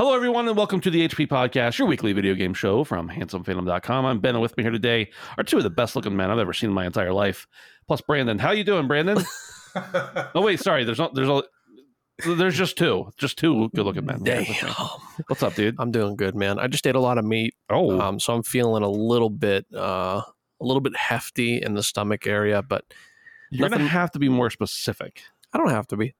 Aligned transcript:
Hello, 0.00 0.14
everyone, 0.14 0.48
and 0.48 0.56
welcome 0.56 0.80
to 0.80 0.88
the 0.90 1.06
HP 1.06 1.28
Podcast, 1.28 1.76
your 1.76 1.86
weekly 1.86 2.14
video 2.14 2.34
game 2.34 2.54
show 2.54 2.84
from 2.84 3.10
handsomephantom.com. 3.10 4.06
I'm 4.06 4.18
Ben, 4.18 4.34
and 4.34 4.40
with 4.40 4.56
me 4.56 4.62
here 4.62 4.72
today 4.72 5.10
are 5.36 5.44
two 5.44 5.58
of 5.58 5.62
the 5.62 5.68
best 5.68 5.94
looking 5.94 6.16
men 6.16 6.30
I've 6.30 6.38
ever 6.38 6.54
seen 6.54 6.70
in 6.70 6.74
my 6.74 6.86
entire 6.86 7.12
life, 7.12 7.46
plus 7.86 8.00
Brandon. 8.00 8.38
How 8.38 8.52
you 8.52 8.64
doing, 8.64 8.88
Brandon? 8.88 9.18
oh, 10.34 10.40
wait, 10.40 10.58
sorry. 10.58 10.84
There's 10.84 10.96
not, 10.96 11.14
there's 11.14 11.28
a, 11.28 11.42
there's 12.24 12.56
just 12.56 12.78
two, 12.78 13.10
just 13.18 13.36
two 13.36 13.68
good 13.74 13.84
looking 13.84 14.06
men. 14.06 14.22
Damn. 14.22 14.46
What's 15.26 15.42
up, 15.42 15.54
dude? 15.54 15.76
I'm 15.78 15.90
doing 15.90 16.16
good, 16.16 16.34
man. 16.34 16.58
I 16.58 16.66
just 16.66 16.86
ate 16.86 16.94
a 16.94 17.00
lot 17.00 17.18
of 17.18 17.26
meat, 17.26 17.52
Oh, 17.68 18.00
um, 18.00 18.18
so 18.18 18.32
I'm 18.32 18.42
feeling 18.42 18.82
a 18.82 18.88
little 18.88 19.28
bit, 19.28 19.66
uh, 19.76 20.22
a 20.22 20.64
little 20.64 20.80
bit 20.80 20.96
hefty 20.96 21.60
in 21.60 21.74
the 21.74 21.82
stomach 21.82 22.26
area, 22.26 22.62
but 22.62 22.86
you're 23.50 23.68
going 23.68 23.82
to 23.82 23.86
have 23.86 24.12
to 24.12 24.18
be 24.18 24.30
more 24.30 24.48
specific. 24.48 25.20
I 25.52 25.58
don't 25.58 25.68
have 25.68 25.88
to 25.88 25.98
be. 25.98 26.14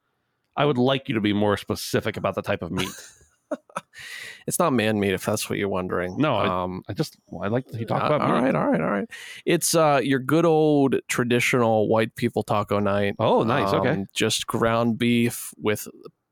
I 0.55 0.67
would 0.67 0.77
like 0.77 1.09
you 1.09 1.15
to 1.15 1.23
be 1.23 1.33
more 1.33 1.57
specific 1.57 2.19
about 2.19 2.35
the 2.35 2.43
type 2.43 2.61
of 2.61 2.71
meat. 2.71 2.91
It's 4.47 4.59
not 4.59 4.73
man 4.73 4.99
meat, 4.99 5.13
if 5.13 5.25
that's 5.27 5.49
what 5.51 5.59
you're 5.59 5.69
wondering. 5.69 6.17
No, 6.17 6.37
I- 6.37 6.63
um, 6.65 6.83
I 6.89 6.93
just, 6.95 7.17
I 7.43 7.49
like 7.49 7.67
to 7.67 7.85
talk 7.85 8.03
uh, 8.03 8.07
about 8.07 8.21
all 8.23 8.29
meat. 8.29 8.43
right, 8.47 8.55
all 8.55 8.69
right, 8.69 8.81
all 8.81 8.91
right. 8.91 9.09
It's 9.45 9.75
uh, 9.75 10.01
your 10.03 10.19
good 10.19 10.45
old 10.47 10.97
traditional 11.09 11.89
white 11.89 12.17
people 12.17 12.43
taco 12.43 12.79
night. 12.79 13.17
Oh, 13.19 13.43
nice. 13.43 13.73
Okay. 13.73 13.91
Um, 13.91 14.07
Just 14.15 14.47
ground 14.47 14.99
beef 14.99 15.53
with 15.59 15.87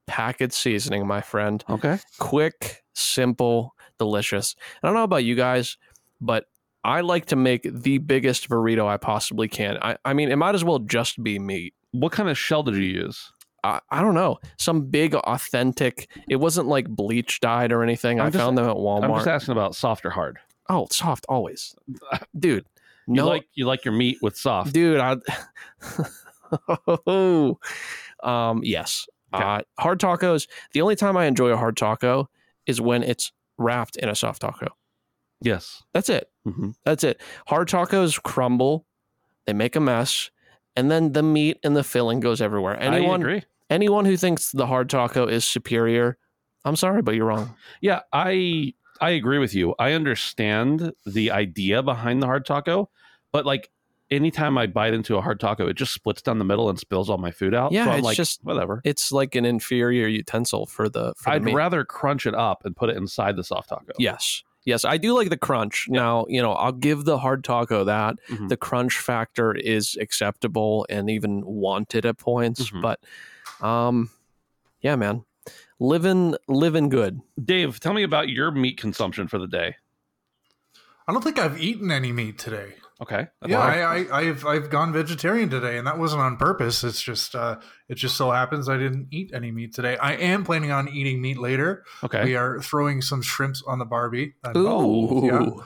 packet 0.07 0.53
seasoning, 0.53 1.07
my 1.07 1.21
friend. 1.21 1.63
Okay. 1.69 1.99
quick, 2.19 2.83
simple, 2.95 3.75
delicious. 3.99 4.57
I 4.83 4.87
don't 4.89 4.95
know 4.95 5.03
about 5.05 5.25
you 5.25 5.35
guys, 5.35 5.77
but 6.21 6.47
I 6.85 7.03
like 7.03 7.27
to 7.27 7.37
make 7.37 7.69
the 7.71 7.99
biggest 7.99 8.49
burrito 8.49 8.87
I 8.87 8.97
possibly 8.97 9.49
can. 9.49 9.77
I, 9.83 9.99
I 10.05 10.15
mean, 10.15 10.31
it 10.31 10.37
might 10.37 10.55
as 10.55 10.65
well 10.65 10.79
just 10.79 11.23
be 11.23 11.39
meat. 11.39 11.75
What 11.91 12.13
kind 12.13 12.29
of 12.31 12.39
shell 12.39 12.63
did 12.63 12.77
you 12.77 12.83
use? 12.83 13.33
I, 13.65 13.81
I 13.91 14.01
don't 14.01 14.15
know. 14.15 14.39
Some 14.57 14.83
big, 14.87 15.15
authentic. 15.15 16.09
It 16.29 16.37
wasn't 16.37 16.69
like 16.69 16.89
bleach 16.89 17.41
dyed 17.41 17.73
or 17.73 17.83
anything. 17.83 18.21
I'm 18.21 18.27
I 18.27 18.31
just- 18.31 18.43
found 18.43 18.57
them 18.59 18.69
at 18.69 18.77
Walmart. 18.77 19.05
I'm 19.05 19.15
just 19.17 19.27
asking 19.29 19.53
about 19.53 19.75
soft 19.75 20.05
or 20.07 20.11
hard. 20.11 20.39
oh, 20.69 20.87
soft 20.91 21.25
always, 21.29 21.75
dude. 22.39 22.65
You 23.07 23.15
No, 23.15 23.27
like 23.29 23.47
you 23.55 23.65
like 23.67 23.85
your 23.87 23.95
meat 23.95 24.19
with 24.21 24.37
soft. 24.37 24.73
dude. 24.75 25.01
I, 25.01 25.17
um, 28.23 28.61
yes. 28.63 29.07
Okay. 29.35 29.45
Uh, 29.45 29.61
hard 29.79 30.01
tacos. 30.01 30.47
The 30.73 30.81
only 30.83 30.97
time 30.97 31.17
I 31.17 31.27
enjoy 31.27 31.49
a 31.49 31.57
hard 31.57 31.77
taco 31.77 32.29
is 32.67 32.81
when 32.81 33.03
it's 33.03 33.33
wrapped 33.59 33.97
in 33.97 34.09
a 34.09 34.15
soft 34.15 34.41
taco. 34.43 34.69
Yes. 35.41 35.83
That's 35.95 36.09
it. 36.09 36.31
hmm 36.45 36.71
That's 36.85 37.05
it. 37.05 37.21
Hard 37.47 37.69
tacos 37.69 38.21
crumble, 38.23 38.87
they 39.47 39.53
make 39.53 39.77
a 39.77 39.81
mess, 39.81 40.31
and 40.77 40.91
then 40.91 41.13
the 41.13 41.23
meat 41.23 41.59
and 41.63 41.77
the 41.77 41.85
filling 41.85 42.21
goes 42.21 42.41
everywhere. 42.41 42.77
I 42.81 42.85
Anyone 42.87 43.21
agree. 43.21 43.43
Anyone 43.71 44.05
who 44.05 44.17
thinks 44.17 44.53
the 44.53 44.67
hard 44.67 44.89
taco 44.91 45.27
is 45.27 45.45
superior, 45.45 46.17
I'm 46.65 46.77
sorry, 46.77 47.03
but 47.03 47.15
you're 47.15 47.27
wrong. 47.27 47.55
Yeah, 47.81 48.01
I 48.13 48.75
I 49.01 49.11
agree 49.11 49.39
with 49.39 49.55
you. 49.55 49.75
I 49.79 49.93
understand 49.93 50.93
the 51.07 51.31
idea 51.31 51.83
behind 51.83 52.23
the 52.23 52.27
hard 52.27 52.45
taco, 52.45 52.91
but 53.33 53.47
like 53.47 53.71
anytime 54.11 54.57
I 54.59 54.67
bite 54.67 54.95
into 54.95 55.17
a 55.17 55.21
hard 55.21 55.39
taco, 55.39 55.69
it 55.69 55.75
just 55.75 55.93
splits 55.93 56.23
down 56.23 56.39
the 56.39 56.45
middle 56.45 56.69
and 56.71 56.79
spills 56.79 57.09
all 57.11 57.19
my 57.19 57.31
food 57.31 57.55
out. 57.55 57.73
Yeah, 57.73 57.85
so 57.85 57.91
I'm 57.91 57.99
it's 57.99 58.05
like, 58.05 58.17
just- 58.17 58.43
whatever. 58.43 58.81
It's 58.85 59.13
like 59.13 59.35
an 59.35 59.45
inferior 59.45 60.07
utensil 60.09 60.67
for 60.67 60.89
the 60.89 61.15
for 61.17 61.31
I'd 61.31 61.45
meat. 61.45 61.55
rather 61.55 61.85
crunch 61.85 62.27
it 62.27 62.35
up 62.35 62.65
and 62.65 62.75
put 62.75 62.89
it 62.91 62.97
inside 62.97 63.37
the 63.37 63.45
soft 63.45 63.69
taco. 63.69 63.93
Yes. 63.99 64.43
Yes, 64.65 64.85
I 64.85 64.97
do 64.99 65.15
like 65.15 65.31
the 65.31 65.37
crunch. 65.39 65.87
Now, 65.89 66.27
you 66.29 66.43
know, 66.43 66.53
I'll 66.53 66.73
give 66.73 67.05
the 67.05 67.19
hard 67.19 67.43
taco 67.45 67.85
that. 67.85 68.17
Mhm. 68.29 68.49
The 68.49 68.57
crunch 68.57 68.99
factor 68.99 69.55
is 69.55 69.97
acceptable 70.01 70.85
and 70.91 71.09
even 71.09 71.43
wanted 71.47 72.05
at 72.05 72.19
points, 72.19 72.69
Mhm. 72.71 72.83
but 72.83 73.01
um 73.61 74.11
yeah, 74.81 74.97
man. 74.97 75.25
Living 75.81 76.35
living 76.49 76.89
good. 76.89 77.21
Dave, 77.43 77.81
tell 77.81 77.93
me 77.93 78.03
about 78.03 78.29
your 78.29 78.51
meat 78.51 78.79
consumption 78.79 79.29
for 79.29 79.39
the 79.39 79.47
day. 79.47 79.77
I 81.07 81.13
don't 81.13 81.23
think 81.23 81.39
I've 81.39 81.61
eaten 81.61 81.91
any 81.91 82.13
meat 82.13 82.39
today. 82.39 82.75
Okay. 83.01 83.29
That's 83.41 83.51
yeah. 83.53 83.61
I, 83.61 84.01
I, 84.01 84.19
I've 84.21 84.45
I've 84.45 84.71
gone 84.71 84.93
vegetarian 84.93 85.49
today, 85.49 85.79
and 85.79 85.87
that 85.87 85.99
wasn't 85.99 86.21
on 86.23 86.37
purpose. 86.37 86.83
It's 86.83 87.01
just 87.01 87.35
uh, 87.37 87.61
it 87.89 87.95
just 87.95 88.17
so 88.17 88.33
happens 88.33 88.69
I 88.69 88.77
didn't 88.77 89.09
eat 89.13 89.31
any 89.33 89.53
meat 89.53 89.73
today. 89.73 89.97
I 89.99 90.15
am 90.15 90.45
planning 90.45 90.73
on 90.73 90.89
eating 90.89 91.23
meat 91.23 91.39
later. 91.39 91.85
okay. 92.03 92.25
We 92.25 92.35
are 92.35 92.61
throwing 92.61 93.01
some 93.01 93.23
shrimps 93.23 93.63
on 93.67 93.79
the 93.79 93.85
Barbie. 93.85 94.35
And- 94.43 94.57
Ooh. 94.57 95.23
yeah. 95.25 95.65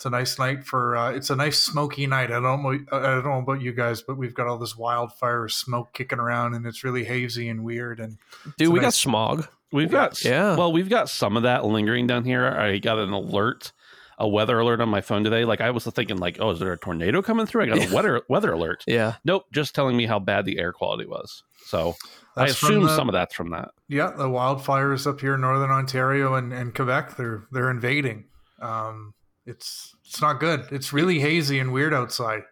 It's 0.00 0.06
a 0.06 0.10
nice 0.10 0.38
night 0.38 0.64
for. 0.64 0.96
Uh, 0.96 1.10
it's 1.12 1.28
a 1.28 1.36
nice 1.36 1.58
smoky 1.58 2.06
night. 2.06 2.30
I 2.32 2.40
don't 2.40 2.62
know. 2.62 2.70
I 2.90 3.00
don't 3.16 3.24
know 3.26 3.38
about 3.40 3.60
you 3.60 3.72
guys, 3.72 4.00
but 4.00 4.16
we've 4.16 4.32
got 4.32 4.46
all 4.46 4.56
this 4.56 4.74
wildfire 4.74 5.46
smoke 5.48 5.92
kicking 5.92 6.18
around, 6.18 6.54
and 6.54 6.64
it's 6.64 6.82
really 6.82 7.04
hazy 7.04 7.50
and 7.50 7.62
weird. 7.62 8.00
And 8.00 8.16
Dude, 8.56 8.68
a 8.68 8.70
we 8.70 8.80
got 8.80 8.94
smog. 8.94 9.46
We've 9.70 9.90
got 9.90 10.24
Yeah. 10.24 10.56
Well, 10.56 10.72
we've 10.72 10.88
got 10.88 11.10
some 11.10 11.36
of 11.36 11.42
that 11.42 11.66
lingering 11.66 12.06
down 12.06 12.24
here. 12.24 12.46
I 12.46 12.78
got 12.78 12.96
an 12.96 13.10
alert, 13.12 13.72
a 14.18 14.26
weather 14.26 14.58
alert 14.58 14.80
on 14.80 14.88
my 14.88 15.02
phone 15.02 15.22
today. 15.22 15.44
Like 15.44 15.60
I 15.60 15.70
was 15.70 15.84
thinking, 15.84 16.16
like, 16.16 16.38
oh, 16.40 16.48
is 16.52 16.60
there 16.60 16.72
a 16.72 16.78
tornado 16.78 17.20
coming 17.20 17.44
through? 17.44 17.64
I 17.64 17.66
got 17.66 17.90
a 17.90 17.94
weather 17.94 18.22
weather 18.26 18.54
alert. 18.54 18.82
Yeah. 18.86 19.16
Nope, 19.26 19.48
just 19.52 19.74
telling 19.74 19.98
me 19.98 20.06
how 20.06 20.18
bad 20.18 20.46
the 20.46 20.58
air 20.60 20.72
quality 20.72 21.04
was. 21.04 21.42
So 21.66 21.94
I 22.36 22.46
that's 22.46 22.56
from 22.56 22.70
assume 22.70 22.82
the- 22.84 22.96
some 22.96 23.10
of 23.10 23.12
that's 23.12 23.34
from 23.34 23.50
that. 23.50 23.72
Yeah, 23.86 24.12
the 24.16 24.28
wildfires 24.28 25.06
up 25.06 25.20
here 25.20 25.34
in 25.34 25.42
northern 25.42 25.70
Ontario 25.70 26.36
and, 26.36 26.54
and 26.54 26.74
Quebec, 26.74 27.18
they're 27.18 27.42
they're 27.52 27.70
invading. 27.70 28.24
Um, 28.62 29.12
it's 29.46 29.94
it's 30.04 30.20
not 30.20 30.40
good. 30.40 30.66
It's 30.70 30.92
really 30.92 31.20
hazy 31.20 31.58
and 31.58 31.72
weird 31.72 31.94
outside. 31.94 32.42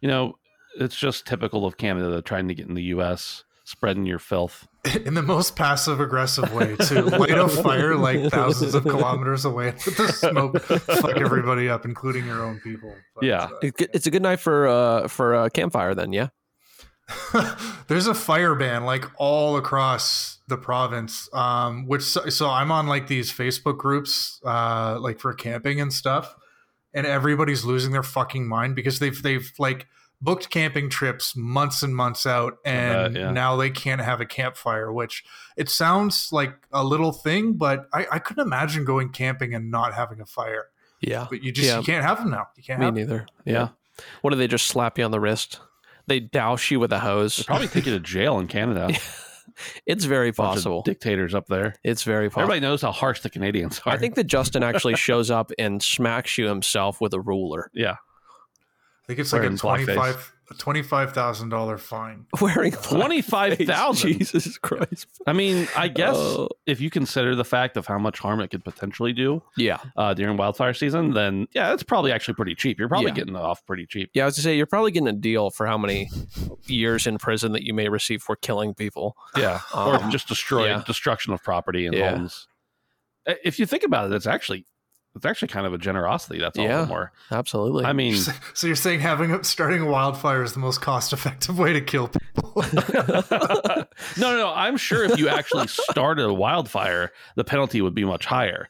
You 0.00 0.08
know, 0.08 0.38
it's 0.78 0.96
just 0.96 1.26
typical 1.26 1.66
of 1.66 1.76
Canada 1.76 2.22
trying 2.22 2.48
to 2.48 2.54
get 2.54 2.68
in 2.68 2.74
the 2.74 2.82
U.S., 2.84 3.44
spreading 3.64 4.06
your 4.06 4.18
filth. 4.18 4.68
In 5.04 5.14
the 5.14 5.22
most 5.22 5.56
passive 5.56 6.00
aggressive 6.00 6.54
way 6.54 6.76
to 6.76 7.02
light 7.18 7.30
a 7.32 7.48
fire 7.48 7.94
like 7.96 8.30
thousands 8.30 8.74
of 8.74 8.84
kilometers 8.84 9.44
away 9.44 9.74
with 9.84 9.96
the 9.96 10.08
smoke 10.12 10.60
fuck 10.62 11.16
everybody 11.18 11.68
up, 11.68 11.84
including 11.84 12.24
your 12.26 12.42
own 12.42 12.60
people. 12.60 12.94
But, 13.14 13.24
Yeah. 13.24 13.48
uh, 13.62 13.70
It's 13.92 14.06
a 14.06 14.10
good 14.10 14.22
night 14.22 14.38
for 14.40 14.66
uh 14.68 15.08
for 15.08 15.34
a 15.34 15.50
campfire 15.50 15.94
then, 15.94 16.12
yeah. 16.12 16.28
there's 17.88 18.06
a 18.06 18.14
fire 18.14 18.54
ban 18.54 18.84
like 18.84 19.04
all 19.18 19.56
across 19.56 20.37
the 20.48 20.56
province 20.56 21.28
um 21.34 21.86
which 21.86 22.02
so, 22.02 22.28
so 22.28 22.48
i'm 22.48 22.72
on 22.72 22.86
like 22.86 23.06
these 23.06 23.30
facebook 23.32 23.78
groups 23.78 24.40
uh 24.44 24.98
like 25.00 25.20
for 25.20 25.32
camping 25.34 25.80
and 25.80 25.92
stuff 25.92 26.34
and 26.94 27.06
everybody's 27.06 27.64
losing 27.64 27.92
their 27.92 28.02
fucking 28.02 28.48
mind 28.48 28.74
because 28.74 28.98
they've 28.98 29.22
they've 29.22 29.52
like 29.58 29.86
booked 30.20 30.50
camping 30.50 30.90
trips 30.90 31.36
months 31.36 31.82
and 31.82 31.94
months 31.94 32.26
out 32.26 32.54
and 32.64 33.14
bet, 33.14 33.22
yeah. 33.22 33.30
now 33.30 33.54
they 33.56 33.70
can't 33.70 34.00
have 34.00 34.20
a 34.20 34.26
campfire 34.26 34.92
which 34.92 35.22
it 35.56 35.68
sounds 35.68 36.30
like 36.32 36.54
a 36.72 36.82
little 36.82 37.12
thing 37.12 37.52
but 37.52 37.86
i 37.92 38.06
i 38.12 38.18
couldn't 38.18 38.44
imagine 38.44 38.84
going 38.84 39.10
camping 39.10 39.54
and 39.54 39.70
not 39.70 39.94
having 39.94 40.20
a 40.20 40.26
fire 40.26 40.66
Yeah. 41.00 41.26
but 41.30 41.44
you 41.44 41.52
just 41.52 41.68
Yeah. 41.68 41.78
you 41.78 41.84
can't 41.84 42.04
have 42.04 42.18
them 42.18 42.30
now 42.30 42.48
you 42.56 42.62
can't 42.64 42.80
Me 42.80 42.86
have 42.86 42.94
'em. 42.96 43.00
neither. 43.00 43.26
Yeah. 43.44 43.68
What 44.22 44.30
do 44.30 44.36
they 44.36 44.48
just 44.48 44.66
slap 44.66 44.96
you 44.98 45.04
on 45.04 45.10
the 45.10 45.20
wrist? 45.20 45.60
They 46.06 46.20
douse 46.20 46.70
you 46.70 46.80
with 46.80 46.90
a 46.92 46.96
They 46.96 47.00
hose. 47.00 47.42
probably 47.44 47.68
take 47.68 47.84
you 47.86 47.92
to 47.92 48.00
jail 48.00 48.38
in 48.40 48.46
Canada. 48.48 48.88
It's 49.86 50.04
very 50.04 50.32
possible. 50.32 50.82
dictators 50.82 51.34
up 51.34 51.46
there. 51.46 51.74
It's 51.84 52.02
very 52.02 52.28
possible. 52.28 52.42
Everybody 52.42 52.60
knows 52.60 52.82
how 52.82 52.92
harsh 52.92 53.20
the 53.20 53.30
Canadians 53.30 53.80
are. 53.86 53.92
I 53.92 53.96
think 53.98 54.14
that 54.16 54.24
Justin 54.24 54.62
actually 54.62 54.96
shows 55.08 55.30
up 55.30 55.50
and 55.58 55.82
smacks 55.82 56.38
you 56.38 56.46
himself 56.46 57.00
with 57.00 57.14
a 57.14 57.20
ruler. 57.20 57.70
yeah. 57.74 57.92
I 57.92 59.06
think 59.06 59.20
it's 59.20 59.32
like 59.32 59.40
a 59.40 59.44
Wearing 59.44 59.56
blackface. 59.56 59.94
25 59.94 60.32
a 60.50 60.54
twenty-five 60.54 61.12
thousand 61.12 61.50
dollar 61.50 61.76
fine. 61.78 62.26
Wearing 62.40 62.72
25,000? 62.72 64.08
Jesus 64.18 64.58
Christ. 64.58 65.06
I 65.26 65.32
mean, 65.32 65.68
I 65.76 65.88
guess 65.88 66.16
Oh. 66.16 66.48
if 66.66 66.80
you 66.80 66.90
consider 66.90 67.34
the 67.34 67.44
fact 67.44 67.76
of 67.76 67.86
how 67.86 67.98
much 67.98 68.18
harm 68.18 68.40
it 68.40 68.48
could 68.50 68.64
potentially 68.64 69.12
do 69.12 69.42
Yeah. 69.56 69.78
uh, 69.96 70.14
during 70.14 70.36
wildfire 70.36 70.74
season, 70.74 71.12
then 71.12 71.46
yeah, 71.52 71.72
it's 71.74 71.82
probably 71.82 72.12
actually 72.12 72.34
pretty 72.34 72.54
cheap. 72.54 72.78
You're 72.78 72.88
probably 72.88 73.08
Yeah. 73.10 73.14
getting 73.14 73.36
off 73.36 73.64
pretty 73.66 73.86
cheap. 73.86 74.10
Yeah, 74.14 74.22
I 74.22 74.26
was 74.26 74.36
to 74.36 74.42
say 74.42 74.56
you're 74.56 74.66
probably 74.66 74.90
getting 74.90 75.08
a 75.08 75.12
deal 75.12 75.50
for 75.50 75.66
how 75.66 75.76
many 75.78 76.10
years 76.66 77.06
in 77.06 77.18
prison 77.18 77.52
that 77.52 77.62
you 77.62 77.74
may 77.74 77.88
receive 77.88 78.22
for 78.22 78.36
killing 78.36 78.74
people. 78.74 79.16
Yeah, 79.36 79.60
Um, 79.74 80.06
or 80.06 80.10
just 80.10 80.28
destroy 80.28 80.66
yeah. 80.68 80.82
destruction 80.86 81.32
of 81.32 81.42
property 81.42 81.86
and 81.86 81.94
Yeah. 81.94 82.10
homes. 82.12 82.48
Uh, 83.26 83.34
If 83.44 83.58
you 83.58 83.66
think 83.66 83.82
about 83.84 84.10
it, 84.10 84.14
it's 84.14 84.26
actually 84.26 84.64
it's 85.16 85.24
actually 85.26 85.48
kind 85.48 85.66
of 85.66 85.74
a 85.74 85.78
generosity. 85.78 86.38
That's 86.38 86.58
all 86.58 86.64
Yeah. 86.64 86.82
the 86.82 86.86
more. 86.86 87.12
Absolutely. 87.32 87.84
I 87.84 87.92
mean, 87.92 88.14
So 88.54 88.66
you're 88.66 88.76
saying 88.76 89.00
having 89.00 89.32
a, 89.32 89.42
starting 89.44 89.80
a 89.82 89.86
wildfire 89.86 90.42
is 90.42 90.52
the 90.52 90.60
most 90.60 90.80
cost-effective 90.80 91.58
way 91.58 91.72
to 91.72 91.80
kill 91.80 92.08
people? 92.08 92.64
no, 93.42 93.84
no, 94.18 94.36
no. 94.36 94.52
I'm 94.54 94.76
sure 94.76 95.04
if 95.04 95.18
you 95.18 95.28
actually 95.28 95.66
started 95.68 96.24
a 96.26 96.32
wildfire, 96.34 97.12
the 97.36 97.44
penalty 97.44 97.80
would 97.80 97.94
be 97.94 98.04
much 98.04 98.24
higher. 98.26 98.68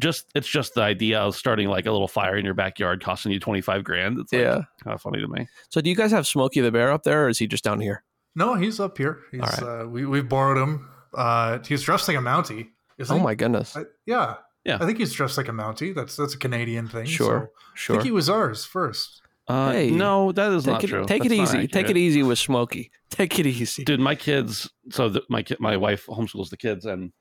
Just 0.00 0.26
it's 0.34 0.46
just 0.46 0.74
the 0.74 0.82
idea 0.82 1.18
of 1.20 1.34
starting 1.34 1.68
like 1.68 1.86
a 1.86 1.90
little 1.90 2.06
fire 2.06 2.36
in 2.36 2.44
your 2.44 2.54
backyard 2.54 3.02
costing 3.02 3.32
you 3.32 3.40
25 3.40 3.82
grand. 3.82 4.18
It's 4.20 4.32
like, 4.32 4.42
yeah. 4.42 4.60
kind 4.84 4.94
of 4.94 5.00
funny 5.02 5.20
to 5.20 5.26
me. 5.26 5.48
So 5.70 5.80
do 5.80 5.90
you 5.90 5.96
guys 5.96 6.12
have 6.12 6.24
Smokey 6.26 6.60
the 6.60 6.70
Bear 6.70 6.92
up 6.92 7.02
there 7.02 7.24
or 7.24 7.28
is 7.28 7.38
he 7.38 7.48
just 7.48 7.64
down 7.64 7.80
here? 7.80 8.04
no, 8.36 8.54
he's 8.54 8.78
up 8.78 8.96
here. 8.98 9.18
He's 9.32 9.40
All 9.40 9.68
uh, 9.68 9.86
we 9.86 10.06
we 10.06 10.20
borrowed 10.20 10.58
him. 10.58 10.88
Uh, 11.12 11.58
he's 11.66 11.82
dressed 11.82 12.06
like 12.06 12.16
a 12.16 12.20
Mountie. 12.20 12.68
Isn't 12.98 13.12
Oh 13.14 13.18
he? 13.18 13.24
my 13.24 13.34
goodness. 13.34 13.76
I, 13.76 13.84
yeah. 14.06 14.34
Yeah. 14.64 14.76
I 14.80 14.86
think 14.86 14.98
he's 14.98 15.12
dressed 15.12 15.36
like 15.38 15.48
a 15.48 15.52
Mountie. 15.52 15.94
That's 15.94 16.16
that's 16.16 16.34
a 16.34 16.38
Canadian 16.38 16.88
thing. 16.88 17.06
Sure. 17.06 17.50
so- 17.54 17.58
I 17.58 17.76
Sure. 17.76 17.96
think 17.96 18.04
he 18.04 18.10
was 18.10 18.28
ours 18.28 18.64
first. 18.64 19.22
Uh, 19.46 19.72
Hey, 19.72 19.90
no, 19.90 20.30
that 20.32 20.52
is 20.52 20.66
not 20.66 20.80
Take 20.80 20.84
it, 20.90 20.92
true. 20.92 21.04
take 21.06 21.24
it 21.24 21.28
That's 21.30 21.52
not 21.54 21.60
easy. 21.60 21.68
Take 21.68 21.88
it 21.88 21.96
easy 21.96 22.22
with 22.22 22.38
Smokey. 22.38 22.90
Take 23.10 23.38
it 23.38 23.46
easy. 23.46 23.82
dude 23.84 23.98
my 24.00 24.14
kids 24.14 24.68
so 24.90 25.08
the, 25.08 25.22
my 25.30 25.42
kid 25.42 25.58
my 25.58 25.76
wife 25.76 26.04
homeschools 26.06 26.50
the 26.50 26.56
kids 26.58 26.84
and 26.84 27.12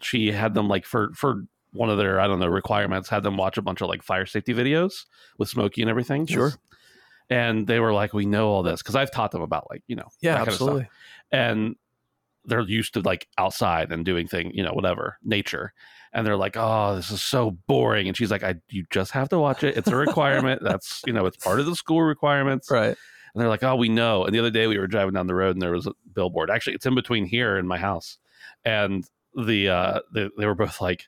she 0.00 0.32
had 0.32 0.54
them 0.54 0.66
like 0.68 0.84
for 0.86 1.12
for 1.14 1.44
one 1.74 1.90
of 1.90 1.98
their 1.98 2.18
i 2.18 2.26
don't 2.26 2.40
know 2.40 2.46
requirements 2.48 3.08
had 3.08 3.22
them 3.22 3.36
watch 3.36 3.56
a 3.58 3.62
bunch 3.62 3.80
of 3.82 3.88
like 3.88 4.02
fire 4.02 4.26
safety 4.26 4.52
videos 4.54 5.04
with 5.38 5.48
smokey 5.48 5.80
and 5.82 5.90
everything 5.90 6.26
Sure. 6.26 6.52
and 7.30 7.66
they 7.66 7.78
were 7.78 7.92
like 7.92 8.12
we 8.14 8.24
know 8.26 8.48
all 8.48 8.62
this 8.62 8.82
because 8.82 8.96
i've 8.96 9.10
taught 9.12 9.30
them 9.30 9.42
about 9.42 9.66
like 9.70 9.82
you 9.86 9.94
know 9.96 10.08
yeah, 10.22 10.32
that 10.32 10.38
kind 10.38 10.48
of 10.48 10.54
stuff. 10.54 10.68
absolutely. 10.68 10.88
and 11.30 11.76
they're 12.46 12.60
used 12.62 12.94
to 12.94 13.00
like 13.00 13.28
outside 13.38 13.92
and 13.92 14.04
doing 14.04 14.26
thing 14.26 14.50
you 14.54 14.62
know 14.64 14.72
whatever 14.72 15.18
nature 15.22 15.72
and 16.12 16.26
they're 16.26 16.36
like 16.36 16.56
oh 16.56 16.94
this 16.96 17.10
is 17.10 17.22
so 17.22 17.52
boring 17.66 18.06
and 18.08 18.16
she's 18.16 18.30
like 18.30 18.42
i 18.42 18.54
you 18.68 18.84
just 18.90 19.12
have 19.12 19.28
to 19.28 19.38
watch 19.38 19.62
it 19.64 19.76
it's 19.76 19.88
a 19.88 19.96
requirement 19.96 20.60
that's 20.64 21.02
you 21.06 21.12
know 21.12 21.26
it's 21.26 21.36
part 21.38 21.58
of 21.60 21.66
the 21.66 21.74
school 21.76 22.02
requirements 22.02 22.70
Right. 22.70 22.96
and 23.34 23.40
they're 23.40 23.48
like, 23.48 23.62
"Oh, 23.62 23.76
we 23.76 23.88
know." 23.88 24.24
And 24.24 24.34
the 24.34 24.38
other 24.38 24.50
day 24.50 24.66
we 24.66 24.78
were 24.78 24.86
driving 24.86 25.14
down 25.14 25.26
the 25.26 25.34
road 25.34 25.56
and 25.56 25.62
there 25.62 25.72
was 25.72 25.86
a 25.86 25.92
billboard. 26.14 26.50
Actually, 26.50 26.74
it's 26.74 26.84
in 26.84 26.94
between 26.94 27.24
here 27.24 27.56
and 27.56 27.66
my 27.66 27.78
house. 27.78 28.18
And 28.64 29.04
the 29.34 29.70
uh 29.70 30.00
they, 30.12 30.28
they 30.36 30.44
were 30.44 30.54
both 30.54 30.82
like, 30.82 31.04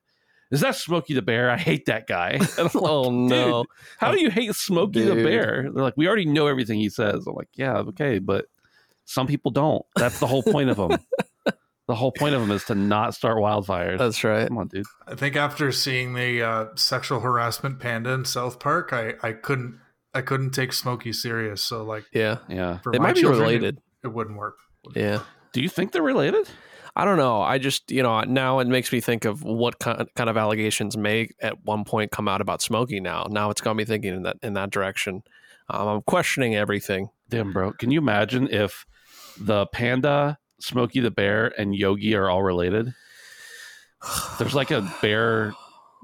"Is 0.50 0.60
that 0.62 0.74
Smokey 0.74 1.12
the 1.12 1.20
Bear? 1.20 1.50
I 1.50 1.58
hate 1.58 1.84
that 1.86 2.06
guy." 2.06 2.38
Like, 2.58 2.74
Oh 2.74 3.10
no. 3.10 3.66
How 3.98 4.10
do 4.10 4.20
you 4.22 4.30
hate 4.30 4.54
Smokey 4.54 5.02
the 5.02 5.16
Bear?" 5.16 5.68
They're 5.70 5.82
like, 5.84 5.98
"We 5.98 6.06
already 6.08 6.24
know 6.24 6.46
everything 6.46 6.78
he 6.80 6.88
says." 6.88 7.26
I'm 7.26 7.34
like, 7.34 7.50
"Yeah, 7.54 7.76
okay, 7.92 8.18
but 8.20 8.46
some 9.04 9.26
people 9.26 9.50
don't. 9.50 9.84
That's 9.94 10.18
the 10.18 10.26
whole 10.26 10.42
point 10.42 10.70
of 10.70 10.78
them. 10.78 10.96
the 11.86 11.94
whole 11.94 12.12
point 12.12 12.34
of 12.34 12.40
them 12.40 12.50
is 12.50 12.64
to 12.64 12.75
not 12.75 13.14
start 13.14 13.36
wildfires." 13.38 13.98
That's 13.98 14.22
right. 14.25 14.48
Come 14.48 14.58
on, 14.58 14.69
dude. 14.69 14.86
I 15.06 15.14
think 15.14 15.36
after 15.36 15.70
seeing 15.72 16.14
the 16.14 16.42
uh, 16.42 16.66
sexual 16.76 17.20
harassment 17.20 17.81
panda 17.81 18.10
in 18.10 18.25
South 18.25 18.58
Park, 18.58 18.92
I, 18.92 19.14
I 19.22 19.32
couldn't 19.32 19.78
I 20.14 20.20
couldn't 20.22 20.50
take 20.52 20.72
Smokey 20.72 21.12
serious. 21.12 21.62
So 21.62 21.82
like 21.84 22.04
Yeah. 22.12 22.38
Yeah. 22.48 22.78
for 22.78 22.92
They 22.92 22.98
my 22.98 23.08
might 23.08 23.14
be 23.16 23.20
children, 23.22 23.40
it- 23.40 23.44
related. 23.46 23.78
It, 24.04 24.08
wouldn't 24.08 24.36
work. 24.38 24.56
Yeah. 24.94 25.20
Do 25.52 25.62
you 25.62 25.69
think 25.69 25.92
they're 25.92 26.02
related? 26.02 26.48
I 26.96 27.04
don't 27.04 27.16
know. 27.16 27.40
I 27.42 27.58
just, 27.58 27.90
you 27.90 28.02
know, 28.04 28.20
now 28.20 28.60
it 28.60 28.69
makes 28.69 28.92
me 28.92 29.00
think 29.00 29.25
of 29.25 29.42
what 29.42 29.78
kind 29.81 30.06
kind 30.14 30.31
of 30.31 30.36
allegations 30.36 30.96
may 30.96 31.31
at 31.40 31.64
one 31.64 31.84
point 31.84 32.12
come 32.12 32.28
out 32.28 32.40
about 32.40 32.62
Smokey 32.62 33.00
now. 33.00 33.26
Now 33.31 33.50
it's 33.50 33.60
got 33.60 33.75
me 33.75 33.84
thinking 33.84 34.14
in 34.14 34.22
that 34.22 34.36
in 34.42 34.52
that 34.52 34.70
direction. 34.70 35.22
Um, 35.70 35.88
I'm 35.88 36.02
questioning 36.02 36.54
everything. 36.54 37.08
Damn, 37.31 37.52
bro. 37.52 37.72
Can 37.72 37.90
you 37.90 37.98
imagine 37.98 38.46
if 38.48 38.84
the 39.40 39.66
panda, 39.66 40.38
Smokey 40.60 41.00
the 41.00 41.10
Bear, 41.10 41.52
and 41.60 41.74
Yogi 41.74 42.14
are 42.14 42.28
all 42.28 42.42
related? 42.42 42.94
There's 44.38 44.54
like 44.54 44.70
a 44.70 44.82
bear 45.02 45.54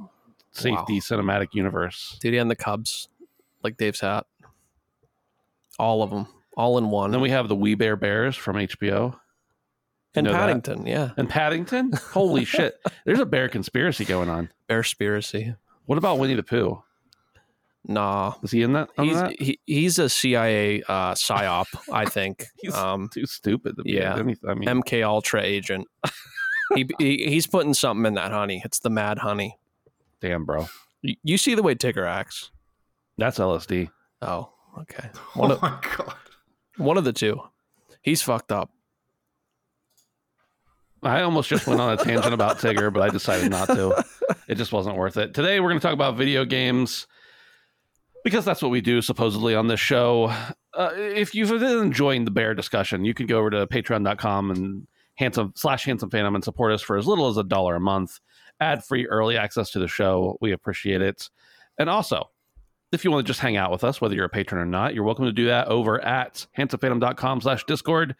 safety 0.52 0.94
Wow. 0.94 1.00
cinematic 1.00 1.48
universe. 1.52 2.18
Duty 2.20 2.38
and 2.38 2.50
the 2.50 2.56
Cubs, 2.56 3.08
like 3.62 3.76
Dave's 3.76 4.00
hat. 4.00 4.26
All 5.78 6.02
of 6.02 6.10
them, 6.10 6.26
all 6.56 6.78
in 6.78 6.90
one. 6.90 7.10
Then 7.10 7.20
we 7.20 7.30
have 7.30 7.48
the 7.48 7.56
We 7.56 7.74
Bare 7.74 7.96
Bears 7.96 8.36
from 8.36 8.56
HBO. 8.56 9.18
and 10.14 10.24
know 10.26 10.32
that? 10.32 10.38
Paddington, 10.38 10.86
yeah. 10.86 11.10
And 11.16 11.28
Paddington? 11.28 11.92
Holy 12.12 12.44
shit. 12.46 12.78
There's 13.06 13.20
a 13.20 13.26
bear 13.26 13.48
conspiracy 13.48 14.04
going 14.04 14.28
on. 14.28 14.50
Bear 14.68 14.82
conspiracy. 14.82 15.54
What 15.86 15.98
about 15.98 16.18
Winnie 16.18 16.34
the 16.34 16.42
Pooh? 16.42 16.82
Nah. 17.86 18.34
Was 18.42 18.50
he 18.50 18.62
in 18.62 18.74
that? 18.74 18.90
He's 18.96 19.14
that? 19.14 19.40
he, 19.40 19.58
he's 19.66 19.98
a 19.98 20.08
CIA 20.08 20.82
uh, 20.82 21.14
psyop, 21.14 21.66
I 21.92 22.04
think. 22.04 22.46
He's 22.60 22.74
um, 22.74 23.08
too 23.12 23.26
stupid 23.26 23.76
to 23.76 23.82
be 23.82 23.92
yeah. 23.92 24.14
I 24.14 24.22
mean, 24.22 24.36
MK 24.36 25.04
Ultra 25.04 25.42
agent. 25.42 25.86
he, 26.74 26.88
he 26.98 27.28
he's 27.28 27.46
putting 27.46 27.74
something 27.74 28.06
in 28.06 28.14
that 28.14 28.32
honey. 28.32 28.62
It's 28.64 28.80
the 28.80 28.90
mad 28.90 29.18
honey. 29.18 29.58
damn, 30.20 30.44
bro. 30.44 30.66
You, 31.02 31.16
you 31.22 31.38
see 31.38 31.54
the 31.54 31.62
way 31.62 31.74
Tigger 31.74 32.06
acts. 32.06 32.50
That's 33.16 33.38
LSD. 33.38 33.88
Oh, 34.20 34.52
okay. 34.80 35.08
One 35.34 35.50
oh 35.50 35.54
of, 35.54 35.62
my 35.62 35.78
god! 35.96 36.14
one 36.76 36.98
of 36.98 37.04
the 37.04 37.12
two. 37.12 37.40
He's 38.02 38.22
fucked 38.22 38.52
up. 38.52 38.70
I 41.02 41.22
almost 41.22 41.48
just 41.48 41.66
went 41.66 41.80
on 41.80 41.94
a 41.94 41.96
tangent 41.96 42.34
about 42.34 42.58
Tigger, 42.58 42.92
but 42.92 43.02
I 43.02 43.08
decided 43.08 43.50
not 43.50 43.68
to. 43.68 44.04
It 44.48 44.56
just 44.56 44.70
wasn't 44.70 44.96
worth 44.96 45.16
it. 45.16 45.32
Today, 45.32 45.58
we're 45.60 45.70
going 45.70 45.80
to 45.80 45.82
talk 45.82 45.94
about 45.94 46.16
video 46.16 46.44
games 46.44 47.06
because 48.24 48.44
that's 48.44 48.62
what 48.62 48.70
we 48.70 48.80
do 48.80 49.00
supposedly 49.02 49.54
on 49.54 49.66
this 49.66 49.80
show. 49.80 50.32
Uh, 50.74 50.90
if 50.94 51.34
you've 51.34 51.48
been 51.48 51.78
enjoying 51.78 52.24
the 52.24 52.30
bear 52.30 52.54
discussion, 52.54 53.04
you 53.04 53.14
can 53.14 53.26
go 53.26 53.38
over 53.38 53.50
to 53.50 53.66
patreon.com 53.66 54.50
and 54.50 54.86
handsome 55.16 55.52
slash 55.56 55.84
handsome 55.84 56.10
phantom 56.10 56.34
and 56.34 56.44
support 56.44 56.72
us 56.72 56.82
for 56.82 56.96
as 56.96 57.06
little 57.06 57.28
as 57.28 57.36
a 57.36 57.44
dollar 57.44 57.76
a 57.76 57.80
month. 57.80 58.18
Ad 58.60 58.84
free 58.84 59.06
early 59.06 59.36
access 59.36 59.70
to 59.70 59.78
the 59.78 59.88
show. 59.88 60.36
We 60.40 60.52
appreciate 60.52 61.02
it. 61.02 61.28
And 61.78 61.88
also, 61.88 62.30
if 62.92 63.04
you 63.04 63.10
want 63.10 63.24
to 63.26 63.30
just 63.30 63.40
hang 63.40 63.56
out 63.56 63.70
with 63.70 63.84
us, 63.84 64.00
whether 64.00 64.14
you're 64.14 64.24
a 64.24 64.30
patron 64.30 64.60
or 64.60 64.66
not, 64.66 64.94
you're 64.94 65.04
welcome 65.04 65.24
to 65.24 65.32
do 65.32 65.46
that 65.46 65.68
over 65.68 66.00
at 66.04 66.46
handsomephantom.com 66.58 67.40
slash 67.40 67.64
discord. 67.64 68.16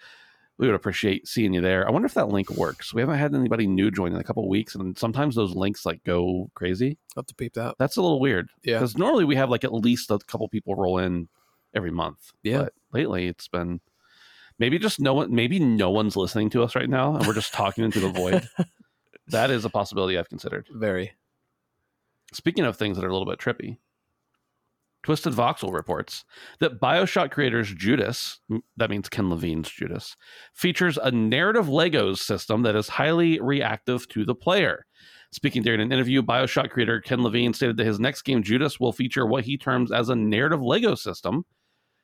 We 0.60 0.66
would 0.66 0.76
appreciate 0.76 1.26
seeing 1.26 1.54
you 1.54 1.62
there. 1.62 1.88
I 1.88 1.90
wonder 1.90 2.04
if 2.06 2.12
that 2.14 2.28
link 2.28 2.50
works. 2.50 2.92
We 2.92 3.00
haven't 3.00 3.16
had 3.18 3.34
anybody 3.34 3.66
new 3.66 3.90
join 3.90 4.12
in 4.12 4.18
a 4.20 4.24
couple 4.24 4.46
weeks, 4.48 4.74
and 4.74 4.96
sometimes 4.98 5.34
those 5.34 5.54
links 5.56 5.86
like 5.86 6.04
go 6.04 6.50
crazy. 6.54 6.98
Have 7.16 7.26
to 7.26 7.34
peep 7.34 7.54
that. 7.54 7.76
That's 7.78 7.96
a 7.96 8.02
little 8.02 8.20
weird 8.20 8.50
Yeah. 8.62 8.76
because 8.78 8.96
normally 8.98 9.24
we 9.24 9.36
have 9.36 9.48
like 9.48 9.64
at 9.64 9.72
least 9.72 10.10
a 10.10 10.18
couple 10.18 10.46
people 10.48 10.74
roll 10.76 10.98
in 10.98 11.28
every 11.74 11.90
month. 11.90 12.32
Yeah. 12.42 12.64
But 12.64 12.74
lately 12.92 13.26
it's 13.26 13.48
been 13.48 13.80
maybe 14.58 14.78
just 14.78 15.00
no 15.00 15.14
one, 15.14 15.34
maybe 15.34 15.58
no 15.58 15.88
one's 15.90 16.14
listening 16.16 16.50
to 16.50 16.62
us 16.62 16.76
right 16.76 16.90
now, 16.90 17.16
and 17.16 17.26
we're 17.26 17.32
just 17.34 17.54
talking 17.54 17.82
into 17.82 18.00
the 18.00 18.10
void. 18.10 18.46
That 19.28 19.50
is 19.52 19.64
a 19.64 19.70
possibility 19.70 20.18
I've 20.18 20.28
considered. 20.28 20.66
Very. 20.72 21.12
Speaking 22.32 22.64
of 22.64 22.76
things 22.76 22.96
that 22.96 23.04
are 23.04 23.08
a 23.08 23.12
little 23.16 23.30
bit 23.30 23.38
trippy, 23.38 23.76
Twisted 25.02 25.32
Voxel 25.32 25.72
reports 25.72 26.24
that 26.58 26.78
Bioshock 26.78 27.30
creators 27.30 27.72
Judas, 27.72 28.40
that 28.76 28.90
means 28.90 29.08
Ken 29.08 29.30
Levine's 29.30 29.70
Judas, 29.70 30.16
features 30.54 30.98
a 30.98 31.10
narrative 31.10 31.66
Legos 31.66 32.18
system 32.18 32.62
that 32.62 32.76
is 32.76 32.88
highly 32.88 33.40
reactive 33.40 34.06
to 34.08 34.24
the 34.24 34.34
player. 34.34 34.84
Speaking 35.32 35.62
during 35.62 35.80
an 35.80 35.92
interview, 35.92 36.22
Bioshock 36.22 36.70
creator 36.70 37.00
Ken 37.00 37.22
Levine 37.22 37.54
stated 37.54 37.76
that 37.78 37.86
his 37.86 38.00
next 38.00 38.22
game, 38.22 38.42
Judas, 38.42 38.78
will 38.78 38.92
feature 38.92 39.24
what 39.24 39.44
he 39.44 39.56
terms 39.56 39.90
as 39.90 40.08
a 40.08 40.16
narrative 40.16 40.60
Lego 40.60 40.94
system 40.94 41.44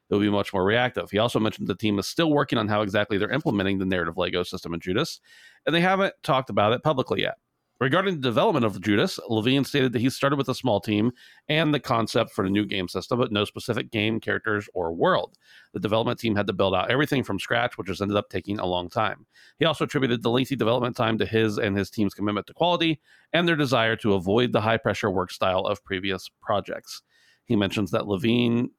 that 0.09 0.15
will 0.15 0.23
be 0.23 0.31
much 0.31 0.55
more 0.55 0.65
reactive. 0.65 1.11
He 1.11 1.19
also 1.19 1.41
mentioned 1.41 1.67
the 1.67 1.75
team 1.75 1.99
is 1.99 2.07
still 2.07 2.31
working 2.31 2.59
on 2.59 2.69
how 2.69 2.83
exactly 2.83 3.19
they're 3.19 3.31
implementing 3.31 3.79
the 3.79 3.85
narrative 3.85 4.17
Lego 4.17 4.43
system 4.45 4.73
in 4.73 4.81
Judas, 4.81 5.21
and 5.67 5.75
they 5.75 5.81
haven't 5.81 6.15
talked 6.23 6.49
about 6.49 6.73
it 6.73 6.83
publicly 6.83 7.23
yet. 7.23 7.35
Regarding 7.79 8.15
the 8.15 8.23
development 8.23 8.65
of 8.65 8.81
Judas, 8.81 9.21
Levine 9.29 9.63
stated 9.63 9.93
that 9.93 9.99
he 9.99 10.09
started 10.09 10.37
with 10.37 10.49
a 10.49 10.55
small 10.55 10.81
team 10.81 11.13
and 11.47 11.75
the 11.75 11.81
concept 11.81 12.33
for 12.33 12.43
the 12.43 12.51
new 12.51 12.65
game 12.65 12.89
system, 12.89 13.19
but 13.19 13.31
no 13.31 13.45
specific 13.45 13.91
game, 13.91 14.19
characters, 14.19 14.67
or 14.73 14.95
world. 14.95 15.37
The 15.75 15.81
development 15.81 16.19
team 16.19 16.37
had 16.37 16.47
to 16.47 16.55
build 16.55 16.75
out 16.75 16.91
everything 16.91 17.23
from 17.23 17.39
scratch, 17.39 17.77
which 17.77 17.89
has 17.89 18.01
ended 18.01 18.17
up 18.17 18.31
taking 18.31 18.59
a 18.59 18.65
long 18.65 18.89
time. 18.89 19.27
He 19.59 19.67
also 19.67 19.85
attributed 19.85 20.23
the 20.23 20.31
lengthy 20.31 20.57
development 20.57 20.97
time 20.97 21.19
to 21.19 21.27
his 21.27 21.59
and 21.59 21.77
his 21.77 21.91
team's 21.91 22.15
commitment 22.15 22.47
to 22.47 22.55
quality 22.55 22.99
and 23.35 23.47
their 23.47 23.57
desire 23.57 23.97
to 23.97 24.15
avoid 24.15 24.53
the 24.53 24.63
high 24.63 24.79
pressure 24.79 25.11
work 25.11 25.31
style 25.31 25.67
of 25.67 25.85
previous 25.85 26.31
projects. 26.41 27.03
He 27.45 27.57
mentions 27.57 27.91
that 27.91 28.07
Levine 28.07 28.71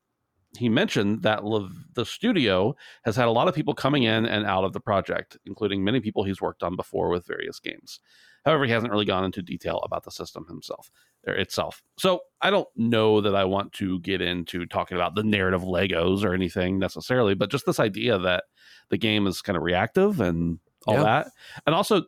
he 0.58 0.70
mentioned 0.70 1.24
that 1.24 1.44
Lev- 1.44 1.86
the 1.94 2.06
studio 2.06 2.75
has 3.04 3.16
had 3.16 3.27
a 3.27 3.32
lot 3.32 3.48
of 3.48 3.54
people 3.54 3.74
coming 3.74 4.04
in 4.04 4.25
and 4.25 4.46
out 4.46 4.63
of 4.63 4.74
the 4.74 4.80
project, 4.80 5.38
including 5.46 5.84
many 5.84 6.00
people 6.00 6.24
he's 6.24 6.42
worked 6.42 6.63
on 6.63 6.75
before 6.75 7.10
with 7.10 7.27
various 7.27 7.60
games. 7.60 8.00
However, 8.48 8.66
he 8.66 8.72
hasn't 8.72 8.92
really 8.92 9.06
gone 9.06 9.25
into 9.25 9.42
detail 9.42 9.80
about 9.84 10.04
the 10.06 10.12
system 10.12 10.46
himself 10.48 10.89
or 11.27 11.34
itself. 11.34 11.82
So 12.00 12.22
I 12.42 12.50
don't 12.50 12.68
know 12.77 13.20
that 13.20 13.36
I 13.36 13.44
want 13.44 13.74
to 13.74 14.00
get 14.00 14.22
into 14.22 14.66
talking 14.66 14.96
about 14.96 15.16
the 15.16 15.24
narrative 15.24 15.63
Legos 15.63 16.24
or 16.24 16.34
anything 16.34 16.80
necessarily, 16.80 17.36
but 17.36 17.51
just 17.51 17.66
this 17.66 17.80
idea 17.80 18.18
that 18.20 18.46
the 18.89 18.98
game 18.98 19.27
is 19.27 19.42
kind 19.42 19.58
of 19.58 19.63
reactive 19.63 20.22
and 20.22 20.60
all 20.86 20.94
Yeah. 20.96 21.04
that. 21.04 21.27
And 21.66 21.75
also, 21.75 22.04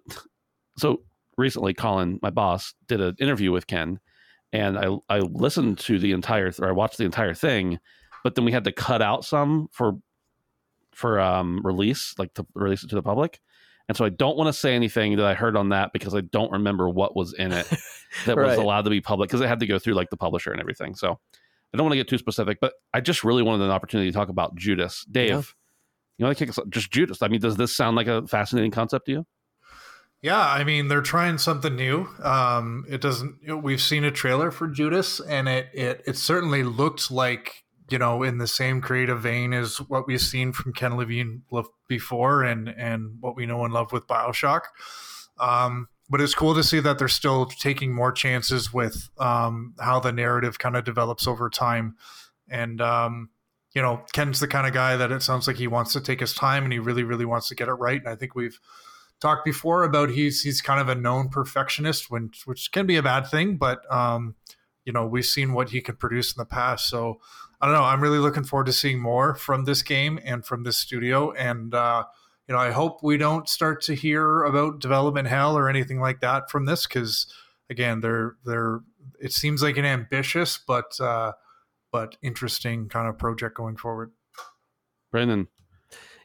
so 0.78 1.02
recently, 1.38 1.74
Colin, 1.74 2.20
my 2.22 2.30
boss, 2.30 2.74
did 2.88 3.02
an 3.02 3.16
interview 3.20 3.52
with 3.52 3.68
Ken, 3.68 4.00
and 4.54 4.78
I 4.80 4.98
I 5.10 5.20
listened 5.20 5.78
to 5.80 6.00
the 6.00 6.14
entire 6.14 6.52
or 6.60 6.70
I 6.70 6.72
watched 6.72 6.98
the 6.98 7.04
entire 7.06 7.34
thing, 7.34 7.80
but 8.24 8.36
then 8.36 8.46
we 8.46 8.54
had 8.54 8.64
to 8.64 8.72
cut 8.72 9.02
out 9.02 9.26
some 9.26 9.68
for 9.74 9.94
for 10.94 11.20
um 11.20 11.60
release, 11.66 12.16
like 12.18 12.34
to 12.36 12.46
release 12.56 12.84
it 12.84 12.88
to 12.90 12.96
the 12.96 13.04
public. 13.04 13.42
And 13.90 13.98
so 13.98 14.06
I 14.06 14.10
don't 14.10 14.38
want 14.38 14.48
to 14.48 14.54
say 14.54 14.76
anything 14.76 15.18
that 15.18 15.26
I 15.26 15.34
heard 15.34 15.58
on 15.58 15.70
that 15.70 15.92
because 15.92 16.16
I 16.16 16.22
don't 16.22 16.52
remember 16.52 16.88
what 16.88 17.16
was 17.16 17.34
in 17.34 17.52
it 17.52 17.68
that 18.26 18.38
was 18.38 18.58
allowed 18.58 18.84
to 18.84 18.90
be 18.92 19.02
public 19.02 19.30
because 19.30 19.42
it 19.42 19.48
had 19.48 19.60
to 19.60 19.68
go 19.68 19.80
through 19.80 19.96
like 19.96 20.10
the 20.12 20.16
publisher 20.18 20.52
and 20.52 20.62
everything. 20.62 20.94
So 20.96 21.20
I 21.74 21.78
don't 21.78 21.86
want 21.86 21.94
to 21.94 21.98
get 21.98 22.08
too 22.08 22.20
specific, 22.20 22.60
but 22.62 22.74
I 22.94 23.02
just 23.02 23.24
really 23.24 23.44
wanted 23.44 23.66
an 23.66 23.72
opportunity 23.72 24.12
to 24.12 24.16
talk 24.16 24.30
about 24.30 24.56
Judas. 24.56 25.06
Dave, 25.12 25.30
Yeah. 25.30 25.42
you 26.20 26.26
want 26.26 26.38
to 26.38 26.46
kick 26.46 26.56
us 26.56 26.64
just 26.70 26.92
Judas? 26.92 27.22
I 27.22 27.28
mean, 27.28 27.42
does 27.42 27.58
this 27.58 27.76
sound 27.76 27.96
like 27.98 28.08
a 28.08 28.26
fascinating 28.28 28.72
concept 28.72 29.08
to 29.08 29.12
you? 29.12 29.26
Yeah, 30.22 30.40
I 30.40 30.64
mean 30.66 30.88
they're 30.90 31.02
trying 31.02 31.38
something 31.38 31.76
new. 31.76 32.08
Um, 32.22 32.86
it 32.90 33.00
doesn't. 33.02 33.38
You 33.42 33.48
know, 33.50 33.58
we've 33.58 33.82
seen 33.82 34.04
a 34.04 34.12
trailer 34.12 34.52
for 34.52 34.68
Judas, 34.68 35.20
and 35.22 35.48
it 35.48 35.68
it 35.74 36.04
it 36.06 36.18
certainly 36.18 36.62
looked 36.62 37.10
like 37.10 37.64
you 37.92 37.98
know 37.98 38.24
in 38.24 38.38
the 38.38 38.48
same 38.48 38.82
creative 38.82 39.22
vein 39.22 39.54
as 39.54 39.78
what 39.78 40.08
we've 40.08 40.22
seen 40.22 40.54
from 40.54 40.74
Ken 40.74 40.96
Levine 40.96 41.44
before, 41.88 42.44
and 42.44 42.70
and 42.70 43.18
what 43.20 43.36
we 43.36 43.46
know 43.46 43.64
and 43.66 43.74
love 43.74 43.92
with 43.92 44.08
Bioshock. 44.08 44.62
Um, 45.40 45.88
but 46.10 46.22
it's 46.22 46.36
cool 46.36 46.56
to 46.56 46.64
see 46.64 46.80
that 46.80 47.00
they're 47.00 47.08
still 47.08 47.46
taking 47.46 47.94
more 47.94 48.12
chances 48.12 48.74
with 48.74 49.10
um, 49.20 49.76
how 49.80 50.00
the 50.00 50.12
narrative 50.12 50.60
kind 50.60 50.76
of 50.76 50.84
develops 50.84 51.28
over 51.28 51.50
time, 51.50 51.96
and 52.50 52.82
um, 52.82 53.30
you 53.74 53.82
know 53.82 54.04
Ken's 54.14 54.40
the 54.40 54.48
kind 54.48 54.68
of 54.68 54.74
guy 54.74 54.98
that 54.98 55.12
it 55.12 55.22
sounds 55.22 55.48
like 55.48 55.58
he 55.58 55.68
wants 55.68 55.94
to 55.94 56.02
take 56.02 56.20
his 56.20 56.34
time 56.34 56.64
and 56.64 56.74
he 56.74 56.80
really 56.80 57.04
really 57.04 57.26
wants 57.26 57.48
to 57.50 57.56
get 57.56 57.68
it 57.68 57.74
right, 57.74 58.00
and 58.00 58.10
I 58.10 58.16
think 58.16 58.36
we've 58.36 58.60
talked 59.20 59.44
before 59.44 59.84
about 59.84 60.10
he's 60.10 60.44
he's 60.44 60.62
kind 60.62 60.80
of 60.80 60.88
a 60.88 60.96
known 60.96 61.30
perfectionist 61.30 62.10
when 62.10 62.32
which 62.46 62.72
can 62.72 62.86
be 62.86 62.96
a 62.96 63.04
bad 63.04 63.28
thing 63.28 63.58
but 63.58 63.80
um 63.94 64.34
you 64.90 64.94
know 64.94 65.06
we've 65.06 65.26
seen 65.26 65.54
what 65.54 65.70
he 65.70 65.82
can 65.82 65.96
produce 65.96 66.34
in 66.36 66.40
the 66.40 66.46
past. 66.46 66.90
So 66.90 67.20
i 67.62 67.66
don't 67.66 67.76
know 67.76 67.84
i'm 67.84 68.02
really 68.02 68.20
looking 68.20 68.44
forward 68.44 68.66
to 68.66 68.74
seeing 68.74 69.00
more 69.00 69.36
from 69.36 69.66
this 69.66 69.82
game 69.82 70.20
and 70.24 70.46
from 70.46 70.64
this 70.64 70.78
studio 70.78 71.32
and 71.34 71.74
uh 71.74 72.04
you 72.48 72.54
know 72.54 72.60
i 72.60 72.72
hope 72.72 73.02
we 73.04 73.18
don't 73.18 73.48
start 73.50 73.82
to 73.82 73.94
hear 73.94 74.44
about 74.44 74.80
development 74.80 75.28
hell 75.28 75.58
or 75.58 75.70
anything 75.70 76.00
like 76.00 76.20
that 76.22 76.50
from 76.50 76.66
this 76.66 76.86
because 76.88 77.32
again 77.70 78.00
they're 78.02 78.36
they're 78.46 78.82
it 79.20 79.32
seems 79.34 79.62
like 79.62 79.78
an 79.78 79.86
ambitious 79.86 80.58
but 80.68 81.00
uh 81.00 81.32
but 81.92 82.16
interesting 82.22 82.88
kind 82.88 83.08
of 83.08 83.18
project 83.18 83.56
going 83.56 83.76
forward 83.76 84.12
Brandon, 85.12 85.48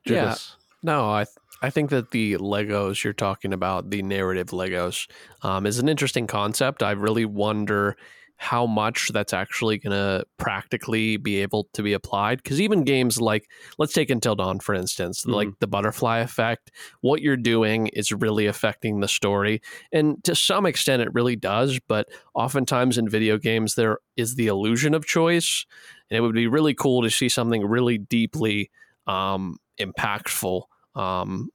Yeah. 0.04 0.24
Judas. 0.24 0.56
No, 0.82 1.10
I 1.10 1.24
th- 1.24 1.36
I 1.62 1.70
think 1.70 1.88
that 1.88 2.10
the 2.10 2.34
Legos 2.34 3.02
you're 3.02 3.14
talking 3.14 3.54
about, 3.54 3.88
the 3.88 4.02
narrative 4.02 4.48
Legos, 4.48 5.08
um, 5.40 5.64
is 5.64 5.78
an 5.78 5.88
interesting 5.88 6.26
concept. 6.26 6.82
I 6.82 6.90
really 6.90 7.24
wonder 7.24 7.96
how 8.44 8.66
much 8.66 9.08
that's 9.14 9.32
actually 9.32 9.78
going 9.78 9.92
to 9.92 10.22
practically 10.36 11.16
be 11.16 11.40
able 11.40 11.66
to 11.72 11.82
be 11.82 11.94
applied. 11.94 12.42
Because 12.42 12.60
even 12.60 12.84
games 12.84 13.18
like, 13.18 13.48
let's 13.78 13.94
take 13.94 14.10
Until 14.10 14.34
Dawn, 14.34 14.60
for 14.60 14.74
instance, 14.74 15.24
like 15.24 15.48
the 15.60 15.66
butterfly 15.66 16.18
effect, 16.18 16.70
what 17.00 17.22
you're 17.22 17.38
doing 17.38 17.86
is 17.86 18.12
really 18.12 18.44
affecting 18.44 19.00
the 19.00 19.08
story. 19.08 19.62
And 19.92 20.22
to 20.24 20.34
some 20.34 20.66
extent, 20.66 21.00
it 21.00 21.14
really 21.14 21.36
does. 21.36 21.80
But 21.88 22.08
oftentimes 22.34 22.98
in 22.98 23.08
video 23.08 23.38
games, 23.38 23.76
there 23.76 23.96
is 24.14 24.34
the 24.34 24.48
illusion 24.48 24.92
of 24.92 25.06
choice. 25.06 25.64
And 26.10 26.18
it 26.18 26.20
would 26.20 26.34
be 26.34 26.46
really 26.46 26.74
cool 26.74 27.02
to 27.02 27.10
see 27.10 27.30
something 27.30 27.64
really 27.66 27.96
deeply 27.96 28.70
um, 29.06 29.56
impactful. 29.80 30.64
Um, 30.94 31.48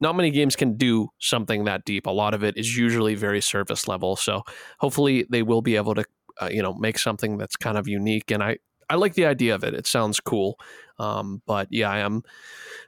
not 0.00 0.16
many 0.16 0.30
games 0.30 0.56
can 0.56 0.76
do 0.76 1.10
something 1.18 1.64
that 1.64 1.84
deep. 1.84 2.06
A 2.06 2.10
lot 2.10 2.32
of 2.32 2.42
it 2.42 2.56
is 2.56 2.76
usually 2.76 3.14
very 3.14 3.42
surface 3.42 3.86
level. 3.86 4.16
So 4.16 4.42
hopefully 4.78 5.26
they 5.28 5.42
will 5.42 5.60
be 5.60 5.76
able 5.76 5.94
to, 5.94 6.04
uh, 6.40 6.48
you 6.50 6.62
know, 6.62 6.74
make 6.74 6.98
something 6.98 7.38
that's 7.38 7.56
kind 7.56 7.76
of 7.78 7.86
unique. 7.88 8.30
And 8.30 8.42
I, 8.42 8.58
I 8.88 8.96
like 8.96 9.14
the 9.14 9.26
idea 9.26 9.54
of 9.54 9.62
it. 9.64 9.74
It 9.74 9.86
sounds 9.86 10.20
cool. 10.20 10.58
Um, 10.98 11.42
but 11.46 11.68
yeah, 11.70 11.90
I 11.90 11.98
am 12.00 12.22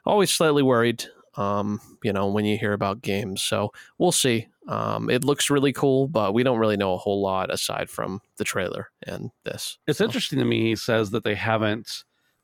always 0.05 0.31
slightly 0.31 0.63
worried. 0.63 1.05
Um, 1.35 1.81
you 2.03 2.13
know, 2.13 2.27
when 2.27 2.45
you 2.45 2.59
hear 2.59 2.73
about 2.73 3.01
games. 3.01 3.41
So 3.41 3.71
we'll 3.97 4.11
see. 4.11 4.47
Um, 4.67 5.09
it 5.09 5.23
looks 5.23 5.49
really 5.49 5.73
cool, 5.73 6.07
but 6.07 6.31
we 6.33 6.43
don't 6.43 6.59
really 6.59 6.77
know 6.77 6.93
a 6.93 6.97
whole 6.97 7.21
lot 7.23 7.51
aside 7.51 7.89
from 7.89 8.21
the 8.37 8.43
trailer 8.43 8.91
and 9.07 9.31
this. 9.43 9.79
It's 9.87 9.97
So- 9.97 10.05
interesting 10.05 10.37
to 10.39 10.45
me. 10.45 10.61
He 10.69 10.75
says 10.75 11.09
that 11.09 11.23
they 11.23 11.33
haven't 11.33 12.03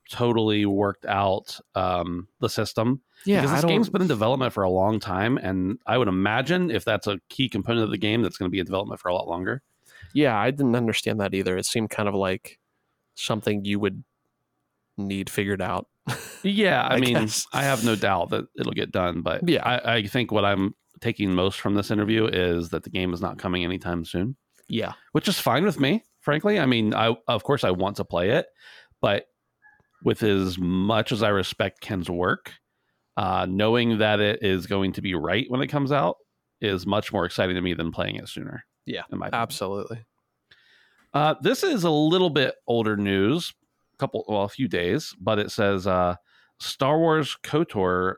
totally 0.09 0.65
worked 0.65 1.05
out 1.05 1.59
um, 1.75 2.27
the 2.39 2.49
system 2.49 3.01
Yeah, 3.25 3.41
because 3.41 3.61
this 3.61 3.69
game's 3.69 3.89
been 3.89 4.01
in 4.01 4.07
development 4.07 4.53
for 4.53 4.63
a 4.63 4.69
long 4.71 4.99
time, 4.99 5.37
and 5.37 5.77
I 5.85 5.99
would 5.99 6.07
imagine 6.07 6.71
if 6.71 6.83
that's 6.83 7.05
a 7.05 7.19
key 7.29 7.47
component 7.47 7.83
of 7.83 7.91
the 7.91 7.97
game, 7.99 8.23
that's 8.23 8.37
going 8.37 8.49
to 8.49 8.51
be 8.51 8.57
in 8.59 8.65
development 8.65 8.99
for 8.99 9.09
a 9.09 9.13
lot 9.13 9.27
longer. 9.27 9.61
Yeah, 10.13 10.37
I 10.39 10.51
didn't 10.51 10.75
understand 10.75 11.19
that 11.19 11.33
either. 11.33 11.57
It 11.57 11.65
seemed 11.65 11.89
kind 11.89 12.09
of 12.09 12.15
like 12.15 12.59
something 13.15 13.65
you 13.65 13.79
would 13.79 14.03
need 14.97 15.29
figured 15.29 15.61
out. 15.61 15.87
Yeah, 16.41 16.83
I, 16.83 16.95
I 16.95 16.99
mean, 17.01 17.15
guess. 17.15 17.45
I 17.51 17.63
have 17.63 17.83
no 17.83 17.97
doubt 17.97 18.29
that 18.29 18.45
it'll 18.57 18.71
get 18.71 18.93
done, 18.93 19.21
but 19.23 19.47
Yeah. 19.47 19.61
I, 19.67 19.95
I 19.95 20.07
think 20.07 20.31
what 20.31 20.45
I'm 20.45 20.73
taking 21.01 21.33
most 21.33 21.59
from 21.59 21.73
this 21.75 21.91
interview 21.91 22.27
is 22.27 22.69
that 22.69 22.83
the 22.83 22.89
game 22.89 23.13
is 23.13 23.19
not 23.19 23.37
coming 23.37 23.65
anytime 23.65 24.05
soon, 24.05 24.37
Yeah. 24.69 24.93
which 25.11 25.27
is 25.27 25.37
fine 25.37 25.65
with 25.65 25.81
me, 25.81 26.05
frankly. 26.21 26.57
I 26.57 26.65
mean, 26.65 26.93
I 26.93 27.13
of 27.27 27.43
course 27.43 27.65
I 27.65 27.71
want 27.71 27.97
to 27.97 28.05
play 28.05 28.29
it, 28.29 28.45
but 29.01 29.25
with 30.05 30.23
as 30.23 30.57
much 30.57 31.11
as 31.11 31.21
I 31.23 31.27
respect 31.27 31.81
Ken's 31.81 32.09
work, 32.09 32.53
uh, 33.17 33.45
knowing 33.49 33.97
that 33.97 34.21
it 34.21 34.39
is 34.41 34.65
going 34.65 34.93
to 34.93 35.01
be 35.01 35.13
right 35.15 35.45
when 35.49 35.61
it 35.61 35.67
comes 35.67 35.91
out 35.91 36.15
is 36.61 36.85
much 36.87 37.11
more 37.11 37.25
exciting 37.25 37.55
to 37.55 37.61
me 37.61 37.73
than 37.73 37.91
playing 37.91 38.15
it 38.15 38.29
sooner. 38.29 38.63
Yeah. 38.89 39.03
Absolutely. 39.33 40.03
Uh, 41.13 41.35
this 41.41 41.63
is 41.63 41.83
a 41.83 41.89
little 41.89 42.29
bit 42.29 42.55
older 42.67 42.97
news, 42.97 43.53
a 43.93 43.97
couple, 43.97 44.25
well, 44.27 44.43
a 44.43 44.49
few 44.49 44.67
days, 44.67 45.15
but 45.19 45.39
it 45.39 45.51
says 45.51 45.87
uh, 45.87 46.15
Star 46.59 46.97
Wars 46.97 47.37
KOTOR 47.43 48.15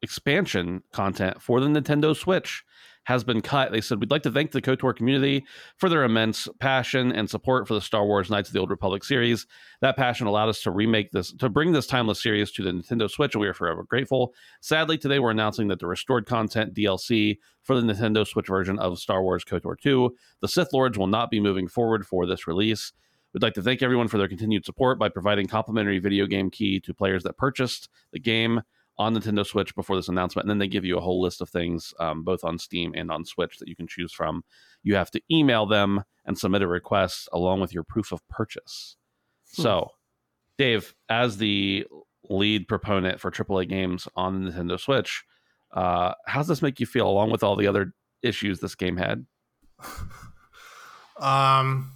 expansion 0.00 0.82
content 0.92 1.40
for 1.40 1.60
the 1.60 1.66
Nintendo 1.66 2.16
Switch 2.16 2.64
has 3.04 3.24
been 3.24 3.40
cut. 3.40 3.72
They 3.72 3.80
said, 3.80 4.00
We'd 4.00 4.10
like 4.10 4.22
to 4.22 4.30
thank 4.30 4.52
the 4.52 4.62
KOTOR 4.62 4.94
community 4.94 5.44
for 5.76 5.88
their 5.88 6.04
immense 6.04 6.48
passion 6.60 7.12
and 7.12 7.28
support 7.28 7.66
for 7.66 7.74
the 7.74 7.80
Star 7.80 8.06
Wars 8.06 8.30
Knights 8.30 8.48
of 8.48 8.52
the 8.52 8.60
Old 8.60 8.70
Republic 8.70 9.04
series. 9.04 9.46
That 9.80 9.96
passion 9.96 10.26
allowed 10.26 10.48
us 10.48 10.62
to 10.62 10.70
remake 10.70 11.10
this, 11.10 11.32
to 11.34 11.48
bring 11.48 11.72
this 11.72 11.86
timeless 11.86 12.22
series 12.22 12.52
to 12.52 12.62
the 12.62 12.70
Nintendo 12.70 13.10
Switch, 13.10 13.34
and 13.34 13.40
we 13.40 13.48
are 13.48 13.54
forever 13.54 13.84
grateful. 13.84 14.34
Sadly, 14.60 14.98
today 14.98 15.18
we're 15.18 15.30
announcing 15.30 15.68
that 15.68 15.80
the 15.80 15.86
restored 15.86 16.26
content 16.26 16.74
DLC 16.74 17.38
for 17.62 17.80
the 17.80 17.92
Nintendo 17.92 18.26
Switch 18.26 18.48
version 18.48 18.78
of 18.78 18.98
Star 18.98 19.22
Wars 19.22 19.44
KOTOR 19.44 19.78
2, 19.80 20.14
the 20.40 20.48
Sith 20.48 20.72
Lords 20.72 20.98
will 20.98 21.06
not 21.06 21.30
be 21.30 21.40
moving 21.40 21.68
forward 21.68 22.06
for 22.06 22.26
this 22.26 22.46
release. 22.46 22.92
We'd 23.32 23.42
like 23.42 23.54
to 23.54 23.62
thank 23.62 23.82
everyone 23.82 24.08
for 24.08 24.18
their 24.18 24.28
continued 24.28 24.66
support 24.66 24.98
by 24.98 25.08
providing 25.08 25.46
complimentary 25.46 25.98
video 25.98 26.26
game 26.26 26.50
key 26.50 26.80
to 26.80 26.92
players 26.92 27.22
that 27.22 27.38
purchased 27.38 27.88
the 28.12 28.18
game 28.18 28.60
on 28.98 29.14
Nintendo 29.14 29.44
Switch 29.44 29.74
before 29.74 29.96
this 29.96 30.08
announcement. 30.08 30.44
And 30.44 30.50
then 30.50 30.58
they 30.58 30.68
give 30.68 30.84
you 30.84 30.96
a 30.96 31.00
whole 31.00 31.20
list 31.20 31.40
of 31.40 31.48
things, 31.48 31.94
um, 31.98 32.22
both 32.22 32.44
on 32.44 32.58
Steam 32.58 32.92
and 32.94 33.10
on 33.10 33.24
Switch, 33.24 33.58
that 33.58 33.68
you 33.68 33.76
can 33.76 33.86
choose 33.86 34.12
from. 34.12 34.44
You 34.82 34.94
have 34.96 35.10
to 35.12 35.20
email 35.30 35.66
them 35.66 36.04
and 36.24 36.38
submit 36.38 36.62
a 36.62 36.66
request 36.66 37.28
along 37.32 37.60
with 37.60 37.72
your 37.72 37.84
proof 37.84 38.12
of 38.12 38.26
purchase. 38.28 38.96
Hmm. 39.56 39.62
So, 39.62 39.88
Dave, 40.58 40.94
as 41.08 41.38
the 41.38 41.86
lead 42.28 42.68
proponent 42.68 43.20
for 43.20 43.30
AAA 43.30 43.68
games 43.68 44.06
on 44.14 44.44
the 44.44 44.50
Nintendo 44.50 44.78
Switch, 44.78 45.24
uh, 45.72 46.12
how 46.26 46.40
does 46.40 46.48
this 46.48 46.62
make 46.62 46.78
you 46.78 46.86
feel 46.86 47.08
along 47.08 47.30
with 47.30 47.42
all 47.42 47.56
the 47.56 47.66
other 47.66 47.94
issues 48.22 48.60
this 48.60 48.74
game 48.74 48.96
had? 48.96 49.26
Um, 51.22 51.92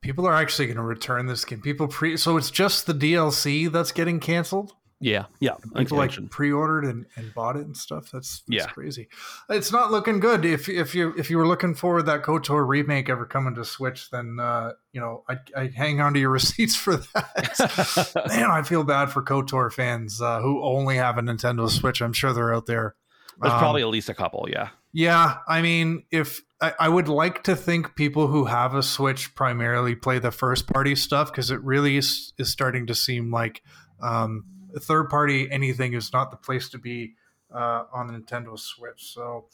people 0.00 0.26
are 0.26 0.34
actually 0.34 0.66
going 0.66 0.76
to 0.76 0.82
return 0.82 1.26
this 1.26 1.44
game. 1.44 1.60
People 1.60 1.88
pre 1.88 2.16
so 2.16 2.36
it's 2.36 2.50
just 2.50 2.86
the 2.86 2.94
DLC 2.94 3.70
that's 3.70 3.92
getting 3.92 4.20
canceled. 4.20 4.72
Yeah. 5.02 5.24
Yeah, 5.40 5.54
People 5.76 5.96
like 5.96 6.12
pre-ordered 6.30 6.84
and, 6.84 7.06
and 7.16 7.32
bought 7.34 7.56
it 7.56 7.64
and 7.64 7.74
stuff. 7.76 8.10
That's, 8.12 8.42
that's 8.46 8.66
Yeah. 8.66 8.66
crazy. 8.66 9.08
It's 9.48 9.72
not 9.72 9.90
looking 9.90 10.20
good. 10.20 10.44
If 10.44 10.68
if 10.68 10.94
you 10.94 11.14
if 11.16 11.30
you 11.30 11.38
were 11.38 11.46
looking 11.48 11.74
for 11.74 12.02
that 12.02 12.22
KOTOR 12.22 12.66
remake 12.68 13.08
ever 13.08 13.24
coming 13.24 13.54
to 13.54 13.64
Switch, 13.64 14.10
then 14.10 14.38
uh, 14.38 14.72
you 14.92 15.00
know 15.00 15.24
I 15.28 15.38
I 15.56 15.70
hang 15.74 16.00
on 16.02 16.12
to 16.14 16.20
your 16.20 16.30
receipts 16.40 16.76
for 16.76 16.96
that. 16.96 18.24
Man, 18.28 18.50
I 18.50 18.62
feel 18.62 18.84
bad 18.84 19.10
for 19.10 19.22
KOTOR 19.22 19.72
fans 19.72 20.20
uh, 20.20 20.40
who 20.42 20.62
only 20.62 20.96
have 20.96 21.16
a 21.16 21.22
Nintendo 21.22 21.68
Switch. 21.70 22.02
I'm 22.02 22.12
sure 22.12 22.32
they're 22.34 22.54
out 22.54 22.66
there. 22.66 22.94
There's 23.40 23.54
Um, 23.54 23.58
probably 23.58 23.80
at 23.82 23.88
least 23.88 24.10
a 24.10 24.14
couple. 24.14 24.48
Yeah. 24.50 24.68
yeah, 24.92 25.38
I 25.48 25.62
mean, 25.62 26.04
if 26.10 26.42
I, 26.60 26.74
I 26.78 26.88
would 26.90 27.08
like 27.08 27.42
to 27.44 27.56
think 27.56 27.94
people 27.96 28.26
who 28.26 28.44
have 28.44 28.74
a 28.74 28.82
Switch 28.82 29.34
primarily 29.34 29.94
play 29.94 30.18
the 30.18 30.30
first 30.30 30.66
party 30.66 30.94
stuff 30.94 31.32
because 31.32 31.50
it 31.50 31.62
really 31.62 31.96
is, 31.96 32.34
is 32.36 32.50
starting 32.52 32.86
to 32.88 32.94
seem 32.94 33.30
like 33.30 33.62
um, 34.02 34.44
third 34.78 35.08
party 35.08 35.50
anything 35.50 35.94
is 35.94 36.12
not 36.12 36.30
the 36.30 36.36
place 36.36 36.68
to 36.68 36.78
be 36.78 37.14
uh, 37.52 37.84
on 37.92 38.06
the 38.06 38.12
Nintendo 38.12 38.56
Switch. 38.56 39.12
So 39.12 39.46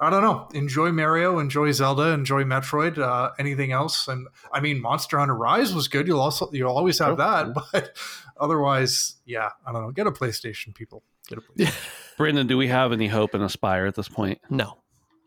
I 0.00 0.10
don't 0.10 0.22
know. 0.22 0.48
Enjoy 0.54 0.90
Mario, 0.90 1.38
enjoy 1.38 1.70
Zelda, 1.70 2.08
enjoy 2.08 2.42
Metroid. 2.42 2.98
Uh, 2.98 3.30
anything 3.38 3.70
else? 3.70 4.08
And 4.08 4.26
I 4.52 4.60
mean, 4.60 4.80
Monster 4.80 5.18
Hunter 5.18 5.36
Rise 5.36 5.72
was 5.72 5.86
good. 5.86 6.08
You'll 6.08 6.20
also 6.20 6.50
you'll 6.52 6.76
always 6.76 6.98
have 6.98 7.12
Oh, 7.12 7.16
that, 7.16 7.54
but 7.72 7.96
otherwise, 8.40 9.16
yeah, 9.24 9.50
I 9.64 9.72
don't 9.72 9.82
know. 9.82 9.92
Get 9.92 10.08
a 10.08 10.10
PlayStation, 10.10 10.74
people. 10.74 11.04
Get 11.28 11.38
a 11.38 11.40
PlayStation. 11.42 12.16
Brandon, 12.16 12.46
do 12.46 12.56
we 12.56 12.68
have 12.68 12.92
any 12.92 13.06
hope 13.06 13.34
and 13.34 13.42
aspire 13.42 13.86
at 13.86 13.94
this 13.94 14.08
point? 14.08 14.40
No, 14.50 14.78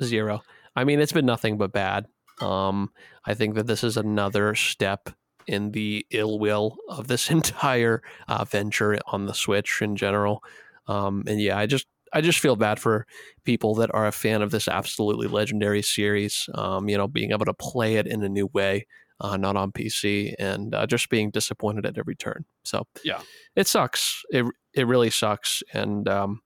zero. 0.03 0.43
I 0.75 0.83
mean, 0.83 0.99
it's 0.99 1.13
been 1.13 1.25
nothing 1.25 1.57
but 1.57 1.71
bad. 1.71 2.05
Um, 2.41 2.91
I 3.25 3.33
think 3.33 3.55
that 3.55 3.67
this 3.67 3.83
is 3.83 3.97
another 3.97 4.53
step 4.53 5.09
in 5.47 5.71
the 5.71 6.05
ill 6.11 6.39
will 6.39 6.77
of 6.89 7.07
this 7.07 7.29
entire 7.37 8.01
uh, 8.27 8.45
venture 8.45 8.99
on 9.07 9.25
the 9.25 9.33
Switch 9.33 9.81
in 9.81 9.95
general. 9.95 10.43
Um, 10.87 11.23
and 11.27 11.41
yeah, 11.41 11.57
I 11.57 11.65
just 11.65 11.87
I 12.13 12.21
just 12.21 12.39
feel 12.39 12.55
bad 12.55 12.79
for 12.79 13.05
people 13.43 13.75
that 13.75 13.93
are 13.93 14.07
a 14.07 14.11
fan 14.11 14.41
of 14.41 14.51
this 14.51 14.67
absolutely 14.67 15.27
legendary 15.27 15.81
series. 15.81 16.47
Um, 16.55 16.87
you 16.89 16.97
know, 16.97 17.07
being 17.07 17.31
able 17.31 17.45
to 17.45 17.53
play 17.53 17.95
it 17.95 18.07
in 18.07 18.23
a 18.23 18.29
new 18.29 18.47
way, 18.47 18.87
uh, 19.19 19.35
not 19.37 19.57
on 19.57 19.71
PC, 19.73 20.33
and 20.39 20.73
uh, 20.73 20.87
just 20.87 21.09
being 21.09 21.31
disappointed 21.31 21.85
at 21.85 21.97
every 21.97 22.15
turn. 22.15 22.45
So 22.63 22.87
Yeah. 23.03 23.21
it 23.55 23.67
sucks. 23.67 24.23
It 24.29 24.45
it 24.73 24.87
really 24.87 25.09
sucks, 25.09 25.63
and 25.73 26.07
um, 26.07 26.41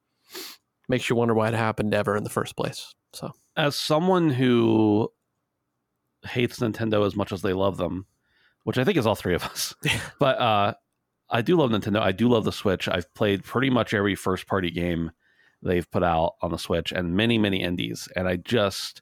makes 0.89 1.09
you 1.09 1.15
wonder 1.15 1.33
why 1.33 1.47
it 1.47 1.53
happened 1.53 1.93
ever 1.93 2.15
in 2.17 2.23
the 2.23 2.29
first 2.29 2.55
place. 2.55 2.93
So 3.13 3.31
As 3.55 3.75
someone 3.75 4.29
who 4.29 5.11
hates 6.23 6.59
Nintendo 6.59 7.05
as 7.05 7.15
much 7.15 7.31
as 7.31 7.41
they 7.41 7.53
love 7.53 7.77
them, 7.77 8.05
which 8.63 8.77
I 8.77 8.83
think 8.83 8.97
is 8.97 9.05
all 9.07 9.15
three 9.15 9.35
of 9.35 9.43
us, 9.43 9.73
but 10.19 10.37
uh, 10.39 10.73
I 11.29 11.41
do 11.41 11.55
love 11.57 11.71
Nintendo. 11.71 11.99
I 12.01 12.11
do 12.11 12.27
love 12.29 12.43
the 12.45 12.51
Switch. 12.51 12.87
I've 12.87 13.11
played 13.13 13.43
pretty 13.43 13.69
much 13.69 13.93
every 13.93 14.15
first 14.15 14.47
party 14.47 14.69
game 14.71 15.11
they've 15.63 15.89
put 15.91 16.03
out 16.03 16.33
on 16.41 16.51
the 16.51 16.57
Switch 16.57 16.91
and 16.91 17.15
many, 17.15 17.37
many 17.37 17.61
indies. 17.61 18.07
And 18.15 18.27
I 18.27 18.35
just 18.37 19.01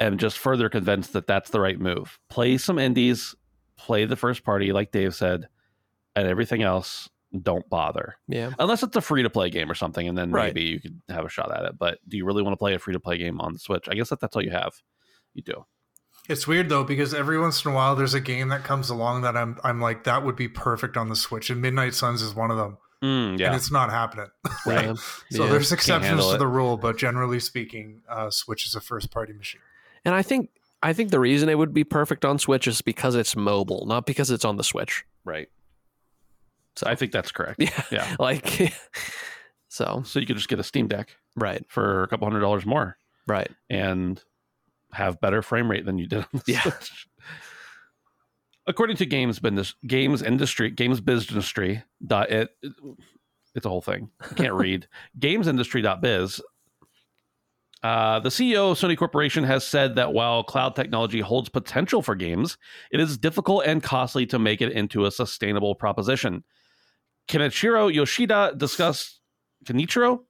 am 0.00 0.18
just 0.18 0.38
further 0.38 0.68
convinced 0.68 1.12
that 1.12 1.26
that's 1.26 1.50
the 1.50 1.60
right 1.60 1.78
move. 1.78 2.18
Play 2.28 2.58
some 2.58 2.78
indies, 2.78 3.34
play 3.76 4.04
the 4.04 4.16
first 4.16 4.44
party, 4.44 4.72
like 4.72 4.90
Dave 4.90 5.14
said, 5.14 5.48
and 6.16 6.26
everything 6.28 6.62
else, 6.62 7.08
don't 7.42 7.68
bother. 7.68 8.16
yeah, 8.28 8.52
Unless 8.58 8.82
it's 8.84 8.96
a 8.96 9.00
free 9.00 9.22
to 9.24 9.30
play 9.30 9.50
game 9.50 9.70
or 9.70 9.74
something, 9.74 10.06
and 10.06 10.16
then 10.16 10.30
Right. 10.30 10.54
maybe 10.54 10.62
you 10.68 10.80
could 10.80 11.00
have 11.08 11.24
a 11.24 11.28
shot 11.28 11.50
at 11.56 11.64
it. 11.64 11.78
But 11.78 11.98
do 12.08 12.16
you 12.16 12.24
really 12.24 12.42
want 12.42 12.52
to 12.52 12.56
play 12.58 12.74
a 12.74 12.78
free 12.78 12.92
to 12.94 13.00
play 13.00 13.18
game 13.18 13.40
on 13.40 13.52
the 13.52 13.58
Switch? 13.58 13.88
I 13.88 13.94
guess 13.94 14.10
that 14.10 14.20
that's 14.20 14.36
all 14.36 14.42
you 14.44 14.50
have. 14.52 14.72
You 15.32 15.42
do. 15.42 15.64
It's 16.28 16.46
weird 16.46 16.68
though 16.68 16.84
because 16.84 17.12
every 17.12 17.38
once 17.38 17.64
in 17.64 17.70
a 17.70 17.74
while 17.74 17.94
there's 17.96 18.14
a 18.14 18.20
game 18.20 18.48
that 18.48 18.64
comes 18.64 18.88
along 18.90 19.22
that 19.22 19.36
I'm 19.36 19.58
I'm 19.62 19.80
like 19.80 20.04
that 20.04 20.24
would 20.24 20.36
be 20.36 20.48
perfect 20.48 20.96
on 20.96 21.08
the 21.08 21.16
Switch, 21.16 21.50
and 21.50 21.60
Midnight 21.60 21.94
Suns 21.94 22.22
is 22.22 22.34
one 22.34 22.50
of 22.50 22.56
them, 22.56 22.78
Mm, 23.02 23.44
and 23.44 23.54
it's 23.54 23.70
not 23.70 23.90
happening. 23.90 24.28
Right. 24.66 24.86
Yeah. 24.86 24.94
So 25.30 25.44
Yeah. 25.44 25.50
there's 25.50 25.72
exceptions 25.72 26.26
to 26.30 26.38
the 26.38 26.46
rule, 26.46 26.76
but 26.78 26.96
generally 26.96 27.40
speaking, 27.40 28.00
uh, 28.08 28.30
Switch 28.30 28.66
is 28.66 28.74
a 28.74 28.80
first 28.80 29.10
party 29.10 29.34
machine. 29.34 29.60
And 30.06 30.14
I 30.14 30.22
think 30.22 30.48
I 30.82 30.92
think 30.94 31.10
the 31.10 31.20
reason 31.20 31.48
it 31.50 31.58
would 31.58 31.74
be 31.74 31.84
perfect 31.84 32.24
on 32.24 32.38
Switch 32.38 32.66
is 32.66 32.80
because 32.80 33.14
it's 33.14 33.36
mobile, 33.36 33.84
not 33.86 34.06
because 34.06 34.30
it's 34.30 34.44
on 34.44 34.56
the 34.56 34.64
Switch. 34.64 35.04
Right. 35.24 35.48
So 36.76 36.86
I 36.88 36.94
think 36.94 37.12
that's 37.12 37.30
correct. 37.32 37.60
yeah, 37.62 37.82
Yeah. 37.92 38.16
like 38.18 38.72
so 39.68 40.02
So 40.06 40.18
you 40.18 40.26
could 40.26 40.36
just 40.36 40.48
get 40.48 40.58
a 40.58 40.62
Steam 40.64 40.88
Deck 40.88 41.16
right, 41.36 41.64
for 41.68 42.02
a 42.02 42.08
couple 42.08 42.26
hundred 42.26 42.40
dollars 42.40 42.64
more 42.66 42.96
right. 43.26 43.50
and 43.68 44.22
have 44.94 45.20
better 45.20 45.42
frame 45.42 45.70
rate 45.70 45.84
than 45.84 45.98
you 45.98 46.06
did 46.06 46.20
on 46.20 46.26
the 46.32 46.52
Yeah. 46.52 46.62
Switch. 46.62 47.06
According 48.66 48.96
to 48.96 49.06
Games 49.06 49.38
Business, 49.38 49.74
Games 49.86 50.22
Industry, 50.22 50.70
Games 50.70 51.00
Business 51.00 51.52
dot 52.06 52.30
it, 52.30 52.50
it's 53.54 53.66
a 53.66 53.68
whole 53.68 53.82
thing. 53.82 54.10
I 54.20 54.34
can't 54.34 54.54
read. 54.54 54.88
games 55.18 55.46
Gamesindustry.biz. 55.46 56.40
Uh, 57.82 58.18
the 58.20 58.30
CEO 58.30 58.72
of 58.72 58.78
Sony 58.78 58.96
Corporation 58.96 59.44
has 59.44 59.62
said 59.66 59.96
that 59.96 60.14
while 60.14 60.42
cloud 60.42 60.74
technology 60.74 61.20
holds 61.20 61.50
potential 61.50 62.00
for 62.00 62.14
games, 62.14 62.56
it 62.90 62.98
is 62.98 63.18
difficult 63.18 63.66
and 63.66 63.82
costly 63.82 64.24
to 64.24 64.38
make 64.38 64.62
it 64.62 64.72
into 64.72 65.04
a 65.04 65.10
sustainable 65.10 65.74
proposition. 65.74 66.42
Kenichiro 67.28 67.92
Yoshida 67.92 68.54
discussed 68.56 69.20
Kenichiro. 69.66 70.20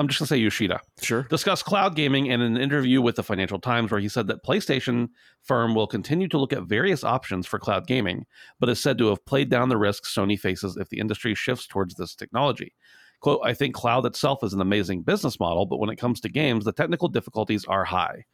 I'm 0.00 0.08
just 0.08 0.18
gonna 0.18 0.28
say 0.28 0.38
Yoshida 0.38 0.80
Sure. 1.02 1.24
discussed 1.24 1.66
cloud 1.66 1.94
gaming 1.94 2.26
in 2.26 2.40
an 2.40 2.56
interview 2.56 3.02
with 3.02 3.16
the 3.16 3.22
Financial 3.22 3.60
Times, 3.60 3.90
where 3.90 4.00
he 4.00 4.08
said 4.08 4.28
that 4.28 4.42
PlayStation 4.42 5.08
firm 5.42 5.74
will 5.74 5.86
continue 5.86 6.26
to 6.28 6.38
look 6.38 6.54
at 6.54 6.62
various 6.62 7.04
options 7.04 7.46
for 7.46 7.58
cloud 7.58 7.86
gaming, 7.86 8.24
but 8.58 8.70
is 8.70 8.80
said 8.80 8.96
to 8.96 9.08
have 9.08 9.22
played 9.26 9.50
down 9.50 9.68
the 9.68 9.76
risks 9.76 10.14
Sony 10.14 10.40
faces 10.40 10.78
if 10.78 10.88
the 10.88 11.00
industry 11.00 11.34
shifts 11.34 11.66
towards 11.66 11.96
this 11.96 12.14
technology. 12.14 12.72
Quote, 13.20 13.40
I 13.44 13.52
think 13.52 13.74
cloud 13.74 14.06
itself 14.06 14.42
is 14.42 14.54
an 14.54 14.62
amazing 14.62 15.02
business 15.02 15.38
model, 15.38 15.66
but 15.66 15.76
when 15.76 15.90
it 15.90 15.96
comes 15.96 16.18
to 16.22 16.30
games, 16.30 16.64
the 16.64 16.72
technical 16.72 17.08
difficulties 17.08 17.66
are 17.66 17.84
high. 17.84 18.24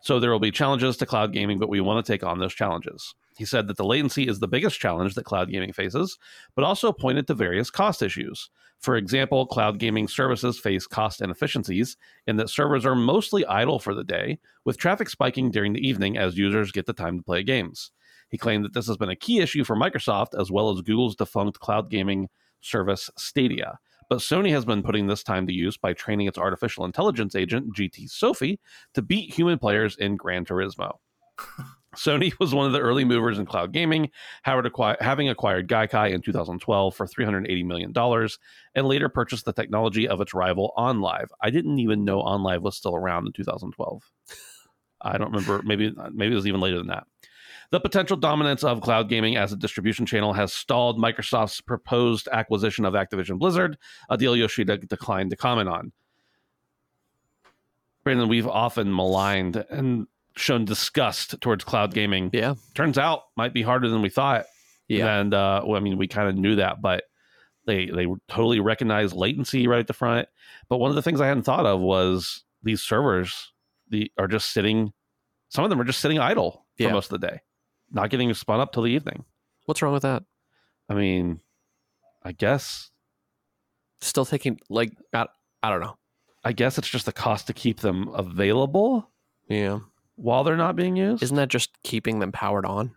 So 0.00 0.20
there 0.20 0.30
will 0.30 0.38
be 0.38 0.50
challenges 0.50 0.96
to 0.98 1.06
cloud 1.06 1.32
gaming, 1.32 1.58
but 1.58 1.68
we 1.68 1.80
want 1.80 2.04
to 2.04 2.12
take 2.12 2.24
on 2.24 2.38
those 2.38 2.54
challenges. 2.54 3.14
He 3.36 3.44
said 3.44 3.68
that 3.68 3.76
the 3.76 3.84
latency 3.84 4.26
is 4.26 4.40
the 4.40 4.48
biggest 4.48 4.80
challenge 4.80 5.14
that 5.14 5.24
cloud 5.24 5.50
gaming 5.50 5.72
faces, 5.72 6.18
but 6.54 6.64
also 6.64 6.92
pointed 6.92 7.26
to 7.26 7.34
various 7.34 7.70
cost 7.70 8.02
issues. 8.02 8.50
For 8.80 8.96
example, 8.96 9.46
cloud 9.46 9.78
gaming 9.78 10.06
services 10.06 10.58
face 10.58 10.86
cost 10.86 11.20
inefficiencies 11.20 11.96
in 12.26 12.36
that 12.36 12.50
servers 12.50 12.86
are 12.86 12.94
mostly 12.94 13.44
idle 13.46 13.78
for 13.78 13.94
the 13.94 14.04
day, 14.04 14.38
with 14.64 14.78
traffic 14.78 15.08
spiking 15.08 15.50
during 15.50 15.72
the 15.72 15.86
evening 15.86 16.16
as 16.16 16.38
users 16.38 16.72
get 16.72 16.86
the 16.86 16.92
time 16.92 17.18
to 17.18 17.24
play 17.24 17.42
games. 17.42 17.90
He 18.28 18.38
claimed 18.38 18.64
that 18.64 18.74
this 18.74 18.86
has 18.86 18.96
been 18.96 19.08
a 19.08 19.16
key 19.16 19.40
issue 19.40 19.64
for 19.64 19.76
Microsoft 19.76 20.38
as 20.38 20.50
well 20.50 20.70
as 20.70 20.82
Google's 20.82 21.16
defunct 21.16 21.58
cloud 21.60 21.90
gaming 21.90 22.28
service 22.60 23.10
Stadia. 23.16 23.78
But 24.08 24.20
Sony 24.20 24.50
has 24.50 24.64
been 24.64 24.82
putting 24.82 25.06
this 25.06 25.22
time 25.22 25.46
to 25.46 25.52
use 25.52 25.76
by 25.76 25.92
training 25.92 26.26
its 26.26 26.38
artificial 26.38 26.84
intelligence 26.84 27.34
agent, 27.34 27.76
GT 27.76 28.08
Sophy, 28.08 28.58
to 28.94 29.02
beat 29.02 29.34
human 29.34 29.58
players 29.58 29.96
in 29.96 30.16
Gran 30.16 30.44
Turismo. 30.44 30.96
Sony 31.96 32.32
was 32.38 32.54
one 32.54 32.66
of 32.66 32.72
the 32.72 32.80
early 32.80 33.04
movers 33.04 33.38
in 33.38 33.46
cloud 33.46 33.72
gaming, 33.72 34.10
having 34.44 35.28
acquired 35.28 35.68
Gaikai 35.68 36.12
in 36.12 36.20
2012 36.20 36.94
for 36.94 37.06
$380 37.06 37.64
million 37.64 37.92
and 38.74 38.86
later 38.86 39.08
purchased 39.08 39.46
the 39.46 39.52
technology 39.52 40.06
of 40.06 40.20
its 40.20 40.34
rival 40.34 40.72
OnLive. 40.76 41.28
I 41.42 41.50
didn't 41.50 41.78
even 41.78 42.04
know 42.04 42.22
OnLive 42.22 42.60
was 42.60 42.76
still 42.76 42.94
around 42.94 43.26
in 43.26 43.32
2012. 43.32 44.02
I 45.00 45.16
don't 45.16 45.32
remember. 45.32 45.62
Maybe 45.64 45.94
uh, 45.96 46.10
maybe 46.12 46.32
it 46.32 46.36
was 46.36 46.46
even 46.46 46.60
later 46.60 46.78
than 46.78 46.88
that. 46.88 47.06
The 47.70 47.80
potential 47.80 48.16
dominance 48.16 48.64
of 48.64 48.80
cloud 48.80 49.08
gaming 49.10 49.36
as 49.36 49.52
a 49.52 49.56
distribution 49.56 50.06
channel 50.06 50.32
has 50.32 50.52
stalled 50.54 50.98
Microsoft's 50.98 51.60
proposed 51.60 52.26
acquisition 52.32 52.84
of 52.86 52.94
Activision 52.94 53.38
Blizzard, 53.38 53.76
a 54.08 54.16
deal 54.16 54.34
Yoshida 54.34 54.78
declined 54.78 55.30
to 55.30 55.36
comment 55.36 55.68
on. 55.68 55.92
Brandon, 58.04 58.28
we've 58.28 58.46
often 58.46 58.94
maligned 58.94 59.56
and 59.68 60.06
shown 60.36 60.64
disgust 60.64 61.38
towards 61.40 61.64
cloud 61.64 61.92
gaming. 61.92 62.30
Yeah. 62.32 62.54
Turns 62.74 62.96
out 62.96 63.24
might 63.36 63.52
be 63.52 63.62
harder 63.62 63.88
than 63.88 64.00
we 64.00 64.08
thought. 64.08 64.46
Yeah. 64.86 65.18
And 65.20 65.34
uh, 65.34 65.62
well, 65.66 65.76
I 65.76 65.80
mean, 65.80 65.98
we 65.98 66.08
kind 66.08 66.28
of 66.28 66.36
knew 66.36 66.56
that, 66.56 66.80
but 66.80 67.04
they 67.66 67.86
they 67.86 68.06
totally 68.28 68.60
recognized 68.60 69.14
latency 69.14 69.66
right 69.66 69.80
at 69.80 69.86
the 69.88 69.92
front. 69.92 70.28
But 70.70 70.78
one 70.78 70.88
of 70.88 70.96
the 70.96 71.02
things 71.02 71.20
I 71.20 71.26
hadn't 71.26 71.42
thought 71.42 71.66
of 71.66 71.80
was 71.80 72.44
these 72.62 72.80
servers 72.80 73.52
the 73.90 74.10
are 74.16 74.28
just 74.28 74.52
sitting. 74.52 74.92
Some 75.50 75.64
of 75.64 75.70
them 75.70 75.80
are 75.80 75.84
just 75.84 76.00
sitting 76.00 76.18
idle 76.18 76.66
for 76.78 76.84
Yeah. 76.84 76.92
most 76.92 77.12
of 77.12 77.20
the 77.20 77.26
day, 77.26 77.40
not 77.90 78.10
getting 78.10 78.32
spun 78.34 78.60
up 78.60 78.72
till 78.72 78.82
the 78.82 78.90
evening. 78.92 79.24
What's 79.66 79.82
wrong 79.82 79.92
with 79.92 80.02
that? 80.02 80.22
I 80.88 80.94
mean, 80.94 81.40
I 82.22 82.32
guess 82.32 82.90
Still 84.00 84.24
taking 84.24 84.60
like 84.70 84.92
I, 85.12 85.26
I 85.62 85.70
don't 85.70 85.80
know. 85.80 85.96
I 86.44 86.52
guess 86.52 86.78
it's 86.78 86.88
just 86.88 87.04
the 87.06 87.12
cost 87.12 87.48
to 87.48 87.52
keep 87.52 87.80
them 87.80 88.06
available 88.14 89.10
Yeah. 89.48 89.80
while 90.14 90.44
they're 90.44 90.56
not 90.56 90.76
being 90.76 90.94
used. 90.94 91.20
Isn't 91.24 91.36
that 91.36 91.48
just 91.48 91.70
keeping 91.82 92.20
them 92.20 92.30
powered 92.30 92.64
on? 92.64 92.92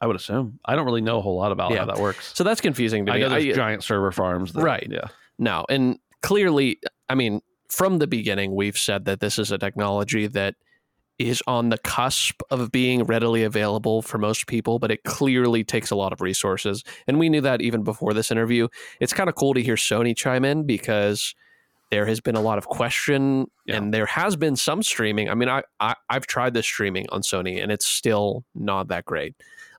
I 0.00 0.06
would 0.06 0.16
assume. 0.16 0.60
I 0.64 0.76
don't 0.76 0.86
really 0.86 1.02
know 1.02 1.18
a 1.18 1.20
whole 1.20 1.36
lot 1.36 1.52
about 1.52 1.72
Yeah. 1.72 1.80
how 1.80 1.84
that 1.86 1.98
works. 1.98 2.32
So 2.34 2.42
that's 2.42 2.62
confusing 2.62 3.04
to 3.04 3.12
I 3.12 3.18
know 3.18 3.28
there's 3.28 3.44
I- 3.44 3.52
giant 3.52 3.84
server 3.84 4.10
farms. 4.10 4.54
That, 4.54 4.62
Right. 4.62 4.88
Yeah. 4.90 5.08
No, 5.38 5.66
and 5.68 5.98
clearly, 6.22 6.80
I 7.10 7.14
mean, 7.14 7.42
from 7.68 7.98
the 7.98 8.06
beginning, 8.06 8.54
we've 8.54 8.78
said 8.78 9.04
that 9.04 9.20
this 9.20 9.38
is 9.38 9.52
a 9.52 9.58
technology 9.58 10.26
that 10.28 10.54
is 11.18 11.42
on 11.46 11.68
the 11.70 11.78
cusp 11.78 12.40
of 12.50 12.70
being 12.70 13.02
readily 13.04 13.42
available 13.42 14.02
for 14.02 14.18
most 14.18 14.46
people, 14.46 14.78
but 14.78 14.90
it 14.90 15.02
clearly 15.04 15.64
takes 15.64 15.90
a 15.90 15.96
lot 15.96 16.12
of 16.12 16.20
resources. 16.20 16.84
And 17.06 17.18
we 17.18 17.28
knew 17.28 17.40
that 17.40 17.60
even 17.60 17.82
before 17.82 18.14
this 18.14 18.30
interview. 18.30 18.68
It's 19.00 19.12
kind 19.12 19.28
of 19.28 19.34
cool 19.34 19.54
to 19.54 19.62
hear 19.62 19.74
Sony 19.74 20.16
chime 20.16 20.44
in 20.44 20.64
because 20.64 21.34
there 21.90 22.06
has 22.06 22.20
been 22.20 22.36
a 22.36 22.40
lot 22.40 22.58
of 22.58 22.66
question 22.68 23.46
Yeah. 23.66 23.76
and 23.76 23.92
there 23.94 24.06
has 24.06 24.36
been 24.36 24.54
some 24.56 24.82
streaming. 24.82 25.28
I 25.30 25.34
mean, 25.34 25.48
I, 25.48 25.62
I 25.80 25.94
I've 26.10 26.26
tried 26.26 26.54
this 26.54 26.66
streaming 26.66 27.06
on 27.10 27.22
Sony 27.22 27.62
and 27.62 27.72
it's 27.72 27.86
still 27.86 28.44
not 28.54 28.88
that 28.88 29.04
great. 29.04 29.34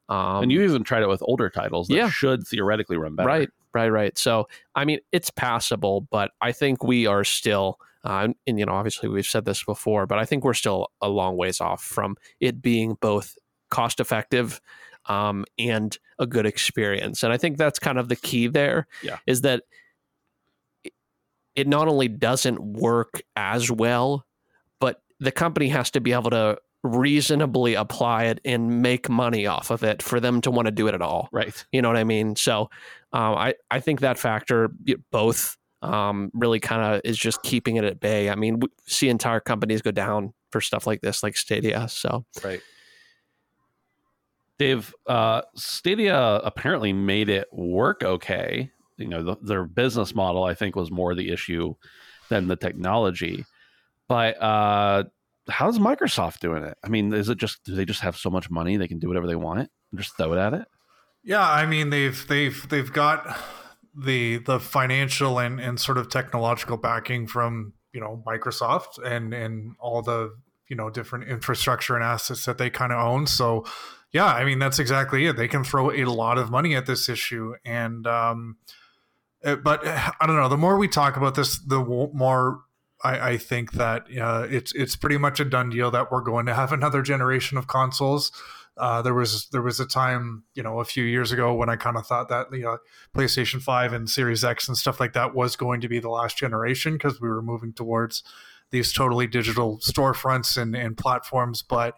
Um, 0.09 0.41
and 0.43 0.51
you 0.51 0.63
even 0.63 0.83
tried 0.83 1.03
it 1.03 1.07
with 1.07 1.21
older 1.23 1.49
titles 1.51 1.87
that 1.87 1.95
Yeah. 1.95 2.09
should 2.09 2.47
theoretically 2.47 2.97
run 2.97 3.15
better. 3.15 3.27
Right, 3.27 3.49
right, 3.73 3.89
right. 3.89 4.17
So, 4.17 4.47
I 4.73 4.83
mean, 4.85 4.99
it's 5.11 5.29
passable, 5.29 6.01
but 6.09 6.31
I 6.41 6.51
think 6.51 6.83
we 6.83 7.05
are 7.05 7.23
still, 7.23 7.77
uh, 8.03 8.29
and 8.47 8.59
you 8.59 8.65
know, 8.65 8.73
obviously 8.73 9.09
we've 9.09 9.25
said 9.25 9.45
this 9.45 9.63
before, 9.63 10.05
but 10.05 10.19
I 10.19 10.25
think 10.25 10.43
we're 10.43 10.53
still 10.53 10.89
a 11.01 11.09
long 11.09 11.37
ways 11.37 11.59
off 11.59 11.83
from 11.83 12.15
it 12.39 12.61
being 12.61 12.97
both 13.01 13.37
cost 13.69 13.99
effective 13.99 14.61
um, 15.05 15.45
and 15.57 15.97
a 16.17 16.25
good 16.25 16.45
experience. 16.45 17.23
And 17.23 17.33
I 17.33 17.37
think 17.37 17.57
that's 17.57 17.79
kind 17.79 17.97
of 17.97 18.09
the 18.09 18.15
key 18.15 18.47
there. 18.47 18.87
Yeah. 19.03 19.17
Is 19.27 19.41
that 19.41 19.63
it 21.55 21.67
not 21.67 21.87
only 21.87 22.07
doesn't 22.07 22.61
work 22.61 23.21
as 23.35 23.69
well, 23.69 24.25
but 24.79 25.01
the 25.19 25.31
company 25.31 25.67
has 25.69 25.91
to 25.91 26.01
be 26.01 26.13
able 26.13 26.29
to 26.29 26.57
reasonably 26.83 27.73
apply 27.73 28.25
it 28.25 28.39
and 28.45 28.81
make 28.81 29.09
money 29.09 29.45
off 29.45 29.69
of 29.69 29.83
it 29.83 30.01
for 30.01 30.21
them 30.21 30.39
to 30.41 30.51
want 30.51 30.65
to 30.67 30.71
do 30.71 30.87
it 30.87 30.93
at 30.93 31.01
all. 31.01 31.27
Right. 31.31 31.65
You 31.73 31.81
know 31.81 31.89
what 31.89 31.97
I 31.97 32.05
mean? 32.05 32.37
So 32.37 32.69
um, 33.11 33.35
I 33.35 33.55
I 33.69 33.79
think 33.81 33.99
that 33.99 34.17
factor 34.17 34.71
both 35.11 35.57
um, 35.81 36.31
really 36.33 36.59
kind 36.59 36.81
of 36.95 37.01
is 37.03 37.17
just 37.17 37.41
keeping 37.43 37.77
it 37.77 37.83
at 37.83 37.99
bay. 37.99 38.29
I 38.29 38.35
mean, 38.35 38.59
we 38.59 38.67
see 38.87 39.09
entire 39.09 39.39
companies 39.39 39.81
go 39.81 39.91
down 39.91 40.33
for 40.51 40.61
stuff 40.61 40.87
like 40.87 41.01
this, 41.01 41.23
like 41.23 41.37
Stadia. 41.37 41.87
So 41.87 42.25
right. 42.43 42.61
Dave, 44.57 44.93
uh, 45.07 45.41
Stadia 45.55 46.41
apparently 46.43 46.91
made 46.91 47.29
it 47.29 47.47
work 47.51 48.03
okay. 48.03 48.71
You 48.97 49.07
know, 49.07 49.23
the, 49.23 49.37
their 49.41 49.63
business 49.63 50.13
model, 50.13 50.43
I 50.43 50.53
think, 50.53 50.75
was 50.75 50.91
more 50.91 51.15
the 51.15 51.31
issue 51.31 51.75
than 52.29 52.47
the 52.47 52.57
technology. 52.57 53.45
But 54.09 54.41
uh, 54.41 55.05
how's 55.47 55.79
Microsoft 55.79 56.39
doing 56.39 56.63
it? 56.63 56.77
I 56.83 56.89
mean, 56.89 57.13
is 57.13 57.29
it 57.29 57.37
just 57.37 57.63
do 57.63 57.73
they 57.73 57.85
just 57.85 58.01
have 58.01 58.17
so 58.17 58.29
much 58.29 58.49
money 58.49 58.75
they 58.75 58.87
can 58.87 58.99
do 58.99 59.07
whatever 59.07 59.27
they 59.27 59.35
want 59.35 59.59
and 59.59 59.69
just 59.99 60.17
throw 60.17 60.33
it 60.33 60.39
at 60.39 60.53
it? 60.53 60.67
Yeah, 61.23 61.47
I 61.47 61.65
mean 61.65 61.89
they've 61.89 62.27
they've 62.27 62.67
they've 62.69 62.91
got 62.91 63.37
the 63.99 64.37
the 64.37 64.59
financial 64.59 65.39
and, 65.39 65.59
and 65.59 65.79
sort 65.79 65.97
of 65.97 66.09
technological 66.09 66.77
backing 66.77 67.27
from 67.27 67.73
you 67.93 67.99
know 67.99 68.23
Microsoft 68.25 69.03
and 69.03 69.33
and 69.33 69.75
all 69.79 70.01
the 70.01 70.35
you 70.67 70.75
know 70.75 70.89
different 70.89 71.27
infrastructure 71.27 71.95
and 71.95 72.03
assets 72.03 72.45
that 72.45 72.57
they 72.57 72.69
kind 72.69 72.91
of 72.91 72.99
own. 72.99 73.27
So 73.27 73.65
yeah, 74.11 74.25
I 74.25 74.45
mean 74.45 74.59
that's 74.59 74.79
exactly 74.79 75.25
it. 75.25 75.37
They 75.37 75.47
can 75.47 75.63
throw 75.63 75.91
a 75.91 76.05
lot 76.05 76.37
of 76.37 76.49
money 76.49 76.75
at 76.75 76.85
this 76.85 77.09
issue, 77.09 77.55
and 77.65 78.07
um, 78.07 78.57
eh, 79.43 79.55
but 79.55 79.85
I 79.85 80.25
don't 80.25 80.35
know. 80.35 80.49
The 80.49 80.57
more 80.57 80.77
we 80.77 80.87
talk 80.87 81.17
about 81.17 81.35
this, 81.35 81.59
the 81.59 81.79
more 82.13 82.61
I, 83.03 83.31
I 83.31 83.37
think 83.37 83.73
that 83.73 84.05
uh, 84.19 84.47
it's 84.49 84.73
it's 84.73 84.95
pretty 84.95 85.17
much 85.17 85.39
a 85.39 85.45
done 85.45 85.69
deal 85.69 85.91
that 85.91 86.11
we're 86.11 86.21
going 86.21 86.45
to 86.47 86.53
have 86.53 86.71
another 86.71 87.01
generation 87.01 87.57
of 87.57 87.67
consoles. 87.67 88.31
Uh, 88.79 89.01
there 89.01 89.13
was 89.13 89.47
there 89.49 89.61
was 89.61 89.79
a 89.79 89.85
time 89.85 90.43
you 90.55 90.63
know 90.63 90.79
a 90.79 90.85
few 90.85 91.03
years 91.03 91.31
ago 91.31 91.53
when 91.53 91.69
I 91.69 91.75
kind 91.75 91.97
of 91.97 92.07
thought 92.07 92.29
that 92.29 92.47
you 92.51 92.61
know 92.61 92.77
PlayStation 93.15 93.61
Five 93.61 93.93
and 93.93 94.09
Series 94.09 94.43
X 94.43 94.67
and 94.67 94.77
stuff 94.77 94.99
like 94.99 95.13
that 95.13 95.35
was 95.35 95.55
going 95.55 95.81
to 95.81 95.89
be 95.89 95.99
the 95.99 96.09
last 96.09 96.37
generation 96.37 96.93
because 96.93 97.19
we 97.19 97.27
were 97.27 97.41
moving 97.41 97.73
towards 97.73 98.23
these 98.71 98.93
totally 98.93 99.27
digital 99.27 99.79
storefronts 99.79 100.55
and, 100.55 100.75
and 100.75 100.95
platforms. 100.95 101.61
But 101.61 101.95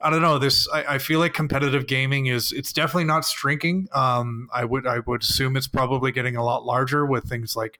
I 0.00 0.10
don't 0.10 0.22
know 0.22 0.38
this. 0.38 0.68
I, 0.72 0.94
I 0.94 0.98
feel 0.98 1.18
like 1.18 1.34
competitive 1.34 1.86
gaming 1.86 2.26
is 2.26 2.52
it's 2.52 2.72
definitely 2.72 3.04
not 3.04 3.24
shrinking. 3.24 3.88
Um, 3.92 4.48
I 4.52 4.64
would 4.64 4.86
I 4.86 5.00
would 5.00 5.22
assume 5.22 5.56
it's 5.56 5.68
probably 5.68 6.12
getting 6.12 6.36
a 6.36 6.44
lot 6.44 6.64
larger 6.64 7.04
with 7.04 7.28
things 7.28 7.56
like 7.56 7.78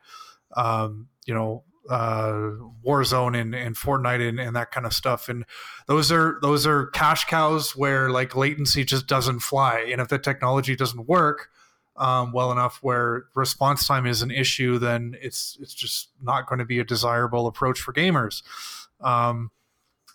um, 0.56 1.08
you 1.26 1.34
know 1.34 1.64
uh, 1.88 2.50
Warzone 2.84 3.38
and, 3.40 3.54
and 3.54 3.76
Fortnite 3.76 4.26
and, 4.26 4.38
and 4.38 4.54
that 4.56 4.70
kind 4.70 4.86
of 4.86 4.92
stuff. 4.92 5.28
And 5.28 5.44
those 5.86 6.12
are 6.12 6.38
those 6.42 6.66
are 6.66 6.86
cash 6.88 7.24
cows 7.24 7.74
where 7.76 8.10
like 8.10 8.36
latency 8.36 8.84
just 8.84 9.06
doesn't 9.06 9.40
fly. 9.40 9.86
And 9.90 10.00
if 10.00 10.08
the 10.08 10.18
technology 10.18 10.76
doesn't 10.76 11.08
work 11.08 11.50
um, 11.96 12.32
well 12.32 12.52
enough 12.52 12.78
where 12.82 13.24
response 13.34 13.86
time 13.86 14.06
is 14.06 14.22
an 14.22 14.30
issue, 14.30 14.78
then 14.78 15.16
it's 15.20 15.58
it's 15.60 15.74
just 15.74 16.10
not 16.22 16.46
going 16.46 16.58
to 16.58 16.64
be 16.64 16.78
a 16.78 16.84
desirable 16.84 17.46
approach 17.46 17.80
for 17.80 17.92
gamers. 17.92 18.42
Um, 19.00 19.50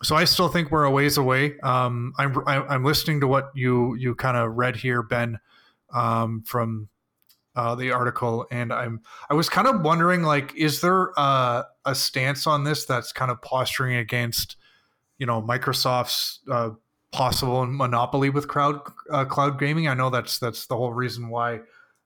so 0.02 0.14
I 0.16 0.24
still 0.24 0.48
think 0.48 0.70
we're 0.70 0.84
a 0.84 0.90
ways 0.90 1.16
away. 1.16 1.58
Um, 1.60 2.12
I'm 2.18 2.36
I'm 2.46 2.84
listening 2.84 3.20
to 3.20 3.28
what 3.28 3.50
you 3.54 3.94
you 3.96 4.14
kind 4.14 4.36
of 4.36 4.54
read 4.54 4.76
here, 4.76 5.02
Ben, 5.02 5.38
um, 5.92 6.42
from 6.42 6.88
uh, 7.58 7.74
the 7.74 7.90
article, 7.90 8.46
and 8.52 8.72
I'm 8.72 9.00
I 9.28 9.34
was 9.34 9.48
kind 9.48 9.66
of 9.66 9.80
wondering 9.80 10.22
like, 10.22 10.54
is 10.54 10.80
there 10.80 11.10
uh, 11.18 11.64
a 11.84 11.94
stance 11.94 12.46
on 12.46 12.62
this 12.62 12.84
that's 12.84 13.10
kind 13.10 13.32
of 13.32 13.42
posturing 13.42 13.96
against, 13.96 14.56
you 15.18 15.26
know, 15.26 15.42
Microsoft's 15.42 16.38
uh, 16.48 16.70
possible 17.10 17.66
monopoly 17.66 18.30
with 18.30 18.46
cloud 18.46 18.80
uh, 19.10 19.24
cloud 19.24 19.58
gaming? 19.58 19.88
I 19.88 19.94
know 19.94 20.08
that's 20.08 20.38
that's 20.38 20.66
the 20.66 20.76
whole 20.76 20.92
reason 20.92 21.30
why 21.30 21.62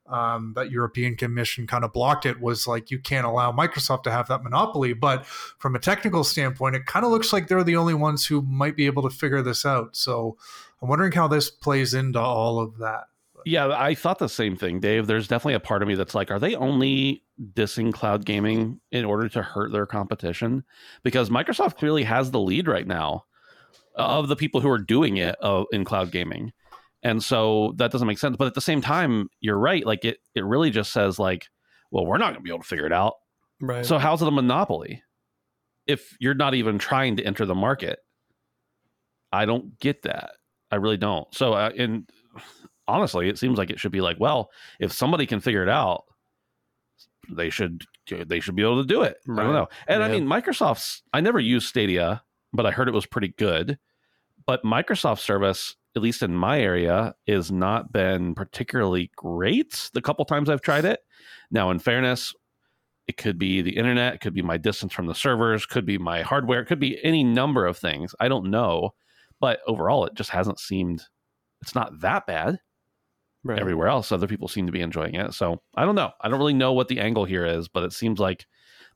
um, 0.07 0.55
that 0.57 0.71
European 0.71 1.17
Commission 1.17 1.67
kind 1.67 1.85
of 1.85 1.93
blocked 1.93 2.25
it 2.25 2.41
was 2.41 2.67
like 2.67 2.91
you 2.91 2.99
can't 2.99 3.27
allow 3.27 3.53
Microsoft 3.53 4.05
to 4.05 4.11
have 4.11 4.29
that 4.29 4.43
monopoly. 4.43 4.95
But 4.95 5.27
from 5.27 5.77
a 5.77 5.79
technical 5.79 6.25
standpoint, 6.25 6.77
it 6.77 6.87
kind 6.87 7.05
of 7.05 7.13
looks 7.13 7.31
like 7.31 7.49
they're 7.49 7.63
the 7.63 7.77
only 7.77 7.95
ones 7.95 8.25
who 8.25 8.41
might 8.41 8.75
be 8.75 8.87
able 8.87 9.03
to 9.03 9.11
figure 9.11 9.43
this 9.43 9.67
out. 9.67 9.97
So 9.97 10.39
I'm 10.81 10.89
wondering 10.89 11.13
how 11.13 11.29
this 11.29 11.51
plays 11.51 11.93
into 11.93 12.21
all 12.21 12.59
of 12.59 12.79
that. 12.79 13.05
Yeah, 13.45 13.69
I 13.69 13.95
thought 13.95 14.19
the 14.19 14.29
same 14.29 14.57
thing, 14.57 14.81
Dave. 14.81 15.07
There's 15.07 15.29
definitely 15.29 15.55
a 15.55 15.61
part 15.61 15.83
of 15.83 15.89
me 15.89 15.95
that's 15.95 16.15
like, 16.15 16.31
are 16.31 16.39
they 16.39 16.55
only 16.55 17.23
dissing 17.55 17.93
cloud 17.93 18.25
gaming 18.25 18.81
in 18.91 19.05
order 19.05 19.29
to 19.31 19.43
hurt 19.43 19.73
their 19.73 19.87
competition? 19.87 20.65
Because 21.03 21.31
Microsoft 21.31 21.77
clearly 21.77 22.05
has 22.05 22.31
the 22.31 22.41
lead 22.41 22.69
right 22.69 22.87
now 22.87 23.25
of 23.95 24.29
the 24.29 24.37
people 24.37 24.61
who 24.61 24.71
are 24.71 24.79
doing 24.79 25.19
it 25.19 25.37
uh, 25.43 25.65
in 25.73 25.85
cloud 25.85 26.11
gaming. 26.11 26.53
And 27.03 27.23
so 27.23 27.75
that 27.77 27.91
doesn't 27.91 28.07
make 28.07 28.19
sense. 28.19 28.37
But 28.37 28.47
at 28.47 28.55
the 28.55 28.61
same 28.61 28.81
time, 28.81 29.29
you're 29.41 29.59
right. 29.59 29.85
Like 29.85 30.05
it, 30.05 30.19
it 30.35 30.45
really 30.45 30.71
just 30.71 30.93
says 30.93 31.19
like, 31.19 31.49
well, 31.91 32.07
we're 32.07 32.19
not 32.19 32.33
going 32.33 32.37
to 32.37 32.41
be 32.43 32.51
able 32.51 32.63
to 32.63 32.69
figure 32.69 32.87
it 32.87 32.93
out. 32.93 33.15
right. 33.61 33.85
So 33.85 33.99
how's 33.99 34.23
it 34.23 34.29
a 34.29 34.31
monopoly 34.31 35.03
if 35.87 36.17
you're 36.21 36.35
not 36.35 36.55
even 36.55 36.79
trying 36.79 37.17
to 37.17 37.25
enter 37.25 37.45
the 37.45 37.55
market? 37.55 37.99
I 39.33 39.47
don't 39.47 39.79
get 39.81 40.03
that. 40.03 40.33
I 40.71 40.77
really 40.77 40.97
don't. 40.97 41.33
So, 41.35 41.55
uh, 41.55 41.71
and 41.77 42.09
honestly, 42.89 43.29
it 43.29 43.39
seems 43.39 43.59
like 43.59 43.71
it 43.71 43.81
should 43.81 43.93
be 43.93 44.01
like, 44.01 44.19
well, 44.19 44.51
if 44.81 44.93
somebody 44.93 45.27
can 45.27 45.41
figure 45.41 45.63
it 45.63 45.69
out, 45.69 46.05
they 47.31 47.51
should 47.51 47.85
they 48.27 48.41
should 48.41 48.57
be 48.57 48.63
able 48.63 48.83
to 48.83 48.87
do 48.87 49.03
it. 49.03 49.19
I 49.29 49.43
don't 49.43 49.53
know. 49.53 49.69
And 49.87 50.03
I 50.03 50.09
mean, 50.09 50.27
Microsoft's. 50.27 51.03
I 51.13 51.21
never 51.21 51.39
used 51.39 51.69
Stadia, 51.69 52.23
but 52.53 52.67
I 52.67 52.71
heard 52.71 52.89
it 52.89 52.95
was 52.95 53.07
pretty 53.07 53.29
good. 53.29 53.79
But 54.45 54.65
Microsoft 54.65 55.21
service, 55.21 55.77
at 55.95 56.03
least 56.03 56.23
in 56.23 56.35
my 56.35 56.61
area, 56.61 57.15
is 57.27 57.53
not 57.53 57.93
been 57.93 58.35
particularly 58.35 59.11
great. 59.17 59.91
The 59.95 60.03
couple 60.03 60.25
times 60.25 60.51
I've 60.51 60.63
tried 60.63 60.85
it. 60.85 61.01
Now, 61.51 61.71
in 61.71 61.79
fairness, 61.79 62.35
it 63.07 63.17
could 63.17 63.39
be 63.39 63.63
the 63.63 63.77
internet, 63.77 64.15
it 64.15 64.21
could 64.21 64.35
be 64.35 64.43
my 64.43 64.57
distance 64.57 64.93
from 64.93 65.07
the 65.07 65.15
servers, 65.15 65.67
could 65.67 65.87
be 65.87 65.99
my 65.99 66.23
hardware, 66.23 66.61
it 66.61 66.67
could 66.67 66.81
be 66.81 67.03
any 67.05 67.23
number 67.23 67.67
of 67.67 67.79
things. 67.79 68.15
I 68.19 68.29
don't 68.29 68.51
know, 68.51 68.95
but 69.39 69.61
overall, 69.67 70.07
it 70.07 70.15
just 70.15 70.31
hasn't 70.31 70.59
seemed. 70.59 71.05
It's 71.61 71.75
not 71.77 72.01
that 72.01 72.27
bad 72.27 72.59
right. 73.45 73.59
everywhere 73.59 73.89
else. 73.89 74.13
Other 74.13 74.27
people 74.27 74.49
seem 74.49 74.67
to 74.67 74.73
be 74.73 74.81
enjoying 74.81 75.15
it. 75.15 75.35
So 75.35 75.61
i 75.75 75.85
don't 75.85 75.95
know. 75.95 76.11
I 76.21 76.29
don't 76.29 76.39
really 76.39 76.55
know 76.55 76.73
what 76.73 76.89
the 76.89 77.01
angle 77.01 77.25
here 77.25 77.47
is 77.47 77.69
but 77.69 77.85
it 77.85 77.93
seems 77.93 78.19
like 78.19 78.47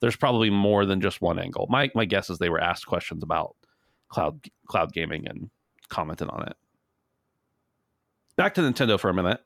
there's 0.00 0.16
probably 0.16 0.50
more 0.50 0.84
than 0.84 1.00
just 1.00 1.20
one 1.20 1.38
angle. 1.38 1.66
My 1.70 1.90
my 1.94 2.04
guess 2.04 2.30
is 2.30 2.38
they 2.38 2.50
were 2.50 2.60
asked 2.60 2.86
questions 2.86 3.22
about 3.22 3.56
cloud 4.08 4.40
cloud 4.66 4.92
gaming 4.92 5.26
and 5.26 5.50
commented 5.88 6.28
on 6.28 6.46
it. 6.48 6.56
Back 8.36 8.54
to 8.54 8.60
nintendo 8.60 9.00
for 9.00 9.08
a 9.08 9.14
minute. 9.14 9.40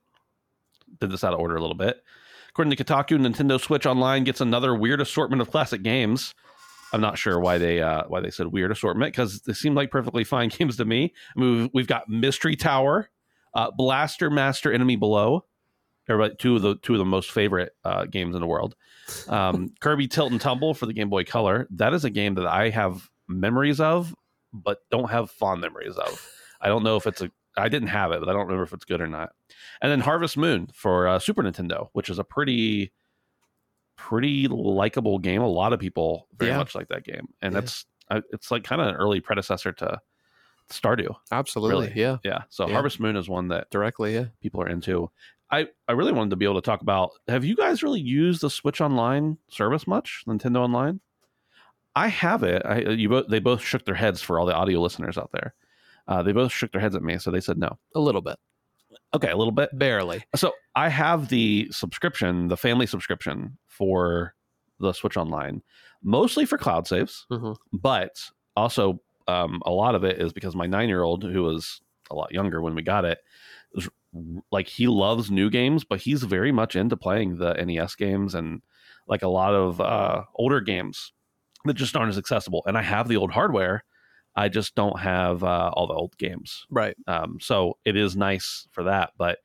Did 1.00 1.10
this 1.10 1.22
out 1.22 1.32
of 1.32 1.40
order 1.40 1.56
a 1.56 1.60
little 1.60 1.76
bit. 1.76 2.02
According 2.50 2.74
to 2.74 2.84
kotaku 2.84 3.18
nintendo 3.18 3.60
switch 3.60 3.86
online 3.86 4.24
gets 4.24 4.40
another 4.40 4.74
weird 4.74 5.00
assortment 5.00 5.40
of 5.40 5.50
classic 5.50 5.82
games. 5.82 6.34
I'm 6.92 7.00
not 7.00 7.18
sure 7.18 7.38
why 7.38 7.58
they 7.58 7.80
uh, 7.80 8.04
why 8.08 8.20
they 8.20 8.30
said 8.30 8.48
weird 8.48 8.72
assortment 8.72 9.12
because 9.12 9.42
they 9.42 9.52
seem 9.52 9.74
like 9.74 9.90
perfectly 9.90 10.24
fine 10.24 10.48
games 10.58 10.76
to 10.78 10.84
me. 10.84 11.14
I 11.36 11.40
mean, 11.40 11.56
we've, 11.56 11.70
we've 11.72 11.86
got 11.86 12.08
Mystery 12.08 12.56
Tower, 12.56 13.10
uh, 13.54 13.70
Blaster 13.70 14.30
Master 14.30 14.72
Enemy 14.72 14.96
Below, 14.96 15.44
everybody 16.08 16.34
two 16.36 16.56
of 16.56 16.62
the 16.62 16.76
two 16.76 16.94
of 16.94 16.98
the 16.98 17.04
most 17.04 17.30
favorite 17.30 17.74
uh, 17.84 18.04
games 18.06 18.34
in 18.34 18.40
the 18.40 18.46
world. 18.46 18.74
Um, 19.28 19.72
Kirby 19.80 20.08
Tilt 20.08 20.32
and 20.32 20.40
Tumble 20.40 20.74
for 20.74 20.86
the 20.86 20.92
Game 20.92 21.10
Boy 21.10 21.24
Color. 21.24 21.66
That 21.70 21.94
is 21.94 22.04
a 22.04 22.10
game 22.10 22.34
that 22.34 22.46
I 22.46 22.70
have 22.70 23.08
memories 23.28 23.80
of, 23.80 24.14
but 24.52 24.82
don't 24.90 25.10
have 25.10 25.30
fond 25.30 25.60
memories 25.60 25.96
of. 25.96 26.26
I 26.60 26.68
don't 26.68 26.82
know 26.82 26.96
if 26.96 27.06
it's 27.06 27.20
a. 27.22 27.30
I 27.56 27.68
didn't 27.68 27.88
have 27.88 28.12
it, 28.12 28.20
but 28.20 28.28
I 28.28 28.32
don't 28.32 28.42
remember 28.42 28.62
if 28.62 28.72
it's 28.72 28.84
good 28.84 29.00
or 29.00 29.08
not. 29.08 29.32
And 29.82 29.90
then 29.90 30.00
Harvest 30.00 30.36
Moon 30.36 30.68
for 30.72 31.08
uh, 31.08 31.18
Super 31.18 31.42
Nintendo, 31.42 31.88
which 31.92 32.08
is 32.08 32.18
a 32.18 32.24
pretty 32.24 32.92
pretty 33.96 34.48
likable 34.48 35.18
game. 35.18 35.42
A 35.42 35.48
lot 35.48 35.72
of 35.72 35.80
people 35.80 36.26
very 36.38 36.50
Yeah. 36.52 36.58
much 36.58 36.74
like 36.74 36.88
that 36.88 37.04
game, 37.04 37.28
and 37.42 37.52
Yeah. 37.52 37.60
that's 37.60 37.86
uh, 38.10 38.20
it's 38.32 38.50
like 38.50 38.64
kind 38.64 38.80
of 38.80 38.88
an 38.88 38.94
early 38.96 39.20
predecessor 39.20 39.70
to 39.72 40.00
Stardew. 40.70 41.14
Absolutely. 41.32 41.86
Really? 41.88 42.00
Yeah. 42.00 42.16
Yeah, 42.24 42.42
so 42.48 42.66
Yeah. 42.66 42.72
Harvest 42.74 43.00
Moon 43.00 43.16
is 43.16 43.28
one 43.28 43.48
that 43.48 43.70
Directly. 43.70 44.14
Yeah. 44.14 44.26
people 44.40 44.62
are 44.62 44.68
into. 44.68 45.10
I, 45.52 45.66
I 45.88 45.92
really 45.92 46.12
wanted 46.12 46.30
to 46.30 46.36
be 46.36 46.44
able 46.44 46.54
to 46.60 46.64
talk 46.64 46.80
about 46.80 47.10
have 47.28 47.44
you 47.44 47.56
guys 47.56 47.82
really 47.82 48.00
used 48.00 48.40
the 48.40 48.50
Switch 48.50 48.80
Online 48.80 49.36
service 49.48 49.86
much? 49.86 50.22
Nintendo 50.28 50.58
Online? 50.58 51.00
I 51.96 52.06
have 52.06 52.44
it. 52.44 52.62
I 52.64 52.78
you 52.90 53.08
both 53.08 53.26
they 53.28 53.40
both 53.40 53.60
shook 53.62 53.84
their 53.84 53.96
heads 53.96 54.22
for 54.22 54.38
all 54.38 54.46
the 54.46 54.54
audio 54.54 54.80
listeners 54.80 55.18
out 55.18 55.30
there. 55.32 55.54
Uh, 56.06 56.22
they 56.22 56.30
both 56.32 56.52
shook 56.52 56.70
their 56.72 56.80
heads 56.80 56.94
at 56.94 57.02
me, 57.02 57.18
so 57.18 57.30
they 57.32 57.40
said 57.40 57.58
no. 57.58 57.78
A 57.96 58.00
little 58.00 58.20
bit. 58.20 58.36
Okay, 59.12 59.30
a 59.30 59.36
little 59.36 59.52
bit. 59.52 59.70
Barely. 59.76 60.22
So 60.36 60.52
I 60.76 60.88
have 60.88 61.28
the 61.30 61.68
subscription, 61.72 62.46
the 62.48 62.56
family 62.56 62.86
subscription 62.86 63.58
for 63.66 64.34
the 64.78 64.92
Switch 64.92 65.16
Online, 65.16 65.62
mostly 66.02 66.46
for 66.46 66.56
cloud 66.58 66.86
saves, 66.86 67.26
Mhm. 67.30 67.56
but 67.72 68.12
also 68.56 69.00
um, 69.30 69.62
a 69.64 69.70
lot 69.70 69.94
of 69.94 70.04
it 70.04 70.20
is 70.20 70.32
because 70.32 70.54
my 70.54 70.66
nine 70.66 70.88
year 70.88 71.02
old, 71.02 71.22
who 71.22 71.42
was 71.42 71.80
a 72.10 72.14
lot 72.14 72.32
younger 72.32 72.60
when 72.60 72.74
we 72.74 72.82
got 72.82 73.04
it, 73.04 73.18
was 73.74 73.88
like 74.50 74.66
he 74.66 74.86
loves 74.86 75.30
new 75.30 75.48
games, 75.48 75.84
but 75.84 76.00
he's 76.00 76.22
very 76.24 76.52
much 76.52 76.74
into 76.76 76.96
playing 76.96 77.36
the 77.36 77.54
NES 77.54 77.94
games 77.94 78.34
and 78.34 78.62
like 79.06 79.22
a 79.22 79.28
lot 79.28 79.54
of 79.54 79.80
uh, 79.80 80.22
older 80.34 80.60
games 80.60 81.12
that 81.64 81.74
just 81.74 81.96
aren't 81.96 82.10
as 82.10 82.18
accessible. 82.18 82.62
And 82.66 82.76
I 82.76 82.82
have 82.82 83.08
the 83.08 83.16
old 83.16 83.30
hardware, 83.30 83.84
I 84.36 84.48
just 84.48 84.74
don't 84.74 84.98
have 84.98 85.42
uh, 85.44 85.70
all 85.74 85.86
the 85.86 85.94
old 85.94 86.16
games. 86.16 86.66
Right. 86.70 86.96
Um, 87.06 87.38
so 87.40 87.78
it 87.84 87.96
is 87.96 88.16
nice 88.16 88.66
for 88.70 88.84
that, 88.84 89.12
but 89.16 89.38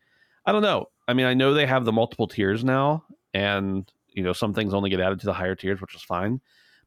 I 0.45 0.51
don't 0.51 0.61
know. 0.61 0.87
I 1.07 1.13
mean, 1.13 1.25
I 1.25 1.33
know 1.33 1.53
they 1.53 1.65
have 1.65 1.85
the 1.85 1.91
multiple 1.91 2.27
tiers 2.27 2.63
now, 2.63 3.03
and 3.33 3.91
you 4.09 4.23
know 4.23 4.33
some 4.33 4.53
things 4.53 4.73
only 4.73 4.89
get 4.89 4.99
added 4.99 5.19
to 5.19 5.25
the 5.25 5.33
higher 5.33 5.55
tiers, 5.55 5.81
which 5.81 5.95
is 5.95 6.01
fine. 6.01 6.39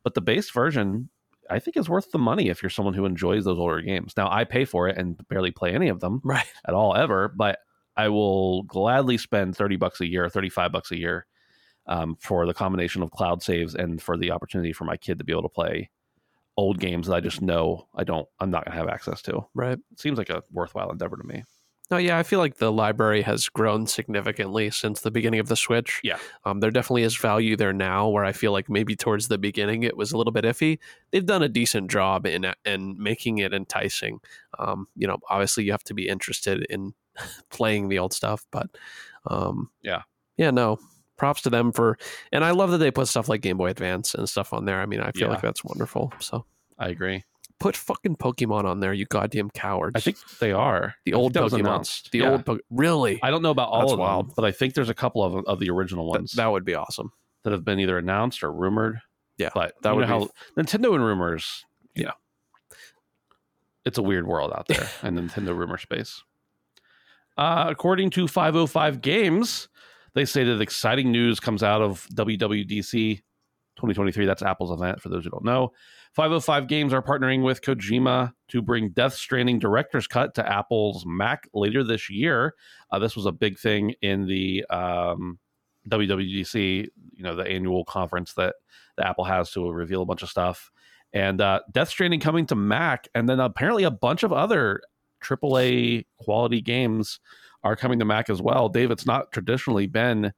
But 0.03 0.15
the 0.15 0.21
base 0.21 0.51
version, 0.51 1.09
I 1.51 1.59
think, 1.59 1.77
is 1.77 1.89
worth 1.89 2.11
the 2.11 2.19
money 2.19 2.49
if 2.49 2.63
you're 2.63 2.71
someone 2.71 2.95
who 2.95 3.05
enjoys 3.05 3.45
those 3.45 3.59
older 3.59 3.81
games. 3.81 4.15
Now, 4.17 4.31
I 4.31 4.45
pay 4.45 4.65
for 4.65 4.89
it 4.89 4.97
and 4.99 5.17
barely 5.29 5.51
play 5.51 5.75
any 5.75 5.89
of 5.89 6.01
them 6.01 6.21
Right. 6.25 6.47
at 6.67 6.75
all 6.75 6.95
ever, 6.95 7.29
but 7.29 7.59
I 7.97 8.09
will 8.09 8.63
gladly 8.65 9.19
spend 9.19 9.57
thirty 9.57 9.77
bucks 9.77 10.01
a 10.01 10.07
year, 10.07 10.29
thirty 10.29 10.49
five 10.51 10.73
bucks 10.73 10.91
a 10.91 10.99
year, 10.99 11.27
um, 11.87 12.17
for 12.21 12.47
the 12.47 12.55
combination 12.55 13.03
of 13.03 13.11
cloud 13.11 13.43
saves 13.43 13.75
and 13.75 14.01
for 14.01 14.17
the 14.17 14.31
opportunity 14.31 14.73
for 14.73 14.85
my 14.85 14.97
kid 14.97 15.19
to 15.19 15.25
be 15.25 15.33
able 15.33 15.43
to 15.43 15.49
play 15.49 15.91
old 16.57 16.81
games 16.81 17.07
that 17.07 17.15
I 17.15 17.21
just 17.21 17.41
know 17.41 17.89
I 17.95 18.05
don't, 18.05 18.29
I'm 18.41 18.51
not 18.51 18.65
going 18.65 18.73
to 18.73 18.79
have 18.79 18.89
access 18.89 19.23
to. 19.23 19.47
Right. 19.55 19.79
It 19.93 20.01
seems 20.01 20.19
like 20.19 20.29
a 20.31 20.43
worthwhile 20.51 20.91
endeavor 20.91 21.17
to 21.17 21.25
me. 21.25 21.45
No, 21.90 21.96
yeah, 21.96 22.18
I 22.18 22.22
feel 22.22 22.38
like 22.38 22.57
the 22.59 22.70
library 22.70 23.22
has 23.22 23.48
grown 23.48 23.87
significantly 23.87 24.70
since 24.70 25.01
the 25.01 25.11
beginning 25.11 25.40
of 25.40 25.48
the 25.48 25.57
Switch. 25.57 26.01
Yeah. 26.05 26.18
Um, 26.44 26.61
there 26.61 26.70
definitely 26.70 27.03
is 27.05 27.16
value 27.16 27.57
there 27.57 27.72
now 27.72 28.09
where 28.09 28.27
I 28.27 28.33
feel 28.33 28.53
like 28.53 28.68
maybe 28.68 28.94
towards 28.94 29.29
the 29.29 29.38
beginning 29.38 29.85
it 29.85 29.96
was 29.96 30.12
a 30.12 30.18
little 30.18 30.33
bit 30.33 30.44
iffy. 30.44 30.79
They've 31.11 31.24
done 31.24 31.42
a 31.42 31.48
decent 31.48 31.90
job 31.90 32.27
in 32.27 32.44
in 32.66 33.03
making 33.03 33.38
it 33.38 33.55
enticing. 33.55 34.20
Um, 34.59 34.88
you 34.96 35.07
know, 35.07 35.16
obviously 35.31 35.64
you 35.64 35.72
have 35.72 35.85
to 35.85 35.94
be 35.94 36.09
interested 36.09 36.66
in 36.68 36.92
playing 37.51 37.88
the 37.88 37.98
old 37.98 38.12
stuff, 38.12 38.44
but 38.51 38.68
um, 39.27 39.70
Yeah. 39.83 40.03
Yeah, 40.37 40.51
no. 40.51 40.79
Props 41.16 41.40
to 41.42 41.51
them 41.51 41.72
for 41.72 41.98
and 42.33 42.44
I 42.44 42.51
love 42.53 42.70
that 42.70 42.79
they 42.79 42.90
put 42.90 43.09
stuff 43.09 43.29
like 43.31 43.40
Game 43.40 43.57
Boy 43.57 43.70
Advance 43.70 44.14
and 44.14 44.29
stuff 44.29 44.53
on 44.53 44.66
there. 44.66 44.81
I 44.81 44.87
mean, 44.87 45.01
I 45.01 45.11
feel 45.12 45.29
Yeah. 45.29 45.33
like 45.35 45.42
that's 45.42 45.64
wonderful. 45.64 46.12
So 46.20 46.44
I 46.79 46.90
agree. 46.90 47.24
Put 47.61 47.77
fucking 47.77 48.16
Pokemon 48.16 48.64
on 48.64 48.81
there, 48.81 48.92
you 48.92 49.05
goddamn 49.07 49.51
cowards. 49.51 49.97
I 49.97 50.01
think 50.01 50.16
they 50.40 50.53
are 50.53 50.94
the 51.05 51.14
old 51.14 51.33
that 51.35 51.42
Pokemon. 51.42 52.11
The 52.11 52.18
Yeah. 52.18 52.31
old 52.31 52.47
po- 52.47 52.61
really 52.71 53.21
I 53.23 53.31
don't 53.31 53.42
know 53.42 53.51
about 53.51 53.68
all 53.71 53.81
That's 53.81 53.92
of 53.92 53.99
them, 54.27 54.33
but 54.37 54.44
I 54.44 54.53
think 54.53 54.75
there's 54.75 54.88
a 54.90 54.94
couple 54.94 55.23
of 55.25 55.44
of 55.47 55.59
the 55.59 55.71
original 55.71 56.05
Th- 56.12 56.18
ones 56.21 56.33
that 56.33 56.47
would 56.47 56.64
be 56.64 56.75
awesome. 56.75 57.12
that 57.44 57.53
have 57.53 57.64
been 57.64 57.81
either 57.81 57.99
announced 57.99 58.42
or 58.42 58.53
rumored. 58.53 59.01
Yeah, 59.38 59.51
but 59.55 59.75
that 59.83 59.94
would 59.94 60.09
know 60.09 60.21
be- 60.21 60.31
how 60.57 60.62
Nintendo 60.62 60.94
and 60.94 61.05
rumors. 61.05 61.64
Yeah. 61.94 62.12
it's 63.85 63.99
a 63.99 64.03
weird 64.03 64.27
world 64.27 64.53
out 64.55 64.66
there 64.68 64.87
in 65.03 65.14
the 65.14 65.23
Nintendo 65.23 65.57
rumor 65.57 65.79
space. 65.79 66.23
Uh, 67.37 67.66
according 67.68 68.11
to 68.11 68.27
505 68.29 69.01
Games, 69.01 69.68
they 70.14 70.25
say 70.25 70.44
that 70.44 70.61
exciting 70.61 71.11
news 71.12 71.38
comes 71.40 71.62
out 71.62 71.81
of 71.81 72.07
WWDC 72.14 73.16
2023. 73.77 74.27
That's 74.27 74.42
Apple's 74.42 74.73
event, 74.73 75.01
for 75.01 75.09
those 75.09 75.25
who 75.25 75.31
don't 75.31 75.44
know. 75.44 75.73
505 76.19 76.67
Games 76.67 76.93
are 76.93 77.01
partnering 77.01 77.45
with 77.45 77.63
Kojima 77.63 78.33
to 78.49 78.61
bring 78.61 78.89
Death 78.89 79.15
Stranding 79.15 79.61
Director's 79.61 80.09
Cut 80.09 80.35
to 80.35 80.53
Apple's 80.53 81.05
Mac 81.07 81.49
later 81.55 81.85
this 81.85 82.11
year. 82.11 82.57
Uh, 82.91 82.99
this 82.99 83.15
was 83.15 83.25
a 83.25 83.31
big 83.31 83.57
thing 83.57 83.95
in 84.03 84.27
the 84.27 84.65
um, 84.69 85.39
WWDC, 85.89 86.89
you 87.13 87.23
know, 87.23 87.37
the 87.37 87.47
annual 87.47 87.85
conference 87.85 88.35
that, 88.35 88.57
that 88.97 89.07
Apple 89.07 89.23
has 89.27 89.53
to 89.53 89.71
reveal 89.71 90.03
a 90.03 90.07
bunch 90.07 90.25
of 90.25 90.29
stuff. 90.29 90.73
And 91.13 91.41
uh, 91.41 91.61
Death 91.71 91.89
Stranding 91.89 92.19
coming 92.19 92.47
to 92.47 92.57
Mac, 92.57 93.07
and 93.15 93.29
then 93.29 93.39
apparently 93.39 93.85
a 93.85 93.91
bunch 93.93 94.25
of 94.25 94.33
other 94.33 94.81
AAA 95.23 96.07
quality 96.17 96.61
games 96.61 97.21
are 97.63 97.77
coming 97.77 98.01
to 98.01 98.05
Mac 98.05 98.29
as 98.29 98.43
well. 98.43 98.69
Dave, 98.69 98.91
it's 98.91 99.07
not 99.07 99.31
traditionally 99.31 99.87
been 99.87 100.33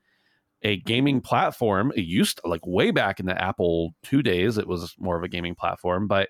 a 0.62 0.76
gaming 0.78 1.20
platform. 1.20 1.92
It 1.96 2.02
used 2.04 2.40
to, 2.42 2.48
like 2.48 2.66
way 2.66 2.90
back 2.90 3.20
in 3.20 3.26
the 3.26 3.40
Apple 3.42 3.94
two 4.02 4.22
days, 4.22 4.58
it 4.58 4.66
was 4.66 4.94
more 4.98 5.16
of 5.16 5.22
a 5.24 5.28
gaming 5.28 5.54
platform. 5.54 6.06
But 6.06 6.28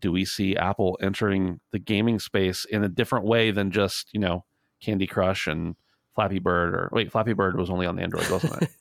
do 0.00 0.12
we 0.12 0.24
see 0.24 0.56
Apple 0.56 0.98
entering 1.00 1.60
the 1.72 1.78
gaming 1.78 2.18
space 2.18 2.64
in 2.64 2.84
a 2.84 2.88
different 2.88 3.24
way 3.26 3.50
than 3.50 3.70
just 3.70 4.08
you 4.12 4.20
know 4.20 4.44
Candy 4.82 5.06
Crush 5.06 5.46
and 5.46 5.74
Flappy 6.14 6.38
Bird? 6.38 6.74
Or 6.74 6.88
wait, 6.92 7.10
Flappy 7.10 7.32
Bird 7.32 7.56
was 7.56 7.70
only 7.70 7.86
on 7.86 7.96
the 7.96 8.02
Android, 8.02 8.28
wasn't 8.30 8.62
it? 8.62 8.70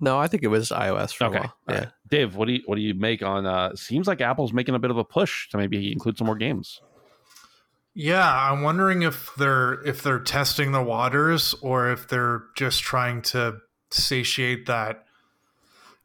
No, 0.00 0.16
I 0.16 0.28
think 0.28 0.44
it 0.44 0.46
was 0.46 0.68
iOS 0.68 1.12
for 1.12 1.24
okay, 1.24 1.38
a 1.38 1.40
while. 1.40 1.54
all 1.68 1.74
Yeah. 1.74 1.78
right. 1.80 1.88
Dave, 2.08 2.36
what 2.36 2.46
do 2.46 2.52
you 2.54 2.62
what 2.66 2.76
do 2.76 2.82
you 2.82 2.94
make 2.94 3.20
on? 3.20 3.46
uh 3.46 3.74
Seems 3.74 4.06
like 4.06 4.20
Apple's 4.20 4.52
making 4.52 4.76
a 4.76 4.78
bit 4.78 4.92
of 4.92 4.96
a 4.96 5.02
push 5.02 5.48
to 5.48 5.56
maybe 5.56 5.90
include 5.90 6.16
some 6.16 6.26
more 6.28 6.36
games. 6.36 6.80
Yeah, 8.00 8.32
I'm 8.32 8.62
wondering 8.62 9.02
if 9.02 9.34
they're 9.34 9.84
if 9.84 10.04
they're 10.04 10.20
testing 10.20 10.70
the 10.70 10.80
waters 10.80 11.52
or 11.62 11.90
if 11.90 12.06
they're 12.06 12.44
just 12.54 12.80
trying 12.80 13.22
to 13.22 13.58
satiate 13.90 14.66
that 14.66 15.04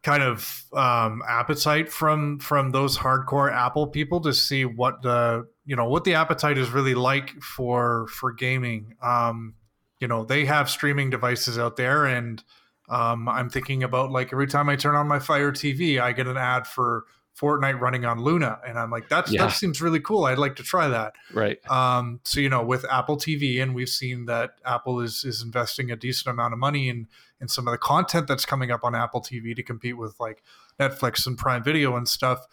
kind 0.02 0.24
of 0.24 0.64
um, 0.74 1.22
appetite 1.30 1.92
from 1.92 2.40
from 2.40 2.72
those 2.72 2.98
hardcore 2.98 3.54
Apple 3.54 3.86
people 3.86 4.22
to 4.22 4.34
see 4.34 4.66
what 4.66 5.04
the 5.04 5.48
you 5.68 5.76
know 5.76 5.88
what 5.88 6.04
the 6.04 6.16
appetite 6.16 6.58
is 6.58 6.72
really 6.72 6.96
like 6.96 7.30
for 7.44 8.08
for 8.08 8.32
gaming. 8.32 8.96
Um, 9.00 9.54
you 10.00 10.08
know, 10.08 10.26
they 10.26 10.46
have 10.46 10.72
streaming 10.72 11.12
devices 11.12 11.60
out 11.60 11.78
there, 11.78 12.08
and 12.08 12.44
um, 12.90 13.30
I'm 13.30 13.52
thinking 13.52 13.84
about 13.84 14.10
like 14.10 14.34
every 14.34 14.48
time 14.48 14.68
I 14.68 14.78
turn 14.78 14.96
on 14.96 15.08
my 15.08 15.20
Fire 15.20 15.52
TV, 15.52 16.02
I 16.02 16.12
get 16.14 16.26
an 16.26 16.38
ad 16.38 16.66
for 16.66 17.06
Fortnite 17.40 17.80
running 17.80 18.06
on 18.06 18.22
Luna, 18.24 18.60
and 18.68 18.78
I'm 18.78 18.92
like, 18.92 19.10
that's 19.10 19.32
Yeah. 19.32 19.46
that 19.48 19.54
seems 19.54 19.82
really 19.82 20.00
cool. 20.00 20.26
I'd 20.26 20.38
like 20.38 20.56
to 20.58 20.64
try 20.64 20.88
that. 20.88 21.14
Right. 21.34 21.58
Um, 21.70 22.20
so 22.24 22.40
you 22.40 22.50
know, 22.50 22.64
with 22.64 22.86
Apple 22.92 23.18
TV, 23.18 23.62
and 23.62 23.74
we've 23.74 23.90
seen 23.90 24.26
that 24.26 24.56
Apple 24.66 25.00
is 25.00 25.24
is 25.26 25.42
investing 25.42 25.90
a 25.92 25.96
decent 25.96 26.32
amount 26.32 26.54
of 26.54 26.60
money 26.60 26.90
in 26.90 27.08
in 27.42 27.48
some 27.48 27.68
of 27.68 27.72
the 27.72 27.78
content 27.80 28.28
that's 28.28 28.46
coming 28.46 28.72
up 28.72 28.84
on 28.84 28.94
Apple 28.96 29.22
TV 29.22 29.56
to 29.56 29.64
compete 29.64 29.98
with 29.98 30.16
like 30.20 30.44
Netflix 30.80 31.26
and 31.28 31.38
Prime 31.38 31.64
Video 31.64 31.96
and 31.96 32.08
stuff. 32.08 32.46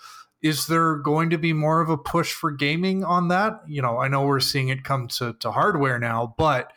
Is 0.43 0.66
there 0.69 0.97
going 0.97 1.29
to 1.31 1.37
be 1.38 1.53
more 1.53 1.83
of 1.83 1.90
a 1.90 1.99
push 1.99 2.33
for 2.33 2.51
gaming 2.51 3.05
on 3.05 3.29
that? 3.29 3.61
You 3.69 3.83
know, 3.83 3.99
I 3.99 4.09
know 4.09 4.23
we're 4.25 4.40
seeing 4.40 4.69
it 4.69 4.83
come 4.83 5.09
to 5.09 5.35
to 5.35 5.51
hardware 5.53 5.99
now, 5.99 6.35
but 6.38 6.73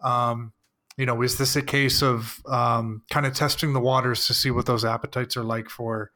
um, 0.00 0.52
you 0.96 1.06
know, 1.06 1.20
is 1.22 1.38
this 1.38 1.56
a 1.56 1.62
case 1.62 2.02
of 2.02 2.40
um, 2.46 3.02
kind 3.10 3.26
of 3.26 3.34
testing 3.34 3.72
the 3.72 3.80
waters 3.80 4.26
to 4.28 4.34
see 4.34 4.52
what 4.52 4.66
those 4.66 4.84
appetites 4.84 5.36
are 5.36 5.42
like 5.44 5.68
for 5.68 6.12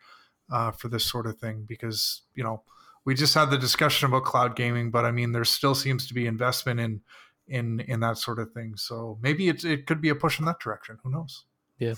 uh, 0.52 0.70
for 0.70 0.88
this 0.88 1.04
sort 1.04 1.26
of 1.26 1.38
thing? 1.38 1.64
Because 1.66 2.22
you 2.34 2.44
know, 2.44 2.62
we 3.04 3.14
just 3.14 3.34
had 3.34 3.50
the 3.50 3.58
discussion 3.58 4.06
about 4.06 4.24
cloud 4.24 4.56
gaming, 4.56 4.90
but 4.90 5.04
I 5.04 5.10
mean, 5.10 5.32
there 5.32 5.44
still 5.44 5.74
seems 5.74 6.06
to 6.06 6.14
be 6.14 6.26
investment 6.26 6.80
in 6.80 7.00
in 7.48 7.80
in 7.80 8.00
that 8.00 8.18
sort 8.18 8.38
of 8.38 8.52
thing. 8.52 8.76
So 8.76 9.18
maybe 9.20 9.48
it 9.48 9.64
it 9.64 9.86
could 9.86 10.00
be 10.00 10.08
a 10.08 10.14
push 10.14 10.38
in 10.38 10.44
that 10.46 10.60
direction. 10.60 10.98
Who 11.02 11.10
knows? 11.10 11.44
Yeah. 11.78 11.94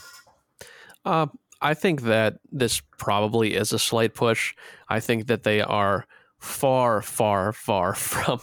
Uh, 1.04 1.26
I 1.60 1.74
think 1.74 2.02
that 2.02 2.38
this 2.50 2.80
probably 2.98 3.54
is 3.54 3.72
a 3.72 3.78
slight 3.78 4.14
push. 4.14 4.54
I 4.88 5.00
think 5.00 5.26
that 5.26 5.42
they 5.42 5.60
are 5.60 6.06
far, 6.38 7.02
far, 7.02 7.52
far 7.52 7.94
from 7.94 8.40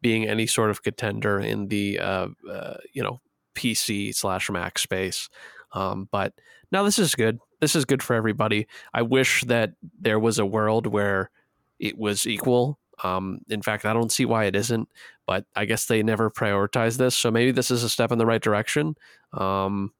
being 0.00 0.26
any 0.26 0.46
sort 0.46 0.70
of 0.70 0.82
contender 0.82 1.40
in 1.40 1.68
the 1.68 1.98
uh, 1.98 2.28
uh, 2.50 2.76
you 2.92 3.02
know 3.02 3.20
PC 3.54 4.14
slash 4.14 4.50
Mac 4.50 4.78
space. 4.78 5.28
Um, 5.72 6.08
but 6.10 6.34
now 6.72 6.82
this 6.82 6.98
is 6.98 7.14
good. 7.14 7.38
This 7.60 7.74
is 7.74 7.84
good 7.84 8.02
for 8.02 8.14
everybody. 8.14 8.66
I 8.94 9.02
wish 9.02 9.42
that 9.44 9.72
there 10.00 10.18
was 10.18 10.38
a 10.38 10.46
world 10.46 10.86
where 10.86 11.30
it 11.78 11.98
was 11.98 12.26
equal. 12.26 12.78
Um, 13.02 13.40
in 13.48 13.62
fact, 13.62 13.84
I 13.84 13.92
don't 13.92 14.12
see 14.12 14.24
why 14.24 14.44
it 14.44 14.56
isn't. 14.56 14.88
But 15.26 15.44
I 15.54 15.64
guess 15.64 15.86
they 15.86 16.02
never 16.02 16.30
prioritize 16.30 16.96
this, 16.96 17.14
so 17.14 17.30
maybe 17.30 17.52
this 17.52 17.70
is 17.70 17.84
a 17.84 17.88
step 17.88 18.10
in 18.10 18.18
the 18.18 18.26
right 18.26 18.42
direction. 18.42 18.96
Um, 19.32 19.92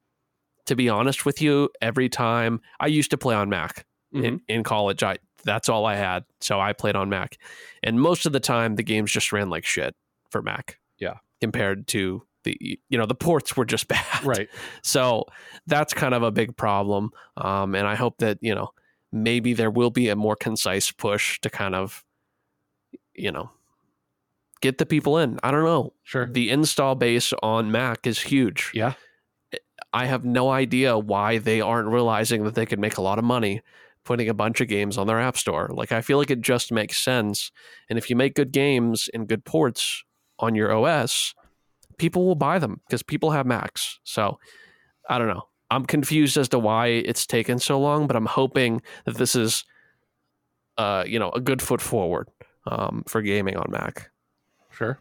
to 0.66 0.74
be 0.74 0.88
honest 0.88 1.24
with 1.24 1.40
you, 1.40 1.70
every 1.80 2.08
time 2.08 2.60
I 2.80 2.88
used 2.88 3.10
to 3.12 3.18
play 3.18 3.34
on 3.34 3.48
Mac 3.48 3.86
in, 4.12 4.40
in 4.48 4.62
college, 4.64 5.02
I 5.02 5.18
that's 5.44 5.68
all 5.68 5.86
I 5.86 5.96
had. 5.96 6.24
So 6.40 6.60
I 6.60 6.72
played 6.72 6.96
on 6.96 7.08
Mac. 7.08 7.38
And 7.82 8.00
most 8.00 8.26
of 8.26 8.32
the 8.32 8.40
time 8.40 8.76
the 8.76 8.82
games 8.82 9.12
just 9.12 9.32
ran 9.32 9.50
like 9.50 9.64
shit 9.64 9.94
for 10.30 10.42
Mac. 10.42 10.78
Yeah. 10.98 11.18
Compared 11.40 11.86
to 11.88 12.22
the 12.44 12.78
you 12.88 12.98
know, 12.98 13.06
the 13.06 13.14
ports 13.14 13.56
were 13.56 13.64
just 13.64 13.88
bad. 13.88 14.24
Right. 14.24 14.48
So 14.82 15.24
that's 15.66 15.94
kind 15.94 16.14
of 16.14 16.22
a 16.22 16.30
big 16.30 16.56
problem. 16.56 17.10
Um, 17.36 17.74
and 17.74 17.86
I 17.86 17.94
hope 17.94 18.18
that, 18.18 18.38
you 18.40 18.54
know, 18.54 18.70
maybe 19.12 19.52
there 19.52 19.70
will 19.70 19.90
be 19.90 20.08
a 20.08 20.16
more 20.16 20.36
concise 20.36 20.90
push 20.90 21.40
to 21.40 21.50
kind 21.50 21.74
of, 21.74 22.04
you 23.14 23.32
know, 23.32 23.50
get 24.60 24.78
the 24.78 24.86
people 24.86 25.18
in. 25.18 25.38
I 25.42 25.50
don't 25.50 25.64
know. 25.64 25.92
Sure. 26.02 26.26
The 26.26 26.50
install 26.50 26.94
base 26.94 27.32
on 27.42 27.70
Mac 27.70 28.06
is 28.06 28.20
huge. 28.20 28.70
Yeah. 28.74 28.94
I 29.92 30.06
have 30.06 30.24
no 30.24 30.50
idea 30.50 30.96
why 30.96 31.38
they 31.38 31.60
aren't 31.60 31.88
realizing 31.88 32.44
that 32.44 32.54
they 32.54 32.66
could 32.66 32.78
make 32.78 32.96
a 32.96 33.02
lot 33.02 33.18
of 33.18 33.24
money 33.24 33.60
putting 34.04 34.28
a 34.28 34.34
bunch 34.34 34.60
of 34.60 34.68
games 34.68 34.96
on 34.96 35.06
their 35.06 35.20
app 35.20 35.36
store. 35.36 35.70
Like 35.72 35.92
I 35.92 36.00
feel 36.00 36.18
like 36.18 36.30
it 36.30 36.40
just 36.40 36.72
makes 36.72 36.98
sense. 36.98 37.50
And 37.88 37.98
if 37.98 38.08
you 38.08 38.16
make 38.16 38.34
good 38.34 38.52
games 38.52 39.08
and 39.12 39.28
good 39.28 39.44
ports 39.44 40.04
on 40.38 40.54
your 40.54 40.72
OS, 40.72 41.34
people 42.00 42.24
will 42.26 42.34
buy 42.34 42.58
them 42.58 42.80
because 42.86 43.02
people 43.02 43.30
have 43.30 43.44
Macs. 43.46 44.00
So 44.04 44.38
I 45.08 45.18
don't 45.18 45.28
know. 45.28 45.42
I'm 45.70 45.84
confused 45.84 46.36
as 46.38 46.48
to 46.48 46.58
why 46.58 46.86
it's 46.86 47.26
taken 47.26 47.58
so 47.58 47.78
long, 47.78 48.06
but 48.06 48.16
I'm 48.16 48.26
hoping 48.26 48.80
that 49.04 49.16
this 49.18 49.36
is 49.36 49.64
uh, 50.78 51.04
you 51.06 51.18
know, 51.18 51.30
a 51.30 51.40
good 51.40 51.60
foot 51.60 51.82
forward 51.82 52.28
um, 52.66 53.04
for 53.06 53.20
gaming 53.20 53.56
on 53.56 53.70
Mac. 53.70 54.10
Sure. 54.70 54.98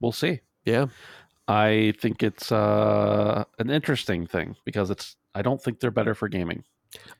We'll 0.00 0.12
see. 0.12 0.40
Yeah. 0.64 0.86
I 1.48 1.92
think 2.00 2.22
it's 2.22 2.50
uh, 2.50 3.44
an 3.58 3.68
interesting 3.68 4.26
thing 4.26 4.56
because 4.64 4.88
it's. 4.90 5.16
I 5.34 5.42
don't 5.42 5.62
think 5.62 5.80
they're 5.80 5.90
better 5.90 6.14
for 6.14 6.28
gaming. 6.28 6.64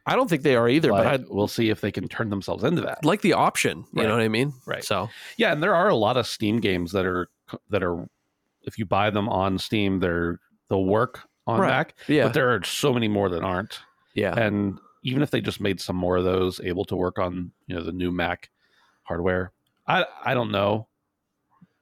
I 0.06 0.16
don't 0.16 0.28
think 0.28 0.42
they 0.42 0.54
are 0.56 0.68
either, 0.68 0.90
but, 0.90 1.04
but 1.04 1.06
I'd 1.06 1.28
we'll 1.28 1.48
see 1.48 1.70
if 1.70 1.80
they 1.80 1.90
can 1.92 2.06
turn 2.08 2.30
themselves 2.30 2.62
into 2.64 2.82
that. 2.82 3.04
like 3.04 3.20
the 3.22 3.32
option. 3.34 3.78
You 3.92 4.02
Right. 4.02 4.08
know 4.08 4.14
what 4.16 4.22
I 4.22 4.28
mean? 4.28 4.52
Right. 4.66 4.84
So 4.84 5.08
Yeah, 5.36 5.52
and 5.52 5.62
there 5.62 5.74
are 5.74 5.88
a 5.88 5.96
lot 5.96 6.16
of 6.16 6.26
Steam 6.26 6.60
games 6.60 6.92
that 6.92 7.04
are 7.06 7.28
that 7.70 7.82
are 7.82 8.06
if 8.64 8.78
you 8.78 8.86
buy 8.86 9.10
them 9.10 9.28
on 9.28 9.58
Steam, 9.58 10.00
they're 10.00 10.38
they'll 10.68 10.84
work 10.84 11.20
on 11.46 11.60
Right. 11.60 11.68
Mac. 11.68 11.94
yeah, 12.08 12.24
But 12.24 12.34
there 12.34 12.54
are 12.54 12.62
so 12.64 12.92
many 12.92 13.08
more 13.08 13.28
that 13.28 13.42
aren't. 13.42 13.80
yeah, 14.14 14.32
And 14.38 14.78
even 15.02 15.22
if 15.22 15.30
they 15.30 15.40
just 15.40 15.60
made 15.60 15.80
some 15.80 15.96
more 15.96 16.16
of 16.16 16.24
those 16.24 16.60
able 16.60 16.84
to 16.86 16.96
work 16.96 17.18
on, 17.18 17.50
you 17.66 17.74
know, 17.74 17.82
the 17.82 17.90
new 17.92 18.12
Mac 18.12 18.50
hardware, 19.02 19.52
I 19.86 20.06
I 20.24 20.34
don't 20.34 20.50
know. 20.52 20.86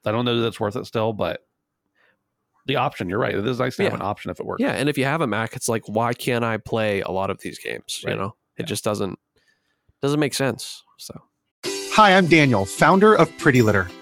I 0.06 0.12
don't 0.12 0.24
know 0.24 0.40
that 0.40 0.46
it's 0.46 0.58
worth 0.60 0.76
it 0.76 0.86
still, 0.86 1.12
but 1.12 1.46
the 2.66 2.76
option, 2.76 3.08
you're 3.10 3.18
right. 3.18 3.34
It 3.34 3.46
is 3.46 3.58
nice 3.58 3.76
to 3.76 3.84
have 3.84 3.94
an 3.94 4.02
option 4.02 4.30
if 4.30 4.40
it 4.40 4.46
works. 4.46 4.60
yeah. 4.62 4.72
And 4.72 4.88
if 4.88 4.96
you 4.96 5.04
have 5.04 5.20
a 5.20 5.26
Mac, 5.26 5.54
it's 5.56 5.68
like, 5.68 5.82
why 5.86 6.12
can't 6.14 6.44
I 6.44 6.56
play 6.56 7.00
a 7.02 7.10
lot 7.10 7.28
of 7.30 7.40
these 7.40 7.58
games? 7.58 8.02
Right. 8.04 8.12
You 8.12 8.18
know, 8.18 8.34
it 8.56 8.62
Yeah. 8.62 8.66
just 8.66 8.84
doesn't 8.84 9.18
doesn't 10.00 10.20
make 10.20 10.32
sense. 10.34 10.82
So 10.96 11.20
Hi, 11.92 12.16
I'm 12.16 12.26
Daniel, 12.28 12.64
founder 12.64 13.14
of 13.14 13.36
Pretty 13.38 13.60
Litter. 13.60 13.90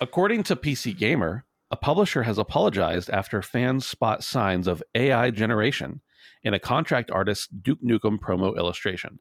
According 0.00 0.44
to 0.44 0.56
PC 0.56 0.96
Gamer, 0.96 1.44
a 1.70 1.76
publisher 1.76 2.22
has 2.22 2.38
apologized 2.38 3.10
after 3.10 3.42
fans 3.42 3.86
spot 3.86 4.24
signs 4.24 4.66
of 4.66 4.82
AI 4.94 5.30
generation 5.30 6.00
in 6.42 6.54
a 6.54 6.58
contract 6.58 7.10
artist's 7.10 7.46
Duke 7.48 7.82
Nukem 7.82 8.18
promo 8.18 8.56
illustration. 8.56 9.18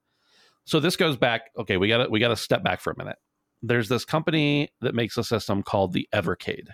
So 0.66 0.80
this 0.80 0.96
goes 0.96 1.18
back. 1.18 1.52
Okay, 1.58 1.78
we 1.78 1.88
got 1.88 2.04
to 2.04 2.10
we 2.10 2.20
got 2.20 2.30
to 2.30 2.36
step 2.36 2.64
back 2.64 2.80
for 2.80 2.92
a 2.92 2.98
minute. 2.98 3.18
There's 3.62 3.90
this 3.90 4.06
company 4.06 4.70
that 4.82 4.96
makes 4.96 5.18
a 5.18 5.24
system 5.24 5.64
called 5.64 5.94
the 5.94 6.08
Evercade. 6.14 6.70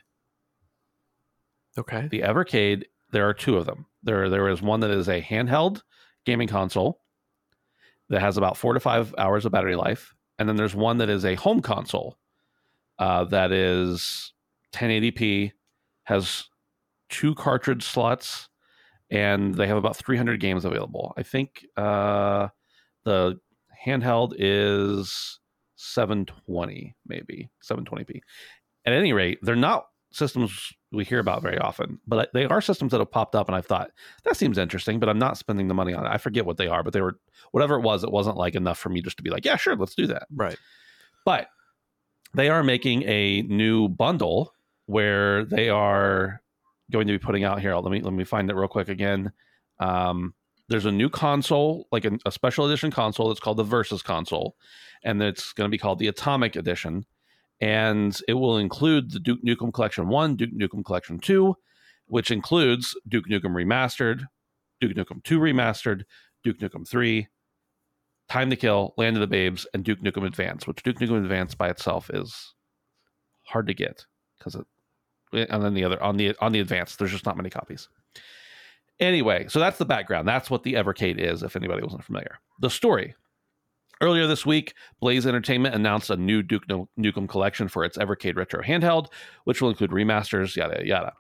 okay, 1.78 2.08
The 2.10 2.22
Evercade, 2.22 2.84
there 3.12 3.28
are 3.28 3.34
two 3.34 3.58
of 3.58 3.66
them. 3.66 3.88
There 4.04 4.30
there 4.30 4.48
is 4.50 4.62
one 4.62 4.82
that 4.82 4.92
is 4.92 5.08
a 5.08 5.22
handheld 5.22 5.82
gaming 6.26 6.48
console 6.48 7.02
that 8.10 8.22
has 8.22 8.38
about 8.38 8.56
four 8.58 8.74
to 8.74 8.80
five 8.80 9.16
hours 9.18 9.46
of 9.46 9.52
battery 9.52 9.76
life, 9.76 10.14
and 10.38 10.48
then 10.48 10.58
there's 10.58 10.76
one 10.76 11.00
that 11.00 11.10
is 11.10 11.26
a 11.26 11.36
home 11.36 11.62
console 11.62 12.20
uh, 13.00 13.26
that 13.26 13.52
is 13.52 14.34
1080p, 14.74 15.52
has 16.04 16.46
two 17.10 17.36
cartridge 17.36 17.84
slots, 17.84 18.50
and 19.10 19.56
they 19.56 19.68
have 19.68 19.78
about 19.78 19.98
300 19.98 20.40
games 20.40 20.66
available. 20.66 21.14
I 21.18 21.24
think 21.24 21.66
uh, 21.78 22.50
the 23.04 23.40
handheld 23.86 24.34
is 24.38 25.40
720, 25.76 26.96
maybe 27.06 27.50
720p. 27.64 28.20
At 28.86 28.94
any 28.94 29.14
rate, 29.14 29.40
they're 29.42 29.56
not 29.56 29.88
systems 30.12 30.72
we 30.92 31.04
hear 31.04 31.20
about 31.20 31.42
very 31.42 31.58
often, 31.58 32.00
but 32.08 32.32
they 32.34 32.46
are 32.46 32.62
systems 32.62 32.92
that 32.92 33.00
have 33.00 33.12
popped 33.12 33.36
up, 33.36 33.48
and 33.48 33.56
I've 33.56 33.66
thought 33.66 33.92
that 34.24 34.38
seems 34.38 34.58
interesting, 34.58 35.00
but 35.00 35.10
I'm 35.10 35.20
not 35.20 35.38
spending 35.38 35.68
the 35.68 35.74
money 35.74 35.94
on 35.94 36.06
it. 36.06 36.10
I 36.10 36.18
forget 36.18 36.46
what 36.46 36.58
they 36.58 36.68
are, 36.68 36.84
but 36.84 36.94
they 36.94 37.02
were 37.02 37.20
whatever 37.52 37.76
it 37.76 37.82
was. 37.82 38.04
It 38.04 38.12
wasn't 38.12 38.38
like 38.38 38.56
enough 38.56 38.78
for 38.78 38.90
me 38.90 39.02
just 39.02 39.18
to 39.18 39.24
be 39.24 39.30
like, 39.30 39.46
yeah, 39.46 39.58
sure, 39.58 39.76
let's 39.76 39.96
do 39.96 40.08
that. 40.08 40.28
right. 40.34 40.58
But 41.26 41.48
they 42.36 42.50
are 42.50 42.64
making 42.64 43.04
a 43.04 43.44
new 43.44 43.88
bundle 43.88 44.54
where 44.86 45.46
they 45.46 45.70
are 45.70 46.42
going 46.92 47.08
to 47.08 47.14
be 47.14 47.20
putting 47.20 47.44
out 47.44 47.62
here. 47.62 47.76
Let 47.76 47.92
me 47.92 48.02
let 48.02 48.14
me 48.14 48.24
find 48.24 48.50
it 48.50 48.56
real 48.56 48.68
quick 48.68 48.90
again. 48.90 49.32
Um, 49.80 50.34
there's 50.68 50.86
a 50.86 50.92
new 50.92 51.10
console, 51.10 51.88
like 51.92 52.06
a, 52.06 52.18
a 52.26 52.32
special 52.32 52.66
edition 52.66 52.92
console. 52.92 53.32
It's 53.32 53.40
called 53.40 53.58
the 53.58 53.64
Versus 53.64 54.02
console, 54.02 54.56
and 55.04 55.22
it's 55.22 55.54
going 55.54 55.68
to 55.68 55.72
be 55.72 55.78
called 55.78 56.00
the 56.00 56.08
Atomic 56.08 56.56
Edition, 56.56 57.06
and 57.62 58.20
it 58.28 58.34
will 58.34 58.58
include 58.58 59.12
the 59.12 59.20
Duke 59.20 59.44
Nukem 59.44 59.74
Collection 59.74 60.08
One, 60.08 60.36
Duke 60.36 60.54
Nukem 60.54 60.84
Collection 60.84 61.20
Two, 61.20 61.56
which 62.08 62.32
includes 62.32 62.96
Duke 63.08 63.28
Nukem 63.28 63.54
Remastered, 63.54 64.26
Duke 64.82 64.94
Nukem 64.94 65.24
Two 65.24 65.40
Remastered, 65.40 66.04
Duke 66.44 66.60
Nukem 66.60 66.88
Three, 66.88 67.28
Time 68.30 68.50
to 68.50 68.56
Kill, 68.56 68.94
Land 68.98 69.16
of 69.18 69.22
the 69.22 69.28
Babes, 69.28 69.68
and 69.74 69.84
Duke 69.84 70.02
Nukem 70.02 70.26
Advance, 70.26 70.66
which 70.66 70.82
Duke 70.84 70.98
Nukem 70.98 71.22
Advance 71.22 71.54
by 71.56 71.70
itself 71.70 72.10
is 72.14 72.54
hard 73.44 73.68
to 73.68 73.74
get 73.74 74.06
because 74.38 74.56
it 74.56 74.66
and 75.34 75.64
then 75.64 75.74
the 75.74 75.84
other 75.84 76.02
on 76.02 76.18
the 76.18 76.36
on 76.40 76.52
the 76.52 76.60
advance, 76.60 76.96
there's 76.96 77.12
just 77.12 77.26
not 77.26 77.38
many 77.38 77.50
copies. 77.50 77.90
Anyway, 79.00 79.46
so 79.50 79.60
that's 79.60 79.78
the 79.78 79.86
background. 79.86 80.28
That's 80.28 80.50
what 80.50 80.64
the 80.64 80.74
Evercade 80.74 81.18
is, 81.18 81.44
if 81.44 81.56
anybody 81.56 81.84
wasn't 81.84 82.04
familiar. 82.04 82.40
The 82.62 82.70
story. 82.70 83.16
Earlier 84.02 84.28
this 84.28 84.46
week, 84.46 84.74
Blaze 85.00 85.26
Entertainment 85.26 85.74
announced 85.74 86.10
a 86.10 86.18
new 86.18 86.44
Duke 86.44 86.68
Nukem 86.68 87.30
collection 87.30 87.68
for 87.68 87.86
its 87.86 87.98
Evercade 87.98 88.36
Retro 88.36 88.62
handheld, 88.62 89.08
which 89.46 89.62
will 89.62 89.70
include 89.70 89.92
remasters, 89.92 90.56
yada 90.56 90.86
yada. 90.86 91.14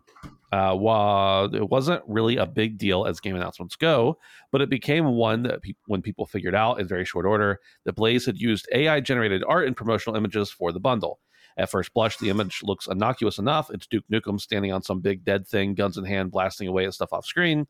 Uh, 0.55 0.73
while 0.73 1.53
it 1.53 1.69
wasn't 1.69 2.01
really 2.07 2.37
a 2.37 2.45
big 2.45 2.77
deal 2.77 3.05
as 3.05 3.19
game 3.19 3.35
announcements 3.35 3.75
go, 3.75 4.17
but 4.53 4.61
it 4.61 4.69
became 4.69 5.05
one 5.05 5.43
that 5.43 5.61
pe- 5.61 5.73
when 5.87 6.01
people 6.01 6.25
figured 6.25 6.55
out 6.55 6.79
in 6.79 6.87
very 6.87 7.03
short 7.03 7.25
order 7.25 7.59
that 7.83 7.97
Blaze 7.97 8.25
had 8.25 8.39
used 8.39 8.65
AI 8.71 9.01
generated 9.01 9.43
art 9.49 9.67
and 9.67 9.75
promotional 9.75 10.15
images 10.15 10.49
for 10.49 10.71
the 10.71 10.79
bundle. 10.79 11.19
At 11.57 11.69
first 11.69 11.93
blush, 11.93 12.19
the 12.19 12.29
image 12.29 12.61
looks 12.63 12.87
innocuous 12.87 13.37
enough. 13.37 13.69
It's 13.69 13.85
Duke 13.85 14.05
Nukem 14.09 14.39
standing 14.39 14.71
on 14.71 14.81
some 14.81 15.01
big 15.01 15.25
dead 15.25 15.45
thing, 15.45 15.75
guns 15.75 15.97
in 15.97 16.05
hand, 16.05 16.31
blasting 16.31 16.69
away 16.69 16.85
at 16.85 16.93
stuff 16.93 17.11
off 17.11 17.25
screen. 17.25 17.67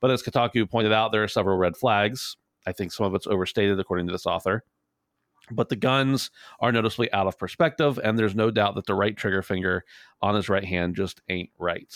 But 0.00 0.10
as 0.10 0.22
Kotaku 0.22 0.68
pointed 0.70 0.92
out, 0.92 1.12
there 1.12 1.22
are 1.22 1.28
several 1.28 1.56
red 1.56 1.74
flags. 1.74 2.36
I 2.66 2.72
think 2.72 2.92
some 2.92 3.06
of 3.06 3.14
it's 3.14 3.26
overstated, 3.26 3.80
according 3.80 4.08
to 4.08 4.12
this 4.12 4.26
author. 4.26 4.62
But 5.50 5.70
the 5.70 5.76
guns 5.76 6.30
are 6.60 6.70
noticeably 6.70 7.10
out 7.14 7.28
of 7.28 7.38
perspective, 7.38 7.98
and 8.04 8.18
there's 8.18 8.34
no 8.34 8.50
doubt 8.50 8.74
that 8.74 8.84
the 8.84 8.94
right 8.94 9.16
trigger 9.16 9.40
finger 9.40 9.86
on 10.20 10.34
his 10.34 10.50
right 10.50 10.64
hand 10.66 10.96
just 10.96 11.22
ain't 11.30 11.48
right. 11.58 11.90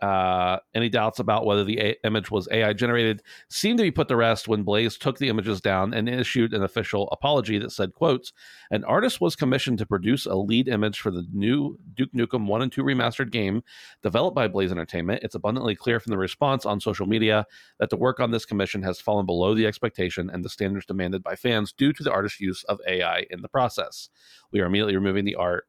Uh, 0.00 0.58
any 0.74 0.88
doubts 0.88 1.18
about 1.18 1.44
whether 1.44 1.62
the 1.62 1.78
a- 1.78 2.06
image 2.06 2.30
was 2.30 2.48
AI 2.50 2.72
generated 2.72 3.22
seemed 3.50 3.78
to 3.78 3.82
be 3.82 3.90
put 3.90 4.08
to 4.08 4.16
rest 4.16 4.48
when 4.48 4.62
Blaze 4.62 4.96
took 4.96 5.18
the 5.18 5.28
images 5.28 5.60
down 5.60 5.92
and 5.92 6.08
issued 6.08 6.54
an 6.54 6.62
official 6.62 7.06
apology 7.12 7.58
that 7.58 7.70
said, 7.70 7.92
quotes, 7.92 8.32
an 8.70 8.82
artist 8.84 9.20
was 9.20 9.36
commissioned 9.36 9.76
to 9.78 9.84
produce 9.84 10.24
a 10.24 10.34
lead 10.34 10.68
image 10.68 11.00
for 11.00 11.10
the 11.10 11.26
new 11.34 11.78
Duke 11.94 12.12
Nukem 12.14 12.46
1 12.46 12.62
and 12.62 12.72
2 12.72 12.82
remastered 12.82 13.30
game 13.30 13.62
developed 14.02 14.34
by 14.34 14.48
Blaze 14.48 14.72
Entertainment. 14.72 15.22
It's 15.22 15.34
abundantly 15.34 15.76
clear 15.76 16.00
from 16.00 16.12
the 16.12 16.18
response 16.18 16.64
on 16.64 16.80
social 16.80 17.06
media 17.06 17.44
that 17.78 17.90
the 17.90 17.96
work 17.98 18.20
on 18.20 18.30
this 18.30 18.46
commission 18.46 18.82
has 18.82 19.00
fallen 19.00 19.26
below 19.26 19.54
the 19.54 19.66
expectation 19.66 20.30
and 20.30 20.42
the 20.42 20.48
standards 20.48 20.86
demanded 20.86 21.22
by 21.22 21.36
fans 21.36 21.74
due 21.74 21.92
to 21.92 22.02
the 22.02 22.12
artist's 22.12 22.40
use 22.40 22.64
of 22.64 22.80
AI 22.88 23.26
in 23.28 23.42
the 23.42 23.48
process. 23.48 24.08
We 24.50 24.60
are 24.60 24.66
immediately 24.66 24.96
removing 24.96 25.26
the 25.26 25.34
art 25.34 25.66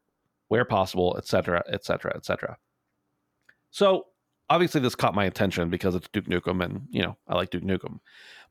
where 0.48 0.64
possible, 0.64 1.16
etc., 1.18 1.62
etc., 1.68 2.12
etc. 2.14 2.56
So 3.70 4.06
obviously 4.52 4.80
this 4.80 4.94
caught 4.94 5.14
my 5.14 5.24
attention 5.24 5.70
because 5.70 5.94
it's 5.94 6.08
Duke 6.12 6.26
Nukem 6.26 6.62
and 6.64 6.82
you 6.90 7.02
know 7.02 7.16
I 7.26 7.34
like 7.34 7.50
Duke 7.50 7.62
Nukem. 7.64 7.98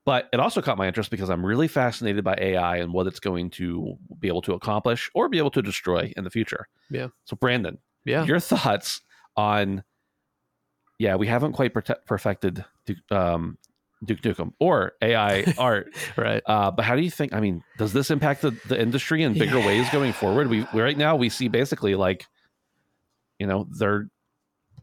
But 0.03 0.27
it 0.33 0.39
also 0.39 0.61
caught 0.63 0.79
my 0.79 0.87
interest 0.87 1.11
because 1.11 1.29
I'm 1.29 1.45
really 1.45 1.67
fascinated 1.67 2.23
by 2.23 2.35
AI 2.39 2.77
and 2.77 2.91
what 2.91 3.05
it's 3.05 3.19
going 3.19 3.51
to 3.51 3.97
be 4.19 4.27
able 4.27 4.41
to 4.43 4.53
accomplish 4.53 5.11
or 5.13 5.29
be 5.29 5.37
able 5.37 5.51
to 5.51 5.61
destroy 5.61 6.11
in 6.17 6.23
the 6.23 6.31
future. 6.31 6.67
Yeah. 6.89 7.09
So 7.25 7.35
Brandon, 7.35 7.77
Yeah. 8.03 8.25
your 8.25 8.39
thoughts 8.39 9.01
on 9.37 9.83
yeah, 10.97 11.15
we 11.15 11.27
haven't 11.27 11.53
quite 11.53 11.73
prote- 11.73 12.05
perfected 12.05 12.63
Duke, 12.85 12.97
um, 13.11 13.57
Duke 14.03 14.21
Nukem 14.21 14.53
or 14.59 14.93
AI 15.01 15.51
art. 15.59 15.93
right. 16.17 16.41
Uh, 16.47 16.71
but 16.71 16.83
how 16.85 16.95
do 16.95 17.01
you 17.03 17.11
think? 17.11 17.33
I 17.33 17.39
mean, 17.39 17.63
does 17.77 17.93
this 17.93 18.09
impact 18.11 18.41
the, 18.41 18.51
the 18.67 18.79
industry 18.79 19.21
in 19.23 19.33
bigger 19.33 19.59
Yeah. 19.59 19.67
ways 19.67 19.89
going 19.91 20.13
forward? 20.13 20.47
We, 20.47 20.65
we 20.73 20.81
right 20.81 20.97
now 20.97 21.15
we 21.15 21.29
see 21.29 21.47
basically 21.47 21.93
like, 21.95 22.25
you 23.39 23.45
know, 23.47 23.67
they're 23.77 24.09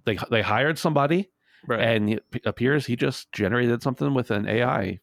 they 0.09 0.19
they 0.31 0.43
hired 0.43 0.79
somebody 0.79 1.31
Right. 1.67 1.81
and 1.81 2.11
it 2.15 2.25
appears 2.45 2.87
he 2.87 2.97
just 2.97 3.31
generated 3.33 3.83
something 3.83 4.15
with 4.15 4.31
an 4.31 4.47
AI. 4.49 5.01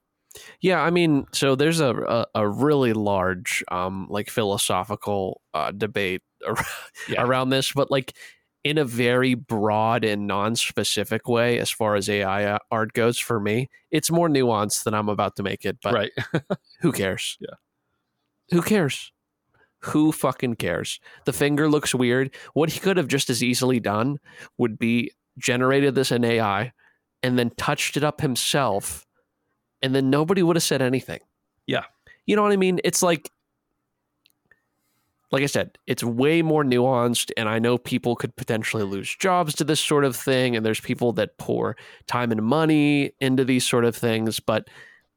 Yeah, 0.61 0.81
I 0.81 0.89
mean, 0.89 1.25
so 1.31 1.55
there's 1.55 1.79
a 1.79 1.93
a, 1.95 2.25
a 2.35 2.47
really 2.47 2.93
large 2.93 3.63
um 3.71 4.07
like 4.09 4.29
philosophical 4.29 5.41
uh, 5.53 5.71
debate 5.71 6.21
ar- 6.47 6.55
Yeah. 7.09 7.23
around 7.23 7.49
this, 7.49 7.71
but 7.71 7.91
like 7.91 8.13
in 8.63 8.77
a 8.79 8.85
very 8.85 9.35
broad 9.35 10.03
and 10.03 10.25
non-specific 10.27 11.27
way 11.27 11.59
as 11.59 11.69
far 11.69 11.95
as 11.95 12.09
AI 12.09 12.57
art 12.71 12.93
goes 12.93 13.19
for 13.19 13.39
me, 13.39 13.69
it's 13.91 14.09
more 14.09 14.27
nuanced 14.27 14.83
than 14.85 14.93
I'm 14.95 15.07
about 15.09 15.35
to 15.35 15.43
make 15.43 15.65
it, 15.65 15.77
but 15.83 15.93
right. 15.93 16.11
who 16.81 16.91
cares? 16.91 17.37
Yeah. 17.39 17.55
Who 18.51 18.61
cares? 18.63 19.11
Who 19.85 20.11
fucking 20.11 20.55
cares? 20.55 20.99
The 21.25 21.33
finger 21.33 21.69
looks 21.69 21.93
weird. 21.93 22.33
What 22.53 22.71
he 22.71 22.79
could 22.79 22.97
have 22.97 23.07
just 23.07 23.29
as 23.29 23.43
easily 23.43 23.79
done 23.79 24.19
would 24.57 24.77
be 24.79 25.11
generated 25.37 25.95
this 25.95 26.11
in 26.11 26.23
AI 26.23 26.73
and 27.23 27.37
then 27.37 27.51
touched 27.51 27.97
it 27.97 28.03
up 28.03 28.21
himself, 28.21 29.05
and 29.81 29.95
then 29.95 30.09
nobody 30.09 30.43
would 30.43 30.55
have 30.55 30.63
said 30.63 30.81
anything. 30.81 31.19
Yeah. 31.65 31.85
You 32.25 32.35
know 32.35 32.43
what 32.43 32.51
I 32.51 32.57
mean? 32.57 32.79
It's 32.83 33.01
like, 33.01 33.31
like 35.31 35.43
I 35.43 35.47
said, 35.47 35.77
it's 35.87 36.03
way 36.03 36.41
more 36.41 36.63
nuanced, 36.63 37.31
and 37.35 37.49
I 37.49 37.59
know 37.59 37.77
people 37.77 38.15
could 38.15 38.35
potentially 38.35 38.83
lose 38.83 39.15
jobs 39.15 39.55
to 39.55 39.63
this 39.63 39.79
sort 39.79 40.05
of 40.05 40.15
thing, 40.15 40.55
and 40.55 40.65
there's 40.65 40.79
people 40.79 41.13
that 41.13 41.37
pour 41.37 41.75
time 42.07 42.31
and 42.31 42.41
money 42.41 43.11
into 43.19 43.43
these 43.43 43.67
sort 43.67 43.85
of 43.85 43.95
things, 43.95 44.39
but 44.39 44.67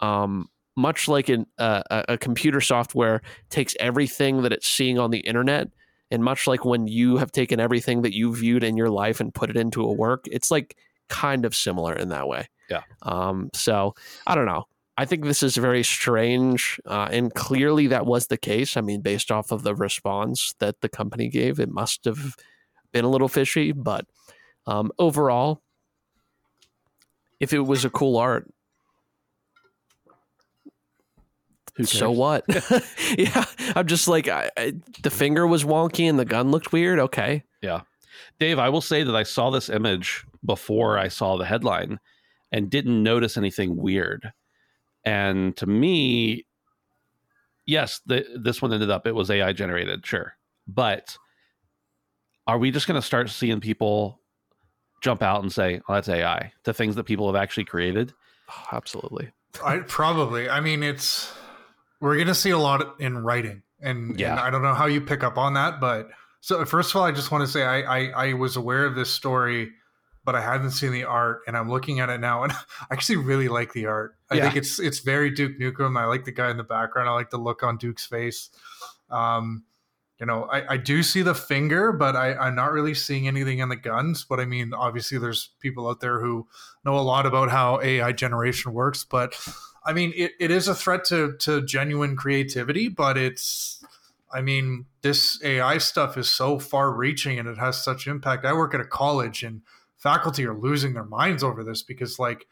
um, 0.00 0.48
much 0.78 1.08
like 1.08 1.28
an, 1.28 1.44
uh, 1.58 1.82
a 2.08 2.16
computer 2.16 2.60
software 2.60 3.20
takes 3.50 3.74
everything 3.80 4.42
that 4.42 4.52
it's 4.52 4.68
seeing 4.68 4.98
on 4.98 5.10
the 5.10 5.18
internet, 5.18 5.68
and 6.10 6.22
much 6.22 6.46
like 6.46 6.64
when 6.64 6.86
you 6.86 7.16
have 7.16 7.32
taken 7.32 7.58
everything 7.58 8.02
that 8.02 8.14
you 8.14 8.34
viewed 8.34 8.62
in 8.62 8.76
your 8.76 8.88
life 8.88 9.20
and 9.20 9.34
put 9.34 9.50
it 9.50 9.56
into 9.56 9.82
a 9.82 9.92
work, 9.92 10.26
it's 10.30 10.50
like 10.50 10.76
kind 11.08 11.44
of 11.44 11.54
similar 11.54 11.92
in 11.92 12.10
that 12.10 12.28
way. 12.28 12.48
Yeah. 12.70 12.82
Um. 13.02 13.50
So 13.52 13.94
I 14.26 14.36
don't 14.36 14.46
know. 14.46 14.66
I 14.96 15.04
think 15.04 15.24
this 15.24 15.42
is 15.42 15.56
very 15.56 15.82
strange, 15.82 16.80
uh, 16.86 17.08
and 17.10 17.34
clearly 17.34 17.88
that 17.88 18.06
was 18.06 18.28
the 18.28 18.38
case. 18.38 18.76
I 18.76 18.80
mean, 18.80 19.00
based 19.00 19.32
off 19.32 19.50
of 19.50 19.64
the 19.64 19.74
response 19.74 20.54
that 20.60 20.80
the 20.80 20.88
company 20.88 21.28
gave, 21.28 21.58
it 21.58 21.70
must 21.70 22.04
have 22.04 22.36
been 22.92 23.04
a 23.04 23.10
little 23.10 23.28
fishy. 23.28 23.72
But 23.72 24.06
um, 24.66 24.92
overall, 24.98 25.60
if 27.40 27.52
it 27.52 27.60
was 27.60 27.84
a 27.84 27.90
cool 27.90 28.16
art, 28.16 28.48
Who 31.67 31.67
so 31.86 32.06
cares? 32.06 32.18
what? 32.18 32.44
yeah, 33.18 33.44
I'm 33.76 33.86
just 33.86 34.08
like 34.08 34.28
I, 34.28 34.50
I, 34.56 34.74
the 35.02 35.10
finger 35.10 35.46
was 35.46 35.64
wonky 35.64 36.08
and 36.08 36.18
the 36.18 36.24
gun 36.24 36.50
looked 36.50 36.72
weird. 36.72 36.98
Okay, 36.98 37.44
Yeah, 37.62 37.82
Dave, 38.38 38.58
I 38.58 38.68
will 38.68 38.80
say 38.80 39.02
that 39.02 39.16
I 39.16 39.22
saw 39.22 39.50
this 39.50 39.68
image 39.68 40.24
before 40.44 40.98
I 40.98 41.08
saw 41.08 41.36
the 41.36 41.44
headline 41.44 41.98
and 42.52 42.70
didn't 42.70 43.02
notice 43.02 43.36
anything 43.36 43.76
weird. 43.76 44.32
And 45.04 45.56
to 45.56 45.66
me, 45.66 46.46
yes, 47.66 48.00
the, 48.06 48.24
this 48.36 48.62
one 48.62 48.72
ended 48.72 48.90
up, 48.90 49.06
it 49.06 49.14
was 49.14 49.30
AI 49.30 49.52
generated, 49.52 50.06
sure. 50.06 50.34
But 50.66 51.16
are 52.46 52.58
we 52.58 52.70
just 52.70 52.86
going 52.86 53.00
to 53.00 53.06
start 53.06 53.30
seeing 53.30 53.60
people 53.60 54.20
jump 55.02 55.22
out 55.22 55.42
and 55.42 55.52
say, 55.52 55.80
oh, 55.88 55.94
that's 55.94 56.08
AI 56.08 56.52
to 56.64 56.72
things 56.72 56.96
that 56.96 57.04
people 57.04 57.26
have 57.26 57.40
actually 57.40 57.64
created? 57.64 58.12
Oh, 58.50 58.64
absolutely. 58.72 59.30
I 59.64 59.78
probably. 59.78 60.48
I 60.48 60.60
mean, 60.60 60.82
it's 60.82 61.32
we're 62.01 62.16
gonna 62.18 62.34
see 62.34 62.51
a 62.51 62.59
lot 62.59 63.01
in 63.01 63.18
writing, 63.18 63.62
and, 63.80 64.18
Yeah. 64.18 64.32
and 64.32 64.40
I 64.40 64.51
don't 64.51 64.62
know 64.62 64.74
how 64.74 64.86
you 64.86 65.01
pick 65.01 65.22
up 65.24 65.36
on 65.38 65.55
that, 65.55 65.80
but 65.80 66.09
so 66.40 66.64
first 66.64 66.90
of 66.90 66.96
all, 66.96 67.05
I 67.05 67.12
just 67.12 67.30
want 67.32 67.42
to 67.42 67.49
say 67.49 67.64
I, 67.64 67.80
I 67.80 68.28
I 68.28 68.32
was 68.34 68.57
aware 68.57 68.84
of 68.84 68.94
this 68.94 69.11
story, 69.11 69.72
but 70.24 70.34
I 70.36 70.40
hadn't 70.40 70.70
seen 70.70 70.92
the 70.92 71.05
art, 71.05 71.40
and 71.46 71.57
I'm 71.57 71.68
looking 71.70 71.99
at 72.01 72.09
it 72.11 72.20
now, 72.20 72.44
and 72.44 72.53
I 72.53 72.59
actually 72.92 73.16
really 73.16 73.49
like 73.49 73.72
the 73.72 73.86
art. 73.86 74.16
I 74.30 74.36
Yeah. 74.36 74.44
think 74.44 74.57
it's 74.57 74.78
it's 74.78 75.01
very 75.01 75.30
Duke 75.30 75.59
Nukem. 75.59 75.99
I 75.99 76.05
like 76.05 76.24
the 76.24 76.32
guy 76.32 76.51
in 76.51 76.57
the 76.57 76.62
background. 76.64 77.09
I 77.09 77.12
like 77.12 77.30
the 77.30 77.38
look 77.38 77.62
on 77.62 77.76
Duke's 77.78 78.07
face. 78.07 78.51
Um, 79.11 79.64
you 80.20 80.26
know, 80.26 80.44
I, 80.51 80.74
I 80.74 80.76
do 80.76 81.03
see 81.05 81.22
the 81.22 81.34
finger, 81.34 81.92
but 81.92 82.16
I, 82.16 82.34
I'm 82.34 82.57
not 82.57 82.72
really 82.72 82.92
seeing 82.94 83.28
anything 83.28 83.61
in 83.61 83.68
the 83.68 83.76
guns. 83.76 84.24
But 84.28 84.40
I 84.40 84.44
mean, 84.46 84.74
obviously, 84.74 85.16
there's 85.18 85.51
people 85.61 85.88
out 85.88 86.01
there 86.01 86.20
who 86.20 86.46
know 86.84 86.96
a 86.99 87.03
lot 87.03 87.24
about 87.24 87.51
how 87.51 87.80
AI 87.80 88.11
generation 88.12 88.72
works. 88.72 89.05
But 89.05 89.34
I 89.89 89.95
mean, 89.95 90.12
it, 90.14 90.32
it 90.39 90.51
is 90.51 90.68
a 90.68 90.74
threat 90.74 91.05
to 91.07 91.34
to 91.39 91.64
genuine 91.64 92.14
creativity. 92.14 92.89
But 92.89 93.16
it's, 93.16 93.82
I 94.30 94.43
mean, 94.43 94.84
this 95.01 95.43
AI 95.43 95.78
stuff 95.78 96.18
is 96.18 96.28
so 96.28 96.59
far 96.59 96.93
reaching 96.93 97.39
and 97.39 97.49
it 97.49 97.57
has 97.57 97.82
such 97.82 98.07
impact. 98.07 98.45
I 98.45 98.53
work 98.53 98.74
at 98.74 98.80
a 98.80 98.84
college 98.84 99.43
and 99.43 99.62
faculty 99.97 100.47
are 100.47 100.55
losing 100.55 100.93
their 100.93 101.05
minds 101.05 101.43
over 101.43 101.64
this 101.64 101.82
because 101.82 102.18
like 102.18 102.47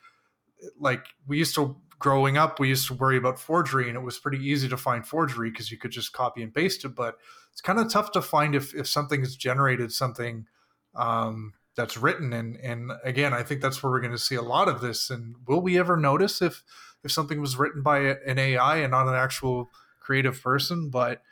like 0.81 1.05
we 1.27 1.37
used 1.37 1.55
to 1.55 1.77
growing 1.99 2.37
up 2.37 2.59
we 2.59 2.69
used 2.69 2.87
to 2.89 2.95
worry 2.95 3.17
about 3.17 3.39
forgery 3.39 3.89
and 3.89 3.97
it 3.97 4.03
was 4.03 4.19
pretty 4.19 4.39
easy 4.45 4.69
to 4.69 4.77
find 4.77 5.07
forgery 5.07 5.51
because 5.51 5.71
you 5.71 5.79
could 5.79 5.91
just 5.91 6.13
copy 6.13 6.43
and 6.43 6.53
paste 6.53 6.85
it 6.85 6.95
but 6.95 7.17
it's 7.53 7.61
kind 7.61 7.79
of 7.79 7.91
tough 7.91 8.11
to 8.13 8.21
find 8.21 8.55
if 8.55 8.75
if 8.75 8.87
something 8.87 9.21
has 9.21 9.37
generated 9.37 9.93
something 9.93 10.47
um, 10.95 11.55
that's 11.75 11.97
written 11.97 12.33
and 12.33 12.57
and 12.57 12.93
again 13.05 13.33
i 13.33 13.43
think 13.43 13.61
that's 13.61 13.83
where 13.83 13.91
we're 13.91 14.01
going 14.01 14.13
to 14.13 14.19
see 14.19 14.35
a 14.35 14.43
lot 14.43 14.69
of 14.69 14.81
this 14.81 15.09
and 15.09 15.37
will 15.47 15.61
we 15.61 15.79
ever 15.79 15.97
notice 15.97 16.43
if 16.43 16.63
if 17.07 17.13
something 17.13 17.41
was 17.41 17.57
written 17.57 17.83
by 17.83 17.99
an 17.99 18.39
ai 18.39 18.77
and 18.77 18.91
not 18.91 19.09
an 19.09 19.15
actual 19.15 19.71
creative 20.01 20.43
person 20.43 20.91
but 20.91 21.23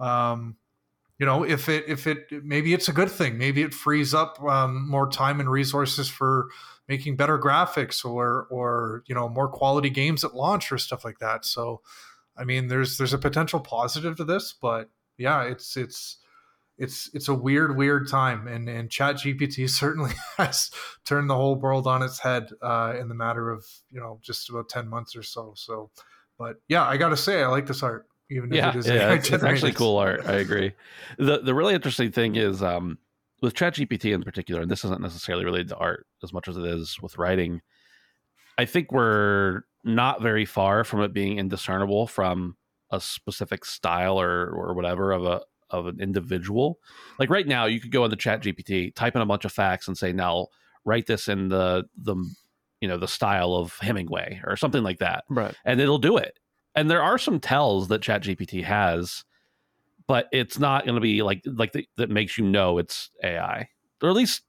um 0.00 0.56
you 1.18 1.26
know 1.26 1.44
if 1.44 1.68
it 1.68 1.84
if 1.88 2.06
it 2.06 2.30
maybe 2.44 2.72
it's 2.72 2.88
a 2.88 2.92
good 2.92 3.10
thing. 3.10 3.38
Maybe 3.38 3.62
it 3.62 3.74
frees 3.74 4.14
up 4.14 4.40
um, 4.42 4.88
more 4.88 5.10
time 5.10 5.40
and 5.40 5.50
resources 5.50 6.08
for 6.08 6.48
making 6.86 7.16
better 7.16 7.38
graphics 7.38 8.04
or 8.04 8.46
or 8.50 9.02
you 9.06 9.16
know 9.16 9.28
more 9.28 9.48
quality 9.48 9.90
games 9.90 10.22
at 10.22 10.34
launch 10.34 10.70
or 10.70 10.78
stuff 10.78 11.04
like 11.04 11.18
that. 11.18 11.44
So 11.44 11.80
i 12.38 12.44
mean 12.44 12.68
there's 12.68 12.96
there's 12.96 13.12
a 13.12 13.18
potential 13.18 13.60
positive 13.60 14.16
to 14.16 14.24
this 14.24 14.54
but 14.62 14.88
yeah 15.18 15.42
it's 15.42 15.76
it's 15.76 16.18
it's 16.78 17.10
it's 17.12 17.28
a 17.28 17.34
weird 17.34 17.76
weird 17.76 18.08
time 18.08 18.46
and 18.46 18.68
and 18.68 18.90
chat 18.90 19.16
gpt 19.16 19.68
certainly 19.70 20.12
has 20.36 20.70
turned 21.04 21.28
the 21.28 21.34
whole 21.34 21.56
world 21.56 21.86
on 21.86 22.02
its 22.02 22.18
head 22.18 22.48
uh 22.62 22.94
in 22.98 23.08
the 23.08 23.14
matter 23.14 23.50
of 23.50 23.64
you 23.90 24.00
know 24.00 24.18
just 24.22 24.48
about 24.48 24.68
10 24.68 24.88
months 24.88 25.16
or 25.16 25.22
so 25.22 25.52
so 25.56 25.90
but 26.38 26.56
yeah 26.68 26.86
i 26.86 26.96
gotta 26.96 27.16
say 27.16 27.42
i 27.42 27.46
like 27.48 27.66
this 27.66 27.82
art 27.82 28.06
even 28.30 28.52
yeah, 28.52 28.68
if 28.68 28.74
it 28.74 28.78
is 28.80 28.86
yeah, 28.86 29.12
it's, 29.12 29.30
it's 29.30 29.44
actually 29.44 29.72
cool 29.72 29.96
art. 29.98 30.26
I 30.26 30.34
agree. 30.34 30.74
the 31.18 31.38
The 31.38 31.54
really 31.54 31.74
interesting 31.74 32.12
thing 32.12 32.36
is 32.36 32.62
um, 32.62 32.98
with 33.40 33.54
ChatGPT 33.54 34.12
in 34.12 34.22
particular, 34.22 34.60
and 34.60 34.70
this 34.70 34.84
isn't 34.84 35.00
necessarily 35.00 35.44
related 35.44 35.68
to 35.68 35.76
art 35.76 36.06
as 36.22 36.32
much 36.32 36.48
as 36.48 36.56
it 36.56 36.64
is 36.64 36.98
with 37.00 37.16
writing. 37.16 37.62
I 38.58 38.64
think 38.64 38.92
we're 38.92 39.62
not 39.84 40.20
very 40.20 40.44
far 40.44 40.84
from 40.84 41.00
it 41.00 41.12
being 41.12 41.38
indiscernible 41.38 42.06
from 42.06 42.56
a 42.90 43.00
specific 43.00 43.64
style 43.64 44.20
or 44.20 44.50
or 44.50 44.74
whatever 44.74 45.12
of 45.12 45.24
a 45.24 45.42
of 45.70 45.86
an 45.86 46.00
individual. 46.00 46.78
Like 47.18 47.30
right 47.30 47.46
now, 47.46 47.66
you 47.66 47.80
could 47.80 47.92
go 47.92 48.04
into 48.04 48.16
ChatGPT, 48.16 48.94
type 48.94 49.16
in 49.16 49.22
a 49.22 49.26
bunch 49.26 49.44
of 49.44 49.52
facts, 49.52 49.88
and 49.88 49.96
say, 49.96 50.12
"Now 50.12 50.48
write 50.84 51.06
this 51.06 51.28
in 51.28 51.48
the 51.48 51.84
the 51.96 52.16
you 52.80 52.88
know 52.88 52.98
the 52.98 53.08
style 53.08 53.54
of 53.54 53.76
Hemingway 53.78 54.40
or 54.44 54.56
something 54.56 54.82
like 54.82 54.98
that." 54.98 55.24
Right. 55.28 55.54
and 55.64 55.80
it'll 55.80 55.98
do 55.98 56.16
it. 56.16 56.38
And 56.74 56.90
there 56.90 57.02
are 57.02 57.18
some 57.18 57.40
tells 57.40 57.88
that 57.88 58.02
ChatGPT 58.02 58.62
has, 58.64 59.24
but 60.06 60.28
it's 60.32 60.58
not 60.58 60.84
going 60.84 60.94
to 60.94 61.00
be 61.00 61.22
like 61.22 61.42
like 61.44 61.72
the, 61.72 61.88
that 61.96 62.10
makes 62.10 62.38
you 62.38 62.44
know 62.44 62.78
it's 62.78 63.10
AI, 63.22 63.68
or 64.02 64.10
at 64.10 64.14
least 64.14 64.42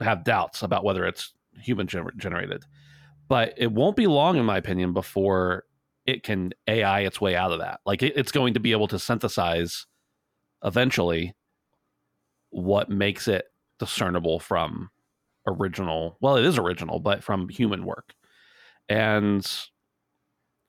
have 0.00 0.24
doubts 0.24 0.62
about 0.62 0.84
whether 0.84 1.06
it's 1.06 1.32
human 1.60 1.86
gener- 1.86 2.16
generated. 2.16 2.64
But 3.28 3.54
it 3.56 3.70
won't 3.72 3.96
be 3.96 4.06
long, 4.06 4.36
in 4.36 4.46
my 4.46 4.56
opinion, 4.56 4.92
before 4.92 5.64
it 6.06 6.22
can 6.22 6.52
AI 6.66 7.00
its 7.00 7.20
way 7.20 7.36
out 7.36 7.52
of 7.52 7.58
that. 7.58 7.80
Like 7.84 8.02
it, 8.02 8.14
it's 8.16 8.32
going 8.32 8.54
to 8.54 8.60
be 8.60 8.72
able 8.72 8.88
to 8.88 8.98
synthesize 8.98 9.86
eventually 10.64 11.34
what 12.50 12.88
makes 12.88 13.28
it 13.28 13.46
discernible 13.78 14.38
from 14.38 14.90
original. 15.46 16.16
Well, 16.20 16.36
it 16.36 16.44
is 16.44 16.58
original, 16.58 17.00
but 17.00 17.22
from 17.22 17.48
human 17.48 17.84
work. 17.84 18.14
And 18.88 19.46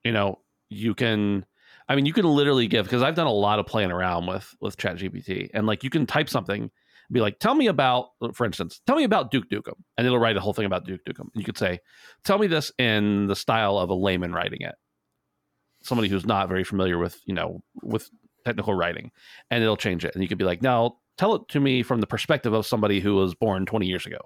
you 0.04 0.12
know, 0.12 0.40
you 0.70 0.94
can 0.96 1.46
I 1.90 1.96
mean, 1.96 2.06
you 2.06 2.14
can 2.14 2.26
literally 2.26 2.68
give 2.68 2.86
because 2.86 3.02
I've 3.02 3.16
done 3.16 3.28
a 3.28 3.32
lot 3.32 3.58
of 3.58 3.66
playing 3.66 3.92
around 3.92 4.28
with 4.28 4.56
with 4.62 4.78
ChatGPT, 4.78 5.50
and 5.54 5.66
like 5.66 5.84
you 5.84 5.90
can 5.90 6.06
type 6.06 6.30
something, 6.30 6.70
be 7.12 7.20
like, 7.20 7.40
"Tell 7.40 7.56
me 7.56 7.66
about," 7.66 8.10
for 8.34 8.46
instance, 8.46 8.80
"Tell 8.86 8.96
me 8.96 9.04
about 9.04 9.32
Duke 9.32 9.50
Nukem," 9.50 9.74
and 9.98 10.06
it'll 10.06 10.20
write 10.20 10.38
a 10.38 10.40
whole 10.40 10.54
thing 10.54 10.66
about 10.66 10.86
Duke 10.86 11.02
Nukem. 11.10 11.22
And 11.22 11.36
you 11.36 11.44
could 11.44 11.58
say, 11.58 11.80
"Tell 12.24 12.38
me 12.38 12.46
this 12.46 12.72
in 12.78 13.26
the 13.26 13.36
style 13.36 13.80
of 13.80 13.90
a 13.90 13.96
layman 13.96 14.34
writing 14.34 14.62
it, 14.62 14.76
somebody 15.82 16.10
who's 16.10 16.28
not 16.28 16.48
very 16.48 16.64
familiar 16.64 17.00
with 17.00 17.20
you 17.26 17.34
know 17.34 17.64
with 17.82 18.10
technical 18.50 18.74
writing," 18.74 19.12
and 19.52 19.64
it'll 19.64 19.78
change 19.78 20.04
it. 20.06 20.14
And 20.14 20.24
you 20.24 20.28
could 20.30 20.38
be 20.38 20.46
like, 20.46 20.62
"Now 20.62 20.98
tell 21.18 21.36
it 21.36 21.48
to 21.50 21.60
me 21.60 21.84
from 21.84 22.00
the 22.02 22.08
perspective 22.08 22.54
of 22.54 22.66
somebody 22.66 23.00
who 23.00 23.16
was 23.16 23.36
born 23.36 23.66
20 23.66 23.86
years 23.88 24.06
ago," 24.06 24.20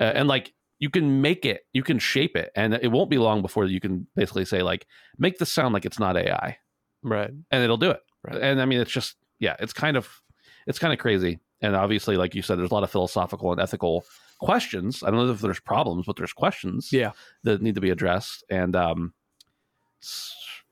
uh, 0.00 0.12
and 0.18 0.28
like 0.28 0.52
you 0.78 0.90
can 0.90 1.22
make 1.22 1.46
it, 1.46 1.60
you 1.72 1.82
can 1.82 1.98
shape 1.98 2.36
it, 2.36 2.50
and 2.54 2.74
it 2.74 2.90
won't 2.92 3.08
be 3.10 3.18
long 3.18 3.40
before 3.42 3.64
you 3.64 3.80
can 3.80 4.06
basically 4.14 4.44
say 4.44 4.62
like, 4.62 4.86
"Make 5.18 5.38
this 5.38 5.52
sound 5.52 5.72
like 5.74 5.84
it's 5.86 5.98
not 5.98 6.16
AI." 6.16 6.58
Right. 7.02 7.30
and 7.52 7.62
it'll 7.64 7.76
do 7.76 7.90
it. 7.90 8.00
Right. 8.24 8.40
And 8.42 8.60
I 8.60 8.64
mean, 8.66 8.80
it's 8.80 8.90
just 8.90 9.14
yeah, 9.38 9.54
it's 9.60 9.72
kind 9.72 9.96
of 9.96 10.08
it's 10.66 10.78
kind 10.78 10.92
of 10.92 10.98
crazy. 10.98 11.38
And 11.62 11.74
obviously, 11.76 12.16
like 12.16 12.34
you 12.34 12.42
said, 12.42 12.58
there's 12.58 12.70
a 12.70 12.74
lot 12.74 12.82
of 12.82 12.90
philosophical 12.90 13.50
and 13.52 13.60
ethical 13.60 14.04
questions. 14.40 15.02
I 15.02 15.10
don't 15.10 15.24
know 15.26 15.32
if 15.32 15.40
there's 15.40 15.60
problems, 15.60 16.04
but 16.06 16.16
there's 16.16 16.32
questions 16.34 16.90
Yeah. 16.92 17.12
that 17.44 17.62
need 17.62 17.76
to 17.76 17.80
be 17.80 17.88
addressed. 17.90 18.44
And 18.50 18.76
um, 18.76 19.14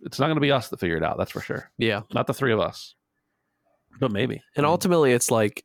it's, 0.05 0.18
not 0.18 0.26
going 0.26 0.36
to 0.36 0.40
be 0.40 0.52
us 0.52 0.68
that 0.68 0.80
figure 0.80 0.96
it 0.96 1.02
out. 1.02 1.18
That's 1.18 1.30
for 1.30 1.40
sure. 1.40 1.70
Yeah. 1.78 2.02
Not 2.12 2.26
the 2.26 2.34
three 2.34 2.52
of 2.52 2.61
us, 2.61 2.94
but 3.98 4.12
maybe. 4.12 4.42
And 4.57 4.66
ultimately, 4.66 5.12
it's 5.12 5.30
like 5.30 5.64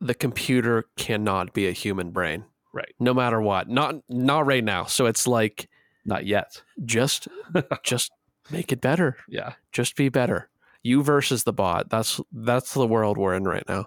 the 0.00 0.14
computer 0.14 0.86
cannot 0.96 1.52
be 1.52 1.68
a 1.68 1.72
human 1.72 2.10
brain, 2.10 2.44
right, 2.72 2.94
no 2.98 3.14
matter 3.14 3.40
what. 3.40 3.68
Not 3.68 3.96
not 4.08 4.46
right 4.46 4.64
now. 4.64 4.84
So 4.84 5.06
it's 5.06 5.26
like 5.26 5.68
not 6.04 6.26
yet. 6.26 6.62
just 6.84 7.28
just 7.82 8.10
make 8.50 8.72
it 8.72 8.80
better. 8.80 9.16
Yeah. 9.28 9.54
Just 9.72 9.96
be 9.96 10.08
better. 10.08 10.48
You 10.82 11.02
versus 11.02 11.44
the 11.44 11.52
bot. 11.52 11.90
That's 11.90 12.20
that's 12.32 12.74
the 12.74 12.86
world 12.86 13.18
we're 13.18 13.34
in 13.34 13.44
right 13.44 13.64
now. 13.68 13.86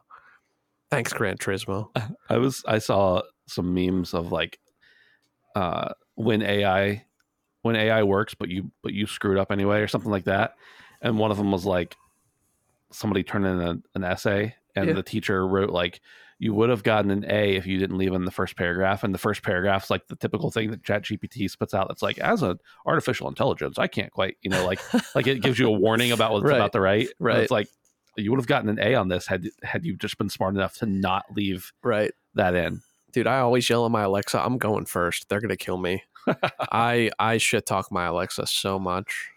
Thanks, 0.92 1.12
Gran 1.12 1.38
Turismo. 1.38 1.90
I 2.30 2.38
was 2.38 2.64
I 2.68 2.78
saw 2.78 3.24
some 3.48 3.74
memes 3.74 4.14
of 4.14 4.32
like 4.32 4.60
uh 5.56 5.94
when 6.16 6.42
AI 6.44 7.06
when 7.64 7.76
AI 7.76 8.04
works 8.04 8.34
but 8.36 8.50
you 8.50 8.70
but 8.84 8.94
you 8.94 9.08
screwed 9.08 9.38
up 9.40 9.52
anyway 9.52 9.80
or 9.82 9.88
something 9.88 10.12
like 10.12 10.26
that. 10.26 10.54
And 11.02 11.18
one 11.18 11.32
of 11.32 11.38
them 11.38 11.52
was 11.52 11.66
like 11.66 11.96
somebody 12.92 13.24
turned 13.24 13.46
in 13.46 13.60
a, 13.60 13.78
an 13.96 14.04
essay 14.04 14.56
and 14.76 14.88
Yeah. 14.90 14.94
the 14.94 15.04
teacher 15.04 15.48
wrote 15.48 15.72
like 15.72 16.00
you 16.40 16.54
would 16.54 16.70
have 16.70 16.84
gotten 16.84 17.10
an 17.10 17.26
A 17.30 17.56
if 17.56 17.66
you 17.66 17.78
didn't 17.78 17.98
leave 17.98 18.12
in 18.14 18.26
the 18.26 18.32
first 18.32 18.58
paragraph. 18.58 19.04
And 19.04 19.14
the 19.14 19.18
first 19.20 19.44
paragraph's 19.44 19.90
like 19.90 20.08
the 20.08 20.16
typical 20.16 20.52
thing 20.52 20.72
that 20.72 20.84
ChatGPT 20.84 21.50
spits 21.50 21.74
out. 21.74 21.88
That's 21.88 22.02
like, 22.02 22.18
as 22.20 22.42
an 22.42 22.58
artificial 22.86 23.30
intelligence, 23.30 23.78
I 23.80 23.88
can't 23.88 24.12
quite, 24.12 24.36
you 24.42 24.50
know, 24.50 24.66
like 24.66 24.80
like 25.16 25.26
it 25.28 25.42
gives 25.42 25.58
you 25.58 25.68
a 25.68 25.72
warning 25.72 26.12
about 26.12 26.34
what's 26.34 26.44
Right. 26.46 26.56
about 26.56 26.76
right 26.76 26.82
write. 26.82 27.02
And 27.08 27.12
Right. 27.20 27.38
It's 27.40 27.52
like 27.52 27.68
you 28.18 28.30
would 28.32 28.40
have 28.40 28.48
gotten 28.48 28.68
an 28.70 28.80
A 28.80 28.96
on 28.96 29.08
this 29.08 29.26
had 29.28 29.46
had 29.64 29.86
you 29.86 29.96
just 29.96 30.18
been 30.18 30.30
smart 30.30 30.54
enough 30.56 30.76
to 30.80 30.86
not 30.86 31.26
leave 31.34 31.72
Right. 31.82 32.12
that 32.36 32.56
in. 32.56 32.82
Dude, 33.14 33.28
I 33.28 33.40
always 33.40 33.70
yell 33.70 33.86
at 33.86 33.92
my 33.92 34.02
Alexa, 34.02 34.44
I'm 34.44 34.58
going 34.58 34.86
first. 34.86 35.30
They're 35.30 35.40
gonna 35.40 35.56
kill 35.56 35.78
me. 35.78 36.04
I 36.60 37.12
I 37.20 37.38
shit 37.38 37.66
talk 37.66 37.92
my 37.92 38.06
Alexa 38.06 38.48
so 38.48 38.80
much. 38.80 39.30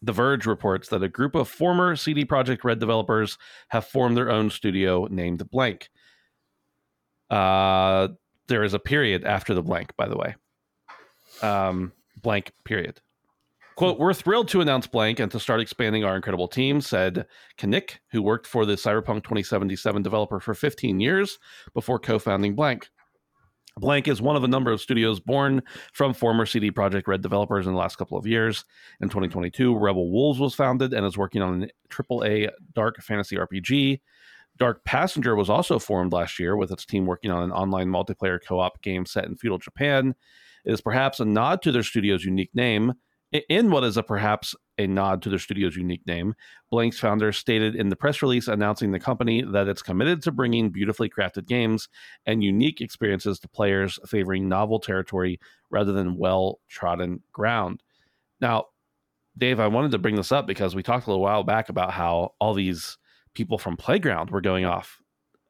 The 0.00 0.12
Verge 0.12 0.46
reports 0.46 0.88
that 0.88 1.02
a 1.02 1.08
group 1.08 1.34
of 1.34 1.48
former 1.48 1.96
CD 1.96 2.24
Projekt 2.24 2.62
Red 2.62 2.78
developers 2.78 3.36
have 3.68 3.86
formed 3.86 4.16
their 4.16 4.30
own 4.30 4.50
studio 4.50 5.06
named 5.10 5.48
Blank. 5.50 5.88
Uh, 7.30 8.08
there 8.48 8.62
is 8.62 8.74
a 8.74 8.78
period 8.78 9.24
after 9.24 9.54
the 9.54 9.62
blank, 9.62 9.96
by 9.96 10.06
the 10.06 10.16
way. 10.16 10.36
Um, 11.42 11.92
blank 12.22 12.52
period. 12.64 13.00
Quote, 13.76 13.98
we're 13.98 14.14
thrilled 14.14 14.46
to 14.48 14.60
announce 14.60 14.86
Blank 14.86 15.18
and 15.18 15.32
to 15.32 15.40
start 15.40 15.60
expanding 15.60 16.04
our 16.04 16.14
incredible 16.14 16.46
team, 16.46 16.80
said 16.80 17.26
Kanik, 17.58 17.98
who 18.12 18.22
worked 18.22 18.46
for 18.46 18.64
the 18.64 18.74
Cyberpunk 18.74 19.24
2077 19.24 20.00
developer 20.00 20.38
for 20.38 20.54
15 20.54 21.00
years 21.00 21.38
before 21.72 21.98
co 21.98 22.20
founding 22.20 22.54
Blank. 22.54 22.88
Blank 23.76 24.06
is 24.06 24.22
one 24.22 24.36
of 24.36 24.44
a 24.44 24.48
number 24.48 24.70
of 24.70 24.80
studios 24.80 25.18
born 25.18 25.60
from 25.92 26.14
former 26.14 26.46
CD 26.46 26.70
Projekt 26.70 27.08
Red 27.08 27.22
developers 27.22 27.66
in 27.66 27.72
the 27.72 27.78
last 27.78 27.96
couple 27.96 28.16
of 28.16 28.26
years. 28.26 28.64
In 29.00 29.08
2022, 29.08 29.76
Rebel 29.76 30.12
Wolves 30.12 30.38
was 30.38 30.54
founded 30.54 30.94
and 30.94 31.04
is 31.04 31.18
working 31.18 31.42
on 31.42 31.64
an 31.64 31.70
AAA 31.90 32.50
dark 32.74 33.02
fantasy 33.02 33.34
RPG. 33.34 34.00
Dark 34.56 34.84
Passenger 34.84 35.34
was 35.34 35.50
also 35.50 35.80
formed 35.80 36.12
last 36.12 36.38
year 36.38 36.56
with 36.56 36.70
its 36.70 36.86
team 36.86 37.06
working 37.06 37.32
on 37.32 37.42
an 37.42 37.50
online 37.50 37.88
multiplayer 37.88 38.38
co 38.40 38.60
op 38.60 38.80
game 38.82 39.04
set 39.04 39.24
in 39.24 39.36
feudal 39.36 39.58
Japan. 39.58 40.14
It 40.64 40.72
is 40.72 40.80
perhaps 40.80 41.18
a 41.18 41.24
nod 41.24 41.60
to 41.62 41.72
their 41.72 41.82
studio's 41.82 42.24
unique 42.24 42.54
name. 42.54 42.92
In 43.48 43.72
what 43.72 43.82
is 43.82 43.96
a 43.96 44.02
perhaps 44.04 44.54
a 44.78 44.86
nod 44.86 45.20
to 45.22 45.28
their 45.28 45.40
studio's 45.40 45.74
unique 45.74 46.06
name, 46.06 46.34
Blank's 46.70 47.00
founder 47.00 47.32
stated 47.32 47.74
in 47.74 47.88
the 47.88 47.96
press 47.96 48.22
release 48.22 48.46
announcing 48.46 48.92
the 48.92 49.00
company 49.00 49.42
that 49.42 49.66
it's 49.66 49.82
committed 49.82 50.22
to 50.22 50.30
bringing 50.30 50.70
beautifully 50.70 51.08
crafted 51.08 51.46
games 51.46 51.88
and 52.26 52.44
unique 52.44 52.80
experiences 52.80 53.40
to 53.40 53.48
players, 53.48 53.98
favoring 54.06 54.48
novel 54.48 54.78
territory 54.78 55.40
rather 55.68 55.92
than 55.92 56.16
well 56.16 56.60
trodden 56.68 57.22
ground. 57.32 57.82
Now, 58.40 58.66
Dave, 59.36 59.58
I 59.58 59.66
wanted 59.66 59.90
to 59.90 59.98
bring 59.98 60.14
this 60.14 60.30
up 60.30 60.46
because 60.46 60.76
we 60.76 60.84
talked 60.84 61.08
a 61.08 61.10
little 61.10 61.22
while 61.22 61.42
back 61.42 61.68
about 61.68 61.90
how 61.90 62.34
all 62.38 62.54
these 62.54 62.98
people 63.34 63.58
from 63.58 63.76
Playground 63.76 64.30
were 64.30 64.40
going 64.40 64.64
off 64.64 65.00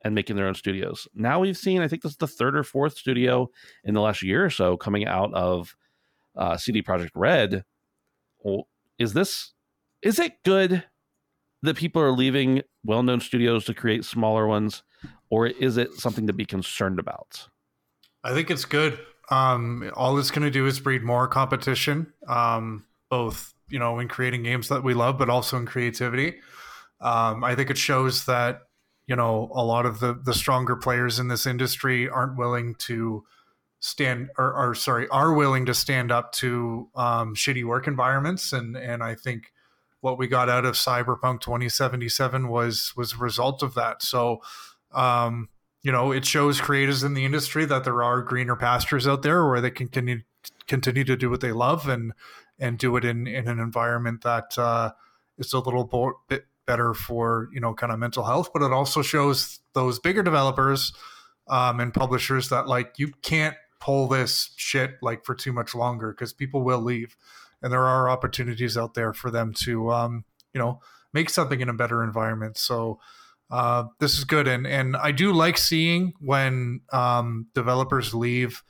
and 0.03 0.15
making 0.15 0.37
their 0.37 0.47
own 0.47 0.55
studios. 0.55 1.07
Now 1.15 1.39
we've 1.39 1.57
seen, 1.57 1.83
I 1.83 1.89
think 1.89 2.01
this 2.01 2.13
is 2.13 2.19
the 2.19 2.27
third 2.27 2.57
or 2.57 2.65
fourth 2.65 2.97
studio 2.97 3.51
in 3.85 3.93
the 3.93 4.01
last 4.01 4.23
year 4.23 4.43
or 4.43 4.49
so 4.49 4.79
coming 4.79 5.07
out 5.07 5.35
of 5.35 5.77
uh, 6.35 6.57
CD 6.57 6.83
Projekt 6.83 7.11
Red. 7.15 7.65
Is 8.99 9.13
this 9.13 9.53
is 10.03 10.19
it 10.19 10.43
good 10.45 10.85
that 11.63 11.77
people 11.77 12.03
are 12.03 12.13
leaving 12.13 12.63
well-known 12.85 13.21
studios 13.21 13.65
to 13.65 13.75
create 13.75 14.05
smaller 14.05 14.47
ones, 14.47 14.83
or 15.31 15.47
is 15.47 15.79
it 15.79 15.95
something 15.95 16.27
to 16.27 16.33
be 16.33 16.45
concerned 16.45 16.99
about? 16.99 17.49
I 18.23 18.35
think 18.35 18.51
it's 18.51 18.67
good. 18.67 18.99
Um, 19.31 19.91
all 19.95 20.19
it's 20.19 20.31
going 20.31 20.45
to 20.45 20.51
do 20.51 20.67
is 20.67 20.79
breed 20.79 21.03
more 21.03 21.27
competition, 21.27 22.13
um, 22.29 22.85
both 23.11 23.55
you 23.69 23.79
know 23.79 23.99
in 23.99 24.09
creating 24.09 24.43
games 24.43 24.69
that 24.69 24.85
we 24.85 24.95
love, 24.95 25.19
but 25.19 25.31
also 25.31 25.57
in 25.57 25.67
creativity. 25.67 26.41
Um, 27.01 27.43
I 27.43 27.55
think 27.55 27.71
it 27.71 27.79
shows 27.79 28.27
that 28.27 28.61
you 29.07 29.17
know 29.17 29.51
a 29.55 29.65
lot 29.65 29.87
of 29.87 30.01
the 30.01 30.19
the 30.23 30.35
stronger 30.35 30.77
players 30.77 31.19
in 31.19 31.29
this 31.29 31.47
industry 31.47 32.09
aren't 32.09 32.37
willing 32.37 32.75
to 32.81 33.25
stand 33.85 34.31
or, 34.39 34.55
or 34.55 34.75
sorry 34.75 35.07
are 35.09 35.35
willing 35.35 35.67
to 35.67 35.75
stand 35.75 36.11
up 36.11 36.33
to 36.33 36.89
um, 36.95 37.35
shitty 37.35 37.63
work 37.63 37.87
environments 37.87 38.51
and 38.51 38.79
and 38.79 39.03
I 39.03 39.15
think 39.15 39.53
what 40.01 40.17
we 40.17 40.27
got 40.27 40.49
out 40.49 40.65
of 40.65 40.75
Cyberpunk 40.75 41.43
2077 41.43 42.49
was 42.49 42.95
was 42.97 43.13
a 43.13 43.19
result 43.19 43.63
of 43.63 43.75
that. 43.75 44.03
So 44.03 44.41
um, 44.93 45.51
you 45.83 45.93
know, 45.93 46.13
it 46.13 46.25
shows 46.25 46.63
creators 46.63 47.03
in 47.03 47.13
the 47.13 47.27
industry 47.27 47.67
that 47.67 47.85
there 47.85 48.03
are 48.03 48.23
greener 48.23 48.57
pastures 48.57 49.07
out 49.07 49.23
there 49.23 49.47
where 49.47 49.61
they 49.61 49.71
can 49.71 49.89
continue 49.89 50.23
continue 50.67 51.05
to 51.05 51.15
do 51.15 51.29
what 51.29 51.43
they 51.43 51.53
love 51.53 51.87
and 51.87 52.15
and 52.59 52.79
do 52.79 52.97
it 52.97 53.05
in 53.05 53.27
in 53.27 53.49
an 53.49 53.59
environment 53.59 54.23
that 54.23 54.57
uh, 54.57 54.93
is 55.37 55.53
a 55.53 55.59
little 55.59 55.85
bo- 55.85 56.19
bit 56.29 56.47
better 56.67 56.95
for 56.95 57.51
you 57.53 57.61
know 57.61 57.75
kind 57.75 57.93
of 57.93 57.99
mental 57.99 58.25
health. 58.25 58.49
But 58.51 58.63
it 58.63 58.73
also 58.73 59.03
shows 59.03 59.61
those 59.75 59.99
bigger 59.99 60.23
developers 60.23 60.95
um, 61.49 61.81
and 61.81 61.93
publishers 61.93 62.49
that 62.49 62.67
like 62.67 62.95
you 62.99 63.13
can't 63.21 63.57
pull 63.85 64.09
this 64.09 64.55
shit 64.57 64.93
like 65.03 65.27
for 65.27 65.35
too 65.35 65.53
much 65.53 65.75
longer 65.75 66.11
because 66.11 66.33
people 66.33 66.63
will 66.63 66.81
leave, 66.81 67.17
and 67.61 67.71
there 67.71 67.85
are 67.85 68.09
opportunities 68.09 68.79
out 68.79 68.95
there 68.95 69.13
for 69.13 69.31
them 69.31 69.53
to 69.53 69.93
um, 69.93 70.25
you 70.55 70.59
know 70.59 70.81
make 71.13 71.29
something 71.29 71.61
in 71.61 71.69
a 71.69 71.75
better 71.75 72.03
environment. 72.03 72.57
So 72.57 72.99
uh, 73.51 73.85
this 74.01 74.17
is 74.17 74.25
good, 74.25 74.49
and 74.49 74.67
and 74.67 74.97
I 74.97 75.13
do 75.13 75.33
like 75.33 75.59
seeing 75.59 76.15
when 76.19 76.81
um, 76.93 77.49
developers 77.55 78.15
leave 78.15 78.63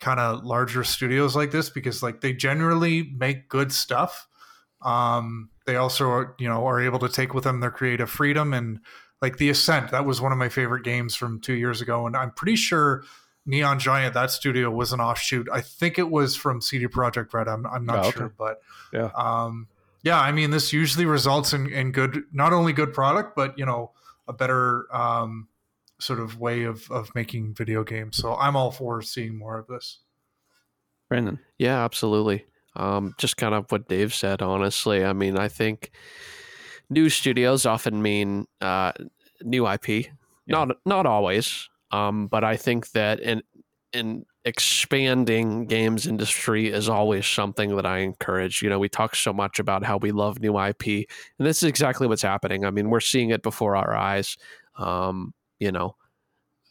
kind 0.00 0.18
of 0.18 0.44
larger 0.44 0.82
studios 0.82 1.36
like 1.36 1.52
this 1.52 1.70
because 1.70 2.02
like 2.02 2.20
they 2.20 2.32
generally 2.32 3.10
make 3.16 3.48
good 3.48 3.72
stuff. 3.72 4.26
Um, 4.82 5.50
they 5.64 5.76
also 5.76 6.08
are, 6.08 6.34
you 6.40 6.48
know 6.48 6.66
are 6.66 6.80
able 6.80 6.98
to 6.98 7.08
take 7.08 7.34
with 7.34 7.44
them 7.44 7.60
their 7.60 7.70
creative 7.70 8.10
freedom 8.10 8.52
and 8.52 8.80
like 9.22 9.36
the 9.38 9.48
Ascent. 9.48 9.92
That 9.92 10.04
was 10.04 10.20
one 10.20 10.32
of 10.32 10.38
my 10.38 10.48
favorite 10.48 10.82
games 10.82 11.14
from 11.14 11.40
two 11.40 11.54
years 11.54 11.80
ago, 11.80 12.08
and 12.08 12.16
I'm 12.16 12.32
pretty 12.32 12.56
sure 12.56 13.04
Neon 13.46 13.78
Giant 13.78 14.12
that 14.14 14.30
studio 14.30 14.70
was 14.70 14.92
an 14.92 15.00
offshoot. 15.00 15.48
I 15.52 15.60
think 15.60 15.98
it 15.98 16.10
was 16.10 16.34
from 16.36 16.60
CD 16.60 16.86
Projekt 16.88 17.32
Red. 17.32 17.48
I'm 17.48 17.64
I'm 17.66 17.86
not 17.86 17.96
Oh, 18.04 18.08
okay. 18.08 18.18
sure, 18.18 18.32
but 18.36 18.60
Yeah. 18.92 19.10
um, 19.14 19.68
yeah. 20.02 20.20
I 20.20 20.32
mean, 20.32 20.50
this 20.50 20.72
usually 20.72 21.06
results 21.06 21.52
in 21.52 21.68
in 21.72 21.92
good, 21.92 22.24
not 22.32 22.52
only 22.52 22.72
good 22.72 22.92
product, 22.92 23.36
but 23.36 23.58
you 23.58 23.64
know 23.64 23.92
a 24.28 24.32
better 24.32 24.86
um, 24.94 25.48
sort 26.00 26.18
of 26.20 26.38
way 26.40 26.64
of 26.64 26.90
of 26.90 27.14
making 27.14 27.54
video 27.54 27.84
games. 27.84 28.16
So 28.16 28.34
I'm 28.34 28.56
all 28.56 28.70
for 28.72 29.00
seeing 29.02 29.38
more 29.38 29.58
of 29.58 29.66
this. 29.68 30.00
Brandon. 31.08 31.38
Yeah, 31.58 31.84
absolutely. 31.84 32.46
Um, 32.74 33.14
just 33.16 33.36
kind 33.36 33.54
of 33.54 33.70
what 33.70 33.88
Dave 33.88 34.12
said, 34.12 34.42
honestly. 34.42 35.04
I 35.04 35.12
mean, 35.12 35.38
I 35.38 35.48
think 35.48 35.92
new 36.90 37.08
studios 37.08 37.64
often 37.64 38.02
mean 38.02 38.46
uh, 38.60 38.92
new 39.42 39.66
IP. 39.68 40.08
Not 40.48 40.76
not 40.84 41.06
always, 41.06 41.68
um, 41.90 42.26
but 42.28 42.44
I 42.44 42.56
think 42.56 42.90
that 42.92 43.20
in 43.20 43.42
in 43.92 44.24
expanding 44.44 45.66
games 45.66 46.06
industry 46.06 46.68
is 46.68 46.88
always 46.88 47.26
something 47.26 47.74
that 47.76 47.86
I 47.86 47.98
encourage. 47.98 48.62
You 48.62 48.68
know, 48.68 48.78
we 48.78 48.88
talk 48.88 49.16
so 49.16 49.32
much 49.32 49.58
about 49.58 49.84
how 49.84 49.96
we 49.96 50.12
love 50.12 50.40
new 50.40 50.58
IP, 50.58 50.86
and 50.86 51.46
this 51.46 51.62
is 51.62 51.68
exactly 51.68 52.06
what's 52.06 52.22
happening. 52.22 52.64
I 52.64 52.70
mean, 52.70 52.90
we're 52.90 53.00
seeing 53.00 53.30
it 53.30 53.42
before 53.42 53.76
our 53.76 53.94
eyes. 53.94 54.36
Um, 54.78 55.32
you 55.58 55.72
know, 55.72 55.96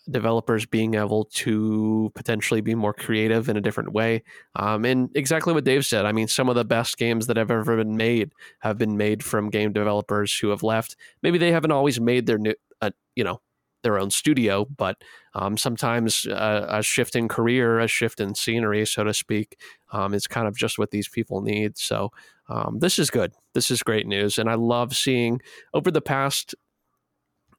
developers 0.09 0.65
being 0.65 0.95
able 0.95 1.25
to 1.25 2.11
potentially 2.15 2.61
be 2.61 2.75
more 2.75 2.93
creative 2.93 3.49
in 3.49 3.57
a 3.57 3.61
different 3.61 3.93
way. 3.93 4.23
Um, 4.55 4.85
and 4.85 5.09
exactly 5.15 5.53
what 5.53 5.63
Dave 5.63 5.85
said. 5.85 6.05
I 6.05 6.11
mean, 6.11 6.27
some 6.27 6.49
of 6.49 6.55
the 6.55 6.65
best 6.65 6.97
games 6.97 7.27
that 7.27 7.37
have 7.37 7.51
ever 7.51 7.77
been 7.77 7.97
made 7.97 8.31
have 8.59 8.77
been 8.77 8.97
made 8.97 9.23
from 9.23 9.49
game 9.49 9.73
developers 9.73 10.37
who 10.37 10.49
have 10.49 10.63
left. 10.63 10.95
Maybe 11.23 11.37
they 11.37 11.51
haven't 11.51 11.71
always 11.71 11.99
made 11.99 12.25
their 12.27 12.37
new, 12.37 12.53
uh, 12.81 12.91
you 13.15 13.23
know, 13.23 13.41
their 13.85 13.97
own 13.97 14.09
studio, 14.09 14.65
but 14.75 14.97
um, 15.33 15.57
sometimes 15.57 16.25
uh, 16.25 16.65
a 16.67 16.83
shift 16.83 17.15
in 17.15 17.29
career, 17.29 17.79
a 17.79 17.87
shift 17.87 18.19
in 18.19 18.35
scenery, 18.35 18.85
so 18.85 19.05
to 19.05 19.13
speak, 19.13 19.57
um, 19.93 20.13
is 20.13 20.27
kind 20.27 20.47
of 20.47 20.57
just 20.57 20.77
what 20.77 20.91
these 20.91 21.07
people 21.07 21.41
need. 21.41 21.77
So 21.77 22.11
um, 22.49 22.79
this 22.79 22.99
is 22.99 23.09
good. 23.09 23.31
This 23.53 23.71
is 23.71 23.83
great 23.83 24.07
news, 24.07 24.37
and 24.37 24.49
I 24.49 24.55
love 24.55 24.95
seeing 24.95 25.39
over 25.73 25.89
the 25.89 26.01
past 26.01 26.55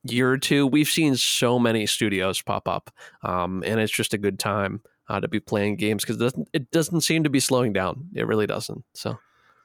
year 0.05 0.31
or 0.31 0.39
two, 0.39 0.67
we've 0.67 0.89
seen 0.89 1.17
so 1.17 1.59
many 1.59 1.87
studios 1.87 2.43
pop 2.43 2.69
up, 2.69 2.91
um, 3.23 3.63
and 3.67 3.81
it's 3.81 3.93
just 3.93 4.15
a 4.15 4.19
good 4.19 4.39
time 4.39 4.83
uh, 5.09 5.21
to 5.21 5.29
be 5.29 5.41
playing 5.41 5.77
games 5.77 6.05
because 6.05 6.17
it 6.17 6.25
doesn't, 6.25 6.49
it 6.53 6.71
doesn't 6.71 7.01
seem 7.03 7.25
to 7.25 7.31
be 7.31 7.41
slowing 7.41 7.73
down. 7.73 8.09
It 8.15 8.27
really 8.27 8.47
doesn't. 8.47 8.85
So, 8.95 9.19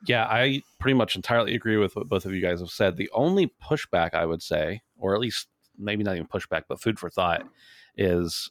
Yeah, 0.07 0.25
I 0.25 0.61
pretty 0.79 0.95
much 0.95 1.15
entirely 1.15 1.55
agree 1.55 1.77
with 1.77 1.95
what 1.95 2.09
both 2.09 2.25
of 2.25 2.33
you 2.33 2.41
guys 2.41 2.59
have 2.59 2.69
said. 2.69 2.97
The 2.97 3.09
only 3.13 3.53
pushback 3.63 4.13
I 4.13 4.25
would 4.25 4.41
say, 4.41 4.81
or 4.97 5.13
at 5.13 5.21
least 5.21 5.47
maybe 5.77 6.03
not 6.03 6.15
even 6.15 6.27
pushback, 6.27 6.63
but 6.67 6.81
food 6.81 6.99
for 6.99 7.09
thought, 7.09 7.43
is 7.97 8.49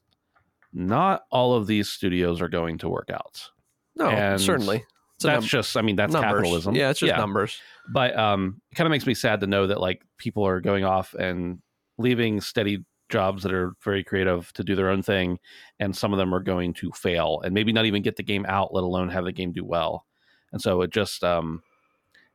not 0.73 1.23
all 1.31 1.55
of 1.55 1.67
these 1.67 1.89
studios 1.89 2.41
are 2.41 2.49
going 2.49 2.79
to 2.79 2.89
work 2.89 3.11
out. 3.13 3.51
no, 3.97 4.09
And 4.09 4.41
certainly. 4.41 4.85
That's 5.23 5.43
num- 5.43 5.49
just, 5.49 5.77
I 5.77 5.83
mean, 5.83 5.97
that's 5.97 6.15
numbers. 6.15 6.33
capitalism. 6.33 6.75
Yeah, 6.75 6.89
it's 6.91 7.01
just 7.01 7.15
numbers. 7.17 7.61
but 7.93 8.17
um, 8.19 8.63
it 8.73 8.75
kind 8.77 8.87
of 8.87 8.91
makes 8.91 9.07
me 9.07 9.13
sad 9.13 9.41
to 9.41 9.47
know 9.47 9.67
that 9.67 9.79
like 9.79 10.01
people 10.17 10.47
are 10.47 10.61
going 10.63 10.85
off 10.85 11.13
and 11.13 11.59
leaving 11.99 12.41
steady 12.41 12.85
jobs 13.11 13.43
that 13.43 13.53
are 13.53 13.75
very 13.85 14.03
creative 14.03 14.51
to 14.55 14.65
do 14.65 14.75
their 14.75 14.89
own 14.89 15.03
thing, 15.03 15.39
and 15.79 15.95
some 15.95 16.15
of 16.15 16.19
them 16.19 16.33
are 16.35 16.41
going 16.41 16.73
to 16.73 16.91
fail 16.93 17.43
and 17.45 17.53
maybe 17.53 17.71
not 17.71 17.85
even 17.85 18.01
get 18.01 18.17
the 18.17 18.23
game 18.23 18.47
out, 18.49 18.73
let 18.73 18.83
alone 18.85 19.11
have 19.11 19.25
the 19.25 19.33
game 19.33 19.53
do 19.53 19.63
well. 19.65 20.07
And 20.53 20.63
so 20.63 20.81
it 20.81 20.91
just 20.91 21.23
um, 21.23 21.63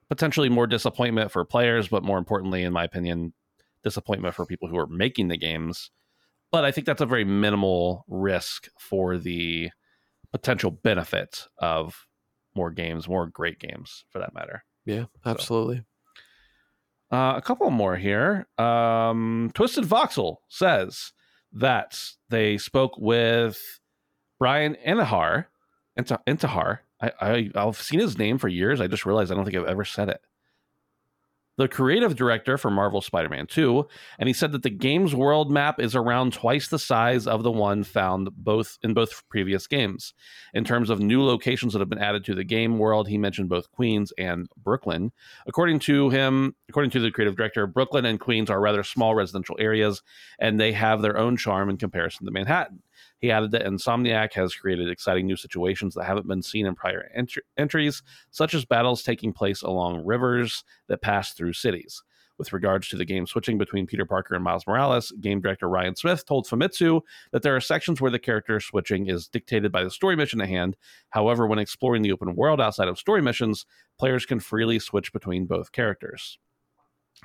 potentially 0.10 0.50
more 0.50 0.68
disappointment 0.68 1.32
for 1.32 1.44
players, 1.44 1.88
but 1.88 2.04
more 2.04 2.20
importantly, 2.20 2.62
in 2.62 2.72
my 2.72 2.84
opinion, 2.84 3.34
disappointment 3.86 4.36
for 4.36 4.46
people 4.46 4.68
who 4.68 4.78
are 4.78 4.88
making 4.88 5.30
the 5.30 5.38
games. 5.38 5.92
But 6.52 6.66
I 6.66 6.72
think 6.72 6.86
that's 6.86 7.02
a 7.02 7.06
very 7.06 7.24
minimal 7.24 8.04
risk 8.10 8.68
for 8.78 9.18
the 9.18 9.70
potential 10.34 10.72
benefit 10.72 11.48
of 11.60 12.06
more 12.56 12.72
games, 12.72 13.08
more 13.08 13.28
great 13.28 13.60
games 13.60 14.04
for 14.10 14.20
that 14.20 14.34
matter. 14.34 14.66
Yeah, 14.86 15.06
absolutely. 15.26 15.84
Uh, 17.12 17.34
a 17.38 17.42
couple 17.42 17.70
more 17.70 17.96
here. 17.96 18.48
Um, 18.58 19.52
Twisted 19.54 19.86
Voxel 19.86 20.38
says 20.50 21.14
that 21.54 21.98
they 22.30 22.58
spoke 22.58 22.98
with 22.98 23.58
Bryan. 24.40 24.76
Inti- 25.98 26.20
Intihar. 26.28 26.80
I, 27.02 27.12
I, 27.22 27.50
I've 27.56 27.82
seen 27.82 28.00
his 28.00 28.18
name 28.18 28.38
for 28.38 28.48
years. 28.48 28.82
I 28.82 28.88
just 28.88 29.06
realized 29.06 29.32
I 29.32 29.36
don't 29.36 29.46
think 29.46 29.56
I've 29.58 29.66
ever 29.66 29.86
said 29.86 30.10
it. 30.10 30.22
The 31.58 31.70
creative 31.70 32.18
director 32.18 32.58
for 32.58 32.70
Marvel 32.70 33.00
Spider 33.00 33.30
Man 33.30 33.48
2, 33.48 33.88
and 34.20 34.28
he 34.28 34.34
said 34.34 34.52
that 34.52 34.64
the 34.64 34.70
game's 34.70 35.16
world 35.16 35.50
map 35.50 35.80
is 35.80 35.96
around 35.96 36.34
twice 36.34 36.68
the 36.68 36.78
size 36.78 37.28
of 37.28 37.44
the 37.44 37.52
one 37.52 37.86
found 37.86 38.30
both 38.36 38.78
in 38.84 38.94
both 38.94 39.24
previous 39.30 39.66
games. 39.66 40.14
In 40.54 40.66
terms 40.66 40.90
of 40.90 41.00
new 41.00 41.24
locations 41.24 41.72
that 41.72 41.80
have 41.80 41.88
been 41.88 41.98
added 41.98 42.26
to 42.26 42.36
the 42.36 42.44
game 42.44 42.78
world, 42.78 43.08
he 43.08 43.18
mentioned 43.18 43.48
both 43.48 43.72
Queens 43.72 44.12
and 44.18 44.50
Brooklyn. 44.58 45.14
According 45.48 45.80
to 45.80 46.10
him, 46.10 46.58
according 46.68 46.92
to 46.92 47.00
the 47.00 47.12
creative 47.12 47.38
director, 47.38 47.66
Brooklyn 47.68 48.04
and 48.04 48.20
Queens 48.20 48.50
are 48.50 48.60
rather 48.60 48.84
small 48.84 49.16
residential 49.16 49.56
areas, 49.58 50.02
and 50.38 50.60
they 50.60 50.74
have 50.74 51.02
their 51.02 51.18
own 51.18 51.38
charm 51.38 51.70
in 51.70 51.78
comparison 51.78 52.26
to 52.26 52.34
Manhattan. 52.34 52.82
He 53.20 53.32
added 53.32 53.52
that 53.52 53.66
Insomniac 53.66 54.34
has 54.34 54.56
created 54.56 54.90
exciting 54.90 55.26
new 55.26 55.36
situations 55.36 55.96
that 55.96 56.06
haven't 56.06 56.28
been 56.28 56.42
seen 56.42 56.66
in 56.66 56.76
prior 56.76 57.10
entr- 57.18 57.40
entries, 57.58 58.04
such 58.32 58.54
as 58.54 58.66
battles 58.66 59.04
taking 59.04 59.34
place 59.34 59.62
along 59.62 60.06
rivers 60.06 60.64
that 60.88 61.02
pass 61.02 61.34
through 61.34 61.54
cities. 61.54 62.04
With 62.38 62.52
regards 62.52 62.90
to 62.90 62.98
the 62.98 63.06
game 63.06 63.26
switching 63.26 63.58
between 63.58 63.88
Peter 63.88 64.06
Parker 64.06 64.36
and 64.36 64.44
Miles 64.44 64.68
Morales, 64.68 65.12
game 65.22 65.40
director 65.40 65.70
Ryan 65.70 65.96
Smith 65.96 66.26
told 66.26 66.46
Famitsu 66.46 67.02
that 67.32 67.44
there 67.44 67.56
are 67.56 67.62
sections 67.62 68.02
where 68.02 68.12
the 68.12 68.20
character 68.20 68.60
switching 68.60 69.08
is 69.08 69.30
dictated 69.30 69.72
by 69.72 69.86
the 69.86 69.92
story 69.92 70.18
mission 70.18 70.42
at 70.42 70.50
hand. 70.50 70.76
However, 71.12 71.48
when 71.48 71.60
exploring 71.60 72.02
the 72.02 72.12
open 72.12 72.36
world 72.36 72.60
outside 72.60 72.90
of 72.90 73.00
story 73.00 73.22
missions, 73.22 73.66
players 73.98 74.26
can 74.26 74.42
freely 74.42 74.80
switch 74.80 75.14
between 75.14 75.46
both 75.46 75.72
characters. 75.72 76.38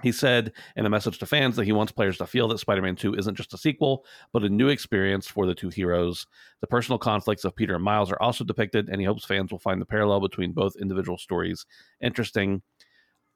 He 0.03 0.13
said 0.13 0.53
in 0.77 0.87
a 0.87 0.91
message 0.91 1.19
to 1.19 1.27
fans 1.27 1.57
that 1.57 1.67
he 1.67 1.73
wants 1.73 1.93
players 1.93 2.19
to 2.19 2.27
feel 2.27 2.49
that 2.49 2.59
Spider 2.59 2.81
Man 2.81 2.97
2 2.97 3.15
isn't 3.15 3.35
just 3.35 3.53
a 3.53 3.59
sequel, 3.59 4.05
but 4.33 4.45
a 4.45 4.49
new 4.49 4.69
experience 4.69 5.27
for 5.27 5.47
the 5.47 5.55
two 5.55 5.69
heroes. 5.69 6.27
The 6.61 6.67
personal 6.67 6.99
conflicts 6.99 7.45
of 7.45 7.55
Peter 7.55 7.75
and 7.75 7.85
Miles 7.85 8.11
are 8.11 8.23
also 8.23 8.45
depicted, 8.45 8.89
and 8.89 9.01
he 9.01 9.05
hopes 9.05 9.25
fans 9.25 9.53
will 9.53 9.59
find 9.59 9.81
the 9.81 9.87
parallel 9.87 10.21
between 10.21 10.53
both 10.53 10.77
individual 10.81 11.19
stories 11.19 11.67
interesting. 12.01 12.63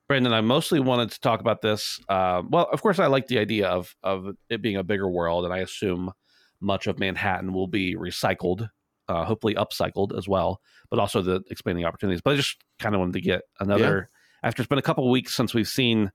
Brandon, 0.08 0.32
I 0.32 0.42
mostly 0.42 0.80
wanted 0.80 1.10
to 1.12 1.20
talk 1.20 1.40
about 1.40 1.62
this. 1.62 1.98
Uh, 2.08 2.42
well, 2.48 2.68
of 2.72 2.82
course, 2.82 2.98
I 2.98 3.06
like 3.06 3.26
the 3.26 3.38
idea 3.38 3.68
of 3.68 3.94
of 4.02 4.28
it 4.48 4.62
being 4.62 4.76
a 4.76 4.84
bigger 4.84 5.08
world, 5.08 5.44
and 5.44 5.52
I 5.52 5.58
assume 5.58 6.12
much 6.60 6.86
of 6.86 6.98
Manhattan 6.98 7.52
will 7.52 7.68
be 7.68 7.94
recycled, 7.96 8.68
uh, 9.08 9.24
hopefully 9.24 9.54
upcycled 9.54 10.16
as 10.16 10.28
well, 10.28 10.60
but 10.90 10.98
also 10.98 11.20
the 11.20 11.42
expanding 11.50 11.84
opportunities. 11.84 12.22
But 12.22 12.34
I 12.34 12.36
just 12.36 12.56
kind 12.78 12.94
of 12.94 13.00
wanted 13.00 13.14
to 13.14 13.20
get 13.20 13.42
another. 13.60 14.08
After 14.42 14.62
it's 14.62 14.68
been 14.68 14.78
a 14.78 14.82
couple 14.82 15.04
of 15.04 15.10
weeks 15.10 15.34
since 15.34 15.54
we've 15.54 15.68
seen 15.68 16.12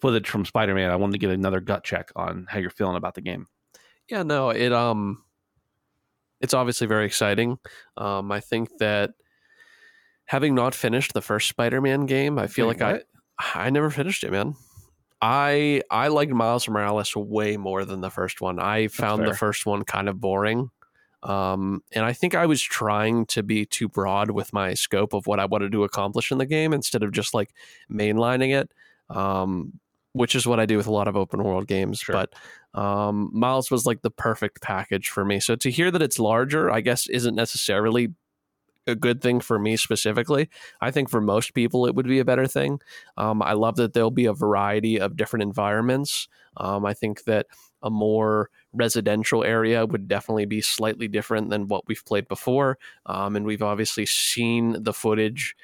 footage 0.00 0.28
from 0.28 0.44
Spider 0.44 0.74
Man, 0.74 0.90
I 0.90 0.96
wanted 0.96 1.12
to 1.12 1.18
get 1.18 1.30
another 1.30 1.60
gut 1.60 1.84
check 1.84 2.10
on 2.16 2.46
how 2.48 2.58
you're 2.58 2.70
feeling 2.70 2.96
about 2.96 3.14
the 3.14 3.20
game. 3.20 3.46
Yeah, 4.08 4.22
no, 4.22 4.50
it 4.50 4.72
um 4.72 5.22
it's 6.40 6.54
obviously 6.54 6.86
very 6.86 7.06
exciting. 7.06 7.58
Um 7.96 8.30
I 8.32 8.40
think 8.40 8.70
that 8.78 9.12
having 10.24 10.54
not 10.54 10.74
finished 10.74 11.14
the 11.14 11.22
first 11.22 11.48
Spider-Man 11.48 12.06
game, 12.06 12.38
I 12.38 12.46
feel 12.46 12.66
Wait, 12.68 12.80
like 12.80 12.92
what? 12.92 13.06
I 13.38 13.66
I 13.66 13.70
never 13.70 13.90
finished 13.90 14.24
it, 14.24 14.32
man. 14.32 14.54
I 15.20 15.82
I 15.90 16.08
liked 16.08 16.32
Miles 16.32 16.68
Morales 16.68 17.16
way 17.16 17.56
more 17.56 17.84
than 17.84 18.00
the 18.00 18.10
first 18.10 18.40
one. 18.40 18.58
I 18.58 18.88
found 18.88 19.26
the 19.26 19.34
first 19.34 19.66
one 19.66 19.84
kind 19.84 20.08
of 20.08 20.20
boring. 20.20 20.70
Um, 21.22 21.82
and 21.92 22.04
I 22.04 22.12
think 22.12 22.36
I 22.36 22.46
was 22.46 22.62
trying 22.62 23.26
to 23.26 23.42
be 23.42 23.66
too 23.66 23.88
broad 23.88 24.30
with 24.30 24.52
my 24.52 24.74
scope 24.74 25.12
of 25.12 25.26
what 25.26 25.40
I 25.40 25.46
wanted 25.46 25.72
to 25.72 25.82
accomplish 25.82 26.30
in 26.30 26.38
the 26.38 26.46
game 26.46 26.72
instead 26.72 27.02
of 27.02 27.10
just 27.10 27.34
like 27.34 27.52
mainlining 27.90 28.56
it. 28.56 28.70
Um, 29.10 29.80
which 30.18 30.34
is 30.34 30.46
what 30.46 30.58
I 30.58 30.66
do 30.66 30.76
with 30.76 30.88
a 30.88 30.92
lot 30.92 31.06
of 31.06 31.16
open 31.16 31.42
world 31.44 31.68
games. 31.68 32.00
Sure. 32.00 32.12
But 32.12 32.80
um, 32.80 33.30
Miles 33.32 33.70
was 33.70 33.86
like 33.86 34.02
the 34.02 34.10
perfect 34.10 34.60
package 34.60 35.08
for 35.08 35.24
me. 35.24 35.38
So 35.38 35.54
to 35.56 35.70
hear 35.70 35.90
that 35.92 36.02
it's 36.02 36.18
larger, 36.18 36.70
I 36.70 36.80
guess, 36.80 37.08
isn't 37.08 37.34
necessarily 37.34 38.08
a 38.88 38.96
good 38.96 39.20
thing 39.20 39.40
for 39.40 39.58
me 39.58 39.76
specifically. 39.76 40.48
I 40.80 40.90
think 40.90 41.08
for 41.08 41.20
most 41.20 41.54
people, 41.54 41.86
it 41.86 41.94
would 41.94 42.06
be 42.06 42.18
a 42.18 42.24
better 42.24 42.46
thing. 42.46 42.80
Um, 43.16 43.42
I 43.42 43.52
love 43.52 43.76
that 43.76 43.92
there'll 43.92 44.10
be 44.10 44.26
a 44.26 44.32
variety 44.32 44.98
of 44.98 45.16
different 45.16 45.42
environments. 45.42 46.26
Um, 46.56 46.84
I 46.84 46.94
think 46.94 47.24
that 47.24 47.46
a 47.82 47.90
more 47.90 48.50
residential 48.72 49.44
area 49.44 49.86
would 49.86 50.08
definitely 50.08 50.46
be 50.46 50.60
slightly 50.60 51.06
different 51.06 51.50
than 51.50 51.68
what 51.68 51.86
we've 51.86 52.04
played 52.04 52.26
before. 52.26 52.78
Um, 53.06 53.36
and 53.36 53.46
we've 53.46 53.62
obviously 53.62 54.06
seen 54.06 54.82
the 54.82 54.92
footage. 54.92 55.54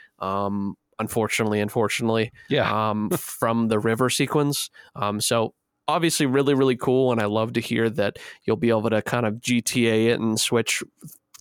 Unfortunately, 0.98 1.60
unfortunately, 1.60 2.32
Yeah. 2.48 2.90
um, 2.90 3.10
from 3.18 3.68
the 3.68 3.78
river 3.78 4.10
sequence. 4.10 4.70
Um, 4.96 5.20
so 5.20 5.54
obviously, 5.88 6.26
really, 6.26 6.54
really 6.54 6.76
cool. 6.76 7.12
And 7.12 7.20
I 7.20 7.26
love 7.26 7.52
to 7.54 7.60
hear 7.60 7.90
that 7.90 8.18
you'll 8.44 8.56
be 8.56 8.70
able 8.70 8.90
to 8.90 9.02
kind 9.02 9.26
of 9.26 9.34
GTA 9.34 10.06
it 10.08 10.20
and 10.20 10.38
switch 10.38 10.82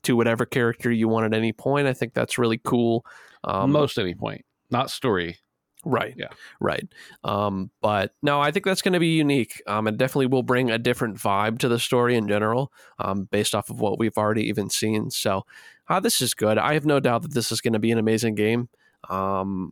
to 0.04 0.16
whatever 0.18 0.46
character 0.46 0.92
you 0.92 1.08
want 1.08 1.26
at 1.26 1.34
any 1.38 1.54
point. 1.54 1.88
I 1.88 1.94
think 1.94 2.14
that's 2.14 2.38
really 2.38 2.60
cool. 2.64 3.06
Um, 3.46 3.72
Most 3.72 3.98
any 3.98 4.14
point, 4.16 4.44
not 4.70 4.90
story. 4.90 5.38
Right. 5.86 6.14
Yeah. 6.18 6.30
Right. 6.62 6.88
Um, 7.26 7.70
but 7.82 8.14
no, 8.22 8.40
I 8.40 8.52
think 8.52 8.64
that's 8.64 8.82
going 8.82 8.94
to 8.94 9.02
be 9.02 9.18
unique. 9.18 9.62
Um, 9.68 9.86
and 9.86 9.98
definitely 9.98 10.28
will 10.28 10.42
bring 10.44 10.72
a 10.72 10.78
different 10.78 11.18
vibe 11.18 11.60
to 11.60 11.68
the 11.68 11.78
story 11.78 12.16
in 12.16 12.26
general, 12.28 12.72
um, 13.00 13.26
based 13.32 13.54
off 13.54 13.70
of 13.70 13.82
what 13.82 14.00
we've 14.00 14.18
already 14.18 14.48
even 14.48 14.70
seen. 14.70 15.12
So, 15.12 15.46
uh, 15.90 16.00
this 16.00 16.22
is 16.22 16.34
good. 16.34 16.58
I 16.58 16.74
have 16.76 16.86
no 16.86 17.02
doubt 17.02 17.24
that 17.24 17.34
this 17.34 17.52
is 17.52 17.60
going 17.60 17.74
to 17.74 17.80
be 17.80 17.92
an 17.92 17.98
amazing 17.98 18.36
game. 18.36 18.70
Um, 19.10 19.72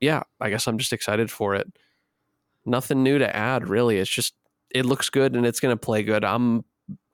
yeah, 0.00 0.22
I 0.40 0.50
guess 0.50 0.66
I'm 0.66 0.78
just 0.78 0.92
excited 0.92 1.30
for 1.30 1.54
it. 1.54 1.66
Nothing 2.66 3.02
new 3.02 3.18
to 3.18 3.36
add, 3.36 3.68
really. 3.68 3.98
It's 3.98 4.10
just 4.10 4.34
it 4.70 4.86
looks 4.86 5.10
good 5.10 5.34
and 5.34 5.46
it's 5.46 5.60
going 5.60 5.74
to 5.74 5.80
play 5.80 6.02
good. 6.02 6.24
I'm 6.24 6.64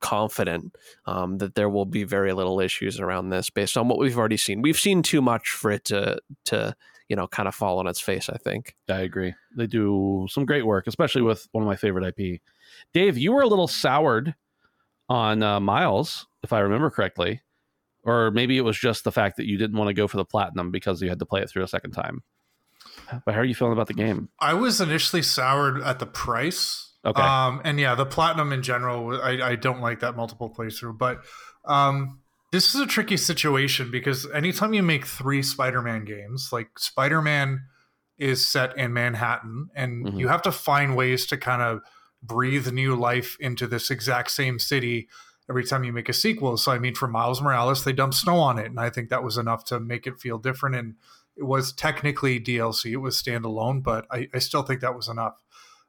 confident 0.00 0.74
um, 1.06 1.38
that 1.38 1.54
there 1.54 1.68
will 1.68 1.84
be 1.84 2.04
very 2.04 2.32
little 2.32 2.58
issues 2.58 2.98
around 2.98 3.28
this 3.28 3.50
based 3.50 3.76
on 3.76 3.88
what 3.88 3.98
we've 3.98 4.18
already 4.18 4.36
seen. 4.36 4.62
We've 4.62 4.78
seen 4.78 5.02
too 5.02 5.20
much 5.20 5.50
for 5.50 5.70
it 5.70 5.84
to 5.86 6.18
to 6.46 6.74
you 7.08 7.16
know 7.16 7.26
kind 7.26 7.48
of 7.48 7.54
fall 7.54 7.78
on 7.78 7.86
its 7.86 8.00
face. 8.00 8.28
I 8.28 8.38
think. 8.38 8.76
I 8.88 9.00
agree. 9.00 9.34
They 9.56 9.66
do 9.66 10.26
some 10.30 10.44
great 10.46 10.66
work, 10.66 10.86
especially 10.86 11.22
with 11.22 11.48
one 11.52 11.62
of 11.62 11.68
my 11.68 11.76
favorite 11.76 12.14
IP. 12.18 12.40
Dave, 12.92 13.18
you 13.18 13.32
were 13.32 13.42
a 13.42 13.48
little 13.48 13.68
soured 13.68 14.34
on 15.08 15.42
uh, 15.42 15.58
Miles, 15.60 16.26
if 16.42 16.52
I 16.52 16.60
remember 16.60 16.88
correctly, 16.88 17.42
or 18.02 18.30
maybe 18.30 18.56
it 18.56 18.62
was 18.62 18.78
just 18.78 19.04
the 19.04 19.12
fact 19.12 19.36
that 19.36 19.46
you 19.46 19.58
didn't 19.58 19.76
want 19.76 19.88
to 19.88 19.94
go 19.94 20.06
for 20.08 20.16
the 20.16 20.24
platinum 20.24 20.70
because 20.70 21.02
you 21.02 21.08
had 21.08 21.18
to 21.18 21.26
play 21.26 21.42
it 21.42 21.50
through 21.50 21.62
a 21.62 21.68
second 21.68 21.92
time. 21.92 22.22
But 23.24 23.34
how 23.34 23.40
are 23.40 23.44
you 23.44 23.54
feeling 23.54 23.72
about 23.72 23.88
the 23.88 23.94
game? 23.94 24.28
I 24.38 24.54
was 24.54 24.80
initially 24.80 25.22
soured 25.22 25.82
at 25.82 25.98
the 25.98 26.06
price. 26.06 26.92
Okay. 27.04 27.20
Um, 27.20 27.60
and 27.64 27.80
yeah, 27.80 27.94
the 27.94 28.06
platinum 28.06 28.52
in 28.52 28.62
general, 28.62 29.20
I, 29.20 29.50
I 29.50 29.56
don't 29.56 29.80
like 29.80 30.00
that 30.00 30.16
multiple 30.16 30.48
playthrough. 30.50 30.98
But 30.98 31.22
um, 31.64 32.20
this 32.52 32.74
is 32.74 32.80
a 32.80 32.86
tricky 32.86 33.16
situation 33.16 33.90
because 33.90 34.30
anytime 34.30 34.74
you 34.74 34.82
make 34.82 35.06
three 35.06 35.42
Spider-Man 35.42 36.04
games, 36.04 36.50
like 36.52 36.78
Spider-Man 36.78 37.62
is 38.18 38.46
set 38.46 38.76
in 38.76 38.92
Manhattan, 38.92 39.70
and 39.74 40.06
Mhm. 40.06 40.18
you 40.18 40.28
have 40.28 40.42
to 40.42 40.52
find 40.52 40.94
ways 40.94 41.26
to 41.26 41.36
kind 41.38 41.62
of 41.62 41.80
breathe 42.22 42.70
new 42.70 42.94
life 42.94 43.36
into 43.40 43.66
this 43.66 43.90
exact 43.90 44.30
same 44.30 44.58
city 44.58 45.08
every 45.50 45.64
time 45.64 45.82
you 45.82 45.92
make 45.92 46.08
a 46.08 46.14
sequel. 46.14 46.56
So 46.56 46.70
I 46.72 46.78
mean, 46.78 46.94
for 46.94 47.08
Miles 47.08 47.42
Morales, 47.42 47.84
they 47.84 47.92
dumped 47.92 48.14
snow 48.14 48.38
on 48.38 48.58
it, 48.58 48.66
and 48.66 48.78
I 48.78 48.88
think 48.88 49.10
that 49.10 49.24
was 49.24 49.36
enough 49.36 49.64
to 49.66 49.80
make 49.80 50.06
it 50.06 50.20
feel 50.20 50.38
different. 50.38 50.76
And 50.76 50.94
it 51.36 51.42
was 51.42 51.72
technically 51.72 52.40
DLC; 52.40 52.92
it 52.92 52.98
was 52.98 53.20
standalone, 53.20 53.82
but 53.82 54.06
I, 54.10 54.28
I 54.32 54.38
still 54.38 54.62
think 54.62 54.80
that 54.80 54.94
was 54.94 55.08
enough. 55.08 55.42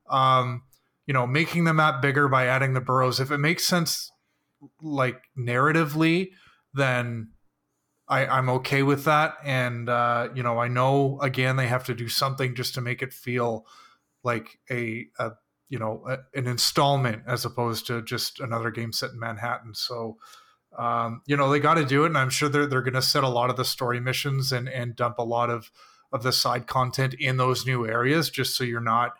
Um, 0.10 0.64
you 1.06 1.14
know, 1.14 1.28
making 1.28 1.64
the 1.64 1.74
map 1.74 2.02
bigger 2.02 2.28
by 2.28 2.48
adding 2.48 2.74
the 2.74 2.82
burrows, 2.82 3.20
if 3.20 3.32
it 3.32 3.38
makes 3.38 3.66
sense, 3.66 4.12
like 4.82 5.22
narratively, 5.38 6.32
then 6.74 7.30
I, 8.08 8.26
I'm 8.26 8.50
okay 8.50 8.84
with 8.84 9.06
that. 9.06 9.36
And 9.46 9.90
uh, 9.90 10.30
you 10.34 10.44
know, 10.44 10.60
I 10.60 10.68
know 10.68 11.20
again 11.22 11.56
they 11.56 11.68
have 11.68 11.86
to 11.86 11.94
do 11.94 12.10
something 12.10 12.56
just 12.56 12.74
to 12.76 12.82
make 12.82 13.02
it 13.02 13.14
feel 13.14 13.66
like 14.24 14.60
a, 14.70 15.08
a 15.20 15.32
you 15.72 15.80
know 15.80 16.04
a, 16.08 16.18
an 16.38 16.48
installment 16.48 17.24
as 17.26 17.46
opposed 17.46 17.88
to 17.88 18.02
just 18.04 18.42
another 18.42 18.70
game 18.70 18.92
set 18.92 19.12
in 19.12 19.20
Manhattan. 19.20 19.74
So 19.74 20.18
um, 20.78 21.22
you 21.26 21.38
know 21.38 21.50
they 21.50 21.60
got 21.60 21.76
to 21.76 21.86
do 21.86 22.04
it, 22.04 22.08
and 22.08 22.18
I'm 22.18 22.30
sure 22.30 22.50
they're 22.50 22.68
they're 22.68 22.82
going 22.82 22.94
to 22.94 23.02
set 23.02 23.24
a 23.24 23.30
lot 23.30 23.50
of 23.50 23.56
the 23.56 23.66
story 23.66 24.00
missions 24.02 24.52
and 24.52 24.68
and 24.68 24.96
dump 24.96 25.18
a 25.18 25.24
lot 25.24 25.50
of 25.50 25.72
of 26.12 26.24
the 26.24 26.34
side 26.34 26.68
content 26.68 27.16
in 27.18 27.38
those 27.38 27.66
new 27.66 27.88
areas, 27.88 28.30
just 28.30 28.56
so 28.56 28.66
you're 28.66 28.82
not 28.82 29.14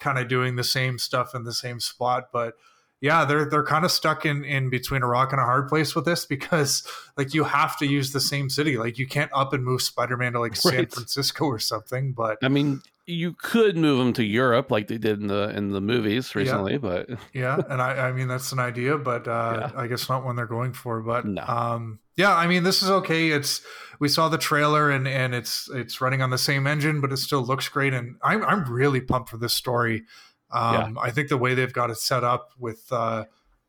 kind 0.00 0.18
of 0.18 0.26
doing 0.26 0.56
the 0.56 0.64
same 0.64 0.98
stuff 0.98 1.36
in 1.36 1.44
the 1.44 1.54
same 1.54 1.78
spot. 1.78 2.30
But 2.32 2.54
yeah, 3.00 3.24
they're 3.24 3.48
they're 3.48 3.64
kind 3.64 3.84
of 3.84 3.92
stuck 3.92 4.26
in 4.26 4.44
in 4.44 4.70
between 4.70 5.02
a 5.02 5.06
rock 5.06 5.30
and 5.30 5.40
a 5.40 5.44
hard 5.44 5.68
place 5.68 5.94
with 5.94 6.04
this 6.04 6.26
because 6.26 6.84
like 7.16 7.32
you 7.32 7.44
have 7.44 7.78
to 7.78 7.86
use 7.86 8.10
the 8.10 8.20
same 8.20 8.50
city. 8.50 8.76
Like 8.76 8.98
you 8.98 9.06
can't 9.06 9.30
up 9.32 9.52
and 9.52 9.64
move 9.64 9.82
Spider-Man 9.82 10.32
to 10.32 10.40
like 10.40 10.56
San 10.56 10.86
Francisco 10.86 11.44
or 11.44 11.60
something. 11.60 12.12
But 12.12 12.38
I 12.42 12.48
mean, 12.48 12.82
you 13.06 13.32
could 13.32 13.76
move 13.76 13.98
them 13.98 14.12
to 14.12 14.24
Europe 14.24 14.70
like 14.70 14.86
they 14.86 14.98
did 14.98 15.20
in 15.20 15.26
the 15.26 15.50
in 15.56 15.70
the 15.70 15.80
movies 15.80 16.34
recently, 16.34 16.78
but 16.78 17.08
yeah, 17.34 17.58
and 17.68 17.82
I 17.82 18.08
I 18.08 18.12
mean 18.12 18.28
that's 18.28 18.52
an 18.52 18.58
idea, 18.60 18.96
but 18.96 19.26
uh 19.26 19.70
Yeah. 19.72 19.80
I 19.80 19.86
guess 19.88 20.08
not 20.08 20.24
one 20.24 20.36
they're 20.36 20.46
going 20.46 20.72
for. 20.72 21.02
But 21.02 21.24
No. 21.26 21.42
um 21.42 21.98
yeah, 22.16 22.34
I 22.34 22.46
mean 22.46 22.62
this 22.62 22.82
is 22.82 22.90
okay. 22.90 23.30
It's 23.30 23.60
we 23.98 24.08
saw 24.08 24.28
the 24.28 24.38
trailer 24.38 24.90
and 24.90 25.08
and 25.08 25.34
it's 25.34 25.68
it's 25.72 26.00
running 26.00 26.22
on 26.22 26.30
the 26.30 26.38
same 26.38 26.66
engine, 26.66 27.00
but 27.00 27.12
it 27.12 27.16
still 27.16 27.42
looks 27.42 27.68
great. 27.68 27.92
And 27.92 28.16
I'm 28.22 28.44
I'm 28.44 28.64
really 28.72 29.00
pumped 29.00 29.30
for 29.30 29.36
this 29.36 29.54
story. 29.54 30.04
Um 30.52 30.96
I 31.00 31.10
think 31.10 31.28
the 31.28 31.38
way 31.38 31.54
they've 31.54 31.72
got 31.72 31.90
it 31.90 31.98
set 31.98 32.22
up 32.22 32.50
with 32.58 32.86
uh 32.92 33.24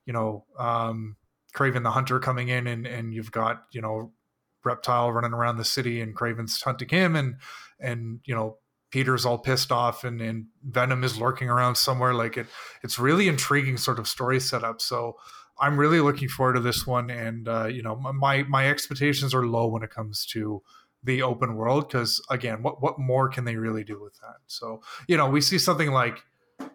you 0.06 0.14
know 0.14 0.46
um 0.60 1.16
Kraven 1.56 1.84
the 1.84 1.92
Hunter 1.92 2.20
coming 2.20 2.50
in 2.50 2.68
and 2.68 2.86
and 2.86 3.14
you've 3.14 3.32
got, 3.32 3.64
you 3.72 3.82
know, 3.82 4.12
Reptile 4.64 5.12
running 5.12 5.34
around 5.34 5.58
the 5.58 5.66
city 5.66 6.02
and 6.02 6.16
Kraven's 6.16 6.62
hunting 6.62 6.90
him 6.90 7.16
and 7.16 7.38
and 7.80 8.20
you 8.26 8.36
know 8.36 8.58
Peter's 8.94 9.26
all 9.26 9.40
pissed 9.40 9.72
off 9.72 10.04
and, 10.04 10.22
and 10.22 10.46
Venom 10.64 11.04
is 11.04 11.20
lurking 11.20 11.50
around 11.50 11.74
somewhere. 11.74 12.14
Like 12.14 12.38
it, 12.38 12.46
it's 12.84 13.00
really 13.00 13.28
intriguing 13.28 13.76
sort 13.76 13.98
of 13.98 14.08
story 14.08 14.40
setup. 14.40 14.82
So 14.82 15.18
I'm 15.60 15.80
really 15.80 16.00
looking 16.00 16.30
forward 16.30 16.54
to 16.54 16.60
this 16.60 16.86
one. 16.86 17.10
And 17.10 17.48
uh, 17.48 17.66
you 17.66 17.82
know, 17.82 17.96
my 17.96 18.44
my 18.44 18.70
expectations 18.70 19.34
are 19.34 19.48
low 19.48 19.66
when 19.66 19.82
it 19.82 19.90
comes 19.90 20.28
to 20.28 20.62
the 21.04 21.24
open 21.24 21.56
world 21.56 21.88
because 21.88 22.24
again, 22.30 22.62
what 22.62 22.84
what 22.84 23.00
more 23.00 23.30
can 23.30 23.46
they 23.46 23.56
really 23.56 23.84
do 23.84 24.00
with 24.00 24.14
that? 24.22 24.38
So 24.46 24.84
you 25.08 25.18
know, 25.18 25.28
we 25.28 25.42
see 25.42 25.58
something 25.58 25.92
like 25.92 26.22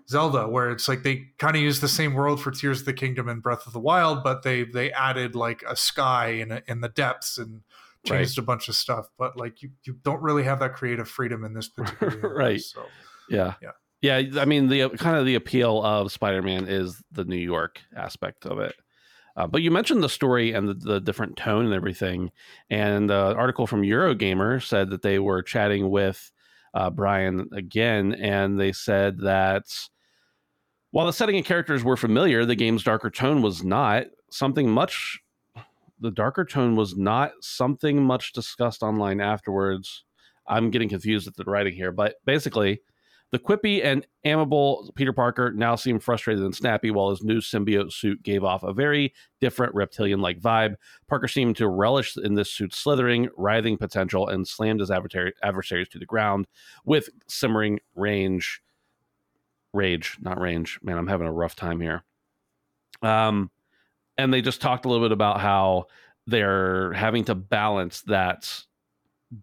Zelda 0.09 0.49
where 0.49 0.71
it's 0.71 0.89
like 0.89 1.05
they 1.05 1.27
kind 1.39 1.55
of 1.55 1.63
use 1.63 1.81
the 1.81 1.87
same 1.87 2.15
world 2.15 2.43
for 2.43 2.51
Tears 2.51 2.81
of 2.81 2.87
the 2.87 2.95
Kingdom 2.95 3.29
and 3.29 3.41
Breath 3.41 3.65
of 3.65 3.73
the 3.73 3.79
Wild, 3.79 4.25
but 4.25 4.43
they 4.43 4.65
they 4.65 4.91
added 4.91 5.37
like 5.37 5.63
a 5.69 5.77
sky 5.77 6.31
in 6.31 6.51
a, 6.51 6.63
in 6.67 6.81
the 6.81 6.89
depths 6.89 7.39
and 7.39 7.63
changed 8.09 8.39
a 8.39 8.43
bunch 8.43 8.69
of 8.69 8.75
stuff. 8.75 9.07
But 9.19 9.37
like 9.37 9.63
you 9.63 9.71
you 9.85 9.97
don't 10.03 10.23
really 10.23 10.45
have 10.45 10.61
that 10.61 10.75
creative 10.75 11.09
freedom 11.09 11.45
in 11.45 11.55
this 11.55 11.69
particular 11.77 12.13
universe, 12.13 12.39
Right. 12.39 12.61
So 12.61 12.85
yeah. 13.29 13.55
Yeah. 13.63 13.71
Yeah, 14.01 14.41
I 14.41 14.45
mean 14.45 14.69
the 14.69 14.91
kind 14.91 15.17
of 15.17 15.27
the 15.27 15.35
appeal 15.35 15.83
of 15.83 16.13
Spider-Man 16.13 16.69
is 16.69 17.03
the 17.11 17.25
New 17.25 17.37
York 17.37 17.81
aspect 17.97 18.47
of 18.47 18.61
it. 18.61 18.77
Uh, 19.37 19.47
but 19.47 19.63
you 19.63 19.71
mentioned 19.71 20.03
the 20.03 20.09
story 20.09 20.53
and 20.53 20.69
the, 20.69 20.75
the 20.75 21.01
different 21.01 21.37
tone 21.37 21.65
and 21.65 21.75
everything. 21.75 22.31
And 22.71 23.11
the 23.11 23.35
article 23.37 23.67
from 23.69 23.83
Eurogamer 23.83 24.63
said 24.63 24.91
that 24.91 25.03
they 25.03 25.19
were 25.19 25.43
chatting 25.43 25.91
with 25.91 26.33
uh, 26.75 26.91
Bryan 26.91 27.49
again, 27.53 28.15
and 28.15 28.59
they 28.59 28.73
said 28.73 29.19
that 29.21 29.65
while 30.91 31.07
the 31.07 31.13
setting 31.13 31.37
and 31.37 31.45
characters 31.45 31.85
were 31.85 31.97
familiar, 31.97 32.45
the 32.45 32.57
game's 32.57 32.83
darker 32.83 33.11
tone 33.11 33.43
was 33.43 33.63
not 33.63 34.07
something 34.31 34.71
much. 34.71 35.21
The 36.01 36.11
darker 36.11 36.45
tone 36.45 36.77
was 36.77 36.97
not 36.97 37.33
something 37.41 38.03
much 38.03 38.33
discussed 38.33 38.83
online 38.83 39.21
afterwards. 39.21 40.05
I'm 40.47 40.71
getting 40.71 40.89
confused 40.89 41.27
at 41.27 41.35
the 41.35 41.45
writing 41.45 41.75
here, 41.75 41.93
but 41.93 42.17
basically, 42.25 42.81
the 43.31 43.39
quippy 43.39 43.85
and 43.85 44.07
amiable 44.25 44.91
Peter 44.95 45.13
Parker 45.13 45.53
now 45.53 45.77
seemed 45.77 46.03
frustrated 46.03 46.43
and 46.43 46.55
snappy, 46.55 46.91
while 46.91 47.11
his 47.11 47.23
new 47.23 47.41
symbiote 47.41 47.93
suit 47.93 48.23
gave 48.23 48.43
off 48.43 48.63
a 48.63 48.73
very 48.73 49.13
different 49.41 49.75
reptilian 49.75 50.21
like 50.21 50.41
vibe. 50.41 50.77
Parker 51.09 51.29
seemed 51.29 51.57
to 51.57 51.69
relish 51.69 52.17
in 52.17 52.35
this 52.35 52.51
suit's 52.51 52.79
slithering, 52.79 53.29
writhing 53.37 53.77
potential 53.77 54.29
and 54.29 54.49
slammed 54.49 54.81
his 54.81 54.91
adversaries 54.91 55.89
to 55.89 55.99
the 55.99 56.07
ground 56.07 56.47
with 56.87 57.11
simmering 57.29 57.81
range. 57.95 58.63
Rage, 59.75 60.17
not 60.23 60.41
range. 60.41 60.79
Man, 60.83 60.97
I'm 60.97 61.09
having 61.09 61.27
a 61.27 61.33
rough 61.33 61.55
time 61.55 61.81
here. 61.81 62.05
Um, 63.03 63.51
and 64.19 64.33
they 64.35 64.43
just 64.43 64.61
talked 64.61 64.85
a 64.85 64.89
little 64.89 65.05
bit 65.05 65.13
about 65.13 65.41
how 65.41 65.87
they're 66.27 66.93
having 66.93 67.25
to 67.25 67.35
balance 67.35 68.03
that 68.03 68.65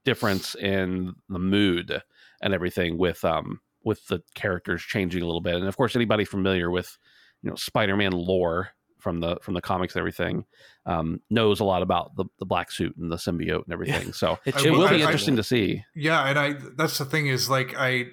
difference 0.03 0.55
in 0.55 1.15
the 1.30 1.39
mood 1.39 2.01
and 2.41 2.53
everything 2.53 2.97
with 2.97 3.23
um 3.23 3.59
with 3.84 4.05
the 4.07 4.21
characters 4.34 4.82
changing 4.82 5.21
a 5.21 5.26
little 5.26 5.41
bit. 5.41 5.55
And 5.55 5.67
of 5.67 5.78
course 5.78 5.95
anybody 5.95 6.26
familiar 6.26 6.69
with 6.71 6.97
you 7.43 7.49
know 7.49 7.55
spider-man 7.55 8.11
lore 8.11 8.69
from 8.99 9.19
the 9.19 9.38
from 9.41 9.53
the 9.53 9.61
comics 9.61 9.93
and 9.93 9.99
everything 9.99 10.45
um 10.88 11.21
knows 11.30 11.59
a 11.59 11.63
lot 11.63 11.84
about 11.84 12.15
the, 12.15 12.26
the 12.39 12.45
black 12.45 12.71
suit 12.71 12.95
and 12.97 13.11
the 13.11 13.15
symbiote 13.17 13.63
and 13.65 13.73
everything. 13.73 14.11
So 14.13 14.39
It 14.45 14.65
it 14.65 14.71
will 14.71 14.86
I- 14.86 14.89
be 14.89 14.95
I- 14.97 15.05
interesting 15.05 15.36
to 15.38 15.43
see. 15.43 15.84
Yeah, 15.95 16.23
and 16.28 16.38
I 16.39 16.53
that's 16.76 16.97
the 16.97 17.05
thing 17.05 17.28
is 17.28 17.49
like 17.49 17.76
I 17.78 18.07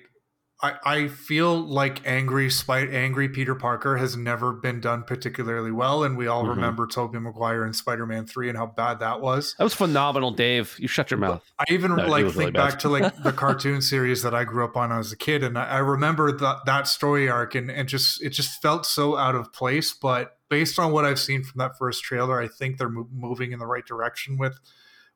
I, 0.62 0.74
I 0.84 1.08
feel 1.08 1.56
like 1.58 2.06
angry 2.06 2.48
spite 2.48 2.88
angry 2.94 3.28
Peter 3.28 3.54
Parker 3.56 3.96
has 3.96 4.16
never 4.16 4.52
been 4.52 4.80
done 4.80 5.02
particularly 5.02 5.72
well, 5.72 6.04
and 6.04 6.16
we 6.16 6.28
all 6.28 6.44
Mhm. 6.44 6.50
remember 6.50 6.86
Tobey 6.86 7.18
Maguire 7.18 7.64
in 7.66 7.72
Spider 7.72 8.06
Man 8.06 8.26
Three 8.26 8.48
and 8.48 8.56
how 8.56 8.66
bad 8.66 9.00
that 9.00 9.20
was. 9.20 9.54
that 9.58 9.64
was 9.64 9.74
phenomenal 9.74 10.30
dave 10.30 10.76
you 10.78 10.86
shut 10.86 11.10
your 11.10 11.18
mouth 11.18 11.42
I 11.58 11.64
even 11.68 11.96
No, 11.96 12.06
like 12.06 12.24
think 12.26 12.36
really 12.36 12.50
back 12.52 12.78
to 12.80 12.88
like 12.88 13.22
the 13.24 13.32
cartoon 13.44 13.82
series 13.82 14.22
that 14.22 14.34
I 14.34 14.44
grew 14.44 14.64
up 14.64 14.76
on 14.76 14.92
as 14.92 15.10
a 15.10 15.16
kid, 15.16 15.42
and 15.42 15.58
I, 15.58 15.64
I 15.66 15.78
remember 15.78 16.30
that 16.38 16.58
that 16.66 16.86
story 16.86 17.28
arc, 17.28 17.54
and, 17.56 17.68
and 17.70 17.88
just 17.88 18.22
it 18.22 18.30
just 18.30 18.62
felt 18.62 18.86
so 18.86 19.16
out 19.16 19.34
of 19.34 19.52
place. 19.52 19.92
But 19.92 20.36
based 20.48 20.78
on 20.78 20.92
what 20.92 21.04
I've 21.04 21.18
seen 21.18 21.42
from 21.42 21.58
that 21.58 21.76
first 21.76 22.04
trailer, 22.04 22.40
I 22.40 22.46
think 22.46 22.78
they're 22.78 22.88
mo- 22.88 23.08
moving 23.12 23.50
in 23.52 23.58
the 23.58 23.66
right 23.66 23.84
direction 23.86 24.38
with 24.38 24.58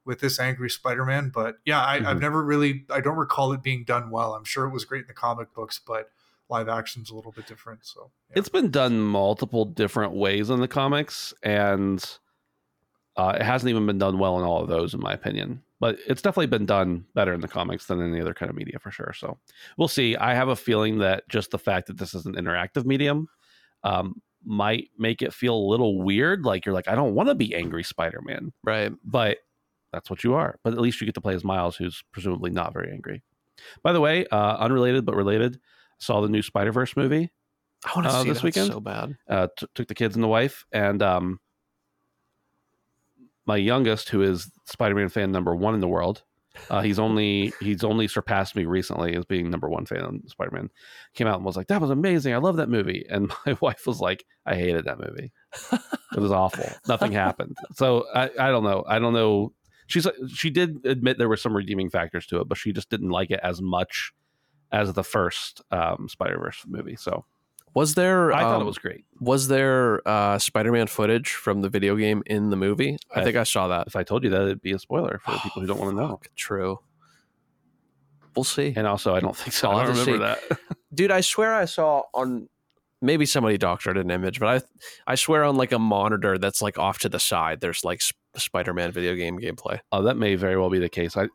with 0.07 0.21
this 0.21 0.39
angry 0.41 0.71
Spider-Man. 0.71 1.31
But 1.35 1.57
yeah, 1.67 1.83
I, 1.85 1.97
I've 1.97 2.17
Mhm. 2.17 2.21
never 2.21 2.43
really 2.43 2.87
I 2.91 3.01
don't 3.01 3.17
recall 3.17 3.53
it 3.53 3.63
being 3.63 3.85
done 3.85 4.11
well. 4.11 4.35
I'm 4.35 4.45
sure 4.45 4.65
it 4.67 4.73
was 4.73 4.85
great 4.87 5.03
in 5.03 5.07
the 5.09 5.13
comic 5.15 5.53
books, 5.53 5.79
but 5.85 6.11
live 6.49 6.69
action's 6.69 7.11
a 7.11 7.15
little 7.15 7.33
bit 7.33 7.47
different. 7.47 7.85
So 7.85 8.11
yeah. 8.31 8.39
it's 8.39 8.49
been 8.49 8.71
done 8.71 9.01
multiple 9.01 9.65
different 9.65 10.13
ways 10.15 10.49
in 10.49 10.61
the 10.61 10.69
comics 10.69 11.35
and 11.43 12.03
uh, 13.17 13.33
it 13.35 13.43
hasn't 13.43 13.69
even 13.71 13.85
been 13.87 13.99
done 13.99 14.19
well 14.19 14.39
in 14.39 14.45
all 14.45 14.63
of 14.63 14.69
those 14.69 14.95
in 14.95 15.01
my 15.01 15.13
opinion 15.13 15.63
but 15.81 15.99
it's 16.07 16.23
definitely 16.23 16.47
been 16.47 16.67
done 16.67 17.05
better 17.15 17.33
in 17.35 17.41
the 17.41 17.49
comics 17.49 17.87
than 17.87 18.01
any 18.01 18.21
other 18.21 18.35
kind 18.35 18.49
of 18.51 18.57
media 18.57 18.79
for 18.79 18.91
sure 18.91 19.13
so 19.17 19.39
we'll 19.79 19.89
see 19.89 20.15
i 20.17 20.35
have 20.35 20.49
a 20.49 20.57
feeling 20.57 20.99
that 20.99 21.27
just 21.29 21.51
the 21.51 21.59
fact 21.59 21.87
that 21.87 21.97
this 21.97 22.13
is 22.15 22.27
an 22.27 22.35
interactive 22.35 22.85
medium 22.85 23.27
um, 23.85 24.21
might 24.45 24.91
make 24.99 25.23
it 25.23 25.33
feel 25.33 25.55
a 25.57 25.69
little 25.71 26.03
weird 26.03 26.45
like 26.45 26.67
you're 26.67 26.75
like 26.75 26.89
i 26.89 26.95
don't 26.95 27.15
want 27.15 27.29
to 27.29 27.35
be 27.35 27.55
angry 27.55 27.83
spider-man 27.83 28.53
Right. 28.63 28.93
but 29.03 29.39
that's 29.97 30.11
what 30.11 30.23
you 30.23 30.35
are 30.35 30.59
but 30.63 30.73
at 30.75 30.79
least 30.81 31.01
you 31.01 31.07
get 31.07 31.15
to 31.15 31.21
play 31.21 31.35
as 31.35 31.43
miles 31.43 31.75
who's 31.77 32.05
presumably 32.13 32.51
not 32.51 32.73
very 32.75 32.93
angry 32.93 33.23
by 33.83 33.93
the 33.93 34.01
way 34.01 34.27
uh, 34.31 34.57
unrelated 34.59 35.05
but 35.07 35.17
related 35.17 35.59
saw 35.99 36.21
the 36.21 36.29
new 36.29 36.43
spider-verse 36.43 36.95
movie 36.97 37.33
I 37.85 37.91
want 37.95 38.07
to 38.09 38.13
Uh, 38.15 38.23
see 38.23 38.29
this 38.31 38.43
weekend? 38.43 38.69
so 38.73 38.81
bad. 38.81 39.17
uh, 39.29 39.49
t- 39.57 39.67
took 39.75 39.87
the 39.89 39.95
kids 39.95 40.15
and 40.17 40.23
the 40.25 40.29
wife, 40.29 40.65
and 40.73 41.03
um, 41.03 41.41
my 43.47 43.57
youngest, 43.57 44.09
who 44.09 44.23
is 44.23 44.51
Spider-Man 44.65 45.09
fan 45.09 45.31
number 45.31 45.55
one 45.55 45.75
in 45.75 45.81
the 45.81 45.87
world, 45.89 46.23
uh, 46.71 46.81
he's 46.81 46.99
only 46.99 47.53
he's 47.61 47.85
only 47.85 48.09
surpassed 48.09 48.57
me 48.57 48.65
recently 48.65 49.15
as 49.15 49.25
being 49.27 49.51
number 49.51 49.69
one 49.69 49.85
fan 49.85 50.01
of 50.01 50.15
Spider-Man. 50.27 50.71
Came 51.15 51.27
out 51.27 51.37
and 51.37 51.45
was 51.45 51.57
like, 51.57 51.67
"That 51.69 51.83
was 51.83 51.91
amazing! 51.91 52.33
I 52.33 52.39
love 52.39 52.57
that 52.57 52.71
movie." 52.71 53.05
And 53.11 53.31
my 53.47 53.57
wife 53.61 53.87
was 53.87 54.01
like, 54.01 54.25
"I 54.47 54.55
hated 54.57 54.87
that 54.87 54.99
movie. 54.99 55.33
It 56.17 56.21
was 56.21 56.33
awful. 56.33 56.67
Nothing 56.89 57.13
happened." 57.13 57.57
So 57.75 58.07
I, 58.15 58.31
I 58.39 58.51
don't 58.51 58.65
know. 58.65 58.85
I 58.89 58.99
don't 58.99 59.13
know. 59.13 59.53
She's 59.87 60.07
she 60.35 60.51
did 60.51 60.85
admit 60.85 61.19
there 61.19 61.29
were 61.29 61.37
some 61.37 61.57
redeeming 61.57 61.91
factors 61.91 62.27
to 62.29 62.41
it, 62.41 62.49
but 62.49 62.59
she 62.59 62.73
just 62.73 62.91
didn't 62.91 63.11
like 63.11 63.31
it 63.31 63.41
as 63.43 63.63
much 63.63 64.13
as 64.73 64.93
the 64.95 65.05
first 65.05 65.63
um, 65.71 66.09
Spider-Verse 66.09 66.65
movie. 66.67 66.97
So 66.97 67.25
Was 67.75 67.95
there? 67.95 68.33
I 68.33 68.41
thought 68.41 68.57
it 68.57 68.61
um, 68.63 68.67
was 68.67 68.79
great. 68.79 69.05
Was 69.21 69.47
there 69.49 70.01
uh, 70.09 70.39
Spider-Man 70.39 70.89
footage 70.89 71.31
from 71.33 71.63
the 71.63 71.69
video 71.69 71.95
game 71.95 72.23
in 72.27 72.51
the 72.51 72.57
movie? 72.57 72.99
I 73.15 73.21
I- 73.21 73.25
think 73.25 73.37
I 73.37 73.45
saw 73.45 73.69
that. 73.69 73.87
If 73.87 73.95
I 73.97 74.03
told 74.03 74.25
you 74.25 74.31
that, 74.31 74.43
it'd 74.43 74.61
be 74.63 74.73
a 74.73 74.79
spoiler 74.79 75.21
for 75.25 75.31
the 75.33 75.39
people 75.39 75.61
who 75.63 75.69
don't 75.69 75.79
want 75.79 75.93
to 75.93 75.97
know. 75.97 76.21
True. 76.35 76.81
We'll 78.35 78.45
see. 78.45 78.73
And 78.77 78.87
also, 78.87 79.15
I 79.15 79.21
don't 79.21 79.37
think 79.37 79.53
so. 79.53 79.71
I'll 79.71 79.79
I 79.79 79.87
don't 79.87 79.97
have 79.97 80.05
to 80.05 80.13
remember 80.13 80.37
that. 80.49 80.59
Dude, 80.93 81.11
I 81.11 81.21
swear 81.21 81.55
I 81.55 81.65
saw 81.65 82.03
on 82.13 82.49
maybe 83.03 83.27
somebody 83.27 83.59
doctored 83.59 83.97
an 83.99 84.11
image, 84.11 84.41
but 84.41 84.63
I 85.07 85.13
I 85.13 85.15
swear 85.15 85.45
on 85.45 85.57
like 85.57 85.73
a 85.73 85.79
monitor 85.79 86.39
that's 86.39 86.63
like 86.63 86.79
off 86.79 86.99
to 87.01 87.09
the 87.09 87.19
side, 87.21 87.61
there's 87.61 87.85
like 87.85 88.01
Sp- 88.03 88.17
Spider-Man 88.37 88.93
video 88.93 89.15
game 89.15 89.39
gameplay. 89.39 89.79
Oh, 89.93 90.03
that 90.03 90.17
may 90.17 90.35
very 90.35 90.59
well 90.59 90.69
be 90.71 90.79
the 90.79 90.89
case. 90.89 91.17
I 91.17 91.29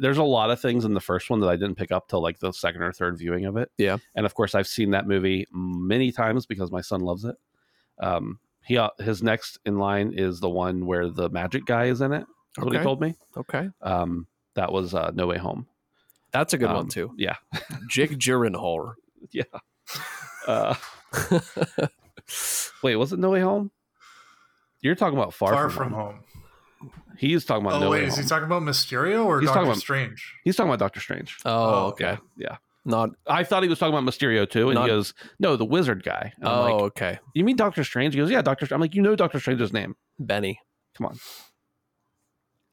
there's 0.00 0.18
a 0.18 0.22
lot 0.24 0.50
of 0.50 0.60
things 0.60 0.84
in 0.84 0.94
the 0.94 1.00
first 1.00 1.30
one 1.30 1.40
that 1.40 1.48
I 1.48 1.56
didn't 1.56 1.76
pick 1.76 1.92
up 1.92 2.08
till 2.08 2.20
like 2.22 2.38
the 2.40 2.52
second 2.52 2.82
or 2.82 2.92
third 2.92 3.16
viewing 3.18 3.44
of 3.46 3.56
it. 3.56 3.70
Yeah. 3.78 3.98
and 4.14 4.26
of 4.26 4.34
course 4.34 4.54
I've 4.54 4.66
seen 4.66 4.90
that 4.90 5.06
movie 5.06 5.46
many 5.52 6.10
times 6.12 6.46
because 6.46 6.70
my 6.72 6.80
son 6.80 7.00
loves 7.00 7.24
it. 7.24 7.36
Um, 8.00 8.38
he 8.64 8.76
uh, 8.76 8.90
his 8.98 9.22
next 9.22 9.58
in 9.64 9.78
line 9.78 10.12
is 10.14 10.40
the 10.40 10.48
one 10.50 10.84
where 10.86 11.08
the 11.08 11.28
magic 11.30 11.64
guy 11.64 11.86
is 11.86 12.00
in 12.00 12.12
it. 12.12 12.26
That's 12.56 12.64
what 12.66 12.76
he 12.76 12.82
told 12.82 13.00
me. 13.00 13.14
Okay, 13.36 13.68
Um, 13.82 14.26
that 14.54 14.72
was 14.72 14.94
uh, 14.94 15.10
No 15.14 15.26
Way 15.28 15.38
Home. 15.38 15.66
that's 16.32 16.52
a 16.54 16.58
good 16.58 16.68
Um, 16.70 16.76
one 16.76 16.88
too. 16.88 17.12
Yeah, 17.16 17.36
Jig 17.88 18.18
Gyllenhaal. 18.18 18.94
yeah. 19.32 19.44
Uh, 20.46 20.74
wait, 22.82 22.96
was 22.96 23.12
it 23.12 23.18
No 23.18 23.30
Way 23.30 23.40
Home? 23.40 23.70
You're 24.80 24.94
talking 24.94 25.18
about 25.18 25.34
Far, 25.34 25.52
Far, 25.52 25.70
from, 25.70 25.84
from, 25.88 25.92
home. 25.92 26.14
home. 26.80 26.92
He's 27.16 27.44
talking 27.44 27.66
about 27.66 27.78
Oh 27.78 27.84
No 27.84 27.90
wait, 27.90 28.02
Way 28.02 28.06
is 28.06 28.14
Home. 28.14 28.22
he 28.22 28.28
talking 28.28 28.44
about 28.46 28.62
Mysterio 28.62 29.24
or 29.24 29.40
He's 29.40 29.48
Doctor 29.48 29.58
talking 29.60 29.70
about- 29.72 29.80
Strange? 29.80 30.34
He's 30.44 30.56
talking 30.56 30.70
about 30.70 30.78
Doctor 30.78 31.00
Strange. 31.00 31.36
Oh, 31.44 31.50
Oh, 31.50 31.86
okay. 31.88 32.18
Yeah. 32.36 32.58
Not. 32.84 33.10
I 33.26 33.44
thought 33.44 33.62
he 33.64 33.68
was 33.68 33.78
talking 33.78 33.92
about 33.96 34.08
Mysterio 34.10 34.48
too, 34.48 34.68
and 34.70 34.76
Not- 34.76 34.84
he 34.84 34.88
goes, 34.90 35.12
"No, 35.38 35.56
the 35.56 35.64
wizard 35.64 36.02
guy." 36.04 36.32
And 36.38 36.48
I'm 36.48 36.58
Oh, 36.58 36.62
like, 36.62 36.82
okay. 36.84 37.18
"You 37.34 37.44
mean 37.44 37.56
Doctor 37.56 37.84
Strange?" 37.84 38.14
He 38.14 38.20
goes, 38.20 38.30
"Yeah, 38.30 38.40
Doctor." 38.40 38.66
I'm 38.72 38.80
like, 38.80 38.94
"You 38.94 39.02
know 39.02 39.14
Doctor 39.14 39.40
Strange's 39.40 39.72
name? 39.74 39.94
Benny. 40.18 40.60
Come 40.96 41.06
on." 41.06 41.18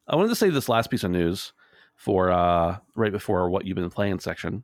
I 0.08 0.16
wanted 0.16 0.30
to 0.30 0.36
say 0.36 0.50
this 0.52 0.70
last 0.70 0.90
piece 0.90 1.04
of 1.04 1.12
news 1.12 1.52
for 1.96 2.30
uh, 2.32 2.78
right 2.96 3.12
before 3.12 3.50
what 3.50 3.66
you've 3.66 3.76
been 3.76 3.90
playing 3.90 4.20
section. 4.20 4.64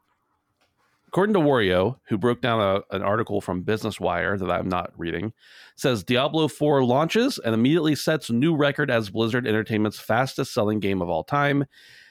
According 1.12 1.34
to 1.34 1.42
Wario, 1.42 1.98
who 2.08 2.18
broke 2.18 2.42
down 2.42 2.62
a, 2.62 2.96
an 2.96 3.02
article 3.02 3.42
from 3.42 3.64
Business 3.64 4.00
Wire 4.00 4.38
that 4.38 4.50
I'm 4.50 4.70
not 4.70 4.94
reading, 4.96 5.34
says 5.76 6.06
Diablo 6.06 6.48
4 6.48 6.86
launches 6.86 7.38
and 7.38 7.54
immediately 7.54 7.96
sets 7.96 8.30
new 8.30 8.56
record 8.56 8.90
as 8.90 9.10
Blizzard 9.10 9.46
Entertainment's 9.46 10.00
fastest 10.00 10.54
selling 10.54 10.80
game 10.80 11.02
of 11.02 11.10
all 11.10 11.26
time. 11.26 11.66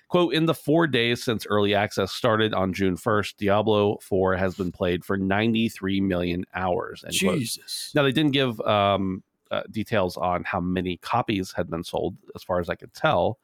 Quote, 0.08 0.34
in 0.34 0.44
the 0.44 0.52
four 0.52 0.86
days 0.86 1.24
since 1.24 1.46
early 1.46 1.74
access 1.74 2.12
started 2.12 2.52
on 2.52 2.74
June 2.74 2.94
1st, 2.94 3.36
Diablo 3.38 3.96
4 4.02 4.36
has 4.36 4.54
been 4.54 4.70
played 4.70 5.02
for 5.02 5.16
93 5.16 6.02
million 6.02 6.44
hours. 6.52 7.02
End 7.02 7.14
quote. 7.22 7.38
Jesus. 7.38 7.92
Now, 7.94 8.02
they 8.02 8.12
didn't 8.12 8.32
give 8.32 8.60
um, 8.60 9.22
uh, 9.50 9.62
details 9.70 10.18
on 10.18 10.44
how 10.44 10.60
many 10.60 10.98
copies 10.98 11.52
had 11.52 11.70
been 11.70 11.84
sold, 11.84 12.18
as 12.34 12.42
far 12.42 12.60
as 12.60 12.68
I 12.68 12.74
could 12.74 12.92
tell, 12.92 13.38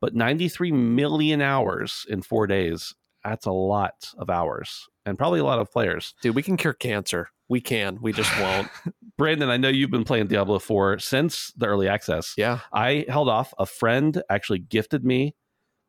but 0.00 0.14
93 0.14 0.72
million 0.72 1.42
hours 1.42 2.06
in 2.08 2.22
four 2.22 2.46
days, 2.46 2.94
that's 3.22 3.44
a 3.44 3.52
lot 3.52 4.10
of 4.16 4.30
hours 4.30 4.88
and 5.06 5.18
probably 5.18 5.40
a 5.40 5.44
lot 5.44 5.58
of 5.58 5.70
players. 5.70 6.14
Dude, 6.22 6.34
we 6.34 6.42
can 6.42 6.56
cure 6.56 6.72
cancer. 6.72 7.28
We 7.48 7.60
can. 7.60 7.98
We 8.00 8.12
just 8.12 8.30
won't. 8.40 8.68
Brandon, 9.18 9.50
I 9.50 9.56
know 9.56 9.68
you've 9.68 9.90
been 9.90 10.04
playing 10.04 10.26
Diablo 10.26 10.58
4 10.58 10.98
since 10.98 11.52
the 11.56 11.66
early 11.66 11.88
access. 11.88 12.34
yeah. 12.36 12.60
I 12.72 13.04
held 13.08 13.28
off. 13.28 13.54
A 13.58 13.66
friend 13.66 14.22
actually 14.28 14.58
gifted 14.58 15.04
me 15.04 15.36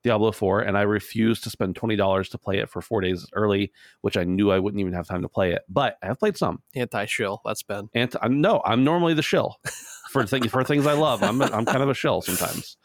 Diablo 0.03 0.31
4, 0.31 0.61
and 0.61 0.77
I 0.77 0.83
refused 0.83 1.43
to 1.45 1.49
spend 1.49 1.73
$20 1.73 2.29
to 2.29 2.37
play 2.37 2.59
it 2.59 2.69
for 2.69 2.79
four 2.79 3.01
days 3.01 3.25
early, 3.33 3.71
which 4.01 4.17
I 4.17 4.23
knew 4.23 4.51
I 4.51 4.59
wouldn't 4.59 4.79
even 4.79 4.93
have 4.93 5.07
time 5.07 5.23
to 5.23 5.27
play 5.27 5.51
it. 5.53 5.63
But 5.67 5.97
I 6.03 6.05
have 6.05 6.19
played 6.19 6.37
some. 6.37 6.61
Anti 6.75 7.05
shill. 7.05 7.41
That's 7.43 7.63
Ben. 7.63 7.89
And 7.95 8.15
I'm, 8.21 8.39
no, 8.39 8.61
I'm 8.65 8.83
normally 8.83 9.15
the 9.15 9.23
shill 9.23 9.55
for 10.11 10.23
things 10.27 10.51
for 10.51 10.63
things 10.63 10.85
I 10.85 10.93
love. 10.93 11.23
I'm 11.23 11.41
I'm 11.41 11.65
kind 11.65 11.81
of 11.81 11.89
a 11.89 11.95
shill 11.95 12.21
sometimes. 12.21 12.77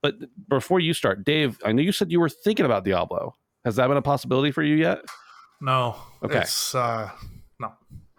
But 0.00 0.14
before 0.48 0.80
you 0.80 0.94
start, 0.94 1.24
Dave, 1.24 1.58
I 1.64 1.72
know 1.72 1.82
you 1.82 1.92
said 1.92 2.10
you 2.10 2.20
were 2.20 2.30
thinking 2.30 2.64
about 2.64 2.84
Diablo. 2.84 3.34
Has 3.66 3.76
that 3.76 3.86
been 3.88 3.98
a 3.98 4.02
possibility 4.02 4.50
for 4.50 4.62
you 4.62 4.76
yet? 4.76 5.00
No. 5.62 5.96
Okay. 6.22 6.40
It's 6.40 6.74
uh 6.74 7.10
no. 7.60 7.72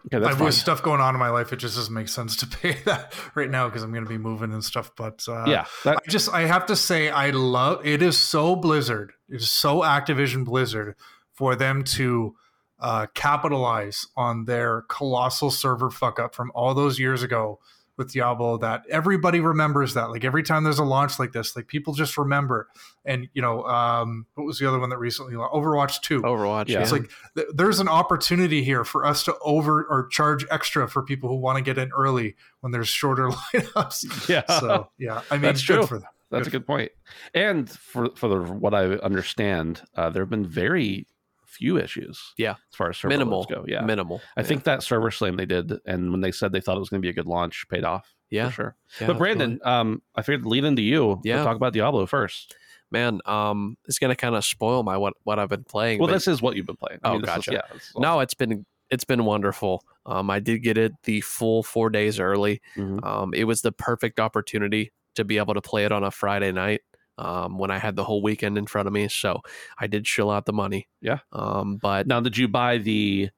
Okay, 0.06 0.18
that's 0.18 0.32
I've 0.32 0.38
fine. 0.38 0.52
stuff 0.52 0.82
going 0.82 1.00
on 1.00 1.14
in 1.14 1.20
my 1.20 1.28
life, 1.28 1.52
it 1.52 1.56
just 1.56 1.76
doesn't 1.76 1.92
make 1.92 2.08
sense 2.08 2.36
to 2.36 2.46
pay 2.58 2.72
that 2.84 3.14
right 3.34 3.50
now 3.50 3.68
because 3.68 3.82
I'm 3.82 3.92
going 3.92 4.04
to 4.04 4.08
be 4.08 4.18
moving 4.18 4.52
and 4.52 4.64
stuff. 4.64 4.90
But 4.96 5.24
uh, 5.28 5.44
yeah, 5.46 5.66
that, 5.84 5.98
I 5.98 6.10
just 6.10 6.32
I 6.32 6.42
have 6.42 6.66
to 6.66 6.76
say 6.76 7.10
I 7.10 7.30
love 7.30 7.86
it 7.86 8.02
is 8.02 8.18
so 8.18 8.56
Blizzard. 8.56 9.12
It 9.28 9.36
is 9.36 9.50
so 9.50 9.80
Activision 9.80 10.44
Blizzard 10.44 10.96
for 11.32 11.54
them 11.54 11.84
to 11.84 12.34
uh, 12.80 13.06
capitalize 13.14 14.06
on 14.16 14.46
their 14.46 14.82
colossal 14.88 15.50
server 15.50 15.90
fuck 15.90 16.18
up 16.18 16.34
from 16.34 16.50
all 16.54 16.74
those 16.74 16.98
years 16.98 17.22
ago 17.22 17.60
with 17.96 18.12
Diablo 18.12 18.58
that 18.58 18.82
everybody 18.90 19.40
remembers 19.40 19.94
that. 19.94 20.10
Like 20.10 20.24
every 20.24 20.42
time 20.42 20.64
there's 20.64 20.78
a 20.78 20.84
launch 20.84 21.18
like 21.18 21.32
this, 21.32 21.54
like 21.54 21.66
people 21.68 21.92
just 21.94 22.18
remember. 22.18 22.68
And 23.04 23.28
you 23.34 23.42
know, 23.42 23.64
um, 23.64 24.26
what 24.34 24.44
was 24.44 24.58
the 24.58 24.68
other 24.68 24.78
one 24.78 24.90
that 24.90 24.98
recently 24.98 25.36
launched? 25.36 25.54
Overwatch 25.54 26.00
2. 26.02 26.22
Overwatch. 26.22 26.68
Yeah. 26.68 26.80
It's 26.82 26.92
like 26.92 27.10
th- 27.36 27.48
there's 27.54 27.80
an 27.80 27.88
opportunity 27.88 28.64
here 28.64 28.84
for 28.84 29.04
us 29.04 29.24
to 29.24 29.36
over 29.42 29.84
or 29.84 30.08
charge 30.08 30.44
extra 30.50 30.88
for 30.88 31.02
people 31.02 31.28
who 31.28 31.36
want 31.36 31.58
to 31.58 31.62
get 31.62 31.78
in 31.78 31.90
early 31.96 32.34
when 32.60 32.72
there's 32.72 32.88
shorter 32.88 33.28
lineups. 33.54 34.28
yeah. 34.28 34.44
So 34.60 34.88
yeah, 34.98 35.22
I 35.30 35.34
mean, 35.34 35.42
That's 35.42 35.64
good 35.66 35.76
true. 35.76 35.86
for 35.86 35.98
them. 35.98 36.08
That's 36.30 36.48
a 36.48 36.50
good 36.50 36.66
point. 36.66 36.90
And 37.32 37.70
for 37.70 38.10
for 38.16 38.28
the, 38.28 38.38
what 38.40 38.74
I 38.74 38.86
understand, 38.94 39.82
uh, 39.94 40.10
there 40.10 40.22
have 40.22 40.30
been 40.30 40.46
very 40.46 41.06
few 41.54 41.78
issues. 41.78 42.34
Yeah. 42.36 42.52
as 42.52 42.76
far 42.76 42.90
as 42.90 42.96
server 42.98 43.08
minimal. 43.14 43.44
go. 43.44 43.64
Yeah, 43.66 43.82
Minimal. 43.82 44.20
I 44.36 44.42
think 44.42 44.64
that 44.64 44.82
server 44.82 45.10
slam 45.10 45.36
they 45.36 45.46
did, 45.46 45.72
and 45.86 46.10
when 46.10 46.20
they 46.20 46.32
said 46.32 46.52
they 46.52 46.60
thought 46.60 46.76
it 46.76 46.80
was 46.80 46.88
going 46.90 47.00
to 47.00 47.06
be 47.06 47.10
a 47.10 47.14
good 47.14 47.26
launch, 47.26 47.66
paid 47.68 47.84
off. 47.84 48.14
Yeah. 48.30 48.48
for 48.48 48.52
sure. 48.54 48.76
Yeah, 49.00 49.06
but 49.08 49.18
Brandon, 49.18 49.60
um, 49.64 50.02
I 50.16 50.22
figured 50.22 50.44
lead 50.46 50.64
into 50.64 50.82
you. 50.82 51.20
Yeah. 51.24 51.44
talk 51.44 51.56
about 51.56 51.72
Diablo 51.72 52.06
first. 52.06 52.54
man, 52.90 53.20
um, 53.26 53.76
it's 53.86 53.98
gonna 53.98 54.14
kind 54.16 54.34
of 54.36 54.44
spoil 54.44 54.82
my 54.82 54.96
what 54.96 55.14
what 55.24 55.38
I've 55.38 55.48
been 55.48 55.64
playing. 55.64 55.98
Well, 55.98 56.08
but- 56.08 56.14
this 56.14 56.26
is 56.28 56.40
what 56.42 56.54
you've 56.56 56.66
been 56.66 56.76
playing. 56.76 57.00
Oh, 57.04 57.14
this 57.20 57.28
is- 57.30 57.34
gotcha. 57.36 57.52
yeah, 57.52 57.60
this 57.72 57.92
no, 57.96 58.20
it's 58.20 58.34
been 58.34 58.64
it's 58.90 59.04
been 59.04 59.24
wonderful. 59.24 59.82
Um, 60.06 60.30
I 60.30 60.38
did 60.40 60.58
get 60.62 60.76
it 60.78 60.92
the 61.04 61.20
full 61.22 61.62
four 61.62 61.90
days 61.90 62.18
early. 62.20 62.60
Mhm. 62.76 63.04
Um, 63.04 63.34
it 63.34 63.44
was 63.44 63.62
the 63.62 63.72
perfect 63.72 64.20
opportunity 64.20 64.92
to 65.14 65.24
be 65.24 65.38
able 65.38 65.54
to 65.54 65.60
play 65.62 65.84
it 65.84 65.92
on 65.92 66.04
a 66.04 66.10
Friday 66.10 66.52
night. 66.52 66.82
Um, 67.16 67.58
when 67.58 67.70
I 67.70 67.78
had 67.78 67.94
the 67.96 68.02
whole 68.04 68.22
weekend 68.22 68.58
in 68.58 68.66
front 68.66 68.88
of 68.88 68.92
me, 68.92 69.06
so 69.08 69.40
I 69.78 69.86
did 69.86 70.04
chill 70.04 70.30
out 70.30 70.46
the 70.46 70.52
money. 70.52 70.88
Yeah. 71.00 71.18
Um, 71.32 71.76
but 71.76 72.06
Now, 72.08 72.20
did 72.20 72.36
you 72.36 72.48
buy 72.48 72.78
the 72.78 73.30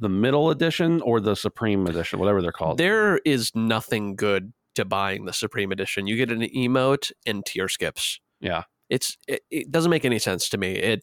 the 0.00 0.08
middle 0.08 0.50
edition 0.50 1.00
or 1.02 1.18
the 1.20 1.34
Supreme 1.34 1.86
edition, 1.88 2.20
whatever 2.20 2.40
they're 2.40 2.52
called? 2.52 2.78
there 2.78 3.18
is 3.24 3.50
nothing 3.56 4.14
good 4.14 4.52
to 4.76 4.84
buying 4.84 5.24
the 5.24 5.32
Supreme 5.32 5.72
Edition. 5.72 6.06
You 6.06 6.16
get 6.16 6.30
an 6.30 6.42
emote 6.42 7.10
and 7.26 7.44
tier 7.44 7.68
skips. 7.68 8.20
Yeah. 8.40 8.62
It's 8.88 9.16
it, 9.26 9.40
it 9.50 9.70
doesn't 9.72 9.90
make 9.90 10.04
any 10.04 10.20
sense 10.20 10.48
to 10.50 10.56
me. 10.58 10.74
It 10.74 11.02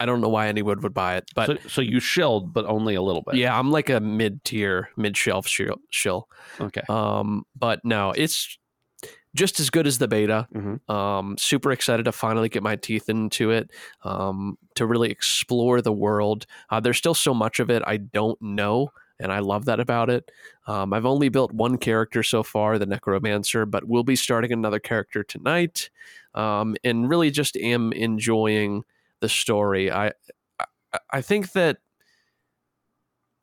I 0.00 0.06
don't 0.06 0.22
know 0.22 0.30
why 0.30 0.48
anyone 0.48 0.80
would 0.80 0.94
buy 0.94 1.16
it, 1.16 1.24
but 1.34 1.46
so, 1.46 1.56
so 1.68 1.80
you 1.82 2.00
shilled, 2.00 2.54
but 2.54 2.64
only 2.64 2.94
a 2.94 3.02
little 3.02 3.20
bit. 3.20 3.34
yeah, 3.34 3.56
I'm 3.58 3.70
like 3.70 3.90
a 3.90 4.00
mid 4.00 4.42
tier, 4.44 4.88
mid 4.96 5.14
shelf 5.14 5.46
shill. 5.46 5.76
shill. 5.90 6.26
Okay. 6.58 6.80
Um, 6.88 7.42
but 7.54 7.80
no, 7.84 8.12
it's 8.16 8.56
just 9.34 9.60
as 9.60 9.70
good 9.70 9.86
as 9.86 9.98
the 9.98 10.08
beta. 10.08 10.48
Mhm. 10.54 10.88
Um, 10.90 11.36
super 11.38 11.70
excited 11.72 12.04
to 12.04 12.12
finally 12.12 12.48
get 12.48 12.62
my 12.62 12.76
teeth 12.76 13.08
into 13.08 13.50
it. 13.50 13.70
Um, 14.04 14.58
to 14.74 14.86
really 14.86 15.10
explore 15.10 15.80
the 15.82 15.92
world. 15.92 16.46
Uh, 16.70 16.80
there's 16.80 16.98
still 16.98 17.14
so 17.14 17.34
much 17.34 17.60
of 17.60 17.70
it 17.70 17.82
I 17.86 17.98
don't 17.98 18.40
know, 18.42 18.92
and 19.18 19.32
I 19.32 19.40
love 19.40 19.66
that 19.66 19.80
about 19.80 20.10
it. 20.10 20.30
Um, 20.66 20.92
I've 20.92 21.06
only 21.06 21.28
built 21.28 21.52
one 21.52 21.78
character 21.78 22.22
so 22.22 22.42
far, 22.42 22.78
the 22.78 22.86
Necromancer, 22.86 23.66
but 23.66 23.84
we'll 23.86 24.04
be 24.04 24.16
starting 24.16 24.52
another 24.52 24.78
character 24.80 25.22
tonight. 25.22 25.90
Um, 26.34 26.76
and 26.84 27.08
really 27.08 27.30
just 27.30 27.56
am 27.56 27.92
enjoying 27.92 28.84
the 29.20 29.28
story. 29.28 29.90
I 29.92 30.12
I, 30.92 30.98
I 31.12 31.20
think 31.22 31.52
that 31.52 31.78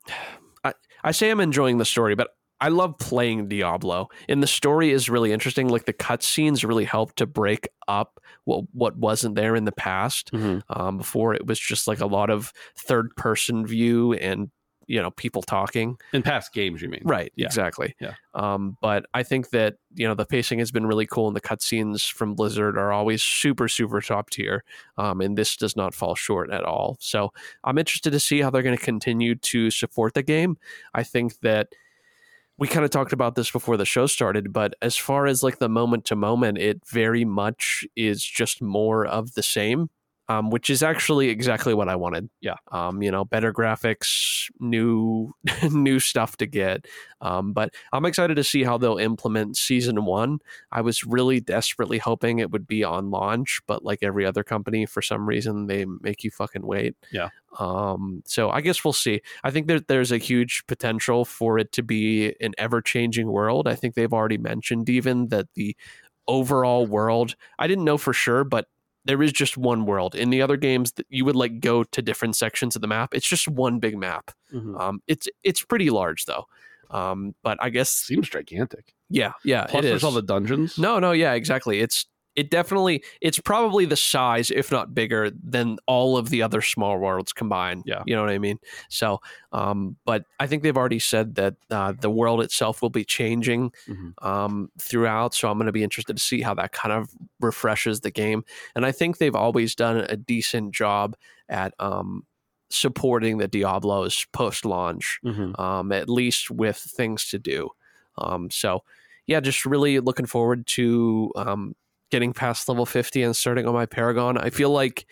I, 0.64 0.74
I 1.04 1.12
say 1.12 1.30
I'm 1.30 1.40
enjoying 1.40 1.78
the 1.78 1.84
story, 1.84 2.14
but 2.14 2.30
I 2.60 2.68
love 2.68 2.98
playing 2.98 3.48
Diablo, 3.48 4.08
and 4.28 4.42
the 4.42 4.46
story 4.48 4.90
is 4.90 5.08
really 5.08 5.32
interesting. 5.32 5.68
Like 5.68 5.84
the 5.86 5.92
cutscenes 5.92 6.66
really 6.66 6.84
help 6.84 7.14
to 7.16 7.26
break 7.26 7.68
up 7.86 8.20
what 8.44 8.64
what 8.72 8.96
wasn't 8.96 9.34
there 9.36 9.54
in 9.54 9.64
the 9.64 9.72
past. 9.72 10.32
Mhm. 10.32 10.62
Um, 10.70 10.98
before 10.98 11.34
it 11.34 11.46
was 11.46 11.58
just 11.60 11.86
like 11.86 12.00
a 12.00 12.06
lot 12.06 12.30
of 12.30 12.52
third 12.76 13.14
person 13.16 13.66
view 13.66 14.12
and 14.14 14.50
you 14.88 15.00
know 15.00 15.10
people 15.12 15.42
talking. 15.42 15.98
In 16.12 16.22
past 16.22 16.52
games, 16.52 16.80
you 16.82 16.88
mean? 16.88 17.02
Right. 17.04 17.30
Yeah. 17.36 17.46
Exactly. 17.46 17.94
Yeah. 18.00 18.14
Um, 18.34 18.76
but 18.80 19.04
I 19.14 19.22
think 19.22 19.50
that 19.50 19.76
you 19.94 20.08
know 20.08 20.14
the 20.14 20.24
pacing 20.26 20.58
has 20.60 20.72
been 20.72 20.86
really 20.86 21.06
cool, 21.06 21.28
and 21.28 21.36
the 21.36 21.40
cutscenes 21.42 22.10
from 22.10 22.34
Blizzard 22.34 22.76
are 22.78 22.90
always 22.92 23.22
super, 23.22 23.68
super 23.68 24.00
top 24.00 24.30
tier. 24.30 24.64
Um, 24.96 25.20
and 25.20 25.36
this 25.38 25.56
does 25.56 25.76
not 25.76 25.94
fall 25.94 26.14
short 26.14 26.50
at 26.50 26.64
all. 26.64 26.96
So 27.00 27.32
I'm 27.64 27.78
interested 27.78 28.10
to 28.12 28.20
see 28.20 28.40
how 28.40 28.50
they're 28.50 28.62
going 28.62 28.76
to 28.78 28.82
continue 28.84 29.34
to 29.36 29.70
support 29.70 30.14
the 30.14 30.22
game. 30.22 30.56
I 30.94 31.02
think 31.04 31.38
that 31.40 31.68
we 32.58 32.66
kind 32.66 32.84
of 32.84 32.90
talked 32.90 33.12
about 33.12 33.36
this 33.36 33.50
before 33.50 33.76
the 33.76 33.84
show 33.84 34.06
started, 34.06 34.52
but 34.52 34.74
as 34.82 34.96
far 34.96 35.26
as 35.26 35.42
like 35.42 35.58
the 35.58 35.68
moment 35.68 36.04
to 36.06 36.16
moment, 36.16 36.58
it 36.58 36.82
very 36.86 37.24
much 37.24 37.86
is 37.96 38.22
just 38.24 38.60
more 38.60 39.06
of 39.06 39.34
the 39.34 39.42
same. 39.42 39.90
Um, 40.28 40.50
which 40.50 40.68
is 40.68 40.82
actually 40.82 41.30
exactly 41.30 41.72
what 41.72 41.88
I 41.88 41.96
wanted. 41.96 42.28
Yeah. 42.40 42.56
Um, 42.70 43.02
you 43.02 43.10
know, 43.10 43.24
better 43.24 43.52
graphics, 43.52 44.50
new 44.60 45.32
new 45.70 45.98
stuff 45.98 46.36
to 46.38 46.46
get. 46.46 46.86
Um, 47.20 47.52
but 47.52 47.74
I'm 47.92 48.04
excited 48.04 48.34
to 48.36 48.44
see 48.44 48.62
how 48.62 48.78
they'll 48.78 48.98
implement 48.98 49.56
season 49.56 50.04
one. 50.04 50.38
I 50.70 50.82
was 50.82 51.04
really 51.04 51.40
desperately 51.40 51.98
hoping 51.98 52.38
it 52.38 52.50
would 52.50 52.66
be 52.66 52.84
on 52.84 53.10
launch, 53.10 53.60
but 53.66 53.84
like 53.84 54.02
every 54.02 54.26
other 54.26 54.44
company, 54.44 54.86
for 54.86 55.02
some 55.02 55.26
reason 55.26 55.66
they 55.66 55.86
make 56.00 56.22
you 56.24 56.30
fucking 56.30 56.66
wait. 56.66 56.94
Yeah. 57.10 57.28
Um, 57.58 58.22
so 58.26 58.50
I 58.50 58.60
guess 58.60 58.84
we'll 58.84 58.92
see. 58.92 59.22
I 59.42 59.50
think 59.50 59.66
that 59.68 59.88
there's 59.88 60.12
a 60.12 60.18
huge 60.18 60.64
potential 60.66 61.24
for 61.24 61.58
it 61.58 61.72
to 61.72 61.82
be 61.82 62.34
an 62.40 62.52
ever 62.58 62.82
changing 62.82 63.28
world. 63.28 63.66
I 63.66 63.74
think 63.74 63.94
they've 63.94 64.12
already 64.12 64.38
mentioned 64.38 64.90
even 64.90 65.28
that 65.28 65.46
the 65.54 65.74
overall 66.28 66.86
world, 66.86 67.34
I 67.58 67.66
didn't 67.66 67.84
know 67.84 67.96
for 67.96 68.12
sure, 68.12 68.44
but 68.44 68.66
there 69.08 69.20
is 69.22 69.32
just 69.32 69.56
one 69.56 69.84
world. 69.86 70.14
In 70.14 70.30
the 70.30 70.40
other 70.40 70.56
games, 70.56 70.92
that 70.92 71.06
you 71.08 71.24
would 71.24 71.34
like 71.34 71.58
go 71.58 71.82
to 71.82 72.00
different 72.02 72.36
sections 72.36 72.76
of 72.76 72.82
the 72.82 72.88
map. 72.88 73.12
It's 73.14 73.26
just 73.26 73.48
one 73.48 73.80
big 73.80 73.98
map. 73.98 74.30
Mhm. 74.54 74.78
Um, 74.80 75.02
it's 75.08 75.26
it's 75.42 75.62
pretty 75.64 75.90
large 75.90 76.26
though. 76.26 76.44
Um, 76.90 77.34
but 77.42 77.58
I 77.60 77.68
guess 77.70 77.90
Seems 77.90 78.28
gigantic. 78.30 78.94
yeah, 79.10 79.32
yeah, 79.44 79.66
Plus, 79.66 79.84
it 79.84 79.88
there's 79.88 80.04
all 80.04 80.12
the 80.12 80.22
dungeons. 80.22 80.78
no, 80.78 80.98
no, 81.00 81.10
yeah, 81.12 81.32
exactly. 81.32 81.80
It's 81.80 82.06
it 82.38 82.50
definitely 82.50 83.02
it's 83.20 83.38
probably 83.40 83.84
the 83.84 83.96
size, 83.96 84.50
if 84.50 84.70
not 84.70 84.94
bigger, 84.94 85.30
than 85.30 85.78
all 85.86 86.16
of 86.16 86.30
the 86.30 86.40
other 86.42 86.62
small 86.62 86.98
worlds 86.98 87.32
combined. 87.32 87.82
Yeah. 87.86 88.02
you 88.06 88.14
know 88.14 88.22
what 88.22 88.30
I 88.30 88.38
mean. 88.38 88.58
So, 88.88 89.20
um, 89.52 89.96
but 90.04 90.24
I 90.40 90.46
think 90.46 90.62
they've 90.62 90.76
already 90.76 90.98
said 91.00 91.34
that 91.34 91.54
uh, 91.70 91.92
the 92.00 92.10
world 92.10 92.40
itself 92.42 92.80
will 92.82 92.90
be 92.90 93.04
changing 93.04 93.72
Mhm. 93.88 94.12
um, 94.24 94.70
throughout. 94.78 95.34
So 95.34 95.50
I'm 95.50 95.58
going 95.58 95.66
to 95.66 95.72
be 95.72 95.82
interested 95.84 96.16
to 96.16 96.22
see 96.22 96.40
how 96.42 96.54
that 96.54 96.72
kind 96.72 96.92
of 96.92 97.10
refreshes 97.40 98.00
the 98.00 98.10
game. 98.10 98.44
And 98.74 98.86
I 98.86 98.92
think 98.92 99.18
they've 99.18 99.34
always 99.34 99.74
done 99.74 99.96
a 100.08 100.16
decent 100.16 100.74
job 100.74 101.16
at 101.48 101.74
um, 101.80 102.24
supporting 102.70 103.38
the 103.38 103.48
Diablos 103.48 104.26
post 104.32 104.64
launch, 104.64 105.18
Mhm. 105.24 105.58
um, 105.58 105.92
at 105.92 106.08
least 106.08 106.50
with 106.50 106.76
things 106.76 107.26
to 107.30 107.38
do. 107.38 107.70
Um, 108.18 108.50
so 108.50 108.82
yeah, 109.26 109.40
just 109.40 109.64
really 109.66 110.00
looking 110.00 110.26
forward 110.26 110.66
to 110.68 111.32
um, 111.36 111.74
getting 112.10 112.32
past 112.32 112.68
level 112.68 112.86
50 112.86 113.22
and 113.22 113.36
starting 113.36 113.66
on 113.66 113.74
my 113.74 113.86
Paragon. 113.86 114.38
I 114.38 114.50
feel 114.50 114.70
like 114.70 115.06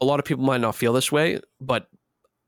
a 0.00 0.04
lot 0.04 0.18
of 0.18 0.24
people 0.24 0.44
might 0.44 0.60
not 0.60 0.74
feel 0.74 0.92
this 0.92 1.10
way, 1.12 1.40
but 1.60 1.86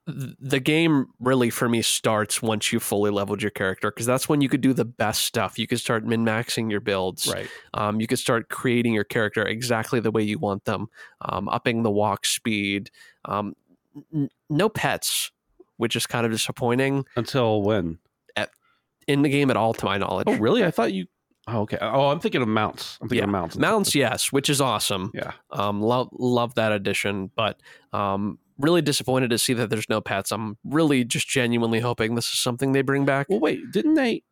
the 0.07 0.61
game 0.61 1.07
really 1.19 1.49
for 1.49 1.67
me 1.67 1.81
starts 1.81 2.43
once 2.43 2.73
you 2.73 2.79
fully 2.79 3.11
leveled 3.11 3.41
your 3.41 3.51
character 3.51 3.91
because 3.91 4.05
that's 4.05 4.29
when 4.29 4.43
you 4.43 4.51
could 4.51 4.61
do 4.61 4.75
the 4.75 4.85
best 4.85 5.23
stuff. 5.25 5.59
You 5.59 5.67
could 5.67 5.81
start 5.81 6.05
min 6.05 6.25
maxing 6.27 6.71
your 6.71 6.81
builds. 6.81 7.27
Right. 7.27 7.49
Um, 7.73 8.01
you 8.01 8.07
could 8.07 8.19
start 8.19 8.51
creating 8.51 8.93
your 8.93 9.05
character 9.05 9.43
exactly 9.43 10.01
the 10.01 10.11
way 10.11 10.23
you 10.23 10.39
want 10.39 10.67
them, 10.67 10.89
um, 11.23 11.49
upping 11.49 11.85
the 11.85 11.91
walk 11.91 12.27
speed. 12.27 12.91
Um, 13.25 13.55
n- 14.13 14.29
no 14.51 14.69
pets, 14.69 15.31
which 15.79 15.97
is 15.97 16.07
kind 16.07 16.27
of 16.27 16.33
disappointing 16.33 17.07
Until 17.17 17.63
when? 17.63 17.99
in 19.07 19.21
the 19.23 19.29
game 19.29 19.51
at 19.51 19.57
all, 19.57 19.75
to 19.75 19.85
my 19.85 19.99
knowledge. 19.99 20.25
Oh, 20.29 20.37
really? 20.39 20.65
I 20.65 20.71
thought 20.71 20.93
you. 20.93 21.07
Oh, 21.47 21.61
okay. 21.63 21.77
Oh, 21.81 22.09
I'm 22.11 22.21
thinking 22.21 22.41
of 22.43 22.49
mounts. 22.49 22.97
I'm 23.01 23.09
thinking 23.09 23.19
Yeah. 23.19 23.25
of 23.25 23.31
mounts. 23.31 23.57
Mounts, 23.57 23.95
yes, 23.95 24.33
which 24.33 24.49
is 24.49 24.61
awesome. 24.61 25.11
Yeah. 25.15 25.33
Um, 25.51 25.83
love 25.83 26.09
love 26.13 26.55
that 26.55 26.73
addition, 26.73 27.31
but 27.37 27.61
um, 27.93 28.39
really 28.59 28.81
disappointed 28.83 29.29
to 29.31 29.39
see 29.39 29.53
that 29.55 29.69
there's 29.69 29.89
no 29.89 30.01
pets. 30.01 30.33
I'm 30.33 30.57
really 30.65 31.05
just 31.05 31.29
genuinely 31.29 31.81
hoping 31.81 32.15
this 32.15 32.33
is 32.33 32.39
something 32.41 32.73
they 32.73 32.83
bring 32.83 33.05
back. 33.05 33.27
Well, 33.29 33.41
wait. 33.41 33.61
Didn't 33.73 33.95
they? 33.95 34.23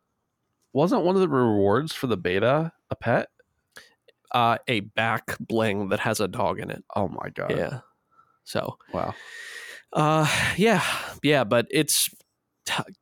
Wasn't 0.73 1.05
one 1.05 1.15
of 1.15 1.21
the 1.21 1.29
rewards 1.29 1.93
for 1.93 2.07
the 2.07 2.17
beta 2.17 2.73
a 2.91 2.97
pet? 2.97 3.29
Uh, 4.31 4.57
a 4.67 4.81
back 4.81 5.37
bling 5.39 5.91
that 5.91 6.01
has 6.01 6.19
a 6.19 6.29
dog 6.29 6.59
in 6.59 6.71
it. 6.71 6.83
Oh 6.97 7.09
my 7.09 7.29
god. 7.35 7.51
Yeah. 7.55 7.81
So, 8.45 8.79
Wow. 8.95 9.15
uh, 9.93 10.27
yeah, 10.57 10.83
yeah, 11.23 11.45
but 11.45 11.67
it's 11.71 12.09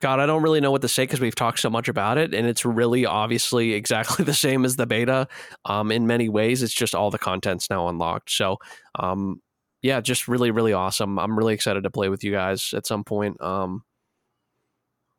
God. 0.00 0.20
I 0.20 0.26
don't 0.26 0.42
really 0.42 0.60
know 0.60 0.70
what 0.70 0.82
to 0.82 0.88
say 0.88 1.02
because 1.04 1.20
we've 1.20 1.34
talked 1.34 1.58
so 1.60 1.68
much 1.70 1.88
about 1.88 2.16
it, 2.18 2.34
and 2.34 2.46
it's 2.46 2.64
really 2.64 3.04
obviously 3.06 3.72
exactly 3.74 4.24
the 4.24 4.34
same 4.34 4.64
as 4.64 4.76
the 4.76 4.86
beta. 4.86 5.28
Um, 5.64 5.92
in 5.92 6.06
many 6.06 6.28
ways, 6.28 6.62
it's 6.62 6.72
just 6.74 6.94
all 6.94 7.10
the 7.10 7.18
content's 7.18 7.68
now 7.70 7.88
unlocked. 7.88 8.30
So, 8.30 8.56
um, 8.98 9.40
yeah, 9.82 10.00
just 10.00 10.28
really, 10.28 10.50
really 10.50 10.72
awesome. 10.72 11.18
I'm 11.18 11.36
really 11.38 11.54
excited 11.54 11.82
to 11.84 11.90
play 11.90 12.08
with 12.08 12.22
you 12.24 12.32
guys 12.32 12.72
at 12.74 12.86
some 12.86 13.04
point. 13.04 13.40
Um, 13.42 13.82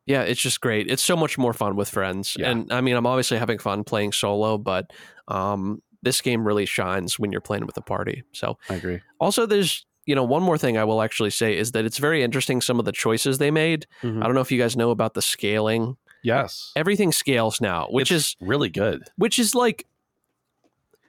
yeah, 0.06 0.22
it's 0.22 0.40
just 0.40 0.60
great. 0.60 0.90
It's 0.90 1.02
so 1.02 1.16
much 1.16 1.38
more 1.38 1.52
fun 1.52 1.76
with 1.76 1.88
friends, 1.88 2.36
Yeah. 2.38 2.50
and 2.50 2.72
I 2.72 2.80
mean, 2.80 2.96
I'm 2.96 3.06
obviously 3.06 3.38
having 3.38 3.58
fun 3.58 3.84
playing 3.84 4.12
solo, 4.12 4.58
but 4.58 4.90
um, 5.28 5.80
this 6.02 6.20
game 6.20 6.44
really 6.44 6.66
shines 6.66 7.18
when 7.18 7.30
you're 7.30 7.40
playing 7.40 7.66
with 7.66 7.76
a 7.76 7.82
party. 7.82 8.24
So, 8.32 8.58
I 8.68 8.74
agree. 8.74 9.00
also, 9.20 9.46
there's 9.46 9.86
you 10.06 10.14
know 10.14 10.24
one 10.24 10.42
more 10.42 10.58
thing 10.58 10.76
I 10.76 10.84
will 10.84 11.00
actually 11.02 11.30
say 11.30 11.56
is 11.56 11.72
that 11.72 11.84
it's 11.84 11.98
very 11.98 12.22
interesting 12.22 12.60
some 12.60 12.78
of 12.78 12.84
the 12.84 12.92
choices 12.92 13.38
they 13.38 13.50
made. 13.50 13.86
Mhm. 14.02 14.22
I 14.22 14.26
don't 14.26 14.34
know 14.34 14.40
if 14.40 14.50
you 14.52 14.58
guys 14.58 14.76
know 14.76 14.90
about 14.90 15.14
the 15.14 15.22
scaling. 15.22 15.96
Yes. 16.24 16.72
Everything 16.76 17.10
scales 17.12 17.60
now, 17.60 17.86
which 17.90 18.10
It's 18.12 18.26
is 18.28 18.36
really 18.40 18.68
good. 18.68 19.02
which 19.16 19.38
is 19.38 19.54
like 19.54 19.86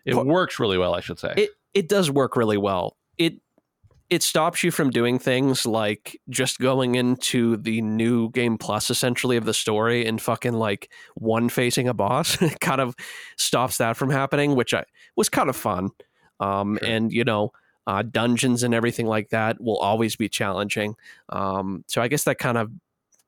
It 0.05 0.15
works 0.15 0.59
really 0.59 0.77
well, 0.77 0.93
I 0.93 0.99
should 0.99 1.19
say. 1.19 1.33
it 1.37 1.49
it 1.73 1.89
does 1.89 2.11
work 2.11 2.35
really 2.35 2.57
well. 2.57 2.97
It 3.17 3.35
it 4.09 4.21
stops 4.21 4.63
you 4.63 4.69
from 4.69 4.89
doing 4.91 5.17
things 5.17 5.65
like 5.65 6.19
just 6.29 6.59
going 6.59 6.93
into 6.95 7.57
the 7.57 7.81
new 7.81 8.29
game 8.29 8.57
plus 8.57 8.89
essentially 8.91 9.37
of 9.37 9.45
the 9.45 9.53
story 9.53 10.05
and 10.05 10.21
fucking 10.21 10.53
like 10.53 10.91
one 11.15 11.49
facing 11.49 11.87
a 11.87 11.93
boss. 11.93 12.39
it 12.41 12.59
kind 12.59 12.81
of 12.81 12.95
stops 13.37 13.77
that 13.77 13.97
from 13.97 14.09
happening, 14.11 14.55
which 14.55 14.73
I 14.73 14.83
was 15.15 15.29
kind 15.29 15.49
of 15.49 15.55
fun. 15.55 15.89
Um, 16.39 16.77
Sure. 16.81 16.89
and 16.89 17.11
you 17.13 17.23
know, 17.23 17.53
uh, 17.87 18.01
dungeons 18.01 18.63
and 18.63 18.73
everything 18.73 19.05
like 19.07 19.29
that 19.29 19.59
will 19.61 19.77
always 19.77 20.15
be 20.15 20.29
challenging. 20.29 20.95
Um, 21.29 21.83
so 21.87 22.01
I 22.01 22.07
guess 22.07 22.23
that 22.23 22.37
kind 22.39 22.57
of 22.57 22.71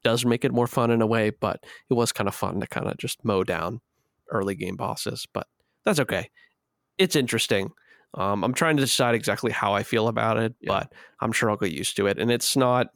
does 0.03 0.25
make 0.25 0.45
it 0.45 0.51
more 0.53 0.67
fun 0.67 0.91
in 0.91 1.01
a 1.01 1.07
way, 1.07 1.29
but 1.31 1.63
it 1.89 1.93
was 1.93 2.11
kind 2.11 2.27
of 2.27 2.35
fun 2.35 2.59
to 2.61 2.67
kind 2.67 2.87
of 2.87 2.97
just 2.97 3.23
mow 3.25 3.43
down 3.43 3.81
early 4.29 4.55
game 4.55 4.75
bosses. 4.75 5.27
But 5.33 5.47
that's 5.83 5.99
okay. 5.99 6.29
It's 6.97 7.15
interesting. 7.15 7.71
Um, 8.13 8.43
I'm 8.43 8.53
trying 8.53 8.77
to 8.77 8.81
decide 8.83 9.13
exactly 9.15 9.51
how 9.51 9.73
I 9.73 9.83
feel 9.83 10.07
about 10.07 10.37
it, 10.37 10.55
Yeah. 10.61 10.69
but 10.69 10.93
I'm 11.19 11.33
sure 11.33 11.49
I'll 11.49 11.57
get 11.57 11.71
used 11.73 11.97
to 11.97 12.07
it. 12.07 12.17
And 12.17 12.31
it's 12.31 12.55
not, 12.55 12.87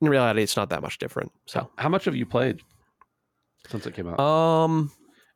in 0.00 0.08
reality, 0.08 0.42
it's 0.42 0.56
not 0.56 0.70
that 0.70 0.82
much 0.82 0.98
different. 0.98 1.32
So, 1.46 1.70
How 1.76 1.88
much 1.88 2.04
have 2.06 2.16
you 2.16 2.26
played 2.26 2.60
since 3.68 3.86
it 3.86 3.94
came 3.94 4.08
out? 4.08 4.18
um, 4.20 4.90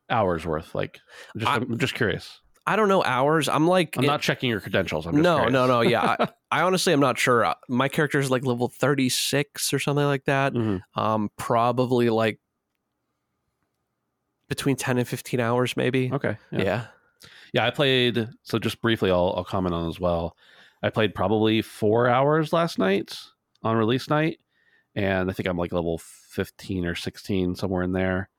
Hours 0.09 0.45
worth. 0.45 0.75
Like, 0.75 0.99
just, 1.37 1.49
I- 1.49 1.55
I'm 1.57 1.77
just 1.77 1.93
curious. 1.95 2.40
I 2.65 2.75
don't 2.75 2.87
know 2.89 3.03
hours. 3.03 3.49
I'm 3.49 3.67
like, 3.67 3.97
I'm 3.97 4.03
it- 4.03 4.07
not 4.07 4.21
checking 4.21 4.49
your 4.49 4.59
credentials. 4.61 5.05
I'm 5.07 5.13
just 5.13 5.23
no, 5.23 5.35
curious. 5.37 5.53
no, 5.53 5.67
no. 5.67 5.81
Yeah, 5.81 6.15
I, 6.51 6.59
I 6.59 6.61
honestly 6.61 6.93
am 6.93 6.99
not 6.99 7.17
sure. 7.17 7.43
Uh, 7.45 7.53
My 7.67 7.87
character 7.89 8.19
is 8.19 8.29
like 8.29 8.45
level 8.45 8.67
36 8.69 9.73
or 9.73 9.79
something 9.79 10.05
like 10.05 10.25
that. 10.25 10.53
Mhm. 10.53 10.81
Um, 10.95 11.29
probably 11.37 12.09
like 12.09 12.39
between 14.49 14.75
10 14.75 14.97
and 14.97 15.07
15 15.07 15.39
hours, 15.39 15.75
maybe. 15.77 16.11
Okay. 16.13 16.37
Yeah. 16.51 16.63
Yeah. 16.63 16.85
Yeah, 17.53 17.65
I 17.65 17.69
played. 17.71 18.27
So 18.43 18.59
just 18.59 18.81
briefly, 18.81 19.11
I'll, 19.11 19.33
I'll 19.35 19.43
comment 19.43 19.73
on 19.75 19.87
as 19.89 19.99
well. 19.99 20.35
I 20.83 20.89
played 20.89 21.13
probably 21.13 21.61
four 21.61 22.07
hours 22.07 22.53
last 22.53 22.79
night 22.79 23.17
on 23.63 23.75
release 23.75 24.09
night, 24.09 24.39
and 24.95 25.29
I 25.29 25.33
think 25.33 25.47
I'm 25.47 25.57
like 25.57 25.71
level 25.73 25.99
15 25.99 26.85
or 26.85 26.95
16 26.95 27.55
somewhere 27.55 27.83
in 27.83 27.91
there. 27.91 28.29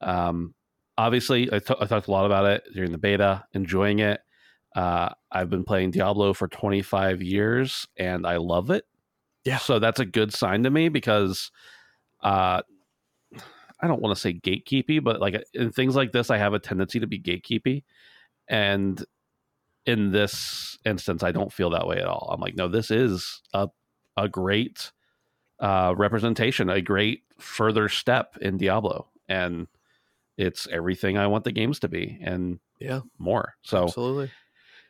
Um, 0.00 0.54
obviously, 0.98 1.52
I 1.52 1.58
talked 1.58 2.08
a 2.08 2.10
lot 2.10 2.26
about 2.26 2.46
it 2.46 2.64
during 2.74 2.92
the 2.92 2.98
beta, 2.98 3.44
enjoying 3.52 4.00
it. 4.00 4.20
Uh, 4.74 5.10
I've 5.30 5.50
been 5.50 5.64
playing 5.64 5.90
Diablo 5.90 6.32
for 6.32 6.48
25 6.48 7.22
years, 7.22 7.86
and 7.96 8.26
I 8.26 8.36
love 8.36 8.70
it. 8.70 8.84
Yeah. 9.44 9.58
So 9.58 9.78
that's 9.78 10.00
a 10.00 10.06
good 10.06 10.32
sign 10.32 10.62
to 10.62 10.70
me 10.70 10.88
because 10.88 11.50
uh, 12.22 12.62
I 13.80 13.86
don't 13.86 14.00
want 14.00 14.14
to 14.14 14.20
say 14.20 14.32
gatekeepy, 14.32 15.02
but 15.02 15.20
like 15.20 15.42
in 15.52 15.72
things 15.72 15.96
like 15.96 16.12
this, 16.12 16.30
I 16.30 16.38
have 16.38 16.54
a 16.54 16.58
tendency 16.58 17.00
to 17.00 17.06
be 17.06 17.20
gatekeepy. 17.20 17.82
And 18.48 19.04
in 19.84 20.12
this 20.12 20.78
instance, 20.84 21.22
I 21.22 21.32
don't 21.32 21.52
feel 21.52 21.70
that 21.70 21.86
way 21.86 21.96
at 21.98 22.06
all. 22.06 22.30
I'm 22.32 22.40
like, 22.40 22.54
no, 22.54 22.68
this 22.68 22.90
is 22.90 23.42
a 23.52 23.68
a 24.16 24.28
great 24.28 24.92
uh, 25.58 25.94
representation, 25.96 26.68
a 26.68 26.82
great 26.82 27.22
further 27.38 27.88
step 27.88 28.36
in 28.40 28.58
Diablo, 28.58 29.08
and 29.28 29.66
it's 30.36 30.66
everything 30.68 31.18
I 31.18 31.26
want 31.26 31.44
the 31.44 31.52
games 31.52 31.78
to 31.80 31.88
be, 31.88 32.18
and 32.22 32.60
Yeah. 32.80 33.00
more. 33.18 33.54
So 33.62 33.84
Absolutely. 33.84 34.30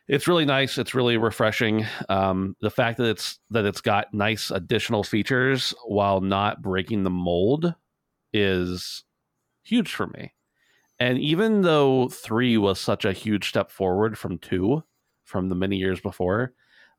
it's 0.07 0.27
really 0.27 0.45
nice. 0.45 0.77
It's 0.77 0.93
really 0.93 1.17
refreshing. 1.17 1.85
Um, 2.09 2.55
the 2.61 2.69
fact 2.71 2.97
that 2.97 3.09
it's 3.09 3.39
that 3.51 3.65
it's 3.65 3.81
got 3.81 4.13
nice 4.13 4.51
additional 4.51 5.03
features 5.03 5.73
while 5.85 6.21
not 6.21 6.61
breaking 6.61 7.03
the 7.03 7.09
mold 7.09 7.73
is 8.33 9.03
huge 9.63 9.93
for 9.93 10.07
me. 10.07 10.33
And 10.99 11.19
even 11.19 11.61
though 11.61 12.09
three 12.09 12.57
was 12.57 12.79
such 12.79 13.05
a 13.05 13.13
huge 13.13 13.49
step 13.49 13.71
forward 13.71 14.17
from 14.17 14.37
two, 14.39 14.83
from 15.25 15.49
the 15.49 15.55
many 15.55 15.77
years 15.77 15.99
before, 15.99 16.53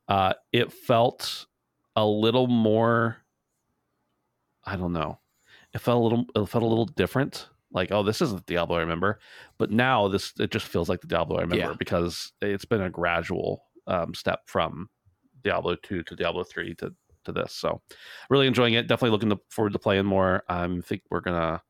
uh, 0.09 0.34
it 0.53 0.72
felt 0.72 1.47
a 1.97 2.07
little 2.07 2.47
more. 2.47 3.18
I 4.64 4.76
don't 4.76 4.92
know. 4.92 5.20
It 5.74 5.78
felt 5.80 6.01
a 6.01 6.03
little. 6.03 6.26
It 6.34 6.49
felt 6.49 6.64
a 6.64 6.66
little 6.66 6.86
different 6.86 7.49
like, 7.75 7.93
oh, 7.93 8.03
this 8.03 8.22
isn't 8.22 8.47
the 8.47 8.53
Diablo 8.55 8.77
I 8.77 8.81
remember. 8.81 9.18
But 9.59 9.70
now 9.70 10.09
this 10.09 10.33
it 10.39 10.51
just 10.51 10.66
feels 10.66 10.89
like 10.89 11.01
the 11.03 11.07
Diablo 11.09 11.37
I 11.39 11.43
remember 11.43 11.70
Yeah. 11.72 11.75
because 11.79 12.33
it's 12.41 12.64
been 12.64 12.81
a 12.83 12.89
gradual 12.91 13.64
um, 13.87 14.14
step 14.14 14.41
from 14.47 14.89
Diablo 15.43 15.77
two 15.83 16.03
to 16.05 16.16
Diablo 16.16 16.45
three 16.45 16.75
to 16.77 16.95
to 17.25 17.33
this. 17.33 17.53
So 17.53 17.83
really 18.31 18.47
enjoying 18.47 18.75
it. 18.75 18.87
Definitely 18.87 19.11
looking 19.11 19.31
to, 19.31 19.39
forward 19.51 19.72
to 19.75 19.79
playing 19.79 20.07
more. 20.07 20.43
I 20.49 20.64
um, 20.64 20.81
think 20.83 21.03
we're 21.11 21.20
gonna 21.20 21.61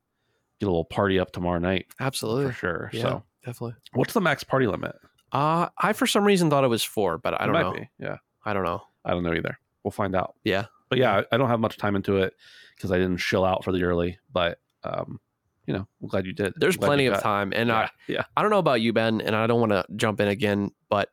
get 0.61 0.67
a 0.67 0.71
little 0.71 0.85
party 0.85 1.19
up 1.19 1.33
tomorrow 1.33 1.59
night 1.59 1.87
Absolutely. 1.99 2.47
for 2.47 2.53
sure. 2.53 2.91
Yeah, 2.93 3.03
So 3.03 3.23
definitely. 3.45 3.75
what's 3.95 4.13
the 4.13 4.21
max 4.21 4.45
party 4.45 4.67
limit? 4.67 4.95
Uh, 5.33 5.69
I 5.79 5.93
for 5.95 6.07
some 6.07 6.25
reason 6.25 6.51
thought 6.51 6.63
it 6.65 6.69
was 6.69 6.85
four, 6.85 7.19
but 7.19 7.35
I 7.41 7.45
It 7.45 7.47
don't 7.47 7.53
might 7.53 7.63
know. 7.63 7.73
Be. 7.73 7.89
Yeah, 7.99 8.17
I 8.45 8.53
don't 8.53 8.63
know. 8.65 8.83
I 9.05 9.11
don't 9.11 9.23
know 9.25 9.35
either. 9.35 9.59
We'll 9.83 9.91
find 9.91 10.15
out. 10.15 10.35
Yeah. 10.45 10.67
But 10.89 10.99
yeah, 10.99 11.23
I 11.31 11.35
I 11.35 11.37
don't 11.39 11.49
have 11.49 11.61
much 11.61 11.77
time 11.77 11.97
into 11.97 12.19
it 12.19 12.35
because 12.77 12.93
I 12.93 12.99
didn't 12.99 13.19
chill 13.19 13.45
out 13.45 13.65
for 13.65 13.73
the 13.73 13.83
early. 13.83 14.19
But 14.33 14.59
um, 14.85 15.19
you 15.67 15.75
know, 15.75 15.87
I'm 16.03 16.09
glad 16.09 16.27
you 16.27 16.33
did. 16.33 16.53
There's 16.57 16.77
glad 16.77 16.89
plenty 16.89 17.07
of 17.07 17.21
time, 17.23 17.53
and 17.55 17.69
yeah, 17.69 17.77
I 17.77 17.89
yeah. 18.09 18.25
I 18.37 18.43
don't 18.43 18.51
know 18.51 18.59
about 18.59 18.81
you, 18.81 18.93
Ben, 18.93 19.21
and 19.21 19.35
I 19.35 19.47
don't 19.47 19.61
want 19.61 19.73
to 19.73 19.85
jump 19.97 20.21
in 20.21 20.29
again, 20.29 20.71
but 20.89 21.11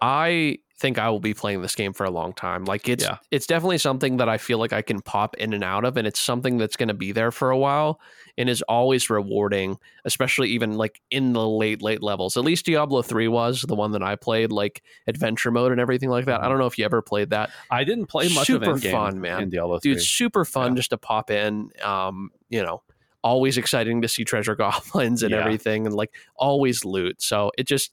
I 0.00 0.58
think 0.78 0.96
I 0.96 1.10
will 1.10 1.18
be 1.18 1.34
playing 1.34 1.60
this 1.60 1.74
game 1.74 1.92
for 1.92 2.04
a 2.04 2.10
long 2.10 2.32
time. 2.32 2.64
Like 2.64 2.88
it's 2.88 3.02
Yeah. 3.02 3.16
it's 3.32 3.48
definitely 3.48 3.78
something 3.78 4.18
that 4.18 4.28
I 4.28 4.38
feel 4.38 4.58
like 4.58 4.72
I 4.72 4.80
can 4.80 5.00
pop 5.00 5.34
in 5.36 5.52
and 5.52 5.64
out 5.64 5.84
of, 5.84 5.96
and 5.96 6.06
it's 6.06 6.20
something 6.20 6.56
that's 6.56 6.76
going 6.76 6.86
to 6.86 6.94
be 6.94 7.10
there 7.10 7.32
for 7.32 7.50
a 7.50 7.58
while 7.58 8.00
and 8.36 8.48
is 8.48 8.62
always 8.62 9.10
rewarding, 9.10 9.78
especially 10.04 10.50
even 10.50 10.74
like 10.74 11.00
in 11.10 11.32
the 11.32 11.48
late 11.48 11.82
late 11.82 12.00
levels. 12.00 12.36
At 12.36 12.44
least 12.44 12.64
Diablo 12.64 13.02
three 13.02 13.26
was 13.26 13.62
the 13.62 13.74
one 13.74 13.90
that 13.90 14.04
I 14.04 14.14
played, 14.14 14.52
like 14.52 14.84
adventure 15.08 15.50
mode 15.50 15.72
and 15.72 15.80
everything 15.80 16.10
like 16.10 16.26
that. 16.26 16.44
I 16.44 16.48
don't 16.48 16.58
know 16.58 16.66
if 16.66 16.78
you 16.78 16.84
ever 16.84 17.02
played 17.02 17.30
that. 17.30 17.50
I 17.72 17.82
didn't 17.82 18.06
play 18.06 18.32
much 18.32 18.46
Super 18.46 18.70
of 18.74 18.82
fun, 18.84 19.20
man. 19.20 19.50
3. 19.50 19.78
Dude, 19.82 20.00
super 20.00 20.44
fun 20.44 20.72
Yeah. 20.72 20.76
just 20.76 20.90
to 20.90 20.98
pop 20.98 21.28
in. 21.32 21.70
Um, 21.82 22.30
you 22.50 22.62
know, 22.62 22.82
always 23.28 23.58
exciting 23.58 24.02
to 24.02 24.08
see 24.08 24.24
treasure 24.24 24.56
goblins 24.64 25.22
and 25.22 25.32
Yeah. 25.32 25.40
everything, 25.40 25.86
and 25.86 25.94
like 25.94 26.14
always 26.36 26.84
loot. 26.84 27.20
So 27.22 27.52
it 27.58 27.66
just, 27.66 27.92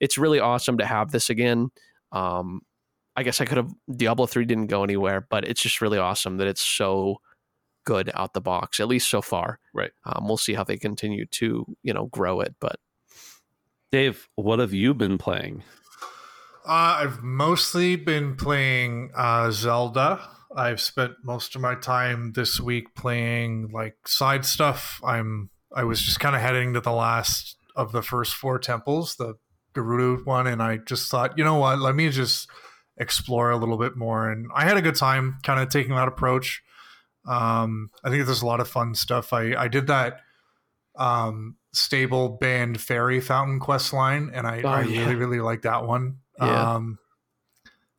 it's 0.00 0.16
really 0.18 0.40
awesome 0.40 0.78
to 0.78 0.86
have 0.86 1.10
this 1.12 1.28
again. 1.30 1.70
Um, 2.12 2.62
I 3.16 3.22
guess 3.22 3.40
I 3.40 3.44
could 3.44 3.58
have 3.58 3.70
Diablo 3.94 4.26
three 4.26 4.44
didn't 4.46 4.68
go 4.68 4.82
anywhere, 4.84 5.20
but 5.28 5.44
it's 5.46 5.60
just 5.62 5.80
really 5.80 5.98
awesome 5.98 6.38
that 6.38 6.46
it's 6.46 6.62
so 6.62 7.20
good 7.84 8.10
out 8.14 8.32
the 8.34 8.40
box, 8.40 8.80
at 8.80 8.88
least 8.88 9.08
so 9.10 9.20
far. 9.20 9.58
Right. 9.74 9.90
Um, 10.04 10.26
we'll 10.26 10.36
see 10.38 10.54
how 10.54 10.64
they 10.64 10.76
continue 10.78 11.26
to 11.26 11.66
you 11.82 11.92
know 11.92 12.06
grow 12.06 12.40
it, 12.40 12.54
but 12.60 12.76
Dave, 13.92 14.28
what 14.36 14.58
have 14.60 14.72
you 14.72 14.94
been 14.94 15.18
playing? 15.18 15.62
Uh, 16.66 17.02
I've 17.02 17.22
mostly 17.22 17.96
been 17.96 18.36
playing 18.36 19.10
uh, 19.16 19.50
Zelda. 19.50 20.20
I've 20.54 20.80
spent 20.80 21.12
most 21.22 21.54
of 21.54 21.60
my 21.60 21.74
time 21.76 22.32
this 22.32 22.58
week 22.60 22.94
playing 22.94 23.70
like 23.72 23.96
side 24.06 24.44
stuff. 24.44 25.00
I'm 25.04 25.50
I 25.74 25.84
was 25.84 26.00
just 26.02 26.18
kind 26.20 26.34
of 26.34 26.42
heading 26.42 26.74
to 26.74 26.80
the 26.80 26.92
last 26.92 27.56
of 27.76 27.92
the 27.92 28.02
first 28.02 28.34
four 28.34 28.58
temples, 28.58 29.14
the 29.16 29.34
Gerudo 29.74 30.24
one, 30.26 30.46
and 30.48 30.60
I 30.62 30.78
just 30.78 31.10
thought, 31.10 31.38
you 31.38 31.44
know 31.44 31.54
what, 31.56 31.78
let 31.78 31.94
me 31.94 32.10
just 32.10 32.48
explore 32.98 33.50
a 33.50 33.56
little 33.56 33.78
bit 33.78 33.96
more. 33.96 34.28
And 34.28 34.50
I 34.54 34.64
had 34.64 34.76
a 34.76 34.82
good 34.82 34.96
time 34.96 35.38
kind 35.44 35.60
of 35.60 35.68
taking 35.68 35.94
that 35.94 36.08
approach. 36.08 36.62
Um, 37.28 37.90
I 38.02 38.10
think 38.10 38.26
there's 38.26 38.42
a 38.42 38.46
lot 38.46 38.60
of 38.60 38.68
fun 38.68 38.94
stuff. 38.94 39.32
I 39.32 39.54
I 39.54 39.68
did 39.68 39.86
that 39.86 40.20
um 40.96 41.56
stable 41.72 42.30
band 42.30 42.80
fairy 42.80 43.20
fountain 43.20 43.60
quest 43.60 43.92
line 43.92 44.28
and 44.34 44.44
i, 44.44 44.60
Oh, 44.62 44.68
I 44.68 44.82
yeah. 44.82 45.02
really 45.02 45.14
really 45.14 45.40
like 45.40 45.62
that 45.62 45.84
one 45.86 46.16
Yeah. 46.36 46.74
um 46.74 46.98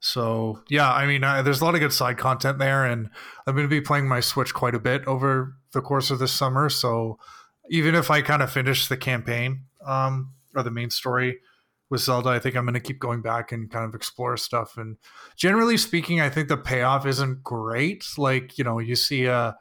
so 0.01 0.61
yeah 0.67 0.91
i 0.91 1.05
mean 1.05 1.23
uh, 1.23 1.41
there's 1.41 1.61
a 1.61 1.63
lot 1.63 1.73
of 1.73 1.79
good 1.79 1.93
side 1.93 2.17
content 2.17 2.59
there 2.59 2.85
and 2.85 3.09
i'm 3.47 3.55
going 3.55 3.65
to 3.65 3.69
be 3.69 3.79
playing 3.79 4.07
my 4.07 4.19
switch 4.19 4.53
quite 4.53 4.75
a 4.75 4.79
bit 4.79 5.05
over 5.07 5.53
the 5.71 5.81
course 5.81 6.11
of 6.11 6.19
this 6.19 6.33
summer 6.33 6.69
so 6.69 7.17
even 7.69 7.95
if 7.95 8.11
i 8.11 8.21
kind 8.21 8.41
of 8.41 8.51
finish 8.51 8.87
the 8.87 8.97
campaign 8.97 9.61
um 9.85 10.33
or 10.55 10.63
the 10.63 10.71
main 10.71 10.89
story 10.89 11.39
with 11.89 12.01
zelda 12.01 12.29
i 12.29 12.39
think 12.39 12.55
i'm 12.55 12.65
going 12.65 12.73
to 12.73 12.79
keep 12.79 12.99
going 12.99 13.21
back 13.21 13.51
and 13.51 13.69
kind 13.69 13.85
of 13.85 13.93
explore 13.93 14.37
stuff. 14.37 14.77
And 14.77 14.97
generally 15.35 15.77
speaking 15.77 16.19
i 16.19 16.29
think 16.29 16.47
the 16.47 16.57
payoff 16.57 17.05
isn't 17.05 17.43
great. 17.43 18.05
Like 18.17 18.57
you 18.57 18.63
know 18.63 18.79
you 18.79 18.95
see 18.95 19.25
a 19.25 19.55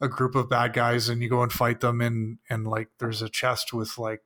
a 0.00 0.08
group 0.08 0.34
of 0.34 0.50
bad 0.50 0.74
guys 0.74 1.08
and 1.08 1.22
you 1.22 1.30
go 1.30 1.42
and 1.42 1.52
fight 1.52 1.80
them 1.80 2.00
and 2.00 2.38
and 2.50 2.66
like 2.66 2.88
there's 2.98 3.22
a 3.22 3.28
chest 3.28 3.72
with 3.72 3.96
like 3.96 4.20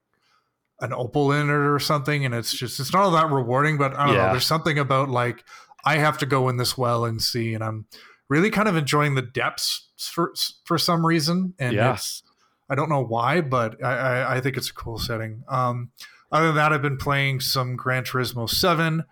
an 0.81 0.93
opal 0.93 1.33
in 1.33 1.49
it 1.49 1.53
or 1.53 1.79
something 1.79 2.25
and 2.25 2.35
it's 2.35 2.53
just 2.53 2.81
it's 2.81 2.93
not 2.93 3.03
all 3.03 3.11
that 3.11 3.31
rewarding 3.31 3.77
but 3.79 3.95
i 3.97 4.07
don't 4.07 4.15
Yeah. 4.15 4.27
know 4.27 4.31
there's 4.33 4.47
something 4.47 4.79
about 4.79 5.09
like 5.11 5.45
i 5.85 5.97
have 5.99 6.17
to 6.19 6.27
go 6.27 6.49
in 6.49 6.57
this 6.57 6.77
well 6.79 7.05
and 7.05 7.21
see 7.23 7.53
and 7.55 7.63
i'm 7.63 7.87
really 8.29 8.51
kind 8.51 8.69
of 8.69 8.77
enjoying 8.77 9.15
the 9.15 9.23
depths 9.23 9.89
for 9.99 10.33
for 10.65 10.79
some 10.79 11.05
reason 11.05 11.55
and 11.59 11.75
Yeah. 11.75 11.95
it's 11.95 12.23
i 12.71 12.75
don't 12.75 12.89
know 12.89 13.03
why 13.05 13.41
but 13.41 13.83
I, 13.85 13.93
I 13.95 14.37
i 14.37 14.41
think 14.41 14.57
it's 14.57 14.71
a 14.71 14.75
cool 14.75 14.99
setting 14.99 15.43
um 15.49 15.91
other 16.33 16.47
than 16.47 16.57
that 16.57 16.73
i've 16.73 16.83
been 16.83 16.97
playing 16.97 17.41
some 17.41 17.77
gran 17.77 18.05
turismo 18.05 18.49
7 18.49 19.05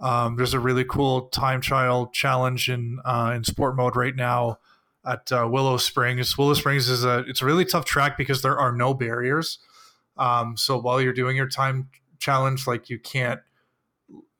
um 0.00 0.36
there's 0.36 0.52
a 0.54 0.60
really 0.60 0.84
cool 0.84 1.28
time 1.28 1.60
trial 1.60 2.08
challenge 2.08 2.68
in 2.68 2.98
uh 3.04 3.32
in 3.34 3.44
sport 3.44 3.76
mode 3.76 3.96
right 3.96 4.14
now 4.16 4.58
at 5.06 5.30
uh, 5.32 5.46
Willow 5.46 5.76
Springs. 5.76 6.38
Willow 6.38 6.54
Springs 6.54 6.88
is 6.88 7.04
a 7.04 7.18
it's 7.28 7.42
a 7.42 7.44
really 7.44 7.66
tough 7.66 7.84
track 7.84 8.16
because 8.16 8.40
there 8.40 8.58
are 8.58 8.72
no 8.72 8.94
barriers. 8.94 9.58
Um, 10.16 10.56
so 10.56 10.78
while 10.78 11.00
you're 11.00 11.12
doing 11.12 11.36
your 11.36 11.48
time 11.48 11.88
challenge, 12.18 12.66
like 12.66 12.88
you 12.90 12.98
can't 12.98 13.40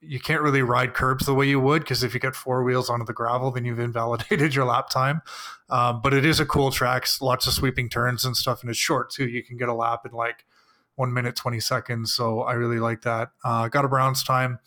you 0.01 0.21
can't 0.21 0.43
really 0.43 0.61
ride 0.61 0.93
curbs 0.93 1.25
the 1.25 1.33
way 1.33 1.49
you 1.49 1.59
would 1.59 1.81
because 1.81 2.03
if 2.03 2.13
you 2.13 2.21
get 2.21 2.37
four 2.37 2.63
wheels 2.63 2.91
onto 2.91 3.07
the 3.07 3.15
gravel, 3.15 3.51
then 3.51 3.65
you've 3.65 3.79
invalidated 3.79 4.55
your 4.55 4.67
lap 4.67 4.91
time. 4.91 5.23
Um, 5.71 6.01
but 6.03 6.13
it 6.13 6.27
is 6.27 6.41
a 6.41 6.47
cool 6.47 6.71
track, 6.71 7.07
lots 7.23 7.47
of 7.47 7.55
sweeping 7.55 7.89
turns 7.89 8.25
and 8.25 8.37
stuff, 8.37 8.61
and 8.61 8.69
it's 8.69 8.79
short 8.79 9.11
too. 9.11 9.27
You 9.27 9.43
can 9.43 9.57
get 9.57 9.69
a 9.69 9.75
lap 9.75 10.05
in 10.05 10.13
like 10.13 10.45
one 10.97 11.13
minute 11.13 11.37
twenty 11.37 11.61
seconds. 11.61 12.13
So 12.13 12.41
I 12.41 12.53
really 12.53 12.79
like 12.79 13.03
that. 13.03 13.31
Uh, 13.43 13.69
got 13.69 13.85
a 13.85 13.89
Browns 13.89 14.23
time. 14.23 14.59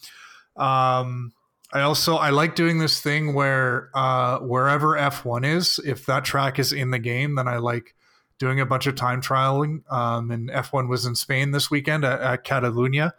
Um, 0.55 1.33
I 1.73 1.81
also 1.81 2.15
I 2.15 2.29
like 2.29 2.55
doing 2.55 2.79
this 2.79 3.01
thing 3.01 3.33
where 3.33 3.89
uh, 3.93 4.39
wherever 4.39 4.95
F1 4.95 5.45
is, 5.45 5.79
if 5.85 6.05
that 6.05 6.23
track 6.23 6.59
is 6.59 6.71
in 6.71 6.91
the 6.91 6.99
game, 6.99 7.35
then 7.35 7.47
I 7.47 7.57
like 7.57 7.93
doing 8.39 8.59
a 8.59 8.65
bunch 8.65 8.87
of 8.87 8.95
time 8.95 9.21
trialing. 9.21 9.89
Um, 9.91 10.31
and 10.31 10.49
F1 10.49 10.87
was 10.87 11.05
in 11.05 11.15
Spain 11.15 11.51
this 11.51 11.71
weekend 11.71 12.03
at, 12.05 12.21
at 12.21 12.43
Catalunya. 12.43 13.13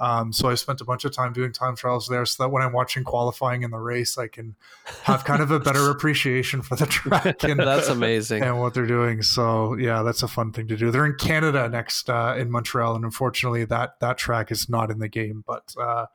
Um, 0.00 0.32
so 0.32 0.48
I 0.48 0.54
spent 0.54 0.80
a 0.80 0.84
bunch 0.84 1.04
of 1.04 1.12
time 1.12 1.34
doing 1.34 1.52
time 1.52 1.76
trials 1.76 2.08
there, 2.08 2.24
so 2.24 2.42
that 2.42 2.48
when 2.48 2.62
I'm 2.62 2.72
watching 2.72 3.04
qualifying 3.04 3.62
in 3.62 3.70
the 3.70 3.78
race, 3.78 4.16
I 4.16 4.28
can 4.28 4.56
have 5.02 5.24
kind 5.24 5.42
of 5.42 5.50
a 5.50 5.60
better 5.60 5.90
appreciation 5.94 6.62
for 6.62 6.74
the 6.74 6.86
track 6.86 7.42
and, 7.44 7.60
that's 7.60 7.88
amazing. 7.88 8.42
and 8.42 8.58
what 8.60 8.72
they're 8.72 8.86
doing. 8.86 9.20
So 9.20 9.76
yeah, 9.76 10.02
that's 10.02 10.22
a 10.22 10.28
fun 10.28 10.52
thing 10.52 10.68
to 10.68 10.76
do. 10.76 10.90
They're 10.90 11.04
in 11.04 11.16
Canada 11.16 11.68
next 11.68 12.08
uh, 12.08 12.34
in 12.38 12.50
Montreal, 12.50 12.96
and 12.96 13.04
unfortunately 13.04 13.66
that 13.66 14.00
that 14.00 14.16
track 14.16 14.50
is 14.50 14.70
not 14.70 14.90
in 14.90 15.00
the 15.00 15.08
game, 15.08 15.44
but 15.46 15.74
uh, 15.78 16.06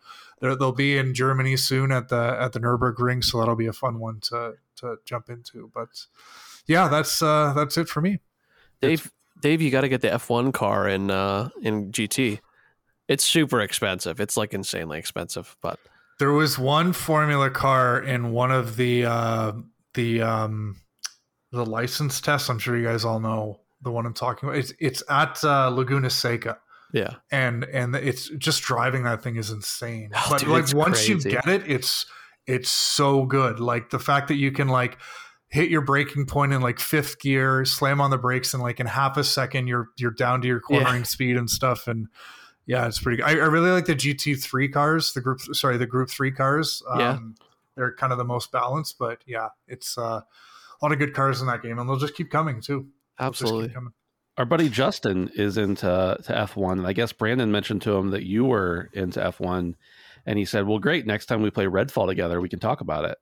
they'll 0.42 0.72
be 0.72 0.98
in 0.98 1.14
Germany 1.14 1.56
soon 1.56 1.92
at 1.92 2.10
the 2.10 2.38
at 2.40 2.54
the 2.54 2.60
Nurburgring, 2.60 3.24
so 3.24 3.38
that'll 3.38 3.56
be 3.56 3.68
a 3.68 3.74
fun 3.74 4.00
one 4.00 4.20
to 4.22 4.56
to 4.78 4.98
jump 5.06 5.30
into. 5.30 5.70
But 5.76 6.08
yeah, 6.66 6.88
that's 6.88 7.22
uh, 7.22 7.54
that's 7.56 7.78
it 7.78 7.88
for 7.88 8.02
me. 8.02 8.20
Dave, 8.88 9.12
Dave, 9.42 9.62
you 9.62 9.72
got 9.72 9.82
to 9.82 9.90
get 9.90 10.02
the 10.02 10.10
F1 10.10 10.54
car 10.54 10.88
in 10.88 11.12
uh, 11.12 11.50
in 11.62 11.92
GT. 11.92 12.40
It's 13.08 13.24
super 13.24 13.62
expensive. 13.62 14.20
It's 14.20 14.36
like 14.36 14.54
insanely 14.54 14.98
expensive, 14.98 15.56
but 15.62 15.80
There 16.20 16.32
was 16.32 16.58
one 16.58 16.94
Formula 16.94 17.50
car 17.50 18.02
in 18.02 18.32
one 18.32 18.52
of 18.52 18.78
the 18.78 19.06
uh, 19.06 19.52
the 19.94 20.22
um, 20.22 20.78
the 21.52 21.66
license 21.66 22.22
tests. 22.22 22.50
I'm 22.50 22.60
sure 22.60 22.78
you 22.78 22.86
guys 22.86 23.06
all 23.06 23.20
know 23.20 23.62
the 23.82 23.92
one 23.92 24.06
I'm 24.06 24.14
talking 24.14 24.50
about. 24.50 24.58
It's 24.58 24.74
it's 24.80 25.04
at 25.10 25.44
uh, 25.44 25.70
Laguna 25.70 26.10
Seca. 26.10 26.58
yeah, 26.94 27.16
and 27.32 27.64
and 27.66 27.96
it's 27.96 28.30
just 28.30 28.64
driving 28.64 29.04
that 29.04 29.22
thing 29.22 29.36
is 29.36 29.52
insane. 29.52 30.12
Oh, 30.16 30.28
but 30.30 30.40
dude, 30.40 30.50
like 30.50 30.74
once 30.74 31.06
crazy. 31.06 31.30
you 31.30 31.36
get 31.36 31.48
it, 31.48 31.70
it's 31.70 32.06
it's 32.48 32.70
so 32.70 33.26
good. 33.26 33.60
Like 33.60 33.90
the 33.90 34.00
fact 34.00 34.28
that 34.30 34.36
you 34.36 34.52
can 34.52 34.68
like 34.68 34.98
hit 35.50 35.70
your 35.70 35.82
braking 35.82 36.26
point 36.26 36.52
in 36.54 36.62
like 36.62 36.80
fifth 36.80 37.20
gear, 37.20 37.64
slam 37.66 38.02
on 38.02 38.10
the 38.10 38.18
brakes, 38.18 38.54
and 38.54 38.62
like 38.64 38.80
in 38.80 38.88
half 38.88 39.16
a 39.18 39.24
second 39.24 39.68
you're 39.68 39.90
you're 39.98 40.12
down 40.12 40.42
to 40.42 40.48
your 40.48 40.62
Yeah. 40.70 40.80
cornering 40.84 41.06
speed 41.06 41.38
and 41.38 41.50
stuff. 41.50 41.88
And 41.88 42.08
yeah, 42.66 42.88
it's 42.88 43.00
pretty. 43.00 43.18
good. 43.18 43.26
I, 43.26 43.32
I 43.32 43.46
really 43.46 43.70
like 43.72 43.86
the 43.86 43.96
GT 43.96 44.42
three 44.42 44.68
cars, 44.70 45.14
the 45.14 45.22
group 45.22 45.40
sorry, 45.54 45.78
the 45.78 45.86
Group 45.86 46.10
three 46.10 46.32
cars. 46.32 46.82
Um, 46.90 47.00
Yeah. 47.00 47.18
they're 47.76 47.94
kind 47.96 48.12
of 48.12 48.18
the 48.18 48.24
most 48.26 48.52
balanced, 48.52 48.98
but 48.98 49.20
yeah, 49.28 49.50
it's 49.68 49.98
uh, 49.98 50.22
a 50.22 50.80
lot 50.82 50.92
of 50.92 50.98
good 51.00 51.14
cars 51.14 51.42
in 51.42 51.48
that 51.48 51.62
game, 51.62 51.78
and 51.80 51.88
they'll 51.88 51.98
just 51.98 52.16
keep 52.16 52.32
coming 52.32 52.60
too. 52.62 52.88
They'll 53.20 53.30
just 53.32 53.44
keep 53.44 53.48
absolutely. 53.50 53.70
coming. 53.74 53.94
Our 54.38 54.46
buddy 54.46 54.68
Justin 54.68 55.30
is 55.36 55.58
into 55.58 55.86
to 56.24 56.34
F1, 56.34 56.74
and 56.74 56.88
I 56.88 56.92
guess 56.92 57.14
Brandon 57.14 57.52
mentioned 57.52 57.82
to 57.84 57.96
him 57.96 58.10
that 58.10 58.24
you 58.26 58.44
were 58.44 58.90
into 58.94 59.22
F1, 59.22 59.76
and 60.26 60.38
he 60.40 60.44
said, 60.44 60.68
"Well, 60.68 60.80
great. 60.80 61.06
Next 61.06 61.28
time 61.28 61.42
we 61.42 61.52
play 61.52 61.66
Redfall 61.68 62.08
together, 62.08 62.42
we 62.42 62.50
can 62.50 62.60
talk 62.60 62.82
about 62.82 63.06
it." 63.06 63.18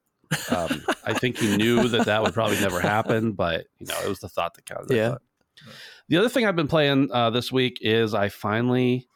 Um, 0.52 0.84
I 1.04 1.14
think 1.14 1.38
he 1.38 1.58
knew 1.58 1.88
that 1.90 2.06
that 2.06 2.22
would 2.22 2.34
probably 2.34 2.60
never 2.60 2.80
happen, 2.80 3.34
but 3.34 3.66
you 3.80 3.88
know, 3.88 4.00
it 4.04 4.10
was 4.10 4.20
the 4.20 4.30
thought 4.30 4.54
that 4.56 4.66
counted. 4.66 4.96
Yeah. 4.96 5.16
The 6.10 6.18
other 6.18 6.30
thing 6.30 6.46
I've 6.46 6.56
been 6.56 6.68
playing 6.68 7.10
uh, 7.12 7.30
this 7.30 7.52
week 7.52 7.78
is 7.82 8.14
I 8.14 8.30
finally, 8.30 9.08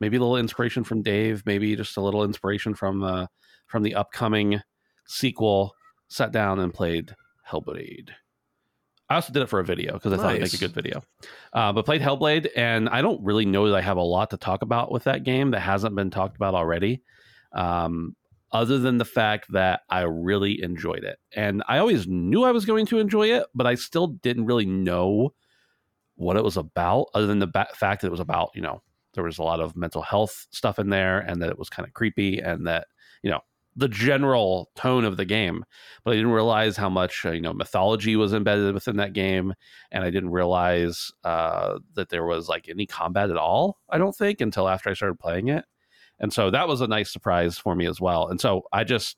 maybe 0.00 0.16
a 0.16 0.20
little 0.20 0.36
inspiration 0.36 0.84
from 0.84 1.02
Dave, 1.02 1.42
maybe 1.46 1.74
just 1.76 1.96
a 1.96 2.00
little 2.00 2.24
inspiration 2.24 2.74
from 2.74 3.00
the 3.00 3.28
from 3.66 3.82
the 3.82 3.94
upcoming 3.94 4.60
sequel. 5.06 5.74
Sat 6.08 6.30
down 6.30 6.60
and 6.60 6.72
played 6.72 7.16
Hellblade. 7.50 8.10
I 9.08 9.16
also 9.16 9.32
did 9.32 9.42
it 9.42 9.48
for 9.48 9.60
a 9.60 9.64
video 9.64 9.94
because 9.94 10.12
I 10.12 10.16
thought 10.16 10.30
it'd 10.34 10.42
make 10.42 10.54
a 10.54 10.58
good 10.58 10.72
video. 10.72 11.02
Uh, 11.52 11.72
but 11.72 11.84
played 11.84 12.00
Hellblade, 12.00 12.48
and 12.56 12.88
I 12.88 13.02
don't 13.02 13.22
really 13.24 13.44
know 13.44 13.68
that 13.68 13.76
I 13.76 13.80
have 13.80 13.96
a 13.96 14.02
lot 14.02 14.30
to 14.30 14.36
talk 14.36 14.62
about 14.62 14.90
with 14.90 15.04
that 15.04 15.22
game 15.22 15.52
that 15.52 15.60
hasn't 15.60 15.94
been 15.94 16.10
talked 16.10 16.36
about 16.36 16.54
already. 16.54 17.02
Um, 17.52 18.16
other 18.52 18.78
than 18.78 18.98
the 18.98 19.04
fact 19.04 19.52
that 19.52 19.80
I 19.90 20.02
really 20.02 20.62
enjoyed 20.62 21.04
it, 21.04 21.18
and 21.34 21.62
I 21.68 21.78
always 21.78 22.06
knew 22.06 22.44
I 22.44 22.52
was 22.52 22.64
going 22.64 22.86
to 22.86 22.98
enjoy 22.98 23.28
it, 23.28 23.46
but 23.54 23.66
I 23.66 23.74
still 23.74 24.08
didn't 24.08 24.46
really 24.46 24.66
know 24.66 25.34
what 26.14 26.36
it 26.36 26.44
was 26.44 26.56
about. 26.56 27.08
Other 27.14 27.26
than 27.26 27.38
the 27.38 27.46
ba- 27.46 27.68
fact 27.74 28.00
that 28.00 28.08
it 28.08 28.12
was 28.12 28.20
about, 28.20 28.50
you 28.54 28.62
know, 28.62 28.82
there 29.14 29.24
was 29.24 29.38
a 29.38 29.42
lot 29.42 29.60
of 29.60 29.76
mental 29.76 30.02
health 30.02 30.46
stuff 30.50 30.78
in 30.78 30.90
there, 30.90 31.18
and 31.18 31.42
that 31.42 31.50
it 31.50 31.58
was 31.58 31.68
kind 31.68 31.86
of 31.86 31.94
creepy, 31.94 32.38
and 32.38 32.66
that 32.66 32.86
you 33.22 33.30
know 33.30 33.40
the 33.76 33.88
general 33.88 34.70
tone 34.74 35.04
of 35.04 35.18
the 35.18 35.24
game 35.24 35.62
but 36.02 36.12
I 36.12 36.14
didn't 36.14 36.30
realize 36.30 36.76
how 36.76 36.88
much 36.88 37.26
uh, 37.26 37.32
you 37.32 37.42
know 37.42 37.52
mythology 37.52 38.16
was 38.16 38.32
embedded 38.32 38.72
within 38.72 38.96
that 38.96 39.12
game, 39.12 39.54
and 39.90 40.04
I 40.04 40.10
didn't 40.10 40.30
realize 40.30 41.10
uh, 41.24 41.78
that 41.94 42.08
there 42.08 42.24
was 42.24 42.48
like 42.48 42.68
any 42.68 42.86
combat 42.86 43.30
at 43.30 43.36
all. 43.36 43.78
I 43.90 43.98
don't 43.98 44.16
think 44.16 44.40
until 44.40 44.68
after 44.68 44.90
I 44.90 44.94
started 44.94 45.18
playing 45.18 45.48
it, 45.48 45.64
and 46.20 46.32
so 46.32 46.50
that 46.50 46.68
was 46.68 46.80
a 46.80 46.86
nice 46.86 47.12
surprise 47.12 47.58
for 47.58 47.74
me 47.74 47.86
as 47.86 48.00
well. 48.00 48.28
And 48.28 48.40
so 48.40 48.62
I 48.72 48.84
just 48.84 49.16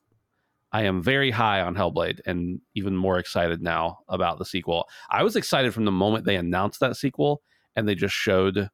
I 0.71 0.83
am 0.83 1.01
very 1.01 1.31
high 1.31 1.61
on 1.61 1.75
Hellblade, 1.75 2.19
and 2.25 2.61
even 2.75 2.95
more 2.95 3.17
excited 3.17 3.61
now 3.61 3.99
about 4.07 4.37
the 4.37 4.45
sequel. 4.45 4.87
I 5.09 5.23
was 5.23 5.35
excited 5.35 5.73
from 5.73 5.85
the 5.85 5.91
moment 5.91 6.25
they 6.25 6.35
announced 6.35 6.79
that 6.81 6.95
sequel, 6.95 7.41
and 7.75 7.87
they 7.87 7.95
just 7.95 8.13
showed 8.13 8.69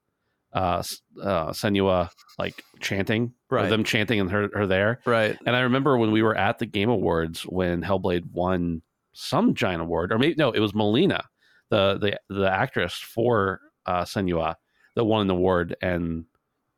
uh, 0.54 0.84
uh 1.22 1.52
Senua 1.52 2.10
like 2.38 2.64
chanting, 2.80 3.34
Right. 3.50 3.70
them 3.70 3.84
chanting 3.84 4.20
and 4.20 4.32
her, 4.32 4.50
her 4.54 4.68
there. 4.68 5.00
Right. 5.06 5.38
And 5.46 5.56
I 5.56 5.62
remember 5.62 5.98
when 5.98 6.12
we 6.12 6.22
were 6.22 6.36
at 6.36 6.60
the 6.60 6.66
Game 6.66 6.90
Awards 6.90 7.44
when 7.44 7.82
Hellblade 7.82 8.32
won 8.32 8.82
some 9.14 9.54
giant 9.54 9.82
award, 9.82 10.12
or 10.12 10.20
maybe 10.20 10.36
no, 10.38 10.52
it 10.52 10.60
was 10.60 10.76
Melina, 10.76 11.24
the 11.70 11.98
the 11.98 12.20
the 12.34 12.52
actress 12.52 12.96
for 12.96 13.62
uh, 13.86 14.04
Senua, 14.04 14.56
that 14.96 15.06
won 15.06 15.22
an 15.22 15.30
award, 15.30 15.76
and 15.82 16.26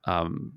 um, 0.05 0.53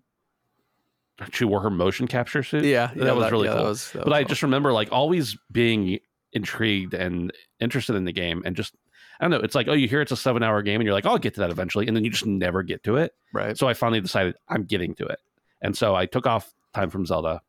she 1.32 1.44
wore 1.44 1.60
her 1.60 1.70
motion 1.70 2.06
capture 2.06 2.42
suit. 2.42 2.64
Yeah. 2.64 2.88
that 2.88 3.04
yeah, 3.04 3.12
was 3.12 3.30
really 3.30 3.48
yeah, 3.48 3.54
cool. 3.54 3.62
That 3.64 3.68
was, 3.68 3.92
that 3.92 3.98
but 3.98 4.06
was 4.06 4.12
I 4.14 4.18
awesome. 4.18 4.28
just 4.28 4.42
remember 4.42 4.72
like 4.72 4.88
always 4.92 5.36
being 5.50 5.98
intrigued 6.32 6.94
and 6.94 7.32
interested 7.60 7.96
in 7.96 8.04
the 8.04 8.12
game, 8.12 8.42
and 8.44 8.56
just 8.56 8.74
I 9.20 9.24
don't 9.24 9.30
know. 9.30 9.44
It's 9.44 9.54
like 9.54 9.68
oh, 9.68 9.74
you 9.74 9.88
hear 9.88 10.00
it's 10.00 10.12
a 10.12 10.16
seven 10.16 10.42
hour 10.42 10.62
game, 10.62 10.80
and 10.80 10.84
you're 10.84 10.94
like, 10.94 11.06
oh, 11.06 11.10
I'll 11.10 11.18
get 11.18 11.34
to 11.34 11.40
that 11.40 11.50
eventually, 11.50 11.86
and 11.86 11.96
then 11.96 12.04
you 12.04 12.10
just 12.10 12.26
never 12.26 12.62
get 12.62 12.82
to 12.84 12.96
it. 12.96 13.12
right. 13.32 13.56
So 13.56 13.68
I 13.68 13.74
finally 13.74 14.00
decided 14.00 14.36
I'm 14.48 14.64
getting 14.64 14.94
to 14.96 15.06
it. 15.06 15.18
And 15.62 15.76
so 15.76 15.94
I 15.94 16.06
took 16.06 16.26
off 16.26 16.52
time 16.72 16.90
from 16.90 17.06
Zelda 17.06 17.42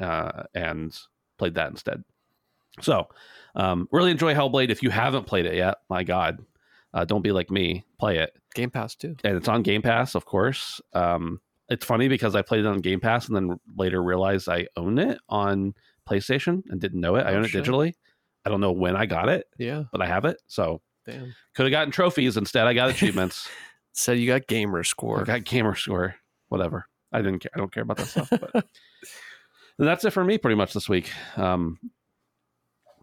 uh, 0.00 0.44
and 0.54 0.96
played 1.38 1.54
that 1.54 1.70
instead. 1.70 2.02
So 2.80 3.08
um, 3.54 3.88
really 3.92 4.10
enjoy 4.10 4.34
Hellblade. 4.34 4.70
If 4.70 4.82
you 4.82 4.90
haven't 4.90 5.26
played 5.26 5.46
it 5.46 5.54
yet, 5.54 5.76
my 5.88 6.02
God, 6.02 6.44
uh, 6.92 7.04
don't 7.04 7.22
be 7.22 7.32
like 7.32 7.50
me. 7.50 7.84
Play 7.98 8.18
it. 8.18 8.32
Game 8.54 8.70
Pass 8.70 8.94
too. 8.96 9.16
And 9.24 9.36
it's 9.36 9.48
on 9.48 9.62
Game 9.62 9.82
Pass, 9.82 10.14
of 10.14 10.24
course. 10.24 10.80
Um, 10.92 11.40
it's 11.68 11.84
funny 11.84 12.08
because 12.08 12.34
I 12.36 12.42
played 12.42 12.60
it 12.60 12.66
on 12.66 12.78
Game 12.80 13.00
Pass 13.00 13.26
and 13.28 13.36
then 13.36 13.58
later 13.76 14.02
realized 14.02 14.48
I 14.48 14.68
own 14.76 14.98
it 14.98 15.18
on 15.28 15.74
PlayStation 16.08 16.62
and 16.68 16.80
didn't 16.80 17.00
know 17.00 17.16
it. 17.16 17.26
I 17.26 17.32
Oh, 17.32 17.36
own 17.38 17.44
it 17.44 17.48
shit. 17.48 17.64
digitally. 17.64 17.94
I 18.44 18.50
don't 18.50 18.60
know 18.60 18.72
when 18.72 18.94
I 18.96 19.06
got 19.06 19.28
it, 19.28 19.46
Yeah. 19.58 19.84
but 19.90 20.00
I 20.00 20.06
have 20.06 20.24
it. 20.24 20.40
So 20.46 20.80
Damn. 21.04 21.34
could 21.54 21.64
have 21.66 21.72
gotten 21.72 21.90
trophies. 21.90 22.36
Instead, 22.36 22.66
I 22.66 22.74
got 22.74 22.90
achievements. 22.90 23.48
Said 23.92 24.18
you 24.18 24.26
got 24.28 24.46
gamer 24.46 24.84
score. 24.84 25.20
I 25.20 25.24
got 25.24 25.44
gamer 25.44 25.74
score, 25.74 26.14
whatever. 26.48 26.86
I 27.12 27.22
didn't 27.22 27.40
care. 27.40 27.50
I 27.54 27.58
don't 27.58 27.72
care 27.72 27.82
about 27.82 27.96
that 27.96 28.06
stuff. 28.06 28.28
But 28.30 28.52
and 28.54 28.64
that's 29.88 30.04
it 30.04 30.12
for 30.12 30.22
me, 30.22 30.38
pretty 30.38 30.54
much 30.56 30.72
this 30.74 30.88
week. 30.88 31.10
Um, 31.36 31.78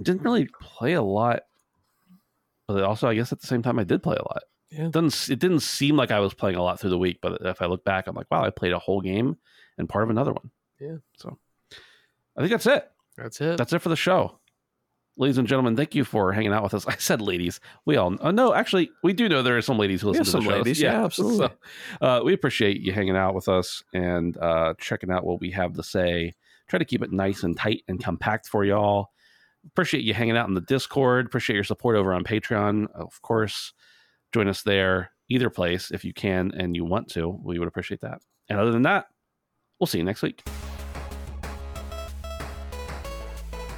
didn't 0.01 0.21
really 0.23 0.47
play 0.61 0.93
a 0.93 1.01
lot, 1.01 1.41
but 2.67 2.83
also 2.83 3.07
I 3.07 3.15
guess 3.15 3.31
at 3.31 3.41
the 3.41 3.47
same 3.47 3.61
time 3.63 3.79
I 3.79 3.83
did 3.83 4.03
play 4.03 4.15
a 4.15 4.23
lot. 4.23 4.43
Yeah. 4.73 4.85
It 4.85 4.91
doesn't 4.91 5.31
it 5.31 5.39
didn't 5.39 5.59
seem 5.59 5.95
like 5.95 6.11
I 6.11 6.19
was 6.19 6.33
playing 6.33 6.55
a 6.57 6.63
lot 6.63 6.79
through 6.79 6.89
the 6.89 6.97
week, 6.97 7.19
but 7.21 7.41
if 7.41 7.61
I 7.61 7.65
look 7.65 7.83
back, 7.83 8.07
I'm 8.07 8.15
like, 8.15 8.29
wow, 8.31 8.43
I 8.43 8.49
played 8.49 8.71
a 8.71 8.79
whole 8.79 9.01
game 9.01 9.37
and 9.77 9.87
part 9.87 10.03
of 10.03 10.09
another 10.09 10.33
one. 10.33 10.51
Yeah. 10.79 10.97
So 11.17 11.37
I 12.37 12.41
think 12.41 12.51
that's 12.51 12.65
it. 12.65 12.89
That's 13.17 13.39
it. 13.41 13.57
That's 13.57 13.73
it 13.73 13.79
for 13.79 13.89
the 13.89 13.95
show. 13.95 14.39
Ladies 15.15 15.37
and 15.37 15.47
gentlemen, 15.47 15.75
thank 15.75 15.93
you 15.93 16.03
for 16.03 16.31
hanging 16.31 16.53
out 16.53 16.63
with 16.63 16.73
us. 16.73 16.87
I 16.87 16.95
said 16.95 17.21
ladies. 17.21 17.59
We 17.85 17.97
all 17.97 18.15
uh, 18.19 18.31
no, 18.31 18.53
actually, 18.53 18.89
we 19.03 19.13
do 19.13 19.29
know 19.29 19.43
there 19.43 19.57
are 19.57 19.61
some 19.61 19.77
ladies 19.77 20.01
who 20.01 20.09
listen 20.09 20.25
to 20.25 20.31
the 20.31 20.37
some 20.37 20.43
shows. 20.43 20.53
ladies, 20.53 20.81
yeah, 20.81 21.03
absolutely. 21.03 21.49
So, 22.01 22.05
uh, 22.05 22.21
we 22.23 22.33
appreciate 22.33 22.81
you 22.81 22.91
hanging 22.93 23.15
out 23.15 23.35
with 23.35 23.47
us 23.47 23.83
and 23.93 24.35
uh, 24.37 24.73
checking 24.79 25.11
out 25.11 25.23
what 25.23 25.39
we 25.39 25.51
have 25.51 25.73
to 25.73 25.83
say. 25.83 26.33
Try 26.67 26.79
to 26.79 26.85
keep 26.85 27.03
it 27.03 27.11
nice 27.11 27.43
and 27.43 27.55
tight 27.55 27.83
and 27.87 28.03
compact 28.03 28.47
for 28.47 28.65
y'all. 28.65 29.11
Appreciate 29.67 30.03
you 30.03 30.13
hanging 30.13 30.35
out 30.35 30.47
in 30.47 30.55
the 30.55 30.61
Discord. 30.61 31.27
Appreciate 31.27 31.55
your 31.55 31.63
support 31.63 31.95
over 31.95 32.13
on 32.13 32.23
Patreon. 32.23 32.87
Of 32.93 33.21
course, 33.21 33.73
join 34.33 34.47
us 34.47 34.63
there, 34.63 35.11
either 35.29 35.49
place, 35.49 35.91
if 35.91 36.03
you 36.03 36.13
can 36.13 36.51
and 36.57 36.75
you 36.75 36.83
want 36.83 37.07
to. 37.09 37.29
We 37.43 37.59
would 37.59 37.67
appreciate 37.67 38.01
that. 38.01 38.19
And 38.49 38.59
other 38.59 38.71
than 38.71 38.81
that, 38.83 39.07
we'll 39.79 39.87
see 39.87 39.99
you 39.99 40.03
next 40.03 40.21
week. 40.21 40.43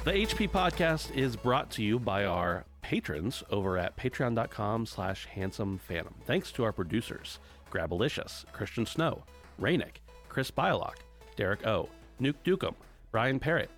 The 0.04 0.12
HP 0.12 0.50
podcast 0.50 1.14
is 1.16 1.34
brought 1.36 1.70
to 1.72 1.82
you 1.82 1.98
by 1.98 2.24
our 2.24 2.64
patrons 2.80 3.42
over 3.50 3.76
at 3.76 3.96
patreon.com 3.96 4.86
slash 4.86 5.26
handsome 5.26 5.78
phantom. 5.78 6.14
Thanks 6.24 6.52
to 6.52 6.64
our 6.64 6.72
producers, 6.72 7.40
Grabalicious, 7.72 8.44
Christian 8.52 8.86
Snow, 8.86 9.24
Rainick, 9.60 9.96
Chris 10.28 10.50
Bylock, 10.50 10.98
Derek 11.34 11.66
O, 11.66 11.88
Nuke 12.20 12.36
Dukem, 12.44 12.74
Brian 13.10 13.40
Parrott, 13.40 13.70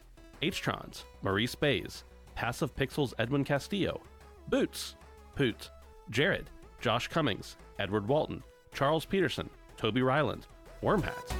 H-Trons, 0.43 1.05
Maurice 1.23 1.55
Bays, 1.55 2.05
Passive 2.35 2.75
Pixels 2.77 3.15
Edwin 3.19 3.43
Castillo, 3.45 4.01
Boots, 4.49 4.97
Poot, 5.35 5.71
Jared, 6.11 6.51
Josh 6.81 7.09
Cummings, 7.09 7.57
Edward 7.79 8.07
Walton, 8.07 8.43
Charles 8.73 9.05
Peterson, 9.05 9.51
Toby 9.77 10.03
Ryland, 10.03 10.47
Wormhat, 10.83 11.33